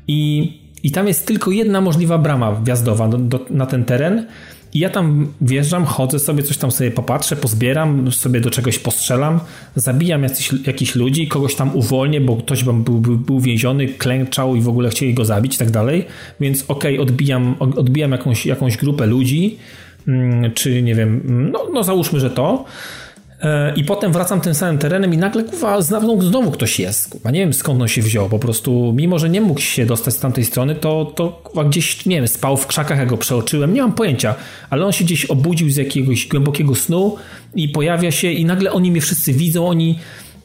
i, 0.08 0.54
i 0.84 0.92
tam 0.92 1.08
jest 1.08 1.28
tylko 1.28 1.52
jedna 1.52 1.82
możliwa 1.82 2.18
brama 2.18 2.62
wjazdowa 2.64 3.08
do, 3.08 3.18
do, 3.18 3.46
na 3.50 3.66
ten 3.66 3.86
teren 3.86 4.26
i 4.74 4.80
ja 4.80 4.90
tam 4.90 5.28
wjeżdżam, 5.42 5.86
chodzę 5.86 6.20
sobie, 6.20 6.44
coś 6.44 6.58
tam 6.58 6.72
sobie 6.72 6.92
popatrzę, 6.92 7.36
pozbieram, 7.36 8.12
sobie 8.12 8.42
do 8.42 8.50
czegoś 8.50 8.80
postrzelam, 8.80 9.40
zabijam 9.76 10.24
jakiś, 10.24 10.52
jakichś 10.68 10.96
ludzi, 10.96 11.28
kogoś 11.28 11.56
tam 11.56 11.76
uwolnię, 11.76 12.22
bo 12.22 12.38
ktoś 12.38 12.64
był, 12.64 12.74
był, 12.74 13.18
był 13.18 13.40
więziony, 13.40 13.88
klęczał 13.88 14.56
i 14.56 14.62
w 14.62 14.70
ogóle 14.70 14.90
chcieli 14.90 15.14
go 15.14 15.26
zabić 15.26 15.56
i 15.56 15.58
tak 15.58 15.72
dalej. 15.72 16.06
Więc 16.40 16.66
okej, 16.68 16.96
okay, 16.96 17.02
odbijam, 17.02 17.56
odbijam 17.60 18.12
jakąś, 18.12 18.46
jakąś 18.46 18.78
grupę 18.78 19.06
ludzi, 19.06 19.58
mm, 20.08 20.52
czy 20.54 20.82
nie 20.82 20.96
wiem, 20.96 21.22
no, 21.52 21.66
no 21.74 21.84
załóżmy, 21.84 22.20
że 22.20 22.30
to. 22.30 22.66
E, 23.42 23.74
I 23.76 23.84
potem 23.84 24.12
wracam 24.12 24.42
tym 24.42 24.54
samym 24.54 24.78
terenem 24.78 25.14
i 25.14 25.18
nagle 25.18 25.44
kuwa, 25.44 25.82
znowu, 25.82 26.22
znowu 26.22 26.52
ktoś 26.52 26.80
jest. 26.80 27.10
Kuwa, 27.10 27.32
nie 27.32 27.40
wiem 27.40 27.54
skąd 27.54 27.82
on 27.82 27.88
się 27.88 28.02
wziął. 28.02 28.30
Po 28.30 28.40
prostu, 28.40 28.94
mimo 28.96 29.20
że 29.20 29.30
nie 29.30 29.42
mógł 29.42 29.60
się 29.60 29.86
dostać 29.86 30.14
z 30.14 30.20
tamtej 30.20 30.46
strony, 30.46 30.76
to, 30.76 31.06
to 31.16 31.30
kuwa, 31.30 31.64
gdzieś, 31.64 32.06
nie 32.06 32.16
wiem, 32.16 32.28
spał 32.28 32.58
w 32.58 32.68
krzakach, 32.68 33.00
jak 33.00 33.10
go 33.10 33.18
przeoczyłem. 33.18 33.74
Nie 33.74 33.82
mam 33.82 33.94
pojęcia, 33.94 34.36
ale 34.70 34.86
on 34.86 34.92
się 34.92 35.04
gdzieś 35.04 35.26
obudził 35.26 35.70
z 35.70 35.76
jakiegoś 35.76 36.28
głębokiego 36.28 36.76
snu 36.76 37.16
i 37.56 37.70
pojawia 37.70 38.12
się 38.12 38.32
i 38.32 38.46
nagle 38.46 38.72
oni 38.72 38.92
mnie 38.92 39.02
wszyscy 39.02 39.34
widzą, 39.34 39.68
oni... 39.68 40.00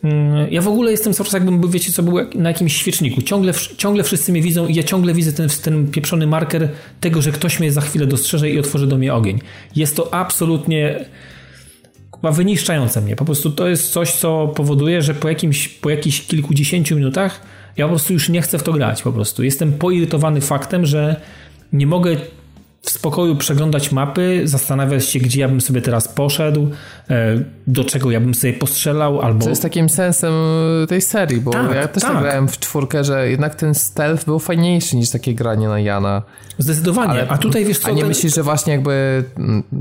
Mm, 0.05 0.53
ja 0.53 0.63
w 0.63 0.69
ogóle 0.69 0.91
jestem 0.91 1.13
cały 1.13 1.25
czas 1.25 1.35
jakbym, 1.35 1.71
wiecie 1.71 1.93
co, 1.93 2.03
był 2.03 2.17
na 2.35 2.49
jakimś 2.49 2.77
świeczniku. 2.77 3.23
Ciągle, 3.23 3.53
ciągle 3.77 4.05
wszyscy 4.05 4.33
mnie 4.33 4.43
widzą 4.43 4.67
i 4.67 4.75
ja 4.75 4.83
ciągle 4.83 5.15
widzę 5.15 5.33
ten, 5.33 5.49
ten 5.63 5.91
pieprzony 5.91 6.27
marker 6.27 6.69
tego, 7.01 7.23
że 7.23 7.33
ktoś 7.33 7.61
mnie 7.61 7.73
za 7.73 7.81
chwilę 7.81 8.07
dostrzeże 8.07 8.51
i 8.51 8.59
otworzy 8.59 8.87
do 8.87 8.99
mnie 8.99 9.15
ogień. 9.15 9.41
Jest 9.77 9.97
to 9.97 10.15
absolutnie 10.15 11.05
ma 12.25 12.33
wyniszczające 12.33 13.01
mnie. 13.01 13.17
Po 13.17 13.25
prostu 13.25 13.51
to 13.51 13.69
jest 13.69 13.93
coś, 13.93 14.13
co 14.13 14.49
powoduje, 14.49 15.03
że 15.03 15.15
po, 15.15 15.29
jakimś, 15.29 15.69
po 15.69 15.91
jakichś 15.91 16.27
kilkudziesięciu 16.27 16.97
minutach 16.97 17.41
ja 17.77 17.85
po 17.85 17.91
prostu 17.91 18.13
już 18.13 18.29
nie 18.29 18.43
chcę 18.43 18.59
w 18.59 18.63
to 18.63 18.73
grać. 18.73 19.03
Po 19.03 19.13
prostu 19.13 19.43
jestem 19.43 19.73
poirytowany 19.73 20.41
faktem, 20.41 20.87
że 20.87 21.21
nie 21.73 21.87
mogę 21.87 22.17
w 22.85 22.91
spokoju 22.91 23.37
przeglądać 23.37 23.93
mapy, 23.93 24.43
zastanawiać 24.45 25.09
się, 25.09 25.19
gdzie 25.19 25.41
ja 25.41 25.49
bym 25.49 25.61
sobie 25.61 25.83
teraz 25.83 26.09
poszedł, 26.09 26.71
e, 27.11 27.39
do 27.67 27.85
czego 27.85 28.11
ja 28.11 28.21
bym 28.21 28.35
sobie 28.35 28.53
postrzelał, 28.53 29.21
albo... 29.21 29.45
To 29.45 29.51
jest 29.51 29.63
takim 29.63 29.89
sensem 29.89 30.33
tej 30.89 31.01
serii, 31.01 31.41
bo 31.41 31.51
tak, 31.51 31.75
ja 31.75 31.89
też 31.89 32.03
tak. 32.03 32.19
grałem 32.19 32.49
w 32.49 32.59
czwórkę, 32.59 33.05
że 33.05 33.31
jednak 33.31 33.55
ten 33.55 33.75
stealth 33.75 34.25
był 34.25 34.39
fajniejszy 34.39 34.97
niż 34.97 35.11
takie 35.11 35.35
granie 35.35 35.69
na 35.69 35.81
Jana. 35.81 36.23
Zdecydowanie, 36.59 37.11
Ale, 37.11 37.29
a 37.29 37.39
tutaj 37.39 37.65
wiesz 37.65 37.79
co... 37.79 37.89
A 37.89 37.91
nie 37.91 37.99
ten... 37.99 38.09
myślisz, 38.09 38.35
że 38.35 38.43
właśnie 38.43 38.73
jakby 38.73 39.25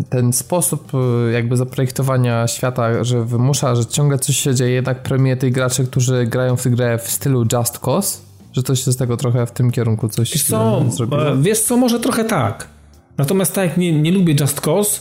ten 0.10 0.34
sposób 0.34 0.92
jakby 1.34 1.58
zaprojektowania 1.58 2.48
świata, 2.48 3.04
że 3.04 3.26
wymusza, 3.26 3.76
że 3.76 3.86
ciągle 3.86 4.20
coś 4.20 4.38
się 4.38 4.56
dzieje, 4.56 4.72
jednak 4.72 5.04
premie 5.04 5.38
tych 5.38 5.54
graczy, 5.54 5.86
którzy 5.86 6.26
grają 6.26 6.56
w 6.56 6.64
tę 6.64 6.70
grę 6.70 6.98
w 6.98 7.12
stylu 7.12 7.46
Just 7.54 7.80
Cause, 7.80 8.22
że 8.54 8.64
coś 8.64 8.84
się 8.84 8.92
z 8.92 8.98
tego 8.98 9.18
trochę 9.18 9.46
w 9.46 9.52
tym 9.52 9.72
kierunku 9.72 10.10
coś 10.10 10.34
wiesz 10.34 10.44
co, 10.44 10.86
zrobiło? 10.90 11.22
Wiesz 11.42 11.60
co, 11.60 11.78
może 11.78 12.00
trochę 12.00 12.24
tak. 12.24 12.73
Natomiast 13.18 13.56
tak 13.56 13.70
jak 13.70 13.78
nie, 13.78 13.92
nie 13.92 14.12
lubię 14.12 14.36
Just 14.40 14.62
Cause, 14.62 15.00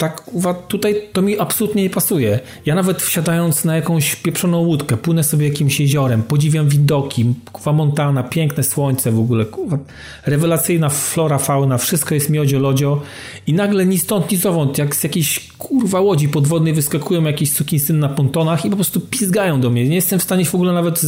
tak 0.00 0.30
tutaj 0.68 1.02
to 1.12 1.22
mi 1.22 1.38
absolutnie 1.38 1.82
nie 1.82 1.90
pasuje. 1.90 2.40
Ja 2.66 2.74
nawet 2.74 3.02
wsiadając 3.02 3.64
na 3.64 3.76
jakąś 3.76 4.16
pieprzoną 4.16 4.58
łódkę, 4.58 4.96
płynę 4.96 5.24
sobie 5.24 5.48
jakimś 5.48 5.80
jeziorem, 5.80 6.22
podziwiam 6.22 6.68
widoki, 6.68 7.34
kuwa 7.52 7.72
Montana, 7.72 8.22
piękne 8.22 8.62
słońce 8.62 9.12
w 9.12 9.18
ogóle, 9.18 9.44
kuwa, 9.44 9.78
rewelacyjna 10.26 10.88
flora, 10.88 11.38
fauna, 11.38 11.78
wszystko 11.78 12.14
jest 12.14 12.30
miodzio, 12.30 12.58
lodzio 12.58 13.02
i 13.46 13.52
nagle 13.52 13.86
ni 13.86 13.98
stąd, 13.98 14.30
ni 14.30 14.36
zowąd, 14.36 14.78
jak 14.78 14.96
z 14.96 15.04
jakiejś 15.04 15.50
kurwa 15.58 16.00
łodzi 16.00 16.28
podwodnej 16.28 16.72
wyskakują 16.72 17.24
jakieś 17.24 17.52
sukinsyn 17.52 17.98
na 17.98 18.08
pontonach 18.08 18.64
i 18.64 18.70
po 18.70 18.76
prostu 18.76 19.00
pizgają 19.00 19.60
do 19.60 19.70
mnie. 19.70 19.88
Nie 19.88 19.94
jestem 19.94 20.18
w 20.18 20.22
stanie 20.22 20.44
w 20.44 20.54
ogóle 20.54 20.72
nawet 20.72 20.98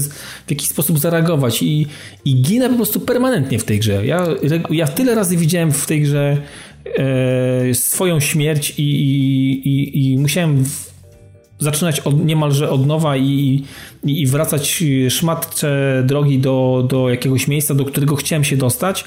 w 0.47 0.51
jakiś 0.51 0.69
sposób 0.69 0.98
zareagować 0.98 1.62
i, 1.62 1.86
i 2.24 2.43
ginę 2.43 2.69
po 2.69 2.77
prostu 2.77 3.01
permanentnie 3.01 3.59
w 3.59 3.64
tej 3.64 3.78
grze. 3.78 4.06
Ja, 4.06 4.27
ja 4.70 4.89
tyle 4.89 5.14
razy 5.14 5.36
widziałem 5.36 5.73
w 5.73 5.86
tej 5.86 6.02
grze 6.02 6.43
swoją 7.73 8.20
śmierć 8.20 8.74
i, 8.78 8.82
i, 8.82 10.12
i, 10.12 10.19
musiałem 10.19 10.64
zaczynać 11.59 12.01
od, 12.01 12.24
niemalże 12.24 12.70
od 12.70 12.86
nowa 12.86 13.16
i, 13.16 13.62
i, 14.05 14.27
wracać 14.27 14.85
szmatcze 15.09 16.02
drogi 16.06 16.39
do, 16.39 16.86
do 16.89 17.09
jakiegoś 17.09 17.48
miejsca, 17.48 17.74
do 17.74 17.85
którego 17.85 18.16
chciałem 18.16 18.44
się 18.44 18.56
dostać. 18.56 19.05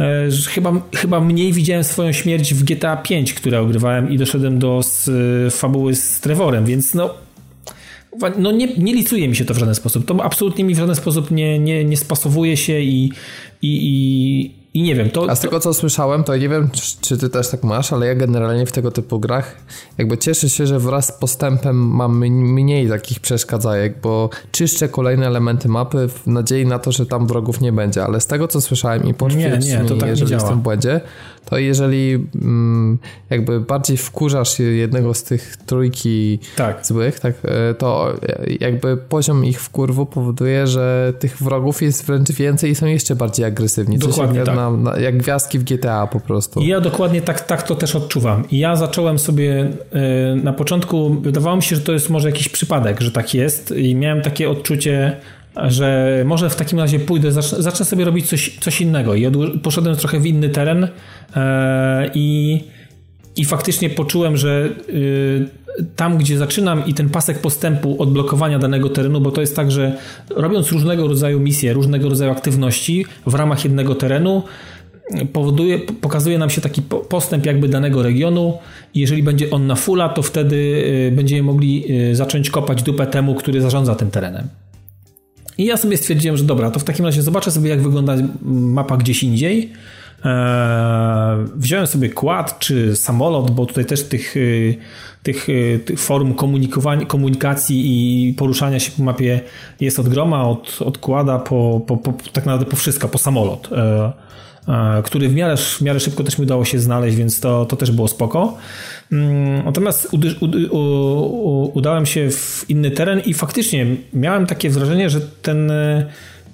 E, 0.00 0.28
chyba, 0.48 0.72
chyba 0.94 1.20
mniej 1.20 1.52
widziałem 1.52 1.84
swoją 1.84 2.12
śmierć 2.12 2.54
w 2.54 2.64
GTA 2.64 2.96
5, 2.96 3.34
które 3.34 3.60
ogrywałem 3.60 4.10
i 4.10 4.18
doszedłem 4.18 4.58
do 4.58 4.82
z, 4.82 5.10
fabuły 5.54 5.94
z 5.94 6.20
Trevorem, 6.20 6.64
więc 6.64 6.94
no 6.94 7.14
no 8.38 8.52
nie, 8.52 8.66
nie 8.66 8.94
licuje 8.94 9.28
mi 9.28 9.36
się 9.36 9.44
to 9.44 9.54
w 9.54 9.58
żaden 9.58 9.74
sposób. 9.74 10.06
To 10.06 10.24
absolutnie 10.24 10.64
mi 10.64 10.74
w 10.74 10.78
żaden 10.78 10.94
sposób 10.94 11.30
nie, 11.30 11.58
nie, 11.58 11.84
nie 11.84 11.96
spasowuje 11.96 12.56
się 12.56 12.80
i, 12.80 13.12
i, 13.62 13.80
i, 13.82 14.50
i 14.74 14.82
nie 14.82 14.94
wiem, 14.94 15.10
to... 15.10 15.30
A 15.30 15.34
z 15.34 15.40
tego 15.40 15.60
co 15.60 15.74
słyszałem, 15.74 16.24
to 16.24 16.36
nie 16.36 16.48
wiem, 16.48 16.70
czy 17.00 17.18
ty 17.18 17.28
też 17.28 17.48
tak 17.48 17.64
masz, 17.64 17.92
ale 17.92 18.06
ja 18.06 18.14
generalnie 18.14 18.66
w 18.66 18.72
tego 18.72 18.90
typu 18.90 19.20
grach 19.20 19.56
jakby 19.98 20.18
cieszę 20.18 20.48
się, 20.48 20.66
że 20.66 20.78
wraz 20.78 21.06
z 21.06 21.12
postępem 21.12 21.76
mam 21.76 22.18
mniej 22.28 22.88
takich 22.88 23.20
przeszkadzajek, 23.20 24.00
bo 24.00 24.30
czyszczę 24.50 24.88
kolejne 24.88 25.26
elementy 25.26 25.68
mapy 25.68 26.08
w 26.08 26.26
nadziei 26.26 26.66
na 26.66 26.78
to, 26.78 26.92
że 26.92 27.06
tam 27.06 27.26
wrogów 27.26 27.60
nie 27.60 27.72
będzie, 27.72 28.04
ale 28.04 28.20
z 28.20 28.26
tego 28.26 28.48
co 28.48 28.60
słyszałem 28.60 29.04
i 29.04 29.14
potwierdź 29.14 29.66
nie, 29.66 29.78
nie, 29.78 29.84
to 29.84 29.96
tak 29.96 30.08
jeżeli 30.08 30.32
jestem 30.32 30.58
w 30.58 30.62
błędzie, 30.62 31.00
to 31.44 31.58
jeżeli 31.58 32.26
mm, 32.34 32.98
jakby 33.30 33.60
bardziej 33.60 33.96
wkurzasz 33.96 34.58
jednego 34.58 35.14
z 35.14 35.22
tych 35.22 35.56
trójki 35.56 36.38
tak. 36.56 36.86
złych, 36.86 37.20
tak, 37.20 37.34
e, 37.44 37.74
to 37.74 38.12
jakby 38.60 38.96
poziom 38.96 39.44
ich 39.44 39.60
wkurwu 39.60 40.06
powoduje, 40.06 40.66
że 40.66 41.12
tych 41.18 41.42
wrogów 41.42 41.82
jest 41.82 42.06
wręcz 42.06 42.32
więcej 42.32 42.70
i 42.70 42.74
są 42.74 42.86
jeszcze 42.86 43.16
bardziej 43.16 43.46
agresywni. 43.46 43.98
Dokładnie 43.98 44.42
tak. 44.44 44.56
Na, 44.56 44.70
na, 44.70 44.98
jak 44.98 45.16
gwiazdki 45.16 45.58
w 45.58 45.64
GTA 45.64 46.06
po 46.06 46.20
prostu. 46.20 46.60
I 46.60 46.66
ja 46.66 46.80
dokładnie 46.80 47.22
tak, 47.22 47.40
tak 47.40 47.62
to 47.62 47.74
też 47.74 47.96
odczuwam. 47.96 48.44
I 48.50 48.58
ja 48.58 48.76
zacząłem 48.76 49.18
sobie 49.18 49.70
e, 49.92 50.36
na 50.36 50.52
początku, 50.52 51.20
wydawało 51.20 51.56
mi 51.56 51.62
się, 51.62 51.76
że 51.76 51.82
to 51.82 51.92
jest 51.92 52.10
może 52.10 52.28
jakiś 52.28 52.48
przypadek, 52.48 53.00
że 53.00 53.12
tak 53.12 53.34
jest 53.34 53.70
i 53.70 53.94
miałem 53.94 54.22
takie 54.22 54.50
odczucie, 54.50 55.16
że 55.66 56.22
może 56.26 56.50
w 56.50 56.56
takim 56.56 56.78
razie 56.78 57.00
pójdę, 57.00 57.32
zacznę, 57.32 57.62
zacznę 57.62 57.86
sobie 57.86 58.04
robić 58.04 58.28
coś, 58.28 58.58
coś 58.60 58.80
innego. 58.80 59.14
I 59.14 59.30
poszedłem 59.62 59.96
trochę 59.96 60.20
w 60.20 60.26
inny 60.26 60.48
teren 60.48 60.88
e, 61.36 62.10
i, 62.14 62.60
i 63.36 63.44
faktycznie 63.44 63.90
poczułem, 63.90 64.36
że 64.36 64.68
y, 64.88 65.48
tam, 65.96 66.18
gdzie 66.18 66.38
zaczynam 66.38 66.86
i 66.86 66.94
ten 66.94 67.10
pasek 67.10 67.38
postępu 67.38 68.02
odblokowania 68.02 68.58
danego 68.58 68.88
terenu, 68.88 69.20
bo 69.20 69.30
to 69.30 69.40
jest 69.40 69.56
tak, 69.56 69.70
że 69.70 69.96
robiąc 70.30 70.72
różnego 70.72 71.08
rodzaju 71.08 71.40
misje, 71.40 71.72
różnego 71.72 72.08
rodzaju 72.08 72.32
aktywności 72.32 73.06
w 73.26 73.34
ramach 73.34 73.64
jednego 73.64 73.94
terenu, 73.94 74.42
powoduje, 75.32 75.78
pokazuje 75.78 76.38
nam 76.38 76.50
się 76.50 76.60
taki 76.60 76.82
postęp 77.08 77.46
jakby 77.46 77.68
danego 77.68 78.02
regionu 78.02 78.58
jeżeli 78.94 79.22
będzie 79.22 79.50
on 79.50 79.66
na 79.66 79.74
fulla, 79.74 80.08
to 80.08 80.22
wtedy 80.22 80.56
y, 80.56 81.12
będziemy 81.16 81.42
mogli 81.42 81.84
y, 82.10 82.16
zacząć 82.16 82.50
kopać 82.50 82.82
dupę 82.82 83.06
temu, 83.06 83.34
który 83.34 83.60
zarządza 83.60 83.94
tym 83.94 84.10
terenem. 84.10 84.48
I 85.58 85.64
ja 85.64 85.76
sobie 85.76 85.96
stwierdziłem, 85.96 86.36
że 86.36 86.44
dobra, 86.44 86.70
to 86.70 86.80
w 86.80 86.84
takim 86.84 87.04
razie 87.04 87.22
zobaczę 87.22 87.50
sobie, 87.50 87.70
jak 87.70 87.82
wygląda 87.82 88.16
mapa 88.42 88.96
gdzieś 88.96 89.22
indziej. 89.22 89.72
Eee, 90.24 91.46
wziąłem 91.56 91.86
sobie 91.86 92.08
kład 92.08 92.58
czy 92.58 92.96
samolot, 92.96 93.50
bo 93.50 93.66
tutaj 93.66 93.84
też 93.84 94.02
tych, 94.02 94.36
y, 94.36 94.76
tych, 95.22 95.48
y, 95.48 95.80
tych 95.84 96.00
form 96.00 96.34
komunikacji 97.08 97.82
i 97.86 98.32
poruszania 98.34 98.80
się 98.80 98.90
po 98.96 99.02
mapie 99.02 99.40
jest 99.80 99.98
od 99.98 100.08
groma, 100.08 100.48
od, 100.48 100.82
od 100.82 100.98
kłada 100.98 101.38
po, 101.38 101.80
po, 101.86 101.96
po 101.96 102.12
tak 102.12 102.46
naprawdę 102.46 102.66
po 102.66 102.76
wszystko, 102.76 103.08
po 103.08 103.18
samolot. 103.18 103.68
E, 104.68 105.02
który 105.02 105.28
w 105.28 105.34
miarę, 105.34 105.56
w 105.56 105.80
miarę 105.80 106.00
szybko 106.00 106.24
też 106.24 106.38
mi 106.38 106.42
udało 106.44 106.64
się 106.64 106.78
znaleźć, 106.78 107.16
więc 107.16 107.40
to, 107.40 107.64
to 107.66 107.76
też 107.76 107.90
było 107.90 108.08
spoko. 108.08 108.56
Mm, 109.12 109.64
natomiast 109.64 110.08
udałem 111.74 112.06
się 112.06 112.30
w 112.30 112.64
inny 112.68 112.90
teren 112.90 113.20
i 113.20 113.34
faktycznie 113.34 113.86
miałem 114.12 114.46
takie 114.46 114.70
wrażenie, 114.70 115.10
że 115.10 115.20
ten, 115.20 115.70
e, 115.70 116.06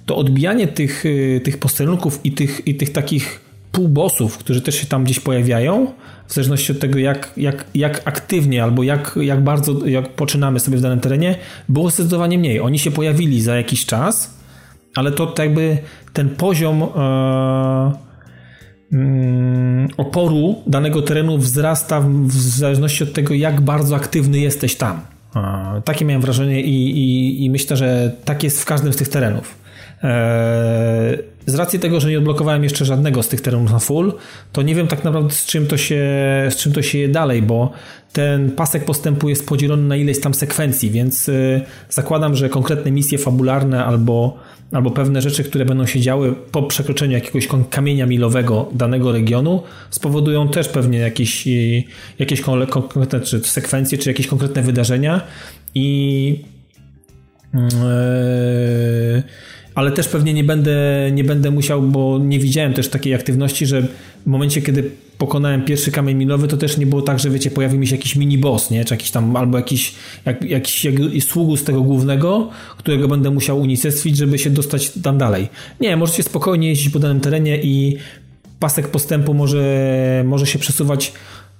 to 0.05 0.15
odbijanie 0.15 0.67
tych, 0.67 1.03
e, 1.35 1.39
tych 1.39 1.57
posterunków 1.57 2.19
i 2.23 2.31
tych, 2.31 2.67
i 2.67 2.75
tych 2.75 2.91
takich 2.91 3.41
półbosów, 3.71 4.37
którzy 4.37 4.61
też 4.61 4.75
się 4.75 4.87
tam 4.87 5.03
gdzieś 5.03 5.19
pojawiają, 5.19 5.87
w 6.27 6.33
zależności 6.33 6.71
od 6.71 6.79
tego, 6.79 6.99
jak, 6.99 7.31
jak, 7.37 7.65
jak 7.75 8.01
aktywnie 8.05 8.63
albo 8.63 8.83
jak, 8.83 9.19
jak 9.21 9.43
bardzo 9.43 9.87
jak 9.87 10.09
poczynamy 10.09 10.59
sobie 10.59 10.77
w 10.77 10.81
danym 10.81 10.99
terenie, 10.99 11.35
było 11.69 11.89
zdecydowanie 11.89 12.37
mniej. 12.37 12.59
Oni 12.59 12.79
się 12.79 12.91
pojawili 12.91 13.41
za 13.41 13.55
jakiś 13.55 13.85
czas, 13.85 14.33
ale 14.95 15.11
to 15.11 15.33
jakby 15.37 15.77
ten 16.13 16.29
poziom 16.29 16.83
Mm, 16.83 18.04
oporu 19.97 20.55
danego 20.67 21.01
terenu 21.01 21.37
wzrasta 21.37 22.01
w 22.01 22.31
zależności 22.31 23.03
od 23.03 23.13
tego, 23.13 23.33
jak 23.33 23.61
bardzo 23.61 23.95
aktywny 23.95 24.39
jesteś 24.39 24.75
tam. 24.75 25.01
Takie 25.85 26.05
miałem 26.05 26.21
wrażenie 26.21 26.61
i, 26.61 26.97
i, 26.97 27.45
i 27.45 27.49
myślę, 27.49 27.77
że 27.77 28.11
tak 28.25 28.43
jest 28.43 28.61
w 28.61 28.65
każdym 28.65 28.93
z 28.93 28.95
tych 28.95 29.07
terenów. 29.07 29.55
E, 30.03 31.17
z 31.45 31.55
racji 31.55 31.79
tego, 31.79 31.99
że 31.99 32.09
nie 32.09 32.17
odblokowałem 32.17 32.63
jeszcze 32.63 32.85
żadnego 32.85 33.23
z 33.23 33.27
tych 33.27 33.41
terenów 33.41 33.71
na 33.71 33.79
full, 33.79 34.13
to 34.51 34.61
nie 34.61 34.75
wiem 34.75 34.87
tak 34.87 35.03
naprawdę 35.03 35.33
z 35.33 35.45
czym 35.45 35.67
to 35.67 35.77
się, 35.77 36.03
z 36.49 36.55
czym 36.55 36.73
to 36.73 36.81
się 36.81 36.97
je 36.97 37.09
dalej, 37.09 37.41
bo 37.41 37.71
ten 38.13 38.51
pasek 38.51 38.85
postępu 38.85 39.29
jest 39.29 39.47
podzielony 39.47 39.87
na 39.87 39.95
ileś 39.95 40.21
tam 40.21 40.33
sekwencji, 40.33 40.91
więc 40.91 41.29
e, 41.29 41.61
zakładam, 41.89 42.35
że 42.35 42.49
konkretne 42.49 42.91
misje 42.91 43.17
fabularne 43.17 43.85
albo 43.85 44.37
albo 44.71 44.91
pewne 44.91 45.21
rzeczy, 45.21 45.43
które 45.43 45.65
będą 45.65 45.85
się 45.85 45.99
działy 45.99 46.35
po 46.51 46.63
przekroczeniu 46.63 47.13
jakiegoś 47.13 47.47
kamienia 47.69 48.05
milowego 48.05 48.69
danego 48.73 49.11
regionu, 49.11 49.63
spowodują 49.89 50.49
też 50.49 50.67
pewnie 50.67 50.99
jakieś, 50.99 51.47
jakieś 52.19 52.41
konkretne 52.69 53.21
czy 53.21 53.39
sekwencje, 53.39 53.97
czy 53.97 54.09
jakieś 54.09 54.27
konkretne 54.27 54.61
wydarzenia 54.61 55.21
i 55.75 56.43
yy, 57.53 57.59
ale 59.75 59.91
też 59.91 60.07
pewnie 60.07 60.33
nie 60.33 60.43
będę, 60.43 61.09
nie 61.13 61.23
będę 61.23 61.51
musiał, 61.51 61.81
bo 61.81 62.19
nie 62.19 62.39
widziałem 62.39 62.73
też 62.73 62.89
takiej 62.89 63.13
aktywności, 63.13 63.65
że 63.65 63.81
w 64.25 64.25
momencie, 64.25 64.61
kiedy 64.61 64.91
pokonałem 65.17 65.65
pierwszy 65.65 65.91
kamień 65.91 66.17
milowy, 66.17 66.47
to 66.47 66.57
też 66.57 66.77
nie 66.77 66.85
było 66.85 67.01
tak, 67.01 67.19
że 67.19 67.29
wiecie, 67.29 67.51
pojawił 67.51 67.79
mi 67.79 67.87
się 67.87 67.95
jakiś 67.95 68.15
mini 68.15 68.37
boss, 68.37 68.71
nie? 68.71 68.85
Czy 68.85 68.93
jakiś 68.93 69.11
tam, 69.11 69.35
albo 69.35 69.57
jakiś, 69.57 69.93
jak, 70.25 70.43
jakiś 70.43 70.85
jak, 70.85 70.95
sługu 71.21 71.57
z 71.57 71.63
tego 71.63 71.81
głównego, 71.81 72.49
którego 72.77 73.07
będę 73.07 73.31
musiał 73.31 73.61
unicestwić, 73.61 74.17
żeby 74.17 74.39
się 74.39 74.49
dostać 74.49 74.91
tam 74.91 75.17
dalej. 75.17 75.47
Nie, 75.81 75.97
możecie 75.97 76.23
spokojnie 76.23 76.69
jeździć 76.69 76.89
po 76.89 76.99
danym 76.99 77.19
terenie 77.19 77.61
i 77.61 77.97
pasek 78.59 78.87
postępu 78.87 79.33
może, 79.33 80.23
może 80.25 80.45
się 80.45 80.59
przesuwać 80.59 81.13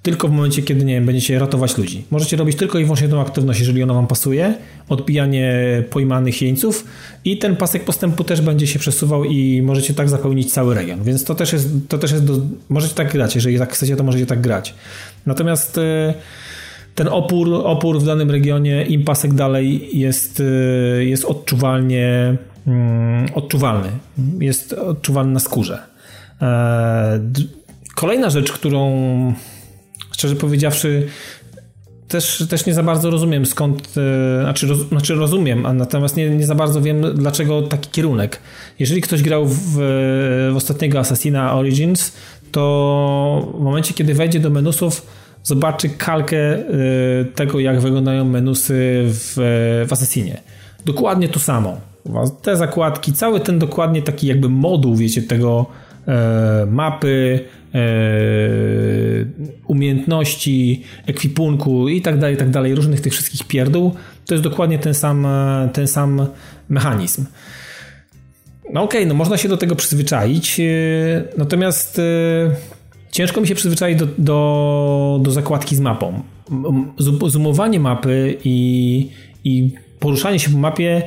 tylko 0.05 0.27
w 0.27 0.31
momencie, 0.31 0.61
kiedy 0.61 0.85
nie 0.85 0.93
wiem, 0.93 1.05
będziecie 1.05 1.39
ratować 1.39 1.77
ludzi. 1.77 2.03
Możecie 2.11 2.37
robić 2.37 2.55
tylko 2.55 2.79
i 2.79 2.83
wyłącznie 2.83 3.07
tą 3.07 3.21
aktywność, 3.21 3.59
jeżeli 3.59 3.83
ona 3.83 3.93
wam 3.93 4.07
pasuje, 4.07 4.53
odbijanie 4.89 5.53
pojmanych 5.89 6.41
jeńców 6.41 6.85
i 7.25 7.37
ten 7.37 7.55
pasek 7.55 7.83
postępu 7.83 8.23
też 8.23 8.41
będzie 8.41 8.67
się 8.67 8.79
przesuwał 8.79 9.23
i 9.23 9.61
możecie 9.61 9.93
tak 9.93 10.09
zapełnić 10.09 10.53
cały 10.53 10.75
region. 10.75 11.03
Więc 11.03 11.23
to 11.23 11.35
też 11.35 11.53
jest, 11.53 11.69
to 11.87 11.97
też 11.97 12.11
jest 12.11 12.25
do, 12.25 12.33
możecie 12.69 12.95
tak 12.95 13.11
grać, 13.11 13.35
jeżeli 13.35 13.59
tak 13.59 13.73
chcecie, 13.73 13.95
to 13.95 14.03
możecie 14.03 14.25
tak 14.25 14.41
grać. 14.41 14.73
Natomiast 15.25 15.77
e, 15.77 16.13
ten 16.95 17.07
opór, 17.07 17.49
opór 17.53 17.99
w 17.99 18.05
danym 18.05 18.31
regionie, 18.31 18.85
im 18.85 19.03
pasek 19.03 19.33
dalej 19.33 19.99
jest, 19.99 20.39
e, 20.99 21.05
jest 21.05 21.25
odczuwalnie 21.25 22.35
mm, 22.67 23.25
odczuwalny. 23.33 23.89
Jest 24.39 24.73
odczuwalny 24.73 25.33
na 25.33 25.39
skórze. 25.39 25.79
E, 26.41 27.19
kolejna 27.95 28.29
rzecz, 28.29 28.51
którą 28.51 29.33
szczerze 30.15 30.35
powiedziawszy 30.35 31.07
też, 32.07 32.45
też 32.49 32.65
nie 32.65 32.73
za 32.73 32.83
bardzo 32.83 33.09
rozumiem 33.09 33.45
skąd, 33.45 33.93
e, 33.97 34.41
znaczy, 34.41 34.67
roz, 34.67 34.79
znaczy 34.79 35.15
rozumiem, 35.15 35.65
a 35.65 35.73
natomiast 35.73 36.17
nie, 36.17 36.29
nie 36.29 36.45
za 36.45 36.55
bardzo 36.55 36.81
wiem 36.81 37.01
dlaczego 37.15 37.61
taki 37.61 37.89
kierunek. 37.89 38.39
Jeżeli 38.79 39.01
ktoś 39.01 39.21
grał 39.21 39.45
w, 39.45 39.57
w 40.51 40.55
ostatniego 40.55 40.99
Assassina 40.99 41.53
Origins, 41.53 42.11
to 42.51 43.53
w 43.59 43.61
momencie, 43.61 43.93
kiedy 43.93 44.13
wejdzie 44.13 44.39
do 44.39 44.49
menusów, 44.49 45.05
zobaczy 45.43 45.89
kalkę 45.89 46.57
y, 46.57 47.25
tego, 47.35 47.59
jak 47.59 47.79
wyglądają 47.79 48.25
menusy 48.25 49.03
w, 49.05 49.33
w 49.87 49.93
Assassinie. 49.93 50.41
Dokładnie 50.85 51.29
to 51.29 51.39
samo. 51.39 51.77
Te 52.41 52.57
zakładki, 52.57 53.13
cały 53.13 53.39
ten 53.39 53.59
dokładnie 53.59 54.01
taki 54.01 54.27
jakby 54.27 54.49
moduł, 54.49 54.95
wiecie, 54.95 55.21
tego 55.21 55.65
e, 56.07 56.67
mapy, 56.71 57.39
umiejętności, 59.67 60.83
ekwipunku 61.05 61.89
i 61.89 62.01
tak 62.01 62.19
dalej, 62.19 62.35
i 62.35 62.37
tak 62.37 62.49
dalej, 62.49 62.75
różnych 62.75 63.01
tych 63.01 63.13
wszystkich 63.13 63.47
pierdół, 63.47 63.95
to 64.25 64.33
jest 64.33 64.43
dokładnie 64.43 64.79
ten 64.79 64.93
sam, 64.93 65.27
ten 65.73 65.87
sam 65.87 66.27
mechanizm. 66.69 67.25
No 68.73 68.83
okej, 68.83 68.99
okay, 68.99 69.09
no 69.09 69.13
można 69.13 69.37
się 69.37 69.49
do 69.49 69.57
tego 69.57 69.75
przyzwyczaić, 69.75 70.59
e, 70.59 70.63
natomiast 71.37 71.99
e, 71.99 72.01
ciężko 73.11 73.41
mi 73.41 73.47
się 73.47 73.55
przyzwyczaić 73.55 73.99
do, 73.99 74.07
do, 74.17 75.19
do 75.21 75.31
zakładki 75.31 75.75
z 75.75 75.79
mapą. 75.79 76.23
Zoomowanie 77.27 77.79
mapy 77.79 78.37
i, 78.43 79.09
i 79.43 79.71
poruszanie 79.99 80.39
się 80.39 80.49
po 80.49 80.57
mapie, 80.57 81.01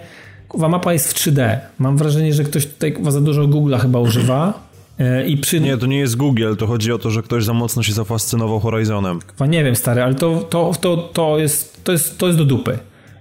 kurwa, 0.49 0.69
mapa 0.69 0.93
jest 0.93 1.13
w 1.13 1.15
3D. 1.15 1.59
Mam 1.79 1.97
wrażenie, 1.97 2.35
że 2.35 2.45
ktoś 2.45 2.67
tutaj 2.67 2.97
za 3.09 3.21
dużo 3.21 3.43
Google'a 3.43 3.81
chyba 3.81 3.99
używa. 3.99 4.68
E, 4.99 5.27
I 5.27 5.37
przy... 5.37 5.61
Nie, 5.61 5.77
to 5.77 5.87
nie 5.87 5.99
jest 5.99 6.17
Google, 6.17 6.55
to 6.59 6.67
chodzi 6.67 6.93
o 6.93 6.99
to, 6.99 7.11
że 7.11 7.23
ktoś 7.23 7.45
za 7.45 7.53
mocno 7.53 7.83
się 7.83 7.93
zafascynował 7.93 8.61
Horizonem. 8.61 9.19
Nie 9.49 9.65
wiem, 9.65 9.77
stary, 9.77 10.03
ale 10.03 10.15
to, 10.15 10.41
to, 10.51 10.73
to, 10.81 10.97
to, 10.97 11.39
jest, 11.39 11.85
to, 11.85 11.93
jest, 11.93 12.19
to 12.19 12.27
jest 12.27 12.39
do 12.39 12.45
dupy. 12.45 12.79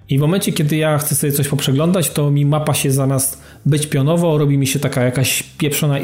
I 0.09 0.17
w 0.17 0.21
momencie, 0.21 0.53
kiedy 0.53 0.75
ja 0.75 0.97
chcę 0.97 1.15
sobie 1.15 1.33
coś 1.33 1.47
poprzeglądać, 1.47 2.09
to 2.09 2.31
mi 2.31 2.45
mapa 2.45 2.73
się 2.73 2.91
zamiast 2.91 3.41
być 3.65 3.87
pionowo, 3.87 4.37
robi 4.37 4.57
mi 4.57 4.67
się 4.67 4.79
taka 4.79 5.03
jakaś 5.03 5.43
pieprzona 5.43 5.99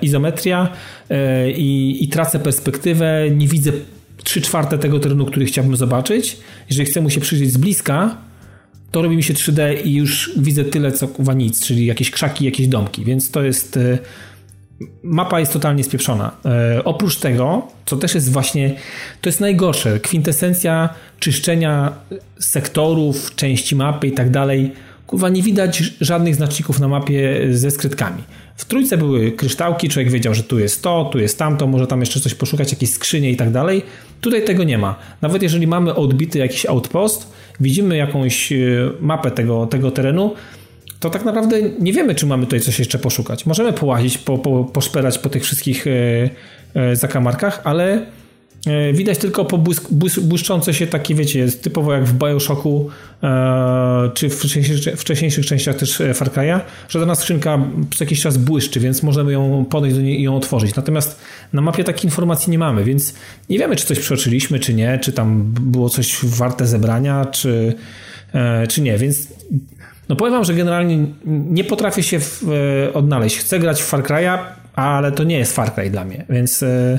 izometria 0.00 0.68
yy, 1.10 1.16
i 1.52 2.08
tracę 2.08 2.38
perspektywę, 2.38 3.30
nie 3.30 3.48
widzę 3.48 3.72
3 4.24 4.40
czwarte 4.40 4.78
tego 4.78 5.00
terenu, 5.00 5.26
który 5.26 5.46
chciałbym 5.46 5.76
zobaczyć. 5.76 6.36
Jeżeli 6.68 6.86
chcę 6.86 7.00
mu 7.00 7.10
się 7.10 7.20
przyjrzeć 7.20 7.52
z 7.52 7.56
bliska, 7.56 8.16
to 8.90 9.02
robi 9.02 9.16
mi 9.16 9.22
się 9.22 9.34
3D 9.34 9.86
i 9.86 9.94
już 9.94 10.30
widzę 10.36 10.64
tyle, 10.64 10.92
co 10.92 11.08
kuwa 11.08 11.34
nic, 11.34 11.66
czyli 11.66 11.86
jakieś 11.86 12.10
krzaki, 12.10 12.44
jakieś 12.44 12.68
domki, 12.68 13.04
więc 13.04 13.30
to 13.30 13.42
jest... 13.42 13.78
Mapa 15.02 15.40
jest 15.40 15.52
totalnie 15.52 15.84
spieprzona. 15.84 16.32
E, 16.44 16.84
oprócz 16.84 17.16
tego, 17.16 17.68
co 17.86 17.96
też 17.96 18.14
jest 18.14 18.32
właśnie, 18.32 18.74
to 19.20 19.28
jest 19.28 19.40
najgorsze, 19.40 20.00
kwintesencja 20.00 20.88
czyszczenia 21.20 21.92
sektorów, 22.38 23.34
części 23.34 23.76
mapy 23.76 24.06
i 24.06 24.12
tak 24.12 24.30
dalej. 24.30 24.72
Kurwa, 25.06 25.28
nie 25.28 25.42
widać 25.42 25.82
żadnych 26.00 26.34
znaczników 26.34 26.80
na 26.80 26.88
mapie 26.88 27.46
ze 27.50 27.70
skrytkami. 27.70 28.22
W 28.56 28.64
trójce 28.64 28.98
były 28.98 29.32
kryształki, 29.32 29.88
człowiek 29.88 30.10
wiedział, 30.10 30.34
że 30.34 30.42
tu 30.42 30.58
jest 30.58 30.82
to, 30.82 31.08
tu 31.12 31.18
jest 31.18 31.38
tamto, 31.38 31.66
może 31.66 31.86
tam 31.86 32.00
jeszcze 32.00 32.20
coś 32.20 32.34
poszukać, 32.34 32.72
jakieś 32.72 32.90
skrzynie 32.90 33.30
i 33.30 33.36
tak 33.36 33.50
dalej. 33.50 33.82
Tutaj 34.20 34.44
tego 34.44 34.64
nie 34.64 34.78
ma. 34.78 34.98
Nawet 35.22 35.42
jeżeli 35.42 35.66
mamy 35.66 35.94
odbity 35.94 36.38
jakiś 36.38 36.66
outpost, 36.66 37.32
widzimy 37.60 37.96
jakąś 37.96 38.52
e, 38.52 38.56
mapę 39.00 39.30
tego, 39.30 39.66
tego 39.66 39.90
terenu, 39.90 40.34
to 41.00 41.10
tak 41.10 41.24
naprawdę 41.24 41.62
nie 41.80 41.92
wiemy, 41.92 42.14
czy 42.14 42.26
mamy 42.26 42.44
tutaj 42.44 42.60
coś 42.60 42.78
jeszcze 42.78 42.98
poszukać. 42.98 43.46
Możemy 43.46 43.72
połazić, 43.72 44.18
po, 44.18 44.38
po, 44.38 44.64
poszperać 44.64 45.18
po 45.18 45.28
tych 45.28 45.44
wszystkich 45.44 45.86
e, 45.86 45.90
e, 46.74 46.96
zakamarkach, 46.96 47.60
ale 47.64 48.06
e, 48.66 48.92
widać 48.92 49.18
tylko 49.18 49.44
po 49.44 49.58
błysk, 49.58 49.88
błyszczące 50.22 50.74
się 50.74 50.86
takie, 50.86 51.14
wiecie, 51.14 51.48
typowo 51.48 51.92
jak 51.92 52.04
w 52.04 52.12
Bioshocku 52.18 52.90
e, 53.22 54.10
czy 54.14 54.28
w 54.28 54.34
wcześniejszych, 54.34 55.00
wcześniejszych 55.00 55.46
częściach 55.46 55.76
też 55.76 56.02
Far 56.14 56.28
Cry'a, 56.28 56.60
że 56.88 57.00
dana 57.00 57.14
skrzynka 57.14 57.58
co 57.96 58.04
jakiś 58.04 58.20
czas 58.20 58.38
błyszczy, 58.38 58.80
więc 58.80 59.02
możemy 59.02 59.32
ją 59.32 59.64
podejść 59.70 59.96
do 59.96 60.02
niej 60.02 60.20
i 60.20 60.22
ją 60.22 60.36
otworzyć. 60.36 60.76
Natomiast 60.76 61.18
na 61.52 61.60
mapie 61.62 61.84
takiej 61.84 62.04
informacji 62.04 62.50
nie 62.50 62.58
mamy, 62.58 62.84
więc 62.84 63.14
nie 63.50 63.58
wiemy, 63.58 63.76
czy 63.76 63.86
coś 63.86 63.98
przeoczyliśmy, 63.98 64.60
czy 64.60 64.74
nie, 64.74 64.98
czy 64.98 65.12
tam 65.12 65.42
było 65.60 65.88
coś 65.88 66.18
warte 66.24 66.66
zebrania, 66.66 67.24
czy, 67.24 67.74
e, 68.32 68.66
czy 68.66 68.82
nie, 68.82 68.98
więc 68.98 69.28
no 70.08 70.16
powiem 70.16 70.32
wam, 70.34 70.44
że 70.44 70.54
generalnie 70.54 71.06
nie 71.24 71.64
potrafię 71.64 72.02
się 72.02 72.20
w, 72.20 72.42
e, 72.88 72.92
odnaleźć. 72.92 73.38
Chcę 73.38 73.58
grać 73.58 73.82
w 73.82 73.86
Far 73.86 74.02
Cry'a, 74.02 74.38
ale 74.74 75.12
to 75.12 75.24
nie 75.24 75.38
jest 75.38 75.56
Far 75.56 75.74
Cry 75.74 75.90
dla 75.90 76.04
mnie, 76.04 76.24
więc 76.28 76.62
e, 76.62 76.98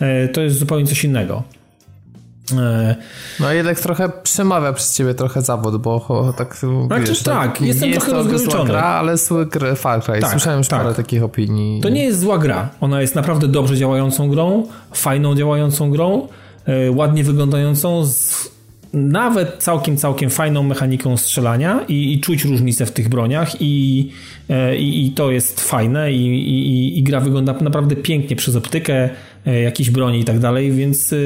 e, 0.00 0.28
to 0.28 0.40
jest 0.40 0.58
zupełnie 0.58 0.86
coś 0.86 1.04
innego. 1.04 1.42
No 3.40 3.52
jednak 3.52 3.80
trochę 3.80 4.08
przemawia 4.22 4.72
przez 4.72 4.96
ciebie 4.96 5.14
trochę 5.14 5.42
zawód, 5.42 5.76
bo 5.76 6.32
tak 6.36 6.56
znaczy, 6.86 7.06
wiesz, 7.06 7.22
tak, 7.22 7.52
tak 7.52 7.62
jestem 7.62 7.90
nie 7.90 7.98
trochę 7.98 8.32
jest 8.32 8.44
to 8.44 8.50
zła 8.50 8.64
gra, 8.64 8.82
ale 8.82 9.16
zły 9.16 9.48
Far 9.76 10.02
Cry. 10.02 10.20
Tak, 10.20 10.30
Słyszałem 10.30 10.58
już 10.58 10.68
tak. 10.68 10.82
parę 10.82 10.94
takich 10.94 11.22
opinii. 11.22 11.80
To 11.80 11.88
nie 11.88 12.04
jest 12.04 12.20
zła 12.20 12.38
gra. 12.38 12.68
Ona 12.80 13.00
jest 13.00 13.14
naprawdę 13.14 13.48
dobrze 13.48 13.76
działającą 13.76 14.28
grą, 14.28 14.66
fajną 14.92 15.34
działającą 15.34 15.90
grą, 15.90 16.28
ładnie 16.90 17.24
wyglądającą, 17.24 18.06
z 18.06 18.55
nawet 18.96 19.56
całkiem, 19.58 19.96
całkiem 19.96 20.30
fajną 20.30 20.62
mechaniką 20.62 21.16
strzelania 21.16 21.84
i, 21.88 22.12
i 22.12 22.20
czuć 22.20 22.44
różnicę 22.44 22.86
w 22.86 22.92
tych 22.92 23.08
broniach 23.08 23.56
i, 23.60 24.08
e, 24.48 24.76
i, 24.76 25.06
i 25.06 25.10
to 25.10 25.30
jest 25.30 25.60
fajne 25.60 26.12
i, 26.12 27.02
gra 27.02 27.20
wygląda 27.20 27.52
naprawdę 27.60 27.96
pięknie 27.96 28.36
przez 28.36 28.56
optykę 28.56 29.10
e, 29.46 29.60
jakiejś 29.60 29.90
broni 29.90 30.20
i 30.20 30.24
tak 30.24 30.38
dalej, 30.38 30.72
więc 30.72 31.12
e, 31.12 31.16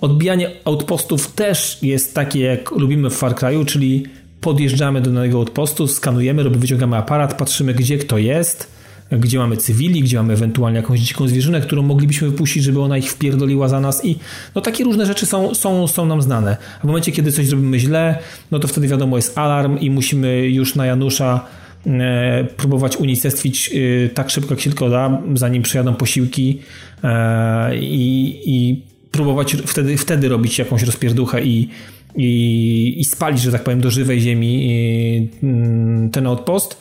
odbijanie 0.00 0.50
outpostów 0.64 1.32
też 1.32 1.78
jest 1.82 2.14
takie 2.14 2.40
jak 2.40 2.70
lubimy 2.70 3.10
w 3.10 3.14
Far 3.14 3.34
Cry'u, 3.34 3.64
czyli 3.64 4.06
podjeżdżamy 4.40 5.00
do 5.00 5.10
danego 5.10 5.38
outpostu, 5.38 5.86
skanujemy, 5.86 6.50
wyciągamy 6.50 6.96
aparat, 6.96 7.38
patrzymy 7.38 7.74
gdzie 7.74 7.98
kto 7.98 8.18
jest, 8.18 8.77
gdzie 9.10 9.38
mamy 9.38 9.56
cywili, 9.56 10.02
gdzie 10.02 10.16
mamy 10.16 10.32
ewentualnie 10.32 10.76
jakąś 10.76 11.00
dziką 11.00 11.28
zwierzynę, 11.28 11.60
którą 11.60 11.82
moglibyśmy 11.82 12.30
wypuścić, 12.30 12.62
żeby 12.62 12.80
ona 12.80 12.98
ich 12.98 13.10
wpierdoliła 13.12 13.68
za 13.68 13.80
nas 13.80 14.04
i 14.04 14.18
no 14.54 14.60
takie 14.60 14.84
różne 14.84 15.06
rzeczy 15.06 15.26
są, 15.26 15.54
są, 15.54 15.86
są 15.86 16.06
nam 16.06 16.22
znane. 16.22 16.56
A 16.78 16.80
w 16.80 16.84
momencie, 16.84 17.12
kiedy 17.12 17.32
coś 17.32 17.46
zrobimy 17.46 17.78
źle, 17.78 18.18
no 18.50 18.58
to 18.58 18.68
wtedy 18.68 18.88
wiadomo 18.88 19.16
jest 19.16 19.38
alarm 19.38 19.78
i 19.78 19.90
musimy 19.90 20.48
już 20.48 20.74
na 20.74 20.86
Janusza 20.86 21.44
e, 21.86 22.44
próbować 22.56 22.96
unicestwić 22.96 23.70
e, 24.04 24.08
tak 24.08 24.30
szybko, 24.30 24.54
jak 24.54 24.60
się 24.60 24.70
tylko 24.70 24.90
da, 24.90 25.22
zanim 25.34 25.62
przyjadą 25.62 25.94
posiłki 25.94 26.58
e, 27.04 27.76
i, 27.76 28.40
i 28.46 28.82
próbować 29.10 29.56
wtedy, 29.66 29.96
wtedy 29.96 30.28
robić 30.28 30.58
jakąś 30.58 30.82
rozpierduchę 30.82 31.44
i, 31.44 31.68
i, 32.16 32.94
i 32.98 33.04
spalić, 33.04 33.40
że 33.40 33.52
tak 33.52 33.64
powiem, 33.64 33.80
do 33.80 33.90
żywej 33.90 34.20
ziemi 34.20 35.28
mm, 35.42 36.10
ten 36.10 36.26
outpost. 36.26 36.76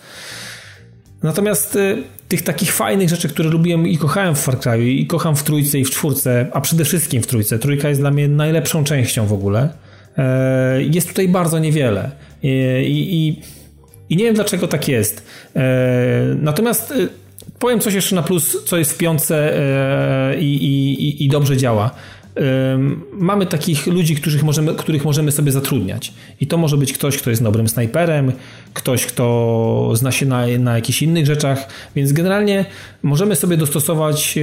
Natomiast 1.24 1.78
tych 2.28 2.41
takich 2.41 2.74
fajnych 2.74 3.10
rzeczy, 3.10 3.30
które 3.30 3.49
lubiłem 3.49 3.88
i 3.88 3.98
kochałem 3.98 4.36
w 4.36 4.40
Far 4.40 4.58
Cry'u 4.58 4.88
i 4.88 5.08
kocham 5.08 5.36
w 5.36 5.44
trójce 5.44 5.80
i 5.80 5.86
w 5.86 5.90
czwórce, 5.90 6.48
a 6.54 6.62
przede 6.62 6.86
wszystkim 6.86 7.22
w 7.22 7.28
trójce. 7.28 7.60
Trójka 7.60 7.90
jest 7.90 8.02
dla 8.02 8.12
mnie 8.12 8.28
najlepszą 8.28 8.84
częścią 8.84 9.26
w 9.26 9.34
ogóle. 9.34 9.70
E, 10.18 10.84
jest 10.84 11.08
tutaj 11.08 11.28
bardzo 11.28 11.60
niewiele. 11.60 12.12
I, 12.44 12.49
i, 12.90 13.41
i 14.10 14.18
nie 14.18 14.24
wiem 14.24 14.36
dlaczego 14.36 14.68
tak 14.68 14.88
jest. 14.88 15.24
E, 15.56 15.62
natomiast 16.41 16.91
e, 16.91 16.95
powiem 17.60 17.80
coś 17.80 17.94
jeszcze 17.94 18.16
na 18.16 18.24
plus, 18.24 18.64
co 18.66 18.78
jest 18.78 18.94
w 18.94 18.98
piątce 18.98 19.54
i, 20.40 20.56
i, 20.56 21.26
i 21.26 21.30
dobrze 21.30 21.58
działa 21.58 21.91
mamy 23.14 23.45
takich 23.45 23.88
ludzi, 23.88 24.15
których 24.15 24.43
możemy, 24.43 24.76
których 24.76 25.05
możemy 25.05 25.31
sobie 25.31 25.51
zatrudniać. 25.51 26.14
I 26.41 26.47
to 26.47 26.57
może 26.57 26.77
być 26.77 26.93
ktoś, 26.93 27.18
kto 27.18 27.30
jest 27.30 27.43
dobrym 27.43 27.68
snajperem, 27.68 28.31
ktoś, 28.73 29.05
kto 29.05 29.91
zna 29.93 30.11
się 30.11 30.26
na, 30.26 30.47
na 30.59 30.76
jakichś 30.76 31.01
innych 31.01 31.26
rzeczach, 31.26 31.68
więc 31.95 32.11
generalnie 32.11 32.65
możemy 33.03 33.35
sobie 33.35 33.57
dostosować 33.57 34.38
e, 34.38 34.41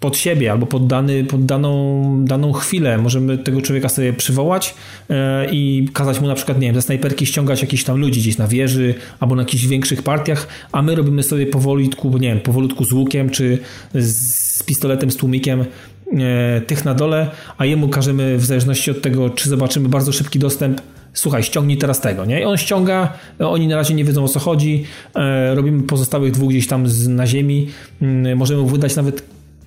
pod 0.00 0.16
siebie 0.16 0.52
albo 0.52 0.66
pod, 0.66 0.86
dany, 0.86 1.24
pod 1.24 1.46
daną, 1.46 2.24
daną 2.24 2.52
chwilę. 2.52 2.98
Możemy 2.98 3.38
tego 3.38 3.62
człowieka 3.62 3.88
sobie 3.88 4.12
przywołać 4.12 4.74
e, 5.10 5.46
i 5.50 5.88
kazać 5.92 6.20
mu 6.20 6.26
na 6.26 6.34
przykład, 6.34 6.60
nie 6.60 6.66
wiem, 6.66 6.74
ze 6.74 6.82
snajperki 6.82 7.26
ściągać 7.26 7.60
jakichś 7.60 7.84
tam 7.84 8.00
ludzi 8.00 8.20
gdzieś 8.20 8.38
na 8.38 8.48
wieży 8.48 8.94
albo 9.20 9.34
na 9.34 9.42
jakichś 9.42 9.66
większych 9.66 10.02
partiach, 10.02 10.48
a 10.72 10.82
my 10.82 10.94
robimy 10.94 11.22
sobie 11.22 11.46
powolutku, 11.46 12.18
nie 12.18 12.28
wiem, 12.28 12.40
powolutku 12.40 12.84
z 12.84 12.92
łukiem 12.92 13.30
czy 13.30 13.58
z 13.94 14.47
pistoletem, 14.62 15.10
z 15.10 15.16
tłumikiem 15.16 15.60
e, 15.60 16.60
tych 16.60 16.84
na 16.84 16.94
dole, 16.94 17.30
a 17.58 17.64
jemu 17.64 17.88
każemy 17.88 18.38
w 18.38 18.44
zależności 18.44 18.90
od 18.90 19.02
tego, 19.02 19.30
czy 19.30 19.48
zobaczymy 19.48 19.88
bardzo 19.88 20.12
szybki 20.12 20.38
dostęp, 20.38 20.80
słuchaj, 21.12 21.42
ściągnij 21.42 21.78
teraz 21.78 22.00
tego, 22.00 22.24
nie? 22.24 22.40
I 22.40 22.44
on 22.44 22.56
ściąga, 22.56 23.12
oni 23.38 23.66
na 23.68 23.76
razie 23.76 23.94
nie 23.94 24.04
wiedzą 24.04 24.24
o 24.24 24.28
co 24.28 24.40
chodzi, 24.40 24.84
e, 25.14 25.54
robimy 25.54 25.82
pozostałych 25.82 26.32
dwóch 26.32 26.50
gdzieś 26.50 26.66
tam 26.66 26.88
z, 26.88 27.08
na 27.08 27.26
ziemi, 27.26 27.68
mm, 28.02 28.38
możemy 28.38 28.66
wydać 28.66 28.96
nawet 28.96 29.22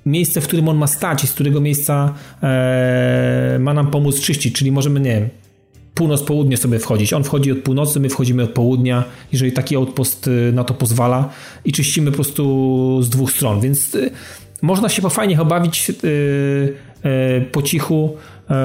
miejsce, 0.05 0.41
w 0.41 0.47
którym 0.47 0.67
on 0.67 0.77
ma 0.77 0.87
stać 0.87 1.23
i 1.23 1.27
z 1.27 1.33
którego 1.33 1.61
miejsca 1.61 2.13
e, 2.43 3.57
ma 3.59 3.73
nam 3.73 3.87
pomóc 3.87 4.21
czyścić, 4.21 4.55
czyli 4.55 4.71
możemy, 4.71 4.99
nie 4.99 5.11
wiem, 5.11 5.29
północ-południe 5.95 6.57
sobie 6.57 6.79
wchodzić. 6.79 7.13
On 7.13 7.23
wchodzi 7.23 7.51
od 7.51 7.57
północy, 7.57 7.99
my 7.99 8.09
wchodzimy 8.09 8.43
od 8.43 8.49
południa, 8.49 9.03
jeżeli 9.31 9.51
taki 9.51 9.75
outpost 9.75 10.27
e, 10.27 10.51
na 10.51 10.63
to 10.63 10.73
pozwala 10.73 11.29
i 11.65 11.71
czyścimy 11.71 12.11
po 12.11 12.15
prostu 12.15 12.99
z 13.01 13.09
dwóch 13.09 13.31
stron, 13.31 13.61
więc 13.61 13.95
e, 13.95 14.09
można 14.61 14.89
się 14.89 15.09
fajnie 15.09 15.41
obawić 15.41 15.89
yy, 15.89 15.95
yy, 17.03 17.45
po 17.51 17.61
cichu, 17.61 18.17
yy, 18.49 18.55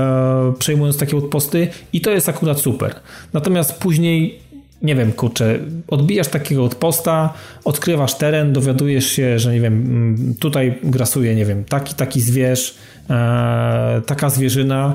przejmując 0.58 0.98
takie 0.98 1.16
odposty 1.16 1.68
i 1.92 2.00
to 2.00 2.10
jest 2.10 2.28
akurat 2.28 2.60
super. 2.60 2.94
Natomiast 3.32 3.78
później 3.78 4.46
nie 4.82 4.94
wiem, 4.94 5.12
kurczę, 5.12 5.58
odbijasz 5.88 6.28
takiego 6.28 6.64
odposta, 6.64 7.32
odkrywasz 7.64 8.14
teren, 8.14 8.52
dowiadujesz 8.52 9.06
się, 9.06 9.38
że 9.38 9.52
nie 9.52 9.60
wiem, 9.60 9.72
mm, 9.72 10.34
tutaj 10.34 10.78
grasuje, 10.82 11.34
nie 11.34 11.44
wiem, 11.44 11.64
taki, 11.64 11.94
taki 11.94 12.20
zwierz, 12.20 12.74
e, 13.10 14.02
taka 14.06 14.30
zwierzyna. 14.30 14.94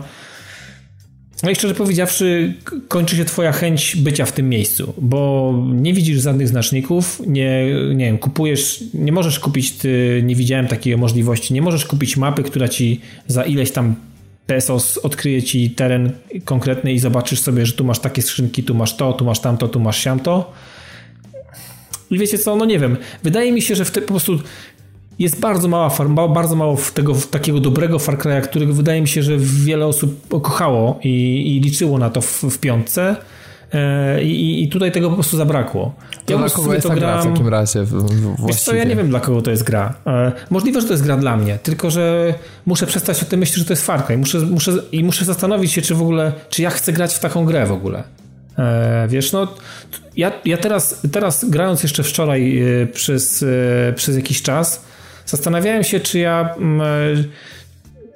No 1.43 1.49
i 1.49 1.55
szczerze 1.55 1.75
powiedziawszy, 1.75 2.53
kończy 2.87 3.15
się 3.15 3.25
twoja 3.25 3.51
chęć 3.51 3.95
bycia 3.95 4.25
w 4.25 4.31
tym 4.31 4.49
miejscu, 4.49 4.93
bo 4.97 5.53
nie 5.67 5.93
widzisz 5.93 6.21
żadnych 6.21 6.47
znaczników, 6.47 7.21
nie, 7.27 7.65
nie 7.95 8.05
wiem, 8.05 8.17
kupujesz, 8.17 8.83
nie 8.93 9.11
możesz 9.11 9.39
kupić, 9.39 9.71
ty, 9.71 10.21
nie 10.25 10.35
widziałem 10.35 10.67
takiej 10.67 10.97
możliwości, 10.97 11.53
nie 11.53 11.61
możesz 11.61 11.85
kupić 11.85 12.17
mapy, 12.17 12.43
która 12.43 12.67
ci 12.67 13.01
za 13.27 13.43
ileś 13.43 13.71
tam 13.71 13.95
pesos 14.47 14.97
odkryje 14.97 15.43
ci 15.43 15.69
teren 15.69 16.11
konkretny 16.45 16.93
i 16.93 16.99
zobaczysz 16.99 17.39
sobie, 17.39 17.65
że 17.65 17.73
tu 17.73 17.83
masz 17.83 17.99
takie 17.99 18.21
skrzynki, 18.21 18.63
tu 18.63 18.75
masz 18.75 18.97
to, 18.97 19.13
tu 19.13 19.25
masz 19.25 19.39
tamto, 19.39 19.67
tu 19.67 19.79
masz 19.79 20.03
siamto. 20.03 20.53
I 22.11 22.17
wiecie 22.17 22.37
co, 22.37 22.55
no 22.55 22.65
nie 22.65 22.79
wiem, 22.79 22.97
wydaje 23.23 23.51
mi 23.51 23.61
się, 23.61 23.75
że 23.75 23.85
w 23.85 23.91
te, 23.91 24.01
po 24.01 24.07
prostu 24.07 24.39
jest 25.21 25.39
bardzo 25.39 25.67
mała, 25.67 25.89
bardzo 26.27 26.55
mało 26.55 26.77
tego 26.93 27.13
takiego 27.31 27.59
dobrego 27.59 27.99
Far 27.99 28.17
Cry'a, 28.17 28.41
którego 28.41 28.73
wydaje 28.73 29.01
mi 29.01 29.07
się, 29.07 29.23
że 29.23 29.37
wiele 29.37 29.85
osób 29.85 30.41
kochało 30.41 30.99
i, 31.03 31.43
i 31.57 31.59
liczyło 31.59 31.97
na 31.97 32.09
to 32.09 32.21
w, 32.21 32.43
w 32.43 32.59
piątce. 32.59 33.15
E, 33.73 34.23
I, 34.23 34.63
I, 34.63 34.69
tutaj 34.69 34.91
tego 34.91 35.09
po 35.09 35.15
prostu 35.15 35.37
zabrakło. 35.37 35.93
To 36.25 36.33
ja 36.33 36.39
dla 36.39 36.49
kogo 36.49 36.73
jest 36.73 36.87
to 36.87 36.93
gra 36.93 37.21
w 37.21 37.25
takim 37.25 37.47
razie? 37.47 37.85
Wiesz 38.47 38.61
co, 38.61 38.75
ja 38.75 38.83
nie 38.83 38.95
wiem 38.95 39.09
dla 39.09 39.19
kogo 39.19 39.41
to 39.41 39.51
jest 39.51 39.63
gra. 39.63 39.93
E, 40.07 40.31
możliwe, 40.49 40.81
że 40.81 40.87
to 40.87 40.93
jest 40.93 41.03
gra 41.03 41.17
dla 41.17 41.37
mnie, 41.37 41.59
tylko 41.63 41.91
że 41.91 42.33
muszę 42.65 42.87
przestać 42.87 43.23
o 43.23 43.25
tym 43.25 43.39
myśleć, 43.39 43.57
że 43.57 43.65
to 43.65 43.73
jest 43.73 43.85
Far 43.85 44.05
Cry. 44.05 44.17
Muszę, 44.17 44.39
muszę, 44.39 44.71
I 44.91 45.03
muszę 45.03 45.25
zastanowić 45.25 45.71
się, 45.71 45.81
czy 45.81 45.95
w 45.95 46.01
ogóle, 46.01 46.31
czy 46.49 46.61
ja 46.61 46.69
chcę 46.69 46.93
grać 46.93 47.13
w 47.13 47.19
taką 47.19 47.45
grę 47.45 47.65
w 47.65 47.71
ogóle. 47.71 48.03
E, 48.57 49.07
wiesz, 49.09 49.31
no 49.31 49.47
ja, 50.17 50.31
ja 50.45 50.57
teraz, 50.57 51.01
teraz 51.11 51.45
grając 51.49 51.83
jeszcze 51.83 52.03
wczoraj 52.03 52.63
przez, 52.93 53.45
przez 53.95 54.15
jakiś 54.15 54.41
czas, 54.41 54.83
zastanawiałem 55.25 55.83
się, 55.83 55.99
czy 55.99 56.19
ja 56.19 56.55
mm, 56.57 56.81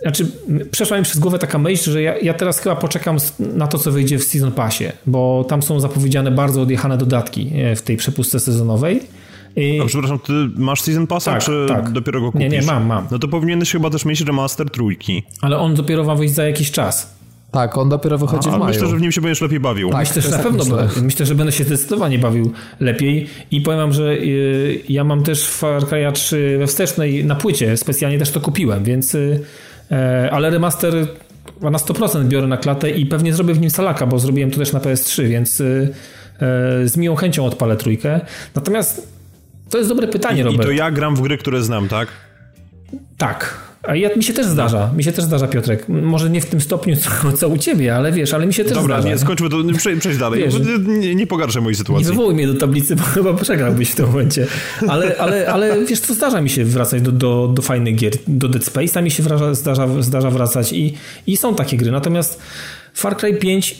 znaczy, 0.02 0.28
przeszła 0.72 0.98
mi 0.98 1.04
przez 1.04 1.20
głowę 1.20 1.40
taka 1.40 1.58
myśl, 1.58 1.92
że 1.92 2.02
ja, 2.02 2.18
ja, 2.18 2.34
teraz 2.34 2.60
chyba 2.60 2.76
poczekam 2.76 3.18
na 3.40 3.68
to, 3.68 3.78
co 3.78 3.92
wyjdzie 3.92 4.20
w 4.20 4.24
Season 4.24 4.52
Passie, 4.52 4.86
bo 5.06 5.46
tam 5.50 5.64
są 5.64 5.80
zapowiedziane 5.80 6.32
bardzo 6.32 6.62
odjechane 6.62 6.98
dodatki 6.98 7.52
e, 7.56 7.76
w 7.76 7.82
tej 7.82 7.98
przepustce 7.98 8.40
sezonowej. 8.40 9.02
I... 9.56 9.80
A 9.84 9.86
przepraszam, 9.86 10.20
ty 10.20 10.34
masz 10.56 10.82
Season 10.82 11.08
Passa, 11.08 11.32
tak, 11.32 11.44
czy 11.44 11.66
tak. 11.68 11.90
dopiero 11.90 12.22
go 12.22 12.32
kupisz? 12.32 12.52
Nie, 12.52 12.60
nie, 12.60 12.66
mam, 12.66 12.86
mam. 12.86 13.08
No 13.12 13.20
to 13.20 13.28
powinieneś 13.28 13.72
chyba 13.72 13.90
też 13.90 14.06
mieć 14.06 14.22
remaster 14.22 14.70
trójki. 14.70 15.24
Ale 15.42 15.58
on 15.58 15.76
dopiero 15.76 16.04
ma 16.04 16.16
wyjść 16.16 16.34
za 16.34 16.44
jakiś 16.48 16.72
czas. 16.72 17.15
Tak, 17.56 17.78
on 17.78 17.90
dopiero 17.90 18.18
wychodzi 18.18 18.50
A, 18.50 18.52
w 18.52 18.60
maju. 18.60 18.74
Myślę, 18.74 18.88
że 18.88 18.98
w 18.98 19.02
nim 19.02 19.12
się 19.12 19.22
będziesz 19.22 19.42
lepiej 19.42 19.60
bawił. 19.60 19.90
Tak, 19.90 20.00
myślę, 20.00 20.22
że 20.22 20.30
na 20.30 20.40
pewno 20.40 20.64
myślę. 20.64 20.88
myślę, 21.02 21.26
że 21.26 21.36
będę 21.36 21.52
się 21.52 21.64
zdecydowanie 21.64 22.20
bawił 22.20 22.52
lepiej 22.80 23.28
i 23.52 23.62
powiem 23.62 23.80
wam, 23.80 23.94
że 23.94 24.14
y, 24.14 24.82
ja 24.90 25.04
mam 25.04 25.24
też 25.24 25.48
Far 25.48 25.86
Cry 25.86 26.12
3 26.14 26.56
we 26.60 26.68
wstecznej 26.68 27.26
na 27.26 27.36
płycie, 27.36 27.78
specjalnie 27.78 28.20
też 28.20 28.32
to 28.32 28.42
kupiłem, 28.42 28.84
więc 28.84 29.16
y, 29.16 29.40
E, 29.92 30.30
ale 30.32 30.50
remaster 30.50 30.94
na 31.62 31.78
100% 31.78 32.26
biorę 32.26 32.48
na 32.48 32.58
klatę 32.58 32.90
i 32.90 33.06
pewnie 33.06 33.34
zrobię 33.34 33.54
w 33.54 33.62
nim 33.62 33.70
salaka, 33.70 34.08
bo 34.08 34.20
zrobiłem 34.20 34.52
to 34.52 34.58
też 34.58 34.74
na 34.74 34.80
PS3, 34.80 35.28
więc 35.28 35.60
y, 35.60 35.94
e, 36.36 36.88
z 36.88 36.98
miłą 36.98 37.16
chęcią 37.16 37.46
odpalę 37.46 37.78
trójkę. 37.78 38.22
Natomiast 38.56 39.16
to 39.70 39.78
jest 39.78 39.90
dobre 39.90 40.08
pytanie, 40.08 40.42
I, 40.42 40.44
Robert. 40.44 40.64
I 40.64 40.66
to 40.66 40.72
ja 40.72 40.92
gram 40.92 41.16
w 41.16 41.22
gry, 41.22 41.38
które 41.38 41.64
znam, 41.64 41.88
tak? 41.88 42.08
Tak. 43.18 43.65
A 43.88 43.96
ja, 43.96 44.10
mi 44.16 44.24
się 44.24 44.34
też 44.34 44.46
zdarza, 44.46 44.92
mi 44.98 45.04
się 45.04 45.12
też 45.12 45.26
zdarza, 45.26 45.48
Piotrek. 45.48 45.90
Może 45.90 46.30
nie 46.30 46.42
w 46.42 46.46
tym 46.46 46.62
stopniu, 46.62 46.96
co, 46.96 47.38
co 47.38 47.50
u 47.50 47.58
ciebie, 47.58 47.96
ale 47.96 48.12
wiesz, 48.12 48.34
ale 48.34 48.46
mi 48.46 48.54
się 48.54 48.64
też 48.64 48.74
Dobra, 48.74 49.02
zdarza. 49.02 49.16
Dobra, 49.16 49.26
skończmy 49.26 49.50
to, 49.50 49.78
przejdź, 49.78 50.00
przejdź 50.00 50.18
dalej. 50.18 50.44
Wiesz, 50.44 50.56
nie, 50.88 51.16
nie 51.16 51.28
pogarszaj 51.28 51.62
mojej 51.62 51.76
sytuacji. 51.76 52.06
Nie 52.06 52.12
wywołuj 52.12 52.36
mnie 52.36 52.48
do 52.48 52.54
tablicy, 52.54 52.96
bo 52.96 53.04
chyba 53.04 53.34
przegrałbyś 53.34 53.90
w 53.90 53.96
tym 53.96 54.06
momencie. 54.06 54.48
Ale, 54.88 55.18
ale, 55.18 55.48
ale 55.48 55.86
wiesz, 55.86 56.02
to 56.02 56.14
zdarza 56.14 56.42
mi 56.42 56.50
się 56.50 56.66
wracać 56.66 57.02
do, 57.02 57.12
do, 57.12 57.52
do 57.54 57.62
fajnych 57.62 57.96
gier. 57.96 58.14
Do 58.28 58.50
Dead 58.50 58.64
Space'a 58.64 59.04
mi 59.04 59.12
się 59.12 59.24
zdarza, 59.24 59.54
zdarza 60.00 60.32
wracać 60.32 60.74
i, 60.74 60.94
i 61.28 61.38
są 61.38 61.56
takie 61.56 61.78
gry. 61.78 61.92
Natomiast 61.92 62.42
Far 62.94 63.18
Cry 63.18 63.34
5 63.34 63.76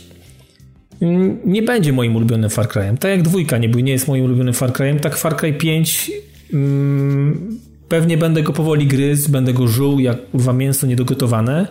nie 1.46 1.62
będzie 1.62 1.94
moim 1.94 2.16
ulubionym 2.16 2.50
Far 2.50 2.68
Cry'em. 2.68 2.98
Tak 2.98 3.12
jak 3.12 3.22
dwójka 3.22 3.58
nie, 3.58 3.70
był, 3.70 3.80
nie 3.80 3.92
jest 3.92 4.08
moim 4.08 4.26
ulubionym 4.26 4.54
Far 4.54 4.72
Cry'em, 4.72 5.00
tak 5.00 5.18
Far 5.18 5.36
Cry 5.36 5.54
5 5.54 6.12
mm, 6.54 7.60
Pewnie 7.90 8.18
będę 8.18 8.44
go 8.44 8.54
powoli 8.54 8.88
gryzł, 8.88 9.32
będę 9.32 9.54
go 9.54 9.68
żuł 9.68 10.00
jak 10.00 10.30
kurwa 10.30 10.54
mięso 10.54 10.88
niedogotowane, 10.88 11.68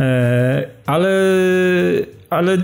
e, 0.00 0.68
ale 0.86 1.10
ale 2.30 2.58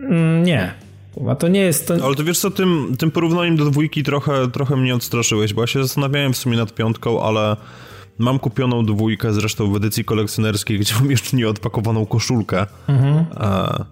mm, 0.00 0.42
nie. 0.42 0.74
Kurwa, 1.14 1.34
to 1.34 1.48
nie 1.48 1.60
jest... 1.60 1.88
To... 1.88 1.94
Ale 2.04 2.14
to 2.14 2.24
wiesz 2.24 2.38
co, 2.38 2.50
tym, 2.50 2.94
tym 2.98 3.10
porównaniem 3.10 3.56
do 3.56 3.64
dwójki 3.64 4.02
trochę, 4.02 4.50
trochę 4.50 4.76
mnie 4.76 4.94
odstraszyłeś, 4.94 5.54
bo 5.54 5.60
ja 5.60 5.66
się 5.66 5.82
zastanawiałem 5.82 6.32
w 6.32 6.36
sumie 6.36 6.56
nad 6.56 6.74
piątką, 6.74 7.22
ale 7.22 7.56
mam 8.18 8.38
kupioną 8.38 8.86
dwójkę 8.86 9.32
zresztą 9.32 9.72
w 9.72 9.76
edycji 9.76 10.04
kolekcjonerskiej, 10.04 10.78
gdzie 10.78 10.94
mam 10.94 11.10
jeszcze 11.10 11.36
nieodpakowaną 11.36 12.06
koszulkę. 12.06 12.66
Mhm. 12.88 13.24
A, 13.34 13.84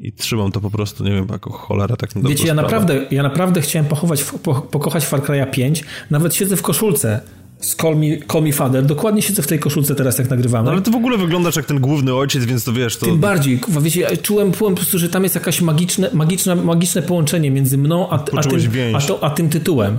i 0.00 0.12
trzymam 0.12 0.52
to 0.52 0.60
po 0.60 0.70
prostu, 0.70 1.04
nie 1.04 1.10
wiem, 1.10 1.26
jako 1.32 1.52
cholera 1.52 1.96
tak 1.96 2.16
na 2.16 2.28
Wiecie, 2.28 2.46
ja 2.46 2.54
naprawdę, 2.54 3.06
ja 3.10 3.22
naprawdę 3.22 3.60
chciałem 3.60 3.86
pochować, 3.86 4.24
po, 4.24 4.54
pokochać 4.54 5.06
Far 5.06 5.20
Cry'a 5.20 5.50
5, 5.50 5.84
nawet 6.10 6.34
siedzę 6.34 6.56
w 6.56 6.62
koszulce 6.62 7.20
z 7.60 7.76
Call 7.76 7.96
Me, 7.96 8.06
Call 8.32 8.42
Me 8.42 8.52
Father. 8.52 8.86
Dokładnie 8.86 9.22
siedzę 9.22 9.42
w 9.42 9.46
tej 9.46 9.58
koszulce 9.58 9.94
teraz, 9.94 10.18
jak 10.18 10.30
nagrywamy. 10.30 10.66
No, 10.66 10.72
ale 10.72 10.82
ty 10.82 10.90
w 10.90 10.94
ogóle 10.94 11.18
wyglądasz 11.18 11.56
jak 11.56 11.66
ten 11.66 11.80
główny 11.80 12.14
ojciec, 12.14 12.44
więc 12.44 12.64
to 12.64 12.72
wiesz, 12.72 12.96
to... 12.96 13.06
Tym 13.06 13.18
bardziej, 13.18 13.60
wiecie, 13.80 14.00
ja 14.00 14.16
czułem, 14.16 14.52
czułem 14.52 14.74
po 14.74 14.80
prostu, 14.80 14.98
że 14.98 15.08
tam 15.08 15.22
jest 15.22 15.34
jakieś 15.34 15.60
magiczne, 15.60 16.10
magiczne, 16.12 16.56
magiczne 16.56 17.02
połączenie 17.02 17.50
między 17.50 17.78
mną 17.78 18.10
a, 18.10 18.14
a, 18.14 18.18
tym, 18.18 18.38
a, 18.94 19.00
to, 19.00 19.24
a 19.24 19.30
tym 19.30 19.48
tytułem. 19.48 19.98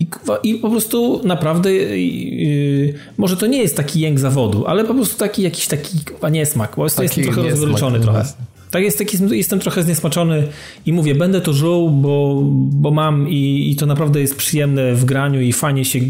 I, 0.00 0.06
I, 0.42 0.54
po 0.54 0.70
prostu 0.70 1.20
naprawdę 1.24 1.72
yy, 1.72 2.94
może 3.18 3.36
to 3.36 3.46
nie 3.46 3.58
jest 3.58 3.76
taki 3.76 4.00
jęk 4.00 4.18
zawodu, 4.18 4.66
ale 4.66 4.84
po 4.84 4.94
prostu 4.94 5.18
taki 5.18 5.42
jakiś 5.42 5.66
taki 5.66 5.98
niesmak, 6.30 6.72
bo 6.76 6.84
jestem 6.84 7.08
trochę 7.08 7.50
rozgoryczony 7.50 8.00
trochę. 8.00 8.24
Tak 8.70 8.82
jest, 8.82 8.98
taki, 8.98 9.18
jestem 9.30 9.60
trochę 9.60 9.82
zniesmaczony 9.82 10.48
i 10.86 10.92
mówię, 10.92 11.14
będę 11.14 11.40
to 11.40 11.52
żył, 11.52 11.90
bo, 11.90 12.42
bo 12.52 12.90
mam 12.90 13.28
i, 13.28 13.70
i 13.70 13.76
to 13.76 13.86
naprawdę 13.86 14.20
jest 14.20 14.36
przyjemne 14.36 14.94
w 14.94 15.04
graniu 15.04 15.40
i 15.40 15.52
fajnie 15.52 15.84
się, 15.84 16.00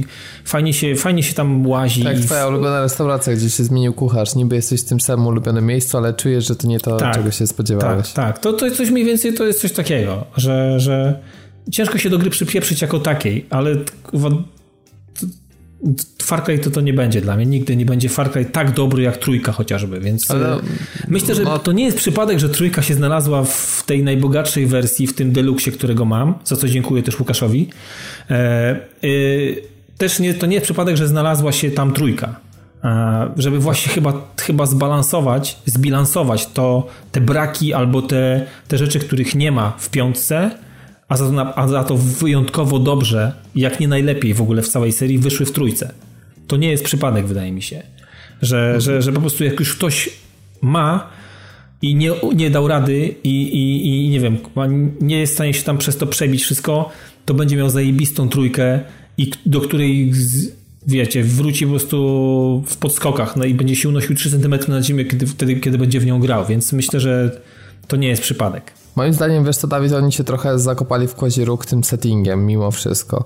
fajnie 0.45 0.73
się, 0.75 0.97
fajnie 0.97 1.23
się 1.23 1.35
tam 1.35 1.67
łazi. 1.67 2.03
Tak, 2.03 2.19
twoja 2.19 2.49
ulubiona 2.49 2.81
restauracja, 2.81 3.35
gdzie 3.35 3.51
się 3.51 3.65
zmienił 3.65 3.93
kucharz. 3.93 4.35
Niby 4.35 4.57
jesteś 4.57 4.81
w 4.81 4.85
tym 4.85 5.01
samym 5.01 5.27
ulubionym 5.27 5.67
miejscu, 5.67 5.99
ale 5.99 6.15
czujesz, 6.15 6.47
że 6.47 6.57
to 6.57 6.67
nie 6.67 6.81
to, 6.81 6.97
tak, 6.97 7.15
czego 7.15 7.31
się 7.31 7.47
spodziewałeś. 7.47 8.13
Tak, 8.13 8.27
tak. 8.27 8.39
To, 8.39 8.53
to 8.53 8.65
jest 8.65 8.77
coś 8.77 8.91
mniej 8.91 9.05
więcej, 9.05 9.35
to 9.35 9.45
jest 9.45 9.61
coś 9.61 9.73
takiego, 9.73 10.25
że, 10.37 10.81
że 10.81 11.21
ciężko 11.73 11.99
się 11.99 12.11
do 12.11 12.19
gry 12.19 12.31
przypieprzyć 12.31 12.83
jako 12.83 12.99
takiej, 12.99 13.47
ale 13.51 13.77
Far 16.23 16.45
Cry 16.45 16.59
to 16.59 16.71
to 16.71 16.81
nie 16.81 16.93
będzie 16.93 17.21
dla 17.21 17.37
mnie. 17.37 17.47
Nigdy 17.47 17.77
nie 17.77 17.87
będzie 17.87 18.09
Far 18.09 18.31
Cry 18.31 18.45
tak 18.45 18.75
dobry 18.75 19.03
jak 19.03 19.17
trójka 19.17 19.53
chociażby, 19.53 20.01
więc 20.01 20.31
Ale, 20.31 20.59
myślę, 21.09 21.35
że 21.35 21.45
to 21.63 21.73
nie 21.73 21.85
jest 21.85 21.97
przypadek, 21.97 22.39
że 22.39 22.49
trójka 22.49 22.83
się 22.83 22.95
znalazła 22.95 23.45
w 23.45 23.83
tej 23.87 24.03
najbogatszej 24.03 24.67
wersji, 24.67 25.07
w 25.07 25.15
tym 25.15 25.33
deluxe, 25.33 25.71
którego 25.71 26.05
mam, 26.05 26.35
za 26.45 26.57
co 26.57 26.69
dziękuję 26.69 27.03
też 27.03 27.21
Łukaszowi. 27.21 27.69
E, 28.31 28.35
e, 28.35 28.77
też 29.99 30.19
nie, 30.19 30.35
to 30.35 30.47
nie 30.47 30.55
jest 30.55 30.65
przypadek, 30.65 30.97
że 30.97 31.09
znalazła 31.09 31.53
się 31.53 31.71
tam 31.71 31.93
trójka. 31.93 32.41
E, 32.85 33.33
żeby 33.37 33.59
właśnie 33.59 33.93
chyba, 33.93 34.13
chyba 34.41 34.67
zbalansować, 34.67 35.59
zbilansować 35.67 36.47
to, 36.47 36.87
te 37.13 37.21
braki 37.21 37.75
albo 37.75 38.03
te, 38.03 38.47
te 38.69 38.79
rzeczy, 38.79 39.01
których 39.01 39.35
nie 39.35 39.53
ma 39.53 39.73
w 39.79 39.91
piątce, 39.91 40.51
a 41.11 41.17
za, 41.17 41.31
to, 41.31 41.79
a 41.79 41.85
to 41.85 41.97
wyjątkowo 41.97 42.79
dobrze, 42.79 43.33
jak 43.55 43.81
nie 43.81 43.89
najlepiej 43.89 44.35
w 44.35 44.43
ogóle 44.43 44.63
w 44.63 44.69
całej 44.69 44.93
serii, 44.93 45.19
wyszły 45.19 45.47
w 45.47 45.53
trójce. 45.53 45.93
To 46.47 46.57
nie 46.57 46.71
jest 46.71 46.85
przypadek, 46.85 47.27
wydaje 47.27 47.53
mi 47.53 47.63
się. 47.63 47.83
Że, 48.43 48.81
że, 48.81 49.03
że 49.03 49.13
po 49.13 49.21
prostu 49.21 49.45
jak 49.45 49.61
już 49.61 49.75
ktoś 49.75 50.11
ma 50.61 51.11
i 51.83 51.95
nie, 51.95 52.11
nie 52.35 52.51
dał 52.51 52.69
rady 52.69 53.15
i, 53.25 53.43
i, 53.43 53.87
i 54.07 54.09
nie 54.09 54.21
wiem, 54.21 54.39
nie 55.01 55.21
jest 55.21 55.33
w 55.33 55.35
stanie 55.35 55.55
się 55.55 55.63
tam 55.63 55.79
przez 55.79 55.97
to 55.97 56.07
przebić 56.07 56.43
wszystko, 56.43 56.91
to 57.27 57.35
będzie 57.35 57.57
miał 57.57 57.71
zajebistą 57.71 58.29
trójkę 58.29 58.81
i 59.19 59.31
do 59.47 59.61
której 59.61 60.13
wiecie, 60.87 61.25
wróci 61.25 61.65
po 61.65 61.71
prostu 61.71 62.65
w 62.67 62.77
podskokach 62.77 63.37
no 63.37 63.45
i 63.45 63.55
będzie 63.55 63.77
się 63.77 63.89
unosił 63.89 64.17
3 64.17 64.31
cm 64.31 64.55
na 64.69 64.83
ziemię 64.83 65.05
kiedy, 65.05 65.27
wtedy, 65.27 65.57
kiedy 65.57 65.79
będzie 65.79 66.01
w 66.01 66.07
nią 66.07 66.21
grał, 66.21 66.47
więc 66.47 66.73
myślę, 66.73 67.01
że 67.01 67.41
to 67.91 67.97
nie 67.97 68.09
jest 68.09 68.23
przypadek. 68.23 68.73
Moim 68.97 69.13
zdaniem, 69.13 69.45
wiesz 69.45 69.57
co, 69.57 69.67
Dawid, 69.67 69.93
oni 69.93 70.13
się 70.13 70.25
trochę 70.25 70.59
zakopali 70.59 71.09
w 71.09 71.15
kozi 71.15 71.45
róg 71.45 71.67
tym 71.67 71.85
settingiem, 71.85 72.47
mimo 72.47 72.71
wszystko. 72.71 73.25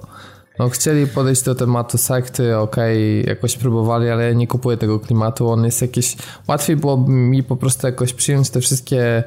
No, 0.58 0.68
chcieli 0.68 1.06
podejść 1.06 1.42
do 1.42 1.54
tematu 1.54 1.98
sekty, 1.98 2.56
okej, 2.56 3.20
okay, 3.20 3.34
jakoś 3.34 3.56
próbowali, 3.56 4.08
ale 4.08 4.24
ja 4.24 4.32
nie 4.32 4.46
kupuję 4.46 4.76
tego 4.76 5.00
klimatu. 5.00 5.48
On 5.48 5.64
jest 5.64 5.82
jakiś. 5.82 6.16
Łatwiej 6.48 6.76
było 6.76 6.96
mi 7.08 7.42
po 7.42 7.56
prostu 7.56 7.86
jakoś 7.86 8.12
przyjąć 8.12 8.50
te 8.50 8.60
wszystkie 8.60 9.24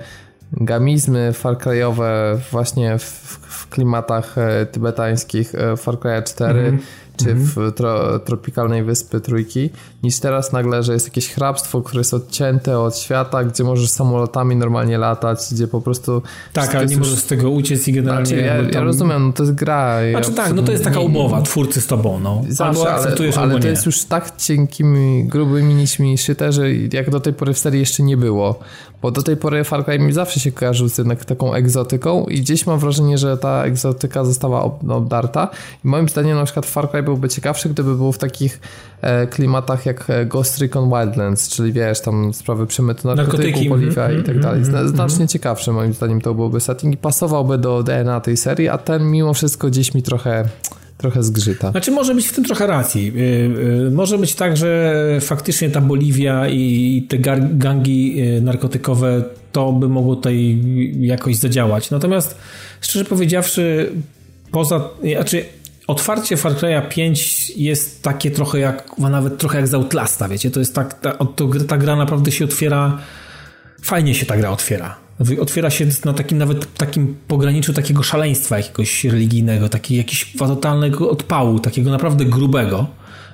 gamizmy 0.51 1.33
farkrajowe 1.33 2.39
właśnie 2.51 2.99
w, 2.99 3.03
w 3.41 3.69
klimatach 3.69 4.37
e, 4.37 4.65
tybetańskich 4.65 5.55
e, 5.55 5.77
Far 5.77 5.99
Cry 5.99 6.23
4 6.25 6.59
mm 6.59 6.77
-hmm. 6.77 6.81
czy 7.17 7.31
mhm. 7.31 7.45
w 7.47 7.73
tro, 7.75 8.19
tropikalnej 8.19 8.83
wyspy 8.83 9.21
Trójki, 9.21 9.69
niż 10.03 10.19
teraz 10.19 10.51
nagle, 10.51 10.83
że 10.83 10.93
jest 10.93 11.07
jakieś 11.07 11.29
hrabstwo, 11.29 11.81
które 11.81 11.99
jest 11.99 12.13
odcięte 12.13 12.79
od 12.79 12.97
świata, 12.97 13.43
gdzie 13.43 13.63
możesz 13.63 13.89
samolotami 13.89 14.55
normalnie 14.55 14.97
latać, 14.97 15.39
gdzie 15.51 15.67
po 15.67 15.81
prostu... 15.81 16.21
Tak, 16.53 16.75
ale 16.75 16.85
nie 16.85 16.95
już... 16.95 16.99
możesz 16.99 17.19
z 17.19 17.25
tego 17.25 17.49
uciec 17.49 17.87
i 17.87 17.93
generalnie... 17.93 18.25
Znaczy, 18.25 18.41
ja, 18.41 18.55
tam... 18.55 18.69
ja, 18.71 18.81
rozumiem, 18.81 19.27
no 19.27 19.33
to 19.33 19.43
jest 19.43 19.55
gra. 19.55 19.99
Znaczy 20.11 20.29
ja 20.29 20.35
tak, 20.35 20.53
no 20.53 20.63
to 20.63 20.71
jest 20.71 20.83
taka 20.83 20.99
umowa, 20.99 21.41
twórcy 21.41 21.81
z 21.81 21.87
tobą, 21.87 22.19
no. 22.19 22.41
Zawsze, 22.49 22.79
albo 22.79 23.01
ale, 23.01 23.35
ale 23.37 23.59
to 23.59 23.67
jest 23.67 23.85
już 23.85 24.03
tak 24.03 24.37
cienkimi, 24.37 25.25
grubymi 25.25 25.73
nićmi 25.75 26.17
szyte, 26.17 26.51
że 26.51 26.73
jak 26.73 27.09
do 27.09 27.19
tej 27.19 27.33
pory 27.33 27.53
w 27.53 27.59
serii 27.59 27.79
jeszcze 27.79 28.03
nie 28.03 28.17
było. 28.17 28.59
Bo 29.01 29.11
do 29.11 29.23
tej 29.23 29.37
pory 29.37 29.63
Far 29.63 29.85
Cry 29.85 29.99
mi 29.99 30.13
zawsze 30.13 30.39
się 30.39 30.51
kojarzył 30.51 30.89
z 30.89 30.97
jednak 30.97 31.25
taką 31.25 31.53
egzotyką 31.53 32.25
i 32.25 32.41
gdzieś 32.41 32.65
mam 32.65 32.79
wrażenie, 32.79 33.17
że 33.17 33.37
ta 33.37 33.63
egzotyka 33.63 34.25
została 34.25 34.63
obdarta. 34.89 35.49
I 35.85 35.87
moim 35.87 36.09
zdaniem 36.09 36.37
na 36.37 36.43
przykład 36.43 36.65
Far 36.65 36.91
Cry 36.91 37.03
byłby 37.03 37.29
ciekawszy, 37.29 37.69
gdyby 37.69 37.95
był 37.95 38.11
w 38.11 38.17
takich 38.17 38.59
klimatach 39.29 39.85
jak 39.85 40.09
e, 40.09 40.25
Ghost 40.25 40.57
Recon 40.57 40.89
Wildlands, 40.89 41.49
czyli 41.49 41.73
wiesz, 41.73 42.01
tam 42.01 42.33
sprawy 42.33 42.67
przemytu 42.67 43.07
narkotyku, 43.07 43.59
poliwia 43.69 44.05
mm, 44.05 44.21
i 44.21 44.23
tak 44.23 44.39
dalej. 44.39 44.63
Mm, 44.63 44.87
Znacznie 44.87 45.27
ciekawszy 45.27 45.71
moim 45.71 45.93
zdaniem 45.93 46.21
to 46.21 46.33
byłby 46.33 46.59
setting 46.59 46.93
i 46.93 46.97
pasowałby 46.97 47.57
do 47.57 47.83
DNA 47.83 48.19
tej 48.19 48.37
serii, 48.37 48.69
a 48.69 48.77
ten 48.77 49.11
mimo 49.11 49.33
wszystko 49.33 49.67
gdzieś 49.67 49.93
mi 49.93 50.03
trochę 50.03 50.45
trochę 50.97 51.23
zgrzyta. 51.23 51.71
Znaczy 51.71 51.91
może 51.91 52.15
być 52.15 52.27
w 52.27 52.35
tym 52.35 52.43
trochę 52.43 52.67
racji. 52.67 53.13
Y, 53.15 53.87
y, 53.87 53.91
może 53.91 54.17
być 54.17 54.35
tak, 54.35 54.57
że 54.57 54.93
faktycznie 55.21 55.69
ta 55.69 55.81
Boliwia 55.81 56.47
i 56.47 57.05
te 57.09 57.17
gangi 57.51 58.21
y, 58.37 58.41
narkotykowe 58.41 59.23
to 59.51 59.73
by 59.73 59.89
mogło 59.89 60.15
tutaj 60.15 60.59
jakoś 60.99 61.35
zadziałać. 61.35 61.91
Natomiast 61.91 62.37
szczerze 62.81 63.05
powiedziawszy, 63.05 63.91
poza, 64.51 64.89
znaczy 65.15 65.45
otwarcie 65.87 66.37
Far 66.37 66.53
Cry'a 66.53 66.87
5 66.87 67.49
jest 67.49 68.03
takie 68.03 68.31
trochę 68.31 68.59
jak, 68.59 68.97
nawet 68.97 69.37
trochę 69.37 69.57
jak 69.57 69.67
z 69.67 69.73
Outlasta, 69.73 70.27
wiecie, 70.27 70.51
to 70.51 70.59
jest 70.59 70.75
tak, 70.75 70.93
ta, 70.93 71.11
to, 71.11 71.49
ta 71.67 71.77
gra 71.77 71.95
naprawdę 71.95 72.31
się 72.31 72.45
otwiera, 72.45 72.97
fajnie 73.81 74.15
się 74.15 74.25
ta 74.25 74.37
gra 74.37 74.51
otwiera 74.51 75.07
otwiera 75.39 75.69
się 75.69 75.87
na 76.05 76.13
takim 76.13 76.37
nawet 76.37 76.73
takim 76.73 77.15
pograniczu 77.27 77.73
takiego 77.73 78.03
szaleństwa 78.03 78.57
jakiegoś 78.57 79.05
religijnego, 79.05 79.69
takiego 79.69 79.97
jakiegoś 79.97 80.33
totalnego 80.37 81.09
odpału, 81.09 81.59
takiego 81.59 81.91
naprawdę 81.91 82.25
grubego. 82.25 82.87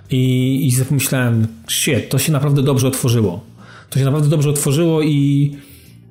I, 0.10 0.74
i 0.80 0.86
pomyślałem, 0.86 1.48
shit, 1.68 2.10
to 2.10 2.20
się 2.20 2.32
naprawdę 2.32 2.64
dobrze 2.64 2.88
otworzyło. 2.88 3.44
To 3.90 4.00
się 4.00 4.06
naprawdę 4.06 4.30
dobrze 4.30 4.50
otworzyło 4.50 5.02
i, 5.02 5.52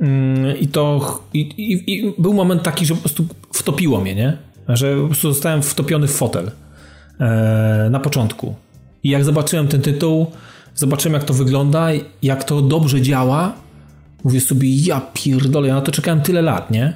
mm, 0.01 0.59
i 0.59 0.69
to 0.69 1.21
i, 1.35 1.41
i, 1.41 1.93
i 1.93 2.15
był 2.19 2.35
moment 2.35 2.63
taki, 2.63 2.87
że 2.87 2.95
po 2.95 3.01
prostu 3.01 3.27
wtopiło 3.53 4.01
mnie, 4.01 4.15
nie? 4.15 4.39
Że 4.69 4.97
po 4.97 5.07
prostu 5.07 5.33
zostałem 5.33 5.63
wtopiony 5.63 6.07
w 6.07 6.13
fotel 6.13 6.51
e, 7.21 7.89
na 7.91 8.01
początku. 8.01 8.55
I 9.05 9.11
jak 9.11 9.25
zobaczyłem 9.25 9.69
ten 9.69 9.81
tytuł, 9.81 10.27
zobaczyłem 10.75 11.15
jak 11.15 11.25
to 11.25 11.35
wygląda, 11.35 11.89
jak 12.23 12.45
to 12.45 12.63
dobrze 12.63 13.03
działa, 13.03 13.55
Mówię 14.25 14.41
sobie, 14.41 14.77
ja 14.77 15.01
pierdolę, 15.15 15.69
ja 15.69 15.75
na 15.75 15.81
to 15.81 15.93
czekałem 15.93 16.21
tyle 16.21 16.43
lat, 16.43 16.71
nie? 16.71 16.93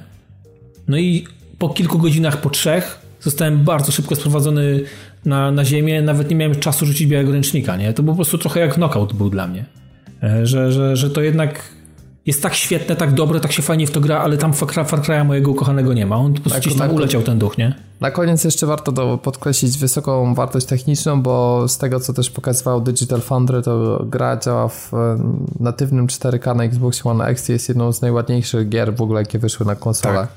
No 0.89 0.97
i 0.99 1.27
po 1.59 1.69
kilku 1.69 1.99
godzinach, 1.99 2.41
po 2.41 2.51
trzech, 2.51 3.01
zostałem 3.21 3.65
bardzo 3.65 3.93
szybko 3.93 4.17
sprowadzony 4.17 4.81
na, 5.25 5.53
na 5.53 5.65
ziemię, 5.65 6.03
nawet 6.03 6.31
nie 6.31 6.37
miałem 6.37 6.55
czasu 6.55 6.87
rzucić 6.87 7.07
białego 7.07 7.33
ręcznika, 7.33 7.77
nie? 7.77 7.93
To 7.93 8.03
po 8.03 8.15
prostu 8.15 8.39
trochę 8.39 8.61
jak 8.61 8.75
knockout 8.75 9.13
był 9.13 9.31
dla 9.31 9.47
mnie. 9.47 9.65
E, 10.23 10.47
że, 10.47 10.73
że, 10.73 10.97
że 10.97 11.11
to 11.11 11.21
jednak 11.21 11.63
jest 12.27 12.43
tak 12.43 12.55
świetne, 12.55 12.97
tak 12.97 13.13
dobre, 13.13 13.41
tak 13.41 13.53
się 13.53 13.63
fajnie 13.63 13.87
w 13.87 13.91
to 13.91 14.01
gra, 14.01 14.19
ale 14.19 14.37
tam 14.37 14.53
Far 14.53 14.69
Cry'a 14.69 15.25
mojego 15.25 15.51
ukochanego 15.51 15.93
nie 15.93 16.07
ma. 16.07 16.17
On 16.17 16.35
po 16.35 16.41
prostu 16.41 16.51
tak, 16.51 16.61
gdzieś 16.61 16.79
tam 16.79 16.91
uleciał 16.91 17.23
ten 17.23 17.39
duch, 17.39 17.59
nie? 17.59 17.75
Na 18.01 18.11
koniec 18.11 18.45
jeszcze 18.45 18.67
warto 18.67 18.93
do, 18.93 19.19
podkreślić 19.19 19.79
wysoką 19.79 20.35
wartość 20.35 20.67
techniczną, 20.67 21.23
bo 21.23 21.69
z 21.69 21.79
tego, 21.79 22.01
co 22.01 22.13
też 22.13 22.31
pokazywał 22.31 22.81
Digital 22.81 23.21
Foundry, 23.21 23.63
to 23.63 24.05
gra 24.07 24.37
działa 24.37 24.69
w 24.69 24.95
e, 24.95 25.19
natywnym 25.61 26.07
4K 26.07 26.57
na 26.57 26.65
Xbox 26.65 27.07
One 27.07 27.25
X 27.25 27.49
jest 27.49 27.69
jedną 27.69 27.93
z 27.93 28.03
najładniejszych 28.03 28.69
gier 28.69 28.95
w 28.95 29.03
ogóle, 29.03 29.21
jakie 29.21 29.39
wyszły 29.39 29.67
na 29.67 29.77
konsolę. 29.77 30.19
Tak. 30.19 30.29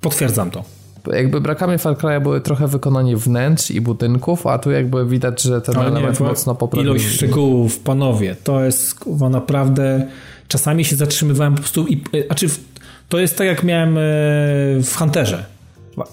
Potwierdzam 0.00 0.50
to 0.50 0.64
jakby 1.12 1.40
brakami 1.40 1.78
Far 1.78 1.96
Cry'a 1.96 2.22
były 2.22 2.40
trochę 2.40 2.68
wykonanie 2.68 3.16
wnętrz 3.16 3.70
i 3.70 3.80
budynków, 3.80 4.46
a 4.46 4.58
tu 4.58 4.70
jakby 4.70 5.06
widać, 5.06 5.42
że 5.42 5.60
ten 5.60 5.76
Ale 5.76 5.86
element 5.86 6.20
nie, 6.20 6.26
mocno 6.26 6.54
poprawił. 6.54 6.90
Ilość 6.90 7.06
szczegółów, 7.06 7.78
panowie, 7.78 8.36
to 8.44 8.64
jest 8.64 9.06
naprawdę 9.30 10.06
czasami 10.48 10.84
się 10.84 10.96
zatrzymywałem 10.96 11.54
po 11.54 11.60
prostu 11.60 11.86
i, 11.86 12.02
a 12.28 12.34
czy 12.34 12.46
to 13.08 13.18
jest 13.18 13.36
tak 13.36 13.46
jak 13.46 13.64
miałem 13.64 13.98
e, 13.98 14.00
w 14.82 14.94
Hunterze. 14.96 15.44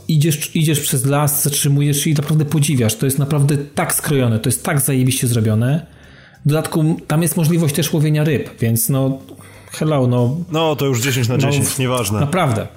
Idziesz, 0.07 0.55
idziesz 0.55 0.79
przez 0.79 1.05
las, 1.05 1.43
zatrzymujesz 1.43 1.97
się 1.97 2.09
i 2.09 2.13
naprawdę 2.13 2.45
podziwiasz. 2.45 2.95
To 2.95 3.05
jest 3.05 3.19
naprawdę 3.19 3.57
tak 3.57 3.93
skrojone, 3.93 4.39
to 4.39 4.49
jest 4.49 4.63
tak 4.63 4.79
zajebiście 4.79 5.27
zrobione. 5.27 5.85
W 6.45 6.47
dodatku 6.47 6.99
tam 7.07 7.21
jest 7.21 7.37
możliwość 7.37 7.75
też 7.75 7.93
łowienia 7.93 8.23
ryb, 8.23 8.49
więc 8.59 8.89
no 8.89 9.19
hello, 9.71 10.07
no... 10.07 10.37
No 10.51 10.75
to 10.75 10.85
już 10.85 11.01
10 11.01 11.27
na 11.27 11.37
10, 11.37 11.65
no, 11.65 11.81
nieważne. 11.81 12.19
Naprawdę. 12.19 12.67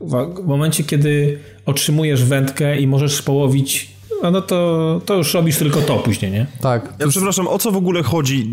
W 0.00 0.46
momencie, 0.46 0.84
kiedy 0.84 1.38
otrzymujesz 1.66 2.24
wędkę 2.24 2.80
i 2.80 2.86
możesz 2.86 3.22
połowić 3.22 3.90
no 4.22 4.42
to, 4.42 5.00
to 5.06 5.14
już 5.14 5.34
robisz 5.34 5.58
tylko 5.58 5.80
to 5.80 5.96
później, 5.96 6.30
nie? 6.30 6.46
Tak. 6.60 6.94
Ja 6.98 7.08
przepraszam, 7.08 7.48
o 7.48 7.58
co 7.58 7.70
w 7.70 7.76
ogóle 7.76 8.02
chodzi? 8.02 8.50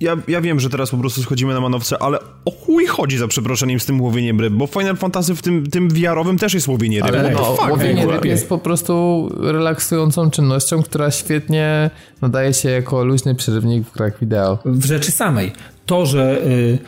Ja, 0.00 0.16
ja 0.28 0.40
wiem, 0.40 0.60
że 0.60 0.70
teraz 0.70 0.90
po 0.90 0.96
prostu 0.96 1.22
schodzimy 1.22 1.54
na 1.54 1.60
manowce, 1.60 2.02
ale 2.02 2.18
o 2.44 2.50
chuj 2.50 2.86
chodzi 2.86 3.18
za 3.18 3.28
przeproszeniem 3.28 3.80
z 3.80 3.86
tym 3.86 4.00
łowieniem 4.00 4.40
ryb, 4.40 4.52
bo 4.52 4.66
Final 4.66 4.96
Fantasy 4.96 5.34
w 5.34 5.42
tym, 5.42 5.70
tym 5.70 5.90
wiarowym 5.90 6.38
też 6.38 6.54
jest 6.54 6.68
łowienie 6.68 7.02
ryb. 7.02 7.08
Ale 7.08 7.30
no, 7.30 7.56
łowienie 7.70 8.06
ryb 8.06 8.24
jest 8.24 8.48
po 8.48 8.58
prostu 8.58 9.28
relaksującą 9.40 10.30
czynnością, 10.30 10.82
która 10.82 11.10
świetnie 11.10 11.90
nadaje 12.22 12.54
się 12.54 12.70
jako 12.70 13.04
luźny 13.04 13.34
przerywnik 13.34 13.86
w 13.86 13.92
grach 13.92 14.20
wideo. 14.20 14.58
W 14.64 14.84
rzeczy 14.84 15.12
samej. 15.12 15.52
To, 15.86 16.06
że... 16.06 16.42
Y, 16.46 16.78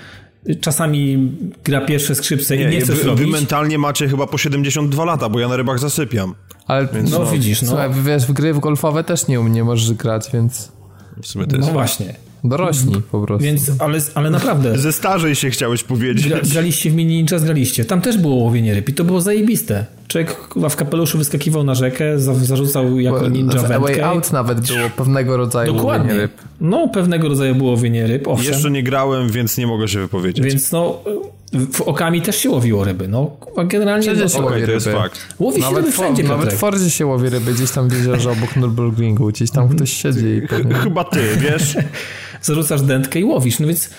czasami 0.61 1.33
gra 1.65 1.81
pierwsze 1.81 2.15
skrzypce 2.15 2.57
nie, 2.57 2.65
i 2.65 2.67
nie 2.71 2.81
chcesz 2.81 2.99
wy, 2.99 3.05
robić. 3.05 3.27
Wy 3.27 3.33
mentalnie 3.33 3.79
macie 3.79 4.09
chyba 4.09 4.27
po 4.27 4.39
72 4.39 5.05
lata, 5.05 5.29
bo 5.29 5.41
ja 5.41 5.49
na 5.49 5.57
rybach 5.57 5.79
zasypiam. 5.79 6.35
Ale 6.67 6.89
więc 6.95 7.11
no, 7.11 7.19
no 7.19 7.27
widzisz, 7.27 7.63
no. 7.63 7.69
Słuchaj, 7.69 7.91
wiesz, 8.05 8.27
w 8.27 8.33
gry 8.33 8.55
w 8.55 8.61
golfowe 8.61 9.05
też 9.05 9.29
nie, 9.29 9.37
nie 9.37 9.65
możesz 9.65 9.93
grać, 9.93 10.31
więc... 10.33 10.73
W 11.23 11.27
sumie 11.27 11.47
to 11.47 11.57
jest 11.57 11.69
no 11.69 11.75
właśnie. 11.75 12.15
Dorośli 12.45 13.03
po 13.11 13.27
prostu. 13.27 13.45
Więc, 13.45 13.71
ale, 13.79 13.99
ale 14.15 14.31
naprawdę. 14.31 14.79
Ze 14.79 14.93
starzej 14.93 15.35
się 15.35 15.51
chciałeś 15.51 15.85
powiedzieć. 15.85 16.29
Gra, 16.29 16.41
graliście 16.53 16.91
w 16.91 16.95
mini 16.95 17.17
ninja, 17.17 17.39
graliście. 17.39 17.85
Tam 17.85 18.01
też 18.01 18.19
było 18.19 18.35
łowienie 18.35 18.75
ryb 18.75 18.89
i 18.89 18.95
to 18.95 19.05
było 19.05 19.21
zajebiste. 19.21 19.87
Człowiek 20.13 20.37
w 20.71 20.77
kapeluszu 20.77 21.19
wyskakiwał 21.19 21.65
na 21.65 21.75
rzekę, 21.75 22.19
zarzucał 22.19 23.01
jako 23.01 23.29
ninja 23.29 23.63
wędkę. 23.63 23.81
Way 23.81 24.01
Out 24.01 24.33
nawet 24.33 24.61
było 24.61 24.91
pewnego 24.97 25.37
rodzaju 25.37 25.75
Dokładnie. 25.75 26.15
ryb. 26.15 26.33
No, 26.61 26.89
pewnego 26.89 27.29
rodzaju 27.29 27.55
było 27.55 27.71
łowienie 27.71 28.07
ryb, 28.07 28.29
owszem. 28.29 28.53
Jeszcze 28.53 28.71
nie 28.71 28.83
grałem, 28.83 29.29
więc 29.29 29.59
nie 29.59 29.67
mogę 29.67 29.89
się 29.89 29.99
wypowiedzieć. 29.99 30.45
Więc 30.45 30.73
no, 30.73 30.99
w 31.73 31.81
okami 31.81 32.23
też 32.23 32.37
się 32.37 32.51
łowiło 32.51 32.85
ryby. 32.85 33.09
No, 33.09 33.31
generalnie 33.67 34.03
Wszędzie 34.03 34.29
się 34.29 34.43
łowi 34.43 34.55
ryby. 34.55 34.67
To 34.67 34.73
jest 34.73 34.89
fakt. 34.89 35.35
Łowi 35.39 35.63
się 35.63 35.63
nawet 35.63 35.85
ryby 35.85 35.93
wszędzie, 35.93 36.23
Nawet 36.23 36.55
w 36.55 36.57
Fordzie 36.57 36.91
się 36.91 37.07
łowi 37.07 37.29
ryby, 37.29 37.55
gdzieś 37.55 37.71
tam 37.71 37.89
w 37.89 37.93
jeziorze 37.93 38.31
obok 38.31 38.51
Nürburgringu, 38.51 39.29
gdzieś 39.29 39.51
tam 39.51 39.69
ktoś 39.69 39.93
siedzi. 39.93 40.27
I 40.27 40.49
pewnie... 40.49 40.75
Chyba 40.75 41.05
ty, 41.05 41.21
wiesz? 41.37 41.77
Zarzucasz 42.43 42.83
dętkę 42.83 43.21
i 43.21 43.25
łowisz. 43.25 43.59
No 43.59 43.67
więc 43.67 43.91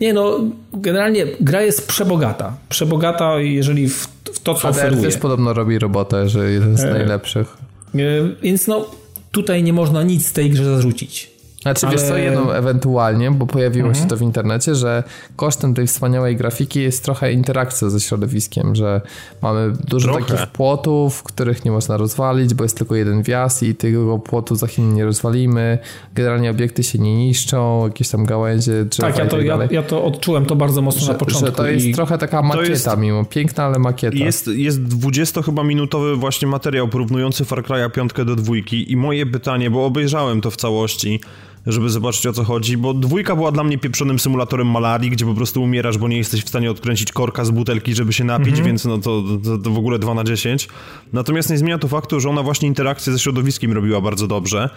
nie 0.00 0.12
no, 0.12 0.40
generalnie 0.72 1.26
gra 1.40 1.62
jest 1.62 1.86
przebogata. 1.86 2.56
Przebogata, 2.68 3.38
jeżeli 3.38 3.88
w, 3.88 4.08
w 4.32 4.38
to, 4.38 4.54
co 4.54 4.68
ADR 4.68 4.80
oferuje. 4.80 5.02
też 5.02 5.16
podobno 5.16 5.52
robi 5.52 5.78
robotę, 5.78 6.28
że 6.28 6.50
jeden 6.50 6.76
z 6.76 6.80
e, 6.80 6.90
najlepszych. 6.90 7.56
E, 7.94 7.98
więc 8.42 8.66
no, 8.66 8.86
tutaj 9.30 9.62
nie 9.62 9.72
można 9.72 10.02
nic 10.02 10.26
z 10.26 10.32
tej 10.32 10.50
grze 10.50 10.64
zarzucić. 10.64 11.31
Znaczy, 11.62 11.86
ale... 11.86 11.96
wiesz 11.96 12.08
co, 12.08 12.16
jedno 12.16 12.56
ewentualnie, 12.56 13.30
bo 13.30 13.46
pojawiło 13.46 13.88
mhm. 13.88 14.04
się 14.04 14.10
to 14.10 14.16
w 14.16 14.22
internecie, 14.22 14.74
że 14.74 15.04
kosztem 15.36 15.74
tej 15.74 15.86
wspaniałej 15.86 16.36
grafiki 16.36 16.82
jest 16.82 17.04
trochę 17.04 17.32
interakcja 17.32 17.90
ze 17.90 18.00
środowiskiem, 18.00 18.74
że 18.74 19.00
mamy 19.42 19.72
dużo 19.88 20.12
trochę. 20.12 20.24
takich 20.24 20.46
płotów, 20.46 21.22
których 21.22 21.64
nie 21.64 21.70
można 21.70 21.96
rozwalić, 21.96 22.54
bo 22.54 22.64
jest 22.64 22.78
tylko 22.78 22.94
jeden 22.94 23.22
wjazd 23.22 23.62
i 23.62 23.74
tego 23.74 24.18
płotu 24.18 24.54
za 24.54 24.66
chwilę 24.66 24.88
nie 24.88 25.04
rozwalimy. 25.04 25.78
Generalnie 26.14 26.50
obiekty 26.50 26.82
się 26.82 26.98
nie 26.98 27.16
niszczą, 27.16 27.86
jakieś 27.86 28.08
tam 28.08 28.24
gałęzie, 28.24 28.84
drzewa 28.84 29.08
Tak, 29.08 29.18
ja 29.18 29.26
to, 29.26 29.36
tak 29.36 29.46
ja, 29.46 29.58
ja, 29.70 29.82
to 29.82 30.04
odczułem 30.04 30.46
to 30.46 30.56
bardzo 30.56 30.82
mocno 30.82 31.00
że, 31.00 31.12
na 31.12 31.18
początku. 31.18 31.46
Że 31.46 31.52
to 31.52 31.66
jest 31.66 31.86
i... 31.86 31.94
trochę 31.94 32.18
taka 32.18 32.42
makieta 32.42 32.70
jest... 32.70 32.98
mimo, 32.98 33.24
piękna, 33.24 33.64
ale 33.64 33.78
makieta. 33.78 34.16
Jest, 34.16 34.46
jest 34.46 34.82
20 34.82 35.42
chyba 35.42 35.64
minutowy 35.64 36.16
właśnie 36.16 36.48
materiał 36.48 36.88
porównujący 36.88 37.44
Far 37.44 37.62
Cry'a 37.62 37.90
5 37.90 38.12
do 38.12 38.36
dwójki 38.36 38.92
i 38.92 38.96
moje 38.96 39.26
pytanie, 39.26 39.70
bo 39.70 39.84
obejrzałem 39.84 40.40
to 40.40 40.50
w 40.50 40.56
całości, 40.56 41.20
żeby 41.66 41.90
zobaczyć 41.90 42.26
o 42.26 42.32
co 42.32 42.44
chodzi, 42.44 42.76
bo 42.76 42.94
dwójka 42.94 43.36
była 43.36 43.52
dla 43.52 43.64
mnie 43.64 43.78
pieprzonym 43.78 44.18
symulatorem 44.18 44.70
malarii, 44.70 45.10
gdzie 45.10 45.24
po 45.24 45.34
prostu 45.34 45.62
umierasz, 45.62 45.98
bo 45.98 46.08
nie 46.08 46.16
jesteś 46.16 46.44
w 46.44 46.48
stanie 46.48 46.70
odkręcić 46.70 47.12
korka 47.12 47.44
z 47.44 47.50
butelki, 47.50 47.94
żeby 47.94 48.12
się 48.12 48.24
napić, 48.24 48.48
mhm. 48.48 48.66
więc 48.66 48.84
no 48.84 48.98
to, 48.98 49.22
to, 49.44 49.58
to, 49.58 49.70
w 49.70 49.78
ogóle 49.78 49.98
2 49.98 50.14
na 50.14 50.24
10. 50.24 50.68
Natomiast 51.12 51.50
nie 51.50 51.58
zmienia 51.58 51.78
to 51.78 51.88
faktu, 51.88 52.20
że 52.20 52.28
ona 52.30 52.42
właśnie 52.42 52.68
interakcję 52.68 53.12
ze 53.12 53.18
środowiskiem 53.18 53.72
robiła 53.72 54.00
bardzo 54.00 54.26
dobrze. 54.26 54.70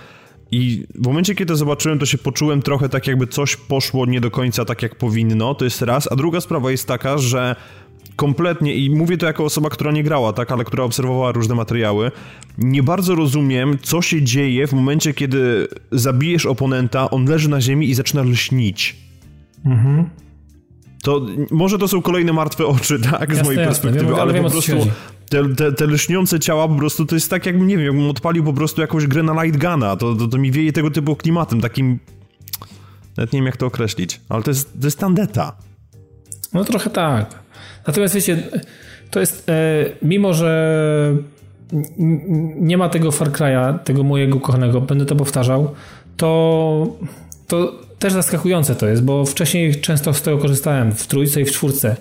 I 0.52 0.86
w 0.96 1.08
momencie, 1.08 1.36
kiedy 1.36 1.56
zobaczyłem, 1.56 2.00
to 2.00 2.06
się 2.06 2.18
poczułem 2.18 2.62
trochę 2.62 2.90
tak, 2.90 3.08
jakby 3.08 3.28
coś 3.28 3.56
poszło 3.56 4.06
nie 4.06 4.22
do 4.22 4.32
końca 4.32 4.66
tak, 4.66 4.82
jak 4.82 4.96
powinno. 4.96 5.56
To 5.56 5.66
jest 5.66 5.82
raz. 5.82 6.12
A 6.12 6.16
druga 6.16 6.42
sprawa 6.42 6.72
jest 6.72 6.88
taka, 6.88 7.18
że 7.18 7.56
kompletnie, 8.16 8.76
i 8.76 8.90
mówię 8.90 9.18
to 9.18 9.26
jako 9.26 9.44
osoba, 9.44 9.70
która 9.70 9.92
nie 9.92 10.04
grała, 10.04 10.34
tak, 10.34 10.52
ale 10.52 10.64
która 10.64 10.84
obserwowała 10.84 11.32
różne 11.32 11.56
materiały, 11.56 12.12
nie 12.58 12.84
bardzo 12.84 13.16
rozumiem, 13.16 13.78
co 13.82 14.02
się 14.02 14.22
dzieje 14.22 14.68
w 14.68 14.74
momencie, 14.74 15.14
kiedy 15.14 15.68
zabijesz 15.92 16.46
oponenta, 16.46 17.10
on 17.10 17.26
leży 17.26 17.50
na 17.50 17.62
ziemi 17.62 17.90
i 17.90 17.94
zaczyna 17.94 18.22
lśnić. 18.22 18.96
Mhm. 19.66 20.10
To 21.04 21.26
może 21.52 21.78
to 21.78 21.88
są 21.88 22.02
kolejne 22.02 22.34
martwe 22.34 22.66
oczy, 22.66 23.00
tak, 23.00 23.34
z 23.34 23.38
jasne, 23.38 23.44
mojej 23.44 23.66
perspektywy, 23.68 24.06
wiem, 24.06 24.16
ale 24.16 24.34
wiem, 24.34 24.44
po 24.44 24.50
prostu 24.50 24.72
te, 25.30 25.56
te, 25.56 25.72
te 25.72 25.86
lśniące 25.86 26.40
ciała 26.40 26.68
po 26.68 26.76
prostu 26.76 27.06
to 27.06 27.16
jest 27.16 27.30
tak, 27.30 27.46
jakbym, 27.46 27.68
nie 27.68 27.78
wiem, 27.78 27.86
jakbym 27.86 28.10
odpalił 28.10 28.44
po 28.44 28.54
prostu 28.54 28.82
jakąś 28.82 29.08
grę 29.08 29.24
na 29.24 29.44
light 29.44 29.62
guna, 29.62 29.96
to, 29.96 30.16
to, 30.16 30.28
to 30.28 30.38
mi 30.38 30.52
wieje 30.52 30.74
tego 30.74 30.92
typu 30.92 31.16
klimatem, 31.16 31.62
takim 31.62 32.00
nawet 33.18 33.34
nie 33.34 33.40
wiem, 33.40 33.46
jak 33.46 33.58
to 33.58 33.66
określić, 33.66 34.22
ale 34.30 34.44
to 34.44 34.52
jest, 34.52 34.80
to 34.80 34.88
jest 34.88 35.00
tandeta. 35.00 35.58
No 36.54 36.64
trochę 36.64 36.90
tak. 36.90 37.45
Natomiast 37.88 38.16
wiecie, 38.16 38.38
to 39.12 39.20
jest, 39.20 39.50
e, 39.50 39.86
mimo 40.02 40.34
że 40.34 41.16
nie 42.60 42.78
ma 42.78 42.90
tego 42.90 43.12
Far 43.12 43.32
Cry'a, 43.32 43.80
tego 43.80 44.04
mojego 44.04 44.40
kochanego, 44.40 44.82
będę 44.82 45.06
to 45.06 45.16
powtarzał, 45.16 45.72
to, 46.18 46.88
to 47.48 47.86
też 48.00 48.14
zaskakujące 48.14 48.76
to 48.76 48.88
jest, 48.88 49.04
bo 49.04 49.26
wcześniej 49.26 49.76
często 49.76 50.14
z 50.14 50.22
tego 50.22 50.38
korzystałem 50.38 50.92
w 50.92 51.08
trójce 51.08 51.42
i 51.42 51.46
w 51.46 51.52
czwórce. 51.52 51.96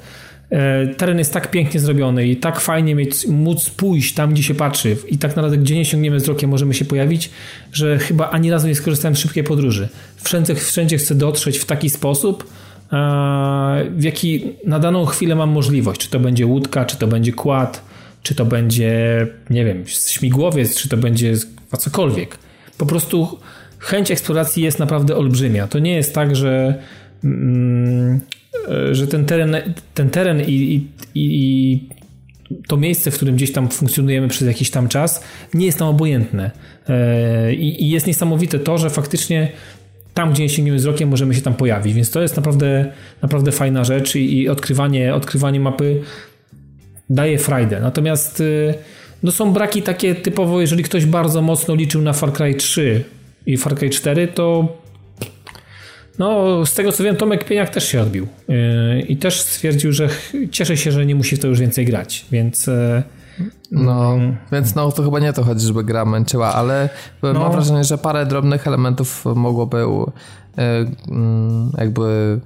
E, 0.50 0.86
teren 0.86 1.18
jest 1.18 1.32
tak 1.32 1.50
pięknie 1.50 1.80
zrobiony 1.80 2.26
i 2.26 2.36
tak 2.36 2.60
fajnie 2.60 2.94
mieć, 2.94 3.26
móc 3.26 3.70
pójść 3.70 4.14
tam, 4.14 4.32
gdzie 4.32 4.42
się 4.42 4.54
patrzy 4.54 4.96
i 5.08 5.18
tak 5.18 5.36
naprawdę, 5.36 5.58
gdzie 5.58 5.74
nie 5.76 5.84
sięgniemy 5.84 6.16
wzrokiem, 6.16 6.50
możemy 6.50 6.74
się 6.74 6.84
pojawić, 6.84 7.30
że 7.72 7.98
chyba 7.98 8.30
ani 8.30 8.50
razu 8.50 8.68
nie 8.68 8.74
skorzystałem 8.74 9.16
z 9.16 9.18
szybkiej 9.18 9.44
podróży. 9.44 9.88
Wszędzie, 10.16 10.54
wszędzie 10.54 10.98
chcę 10.98 11.14
dotrzeć 11.14 11.58
w 11.58 11.64
taki 11.64 11.90
sposób, 11.90 12.44
w 13.90 14.02
jaki 14.02 14.52
na 14.66 14.78
daną 14.78 15.06
chwilę 15.06 15.34
mam 15.34 15.50
możliwość. 15.50 16.00
Czy 16.00 16.10
to 16.10 16.20
będzie 16.20 16.46
łódka, 16.46 16.84
czy 16.84 16.96
to 16.96 17.06
będzie 17.06 17.32
kład, 17.32 17.84
czy 18.22 18.34
to 18.34 18.44
będzie, 18.44 19.26
nie 19.50 19.64
wiem, 19.64 19.84
śmigłowiec, 19.86 20.76
czy 20.76 20.88
to 20.88 20.96
będzie 20.96 21.34
cokolwiek. 21.78 22.38
Po 22.78 22.86
prostu 22.86 23.38
chęć 23.78 24.10
eksploracji 24.10 24.62
jest 24.62 24.78
naprawdę 24.78 25.16
olbrzymia. 25.16 25.66
To 25.66 25.78
nie 25.78 25.94
jest 25.94 26.14
tak, 26.14 26.36
że, 26.36 26.82
mm, 27.24 28.20
że 28.92 29.06
ten 29.06 29.24
teren, 29.24 29.56
ten 29.94 30.10
teren 30.10 30.40
i, 30.40 30.52
i, 30.52 30.90
i 31.14 31.88
to 32.68 32.76
miejsce, 32.76 33.10
w 33.10 33.16
którym 33.16 33.36
gdzieś 33.36 33.52
tam 33.52 33.68
funkcjonujemy 33.68 34.28
przez 34.28 34.48
jakiś 34.48 34.70
tam 34.70 34.88
czas, 34.88 35.24
nie 35.54 35.66
jest 35.66 35.78
tam 35.78 35.88
obojętne. 35.88 36.50
E, 36.88 37.54
i 37.54 37.90
jest 37.90 38.06
niesamowite 38.06 38.58
to, 38.58 38.78
że 38.78 38.90
faktycznie 38.90 39.52
tam, 40.14 40.32
gdzie 40.32 40.42
nie 40.42 40.48
sięgniemy 40.48 40.78
wzrokiem, 40.78 41.08
możemy 41.08 41.34
się 41.34 41.40
tam 41.40 41.54
pojawić, 41.54 41.94
więc 41.94 42.10
to 42.10 42.22
jest 42.22 42.36
naprawdę, 42.36 42.92
naprawdę 43.22 43.52
fajna 43.52 43.84
rzecz 43.84 44.14
i, 44.14 44.38
i 44.38 44.48
odkrywanie, 44.48 45.14
odkrywanie 45.14 45.60
mapy 45.60 46.00
daje 47.10 47.38
frajdę. 47.38 47.80
Natomiast 47.80 48.40
y, 48.40 48.74
no 49.22 49.32
są 49.32 49.52
braki 49.52 49.82
takie 49.82 50.14
typowo, 50.14 50.60
jeżeli 50.60 50.82
ktoś 50.82 51.06
bardzo 51.06 51.42
mocno 51.42 51.74
liczył 51.74 52.02
na 52.02 52.12
Far 52.12 52.32
Cry 52.32 52.54
3 52.54 53.04
i 53.46 53.56
Far 53.56 53.74
Cry 53.74 53.90
4, 53.90 54.28
to 54.28 54.76
no, 56.18 56.66
z 56.66 56.74
tego 56.74 56.92
co 56.92 57.04
wiem, 57.04 57.16
Tomek 57.16 57.44
Pieniak 57.44 57.70
też 57.70 57.88
się 57.88 58.00
odbił 58.00 58.26
y, 58.50 59.00
i 59.00 59.16
też 59.16 59.40
stwierdził, 59.40 59.92
że 59.92 60.08
cieszy 60.50 60.76
się, 60.76 60.92
że 60.92 61.06
nie 61.06 61.14
musi 61.14 61.36
w 61.36 61.38
to 61.38 61.48
już 61.48 61.60
więcej 61.60 61.84
grać, 61.84 62.26
więc 62.32 62.68
y, 62.68 63.02
no, 63.70 64.16
więc 64.52 64.74
no 64.74 64.92
to 64.92 65.02
chyba 65.02 65.20
nie 65.20 65.32
to 65.32 65.44
chodzi, 65.44 65.66
żeby 65.66 65.84
gra 65.84 66.04
męczyła, 66.04 66.54
ale 66.54 66.88
no. 67.22 67.32
mam 67.32 67.52
wrażenie, 67.52 67.84
że 67.84 67.98
parę 67.98 68.26
drobnych 68.26 68.66
elementów 68.66 69.24
mogłoby 69.34 69.78
e, 69.78 70.86
mm, 71.08 71.72
jakby 71.78 72.40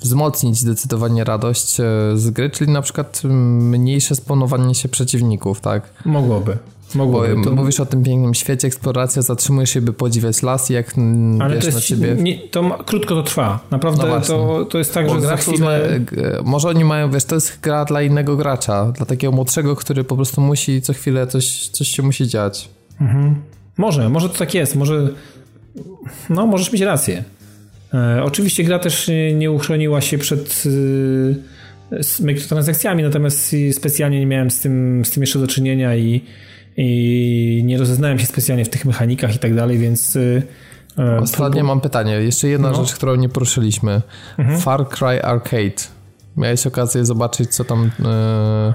wzmocnić 0.00 0.58
zdecydowanie 0.58 1.24
radość 1.24 1.80
e, 1.80 1.84
z 2.14 2.30
gry, 2.30 2.50
czyli 2.50 2.72
na 2.72 2.82
przykład 2.82 3.22
mniejsze 3.24 4.14
spawnowanie 4.14 4.74
się 4.74 4.88
przeciwników, 4.88 5.60
tak? 5.60 5.82
Mogłoby. 6.04 6.58
Mogłoby. 6.94 7.36
Bo, 7.36 7.44
to... 7.44 7.50
Mówisz 7.50 7.80
o 7.80 7.86
tym 7.86 8.02
pięknym 8.02 8.34
świecie, 8.34 8.68
eksploracja, 8.68 9.22
zatrzymujesz 9.22 9.70
się, 9.70 9.80
by 9.80 9.92
podziwiać 9.92 10.42
las 10.42 10.70
i 10.70 10.74
jak 10.74 10.94
Ale 11.40 11.54
wiesz, 11.54 11.64
to 11.64 11.66
jest, 11.66 11.78
na 11.78 11.80
ciebie... 11.80 12.14
Nie, 12.14 12.38
to 12.38 12.62
ma, 12.62 12.78
krótko 12.78 13.14
to 13.14 13.22
trwa. 13.22 13.60
Naprawdę 13.70 14.06
no 14.06 14.20
to, 14.20 14.64
to 14.64 14.78
jest 14.78 14.94
tak, 14.94 15.06
Bo 15.06 15.14
że 15.14 15.20
za 15.20 15.36
chwilę... 15.36 16.00
może 16.44 16.68
oni 16.68 16.84
mają, 16.84 17.10
wiesz, 17.10 17.24
to 17.24 17.34
jest 17.34 17.60
gra 17.60 17.84
dla 17.84 18.02
innego 18.02 18.36
gracza, 18.36 18.84
dla 18.84 19.06
takiego 19.06 19.32
młodszego, 19.32 19.76
który 19.76 20.04
po 20.04 20.16
prostu 20.16 20.40
musi 20.40 20.82
co 20.82 20.92
chwilę 20.92 21.26
coś, 21.26 21.68
coś 21.68 21.88
się 21.88 22.02
musi 22.02 22.28
dziać. 22.28 22.68
Mhm. 23.00 23.34
Może, 23.76 24.08
może 24.08 24.28
to 24.28 24.38
tak 24.38 24.54
jest, 24.54 24.76
może... 24.76 25.08
No, 26.30 26.46
możesz 26.46 26.72
mieć 26.72 26.82
rację. 26.82 27.24
E, 27.94 28.22
oczywiście 28.24 28.64
gra 28.64 28.78
też 28.78 29.10
nie 29.34 29.50
uchroniła 29.50 30.00
się 30.00 30.18
przed 30.18 30.64
e, 31.92 32.24
mikrotransakcjami, 32.24 33.02
natomiast 33.02 33.56
specjalnie 33.72 34.20
nie 34.20 34.26
miałem 34.26 34.50
z 34.50 34.60
tym, 34.60 35.04
z 35.04 35.10
tym 35.10 35.22
jeszcze 35.22 35.38
do 35.38 35.46
czynienia 35.46 35.96
i 35.96 36.20
i 36.76 37.62
nie 37.64 37.78
rozeznałem 37.78 38.18
się 38.18 38.26
specjalnie 38.26 38.64
w 38.64 38.68
tych 38.68 38.84
mechanikach 38.84 39.36
i 39.36 39.38
tak 39.38 39.54
dalej, 39.54 39.78
więc... 39.78 40.16
Y, 40.16 40.42
e, 40.98 41.18
Ostatnio 41.18 41.64
mam 41.64 41.80
pytanie. 41.80 42.12
Jeszcze 42.12 42.48
jedna 42.48 42.70
no. 42.70 42.74
rzecz, 42.74 42.94
którą 42.94 43.14
nie 43.14 43.28
poruszyliśmy. 43.28 44.02
Mhm. 44.38 44.60
Far 44.60 44.88
Cry 44.88 45.22
Arcade. 45.22 45.82
Miałeś 46.36 46.66
okazję 46.66 47.04
zobaczyć, 47.04 47.54
co 47.54 47.64
tam. 47.64 47.90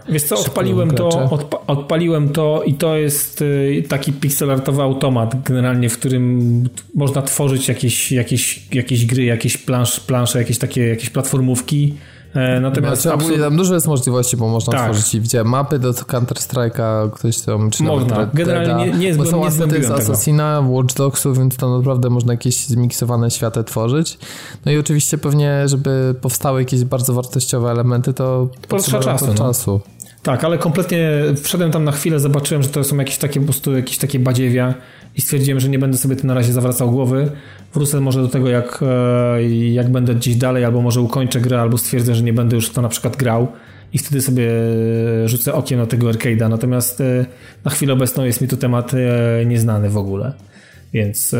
Yy, 0.07 0.13
Wiesz 0.13 0.23
co, 0.23 0.39
odpaliłem 0.39 0.91
to, 0.91 1.07
odpa 1.31 1.57
odpaliłem 1.67 2.29
to 2.29 2.63
i 2.65 2.73
to 2.73 2.95
jest 2.95 3.41
yy, 3.41 3.83
taki 3.89 4.13
pixelartowy 4.13 4.81
automat, 4.81 5.43
generalnie, 5.43 5.89
w 5.89 5.97
którym 5.97 6.69
można 6.95 7.21
tworzyć 7.21 7.67
jakieś, 7.67 8.11
jakieś, 8.11 8.73
jakieś 8.73 9.05
gry, 9.05 9.23
jakieś 9.23 9.57
plansz, 9.57 9.99
plansze, 9.99 10.39
jakieś 10.39 10.57
takie 10.57 10.87
jakieś 10.87 11.09
platformówki. 11.09 11.93
E, 12.35 12.59
natomiast 12.59 13.01
znaczy, 13.01 13.15
absolut... 13.15 13.39
tam 13.41 13.57
dużo 13.57 13.73
jest 13.73 13.87
możliwości, 13.87 14.37
bo 14.37 14.47
można 14.47 14.73
tak. 14.73 14.83
tworzyć 14.83 15.15
i 15.15 15.21
widziałem 15.21 15.47
mapy 15.47 15.79
do 15.79 15.91
Counter-Strike'a, 15.91 17.11
ktoś 17.11 17.41
tam, 17.41 17.69
czy 17.71 17.83
Można, 17.83 18.09
nawet 18.09 18.35
generalnie 18.35 18.91
nie, 18.91 18.97
nie, 18.97 19.25
są 19.25 19.39
nie 19.39 19.47
asety 19.47 19.83
z 19.83 19.91
Assassina, 19.91 20.63
Watch 20.67 20.95
Dogsów, 20.95 21.37
więc 21.37 21.57
tam 21.57 21.77
naprawdę 21.77 22.09
można 22.09 22.33
jakieś 22.33 22.65
zmiksowane 22.65 23.31
światy 23.31 23.63
tworzyć. 23.63 24.17
No 24.65 24.71
i 24.71 24.77
oczywiście 24.77 25.17
pewnie, 25.17 25.67
żeby 25.67 26.15
powstały 26.21 26.61
jakieś 26.61 26.83
bardzo 26.83 27.13
wartościowe 27.13 27.71
elementy, 27.71 28.13
to 28.13 28.49
potrzeba 28.67 29.03
czasu. 29.03 29.27
No. 29.27 29.33
czasu. 29.33 29.81
Tak, 30.23 30.43
ale 30.43 30.57
kompletnie 30.57 31.09
wszedłem 31.43 31.71
tam 31.71 31.83
na 31.83 31.91
chwilę, 31.91 32.19
zobaczyłem, 32.19 32.63
że 32.63 32.69
to 32.69 32.83
są 32.83 32.97
jakieś 32.97 33.17
takie 33.17 33.39
po 33.39 33.45
prostu 33.45 33.75
jakieś 33.75 33.97
takie 33.97 34.19
badziewia 34.19 34.73
i 35.17 35.21
stwierdziłem, 35.21 35.59
że 35.59 35.69
nie 35.69 35.79
będę 35.79 35.97
sobie 35.97 36.15
tym 36.15 36.27
na 36.27 36.33
razie 36.33 36.53
zawracał 36.53 36.91
głowy. 36.91 37.31
Wrócę 37.73 38.01
może 38.01 38.21
do 38.21 38.27
tego, 38.27 38.49
jak, 38.49 38.79
e, 39.37 39.43
jak 39.53 39.91
będę 39.91 40.15
gdzieś 40.15 40.35
dalej, 40.35 40.65
albo 40.65 40.81
może 40.81 41.01
ukończę 41.01 41.41
grę, 41.41 41.61
albo 41.61 41.77
stwierdzę, 41.77 42.15
że 42.15 42.23
nie 42.23 42.33
będę 42.33 42.55
już 42.55 42.69
to 42.69 42.81
na 42.81 42.89
przykład 42.89 43.15
grał 43.15 43.47
i 43.93 43.97
wtedy 43.97 44.21
sobie 44.21 44.49
rzucę 45.25 45.53
okiem 45.53 45.79
na 45.79 45.85
tego 45.85 46.07
arcade'a. 46.07 46.49
Natomiast 46.49 47.01
e, 47.01 47.25
na 47.65 47.71
chwilę 47.71 47.93
obecną 47.93 48.23
jest 48.23 48.41
mi 48.41 48.47
to 48.47 48.57
temat 48.57 48.93
e, 48.93 49.45
nieznany 49.45 49.89
w 49.89 49.97
ogóle 49.97 50.33
więc 50.93 51.33
e, 51.33 51.39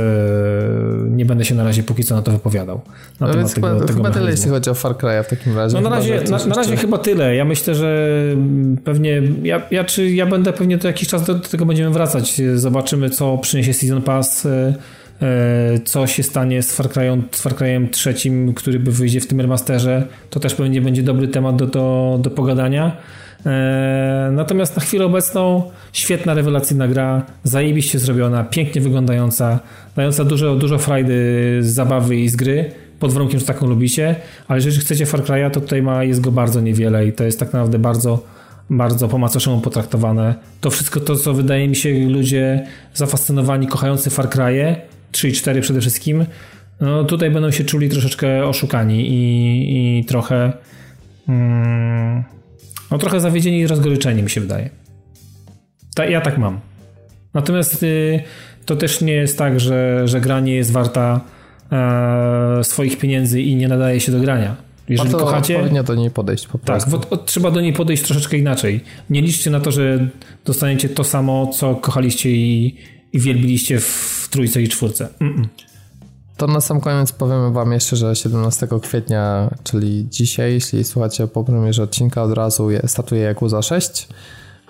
nie 1.10 1.26
będę 1.26 1.46
się 1.46 1.56
na 1.56 1.64
razie 1.64 1.84
póki 1.84 2.04
co 2.04 2.16
na 2.16 2.22
to 2.22 2.32
wypowiadał. 2.32 2.82
Na 3.20 3.28
no 3.28 3.34
więc 3.34 3.54
tego, 3.54 3.68
chyba, 3.68 3.80
tego 3.80 3.94
chyba 3.94 4.12
tyle, 4.12 4.32
jeśli 4.32 4.50
chodzi 4.50 4.70
o 4.70 4.74
Far 4.74 4.92
Cry'a 4.92 5.24
w 5.24 5.28
takim 5.28 5.58
razie. 5.58 5.82
No 5.82 5.90
na 5.90 5.96
razie, 5.96 6.22
na, 6.30 6.46
na, 6.46 6.56
razie 6.56 6.78
chyba 6.78 6.98
tyle. 6.98 7.36
Ja 7.36 7.46
myślę, 7.46 7.76
że 7.76 8.20
pewnie 8.84 9.22
ja, 9.44 9.62
ja, 9.72 9.84
czy 9.84 10.10
ja 10.10 10.26
będę 10.26 10.54
pewnie 10.54 10.78
to 10.78 10.88
jakiś 10.88 11.08
czas 11.08 11.26
do, 11.26 11.34
do 11.34 11.48
tego 11.48 11.66
będziemy 11.66 11.92
wracać. 11.92 12.42
Zobaczymy, 12.56 13.10
co 13.10 13.38
przyniesie 13.38 13.74
Season 13.74 14.02
Pass 14.02 14.46
e, 14.46 14.74
e, 15.22 15.80
co 15.86 16.08
się 16.08 16.24
stanie 16.24 16.64
z 16.64 16.74
Far, 16.74 16.88
Cry'em, 16.88 17.22
z 17.32 17.42
Far 17.42 17.54
Cry'em 17.54 17.90
trzecim, 17.90 18.54
który 18.54 18.80
by 18.80 18.92
wyjdzie 18.92 19.22
w 19.22 19.28
tym 19.28 19.42
remasterze. 19.42 20.04
To 20.30 20.40
też 20.40 20.56
pewnie 20.56 20.82
będzie 20.82 21.04
dobry 21.04 21.28
temat 21.28 21.56
do, 21.56 21.66
do, 21.66 22.20
do 22.22 22.30
pogadania. 22.30 22.98
E, 23.46 24.30
natomiast 24.32 24.76
na 24.76 24.82
chwilę 24.82 25.06
obecną 25.06 25.64
świetna, 25.94 26.34
rewelacyjna 26.34 26.88
gra, 26.88 27.26
zajebiście 27.44 28.00
zrobiona, 28.00 28.44
pięknie 28.44 28.82
wyglądająca, 28.82 29.60
dająca 29.96 30.24
dużo, 30.24 30.56
dużo 30.56 30.78
frajdy 30.78 31.14
z 31.62 31.68
zabawy 31.68 32.16
i 32.16 32.30
z 32.30 32.36
gry, 32.36 32.72
pod 33.00 33.14
warunkiem, 33.14 33.40
że 33.40 33.46
taką 33.46 33.68
lubicie, 33.68 34.16
ale 34.48 34.58
jeżeli 34.58 34.78
chcecie 34.78 35.06
Far 35.06 35.22
Cry'a, 35.22 35.52
to 35.52 35.62
tutaj 35.62 35.82
ma, 35.82 36.04
jest 36.04 36.22
go 36.22 36.32
bardzo 36.32 36.62
niewiele 36.62 37.08
i 37.08 37.14
to 37.14 37.24
jest 37.24 37.40
tak 37.40 37.54
naprawdę 37.54 37.80
bardzo 37.80 38.24
bardzo 38.70 39.08
po 39.08 39.18
macoszemu 39.18 39.62
potraktowane. 39.62 40.36
To 40.62 40.70
wszystko 40.70 41.00
to, 41.00 41.16
co 41.16 41.34
wydaje 41.34 41.68
mi 41.68 41.76
się 41.76 42.10
ludzie 42.10 42.68
zafascynowani, 42.94 43.68
kochający 43.68 44.10
Far 44.10 44.30
Cry'e, 44.30 44.76
3 45.12 45.30
i 45.30 45.34
4 45.34 45.62
przede 45.62 45.82
wszystkim, 45.82 46.26
no 46.82 47.04
tutaj 47.04 47.32
będą 47.32 47.52
się 47.52 47.64
czuli 47.64 47.90
troszeczkę 47.90 48.46
oszukani 48.46 49.10
i, 49.10 50.00
i 50.00 50.06
trochę 50.06 50.54
mm, 51.30 52.24
no 52.92 52.98
trochę 52.98 53.20
zawiedzieni 53.20 53.60
i 53.60 53.68
rozgoryczeni 53.68 54.24
mi 54.24 54.30
się 54.30 54.42
wydaje. 54.42 54.70
Ta, 55.96 56.06
ja 56.06 56.22
tak 56.22 56.38
mam. 56.38 56.60
Natomiast 57.34 57.84
y, 57.84 58.24
to 58.66 58.76
też 58.76 59.02
nie 59.02 59.14
jest 59.14 59.38
tak, 59.38 59.60
że, 59.60 60.08
że 60.08 60.22
gra 60.22 60.40
nie 60.40 60.56
jest 60.56 60.72
warta 60.72 61.22
e, 61.72 62.64
swoich 62.64 62.98
pieniędzy 62.98 63.42
i 63.42 63.56
nie 63.56 63.68
nadaje 63.68 64.00
się 64.00 64.12
do 64.12 64.20
grania. 64.20 64.56
Jeżeli 64.90 65.10
Warto 65.10 65.26
kochacie. 65.26 65.56
Odpowiednio 65.56 65.84
do 65.84 65.96
niej 65.96 66.12
podejść 66.12 66.48
po 66.48 66.58
tak, 66.58 66.66
prostu. 66.66 67.00
Tak, 67.00 67.26
trzeba 67.26 67.52
do 67.52 67.62
niej 67.62 67.74
podejść 67.74 68.04
troszeczkę 68.04 68.38
inaczej. 68.38 68.84
Nie 69.10 69.22
liczcie 69.22 69.50
na 69.50 69.60
to, 69.60 69.72
że 69.72 70.08
dostaniecie 70.46 70.90
to 70.90 71.04
samo, 71.04 71.48
co 71.48 71.76
kochaliście 71.76 72.32
i, 72.32 72.76
i 73.14 73.20
wielbiliście 73.20 73.80
w 73.80 74.28
trójce 74.32 74.62
i 74.62 74.68
czwórce. 74.68 75.10
Mm 75.20 75.34
-mm. 75.34 75.48
To 76.38 76.48
na 76.48 76.62
sam 76.62 76.82
koniec 76.82 77.12
powiemy 77.12 77.52
wam 77.52 77.72
jeszcze, 77.72 77.96
że 77.96 78.16
17 78.16 78.68
kwietnia, 78.82 79.50
czyli 79.64 80.08
dzisiaj, 80.10 80.54
jeśli 80.54 80.84
słuchacie 80.84 81.28
po 81.28 81.44
premierze 81.44 81.84
odcinka, 81.84 82.24
od 82.24 82.34
razu 82.34 82.70
startuje 82.86 83.22
Yakuza 83.22 83.62
6 83.62 84.08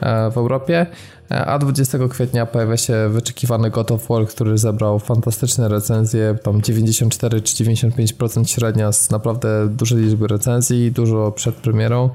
e, 0.01 0.31
w 0.31 0.37
Europie, 0.37 0.85
e, 1.31 1.45
a 1.45 1.59
20 1.59 1.97
kwietnia 2.09 2.45
pojawia 2.45 2.77
się 2.77 3.09
wyczekiwany 3.09 3.69
God 3.69 3.91
of 3.91 4.07
War, 4.07 4.27
który 4.27 4.57
zebrał 4.57 4.99
fantastyczne 4.99 5.67
recenzje, 5.67 6.35
tam 6.43 6.61
94 6.61 7.41
czy 7.41 7.63
95% 7.63 8.47
średnia 8.47 8.91
z 8.91 9.09
naprawdę 9.09 9.67
dużej 9.67 9.97
liczby 9.97 10.27
recenzji, 10.27 10.91
dużo 10.91 11.31
przed 11.31 11.55
premierą. 11.55 12.09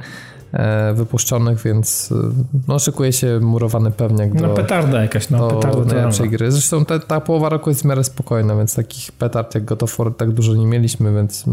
E, 0.52 0.94
wypuszczonych, 0.94 1.62
więc 1.62 2.12
e, 2.12 2.14
no, 2.68 2.78
szykuje 2.78 3.12
się 3.12 3.40
murowany 3.40 3.90
pewniak 3.90 4.34
do, 4.34 4.46
no, 4.46 4.54
petarda 4.54 5.02
jakaś, 5.02 5.30
no, 5.30 5.38
do 5.38 5.56
petarda 5.56 5.94
najlepszej 5.94 6.30
gry. 6.30 6.52
Zresztą 6.52 6.84
te, 6.84 7.00
ta 7.00 7.20
połowa 7.20 7.48
roku 7.48 7.70
jest 7.70 7.82
w 7.82 7.84
miarę 7.84 8.04
spokojna, 8.04 8.56
więc 8.56 8.74
takich 8.74 9.12
petard 9.12 9.54
jak 9.54 9.64
God 9.64 9.82
of 9.82 9.98
War 9.98 10.14
tak 10.14 10.30
dużo 10.30 10.54
nie 10.54 10.66
mieliśmy, 10.66 11.14
więc 11.14 11.44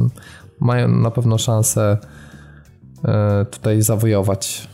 mają 0.60 0.88
na 0.88 1.12
pewno 1.12 1.38
szansę 1.38 1.98
e, 3.06 3.46
tutaj 3.46 3.82
zawojować 3.82 4.68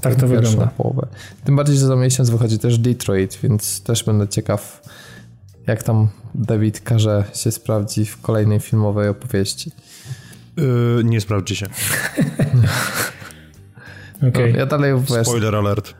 tak 0.00 0.14
to 0.14 0.28
wygląda. 0.28 0.66
Połowę. 0.66 1.06
Tym 1.44 1.56
bardziej, 1.56 1.76
że 1.76 1.86
za 1.86 1.96
miesiąc 1.96 2.30
wychodzi 2.30 2.58
też 2.58 2.78
Detroit, 2.78 3.38
więc 3.42 3.82
też 3.82 4.04
będę 4.04 4.28
ciekaw, 4.28 4.82
jak 5.66 5.82
tam 5.82 6.08
David 6.34 6.80
każe 6.80 7.24
się 7.34 7.50
sprawdzi 7.50 8.04
w 8.04 8.20
kolejnej 8.20 8.60
filmowej 8.60 9.08
opowieści. 9.08 9.72
Yy, 10.58 11.04
nie 11.04 11.20
sprawdzi 11.20 11.56
się. 11.56 11.66
okay. 14.28 14.52
no, 14.52 14.58
ja 14.58 14.66
dalej 14.66 14.92
wiesz, 15.00 15.26
Spoiler 15.26 15.56
alert. 15.56 15.94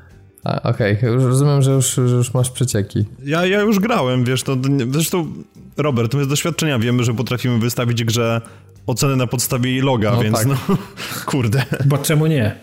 Okej, 0.45 0.99
okay. 0.99 1.11
już 1.11 1.25
rozumiem, 1.25 1.63
że 1.63 1.71
już, 1.71 1.95
że 1.95 2.17
już 2.17 2.35
masz 2.35 2.51
przecieki. 2.51 3.05
Ja, 3.25 3.47
ja 3.47 3.61
już 3.61 3.79
grałem, 3.79 4.25
wiesz, 4.25 4.43
to 4.43 4.57
zresztą 4.91 5.33
Robert, 5.77 6.15
my 6.15 6.25
z 6.25 6.29
doświadczenia 6.29 6.79
wiemy, 6.79 7.05
że 7.05 7.15
potrafimy 7.15 7.59
wystawić 7.59 8.05
grze 8.05 8.41
oceny 8.87 9.17
na 9.17 9.27
podstawie 9.27 9.71
jej 9.71 9.81
loga, 9.81 10.11
no 10.11 10.23
więc 10.23 10.39
tak. 10.39 10.47
no, 10.47 10.57
kurde. 11.31 11.63
Bo 11.87 11.99
czemu 11.99 12.27
nie? 12.27 12.55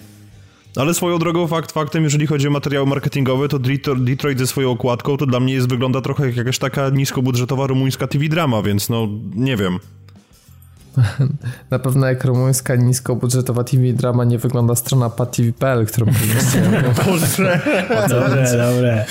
Ale 0.75 0.93
swoją 0.93 1.19
drogą, 1.19 1.47
fakt 1.47 1.71
faktem, 1.71 2.03
jeżeli 2.03 2.27
chodzi 2.27 2.47
o 2.47 2.51
materiały 2.51 2.87
marketingowe, 2.87 3.47
to 3.47 3.59
Detroit 3.95 4.39
ze 4.39 4.47
swoją 4.47 4.71
okładką 4.71 5.17
to 5.17 5.25
dla 5.25 5.39
mnie 5.39 5.53
jest, 5.53 5.69
wygląda 5.69 6.01
trochę 6.01 6.25
jak 6.25 6.35
jakaś 6.35 6.57
taka 6.57 6.89
niskobudżetowa 6.89 7.67
rumuńska 7.67 8.07
TV 8.07 8.25
drama, 8.25 8.61
więc 8.61 8.89
no, 8.89 9.07
nie 9.35 9.57
wiem. 9.57 9.79
Na 11.71 11.79
pewno 11.79 12.07
jak 12.07 12.25
rumuńska 12.25 12.75
niskobudżetowa 12.75 13.63
TV 13.63 13.83
drama 13.93 14.23
nie 14.23 14.37
wygląda 14.37 14.75
strona 14.75 15.09
patv.pl, 15.09 15.85
którą. 15.85 16.05
Boże, 17.05 17.61
dobre, 18.09 18.57
dobre. 18.57 19.05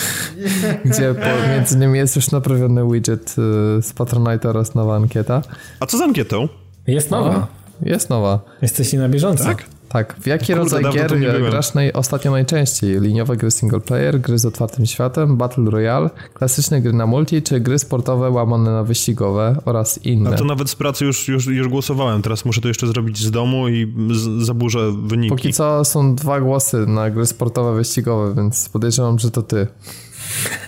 Gdzie 0.85 1.15
po, 1.15 1.49
między 1.49 1.75
innymi 1.75 1.99
jest 1.99 2.17
już 2.17 2.31
naprawiony 2.31 2.93
widget 2.93 3.31
y, 3.31 3.35
z 3.83 3.93
Patronite 3.93 4.49
oraz 4.49 4.75
nowa 4.75 4.97
ankieta. 4.97 5.43
A 5.81 5.87
co 5.87 5.99
z 5.99 6.01
ankietą? 6.01 6.49
Jest 6.87 7.11
nowa. 7.11 7.37
O, 7.37 7.47
jest 7.83 8.11
nowa. 8.11 8.41
Jesteście 8.63 8.99
na 8.99 9.09
bieżąco. 9.09 9.45
Tak? 9.45 9.74
Tak. 9.95 10.15
W 10.21 10.27
jaki 10.27 10.47
Kurde, 10.47 10.61
rodzaj 10.61 10.93
gier 10.93 11.43
grasz 11.43 11.75
naj, 11.75 11.93
ostatnio 11.93 12.31
najczęściej? 12.31 13.01
Liniowe 13.01 13.37
gry 13.37 13.51
single 13.51 13.81
player, 13.81 14.21
gry 14.21 14.39
z 14.39 14.47
otwartym 14.47 14.87
światem, 14.87 15.37
Battle 15.37 15.71
Royale, 15.71 16.11
klasyczne 16.33 16.81
gry 16.81 16.93
na 16.93 17.07
multi, 17.07 17.43
czy 17.43 17.61
gry 17.61 17.79
sportowe 17.79 18.31
łamane 18.31 18.71
na 18.71 18.85
wyścigowe 18.85 19.57
oraz 19.65 20.05
inne? 20.05 20.31
A 20.31 20.33
to 20.33 20.45
nawet 20.45 20.71
z 20.71 20.75
pracy 20.75 21.05
już, 21.05 21.29
już, 21.29 21.47
już 21.47 21.69
głosowałem. 21.69 22.23
Teraz 22.23 22.45
muszę 22.45 22.61
to 22.61 22.69
jeszcze 22.69 22.87
zrobić 22.87 23.19
z 23.19 23.31
domu 23.31 23.69
i 23.69 23.95
z, 24.11 24.47
zaburzę 24.47 24.93
wyniki. 25.03 25.31
Póki 25.37 25.53
co 25.53 25.85
są 25.85 26.15
dwa 26.15 26.41
głosy 26.41 26.87
na 26.87 27.11
gry 27.11 27.27
sportowe, 27.27 27.77
wyścigowe, 27.77 28.35
więc 28.35 28.69
podejrzewam, 28.69 29.19
że 29.19 29.31
to 29.31 29.43
ty. 29.43 29.67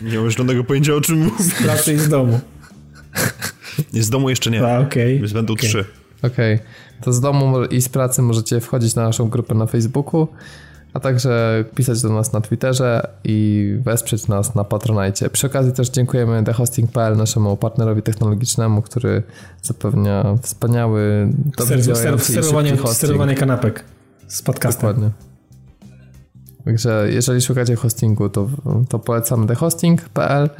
Nie 0.02 0.18
mam 0.18 0.30
żadnego 0.30 0.64
pojęcia 0.64 0.94
o 0.94 1.00
czym 1.00 1.18
mówisz. 1.18 1.46
Z 1.46 1.62
pracy 1.62 1.94
i 1.94 1.98
z 1.98 2.08
domu. 2.08 2.40
Nie, 3.92 4.02
z 4.02 4.10
domu 4.10 4.30
jeszcze 4.30 4.50
nie. 4.50 4.66
A, 4.66 4.78
okej. 4.78 4.86
Okay. 4.86 5.18
Więc 5.18 5.32
będą 5.32 5.52
okay. 5.52 5.68
trzy. 5.68 5.84
Okej. 6.22 6.54
Okay 6.54 6.85
to 7.00 7.12
z 7.12 7.20
domu 7.20 7.64
i 7.64 7.82
z 7.82 7.88
pracy 7.88 8.22
możecie 8.22 8.60
wchodzić 8.60 8.94
na 8.94 9.02
naszą 9.02 9.28
grupę 9.28 9.54
na 9.54 9.66
Facebooku, 9.66 10.28
a 10.92 11.00
także 11.00 11.64
pisać 11.74 12.02
do 12.02 12.08
nas 12.08 12.32
na 12.32 12.40
Twitterze 12.40 13.08
i 13.24 13.78
wesprzeć 13.84 14.28
nas 14.28 14.54
na 14.54 14.64
Patronite. 14.64 15.30
Przy 15.30 15.46
okazji 15.46 15.72
też 15.72 15.90
dziękujemy 15.90 16.44
TheHosting.pl, 16.44 17.16
naszemu 17.16 17.56
partnerowi 17.56 18.02
technologicznemu, 18.02 18.82
który 18.82 19.22
zapewnia 19.62 20.24
wspaniały, 20.42 21.28
dobrze 21.58 21.94
sterowanie, 22.18 22.76
sterowanie 22.86 23.34
kanapek 23.34 23.84
z 24.28 24.42
podcastem. 24.42 24.88
Dokładnie. 24.88 25.10
Także 26.64 27.06
jeżeli 27.10 27.40
szukacie 27.40 27.76
hostingu, 27.76 28.28
to, 28.28 28.48
to 28.88 28.98
polecamy 28.98 29.46
thehosting.pl. 29.46 30.50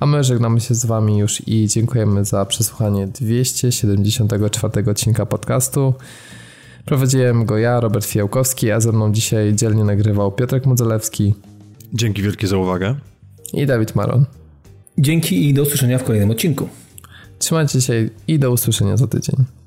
A 0.00 0.06
my 0.06 0.24
żegnamy 0.24 0.60
się 0.60 0.74
z 0.74 0.86
Wami 0.86 1.18
już 1.18 1.48
i 1.48 1.68
dziękujemy 1.68 2.24
za 2.24 2.44
przesłuchanie 2.46 3.06
274 3.06 4.90
odcinka 4.90 5.26
podcastu. 5.26 5.94
Prowadziłem 6.84 7.44
go 7.44 7.58
ja, 7.58 7.80
Robert 7.80 8.06
Fiałkowski, 8.06 8.70
a 8.70 8.80
ze 8.80 8.92
mną 8.92 9.12
dzisiaj 9.12 9.54
dzielnie 9.54 9.84
nagrywał 9.84 10.32
Piotrek 10.32 10.66
Mudzelewski. 10.66 11.34
Dzięki 11.94 12.22
wielkie 12.22 12.46
za 12.46 12.56
uwagę. 12.56 12.94
I 13.52 13.66
Dawid 13.66 13.94
Maron. 13.94 14.24
Dzięki 14.98 15.48
i 15.48 15.54
do 15.54 15.62
usłyszenia 15.62 15.98
w 15.98 16.04
kolejnym 16.04 16.30
odcinku. 16.30 16.68
Trzymajcie 17.38 17.80
się 17.80 18.08
i 18.28 18.38
do 18.38 18.50
usłyszenia 18.50 18.96
za 18.96 19.06
tydzień. 19.06 19.57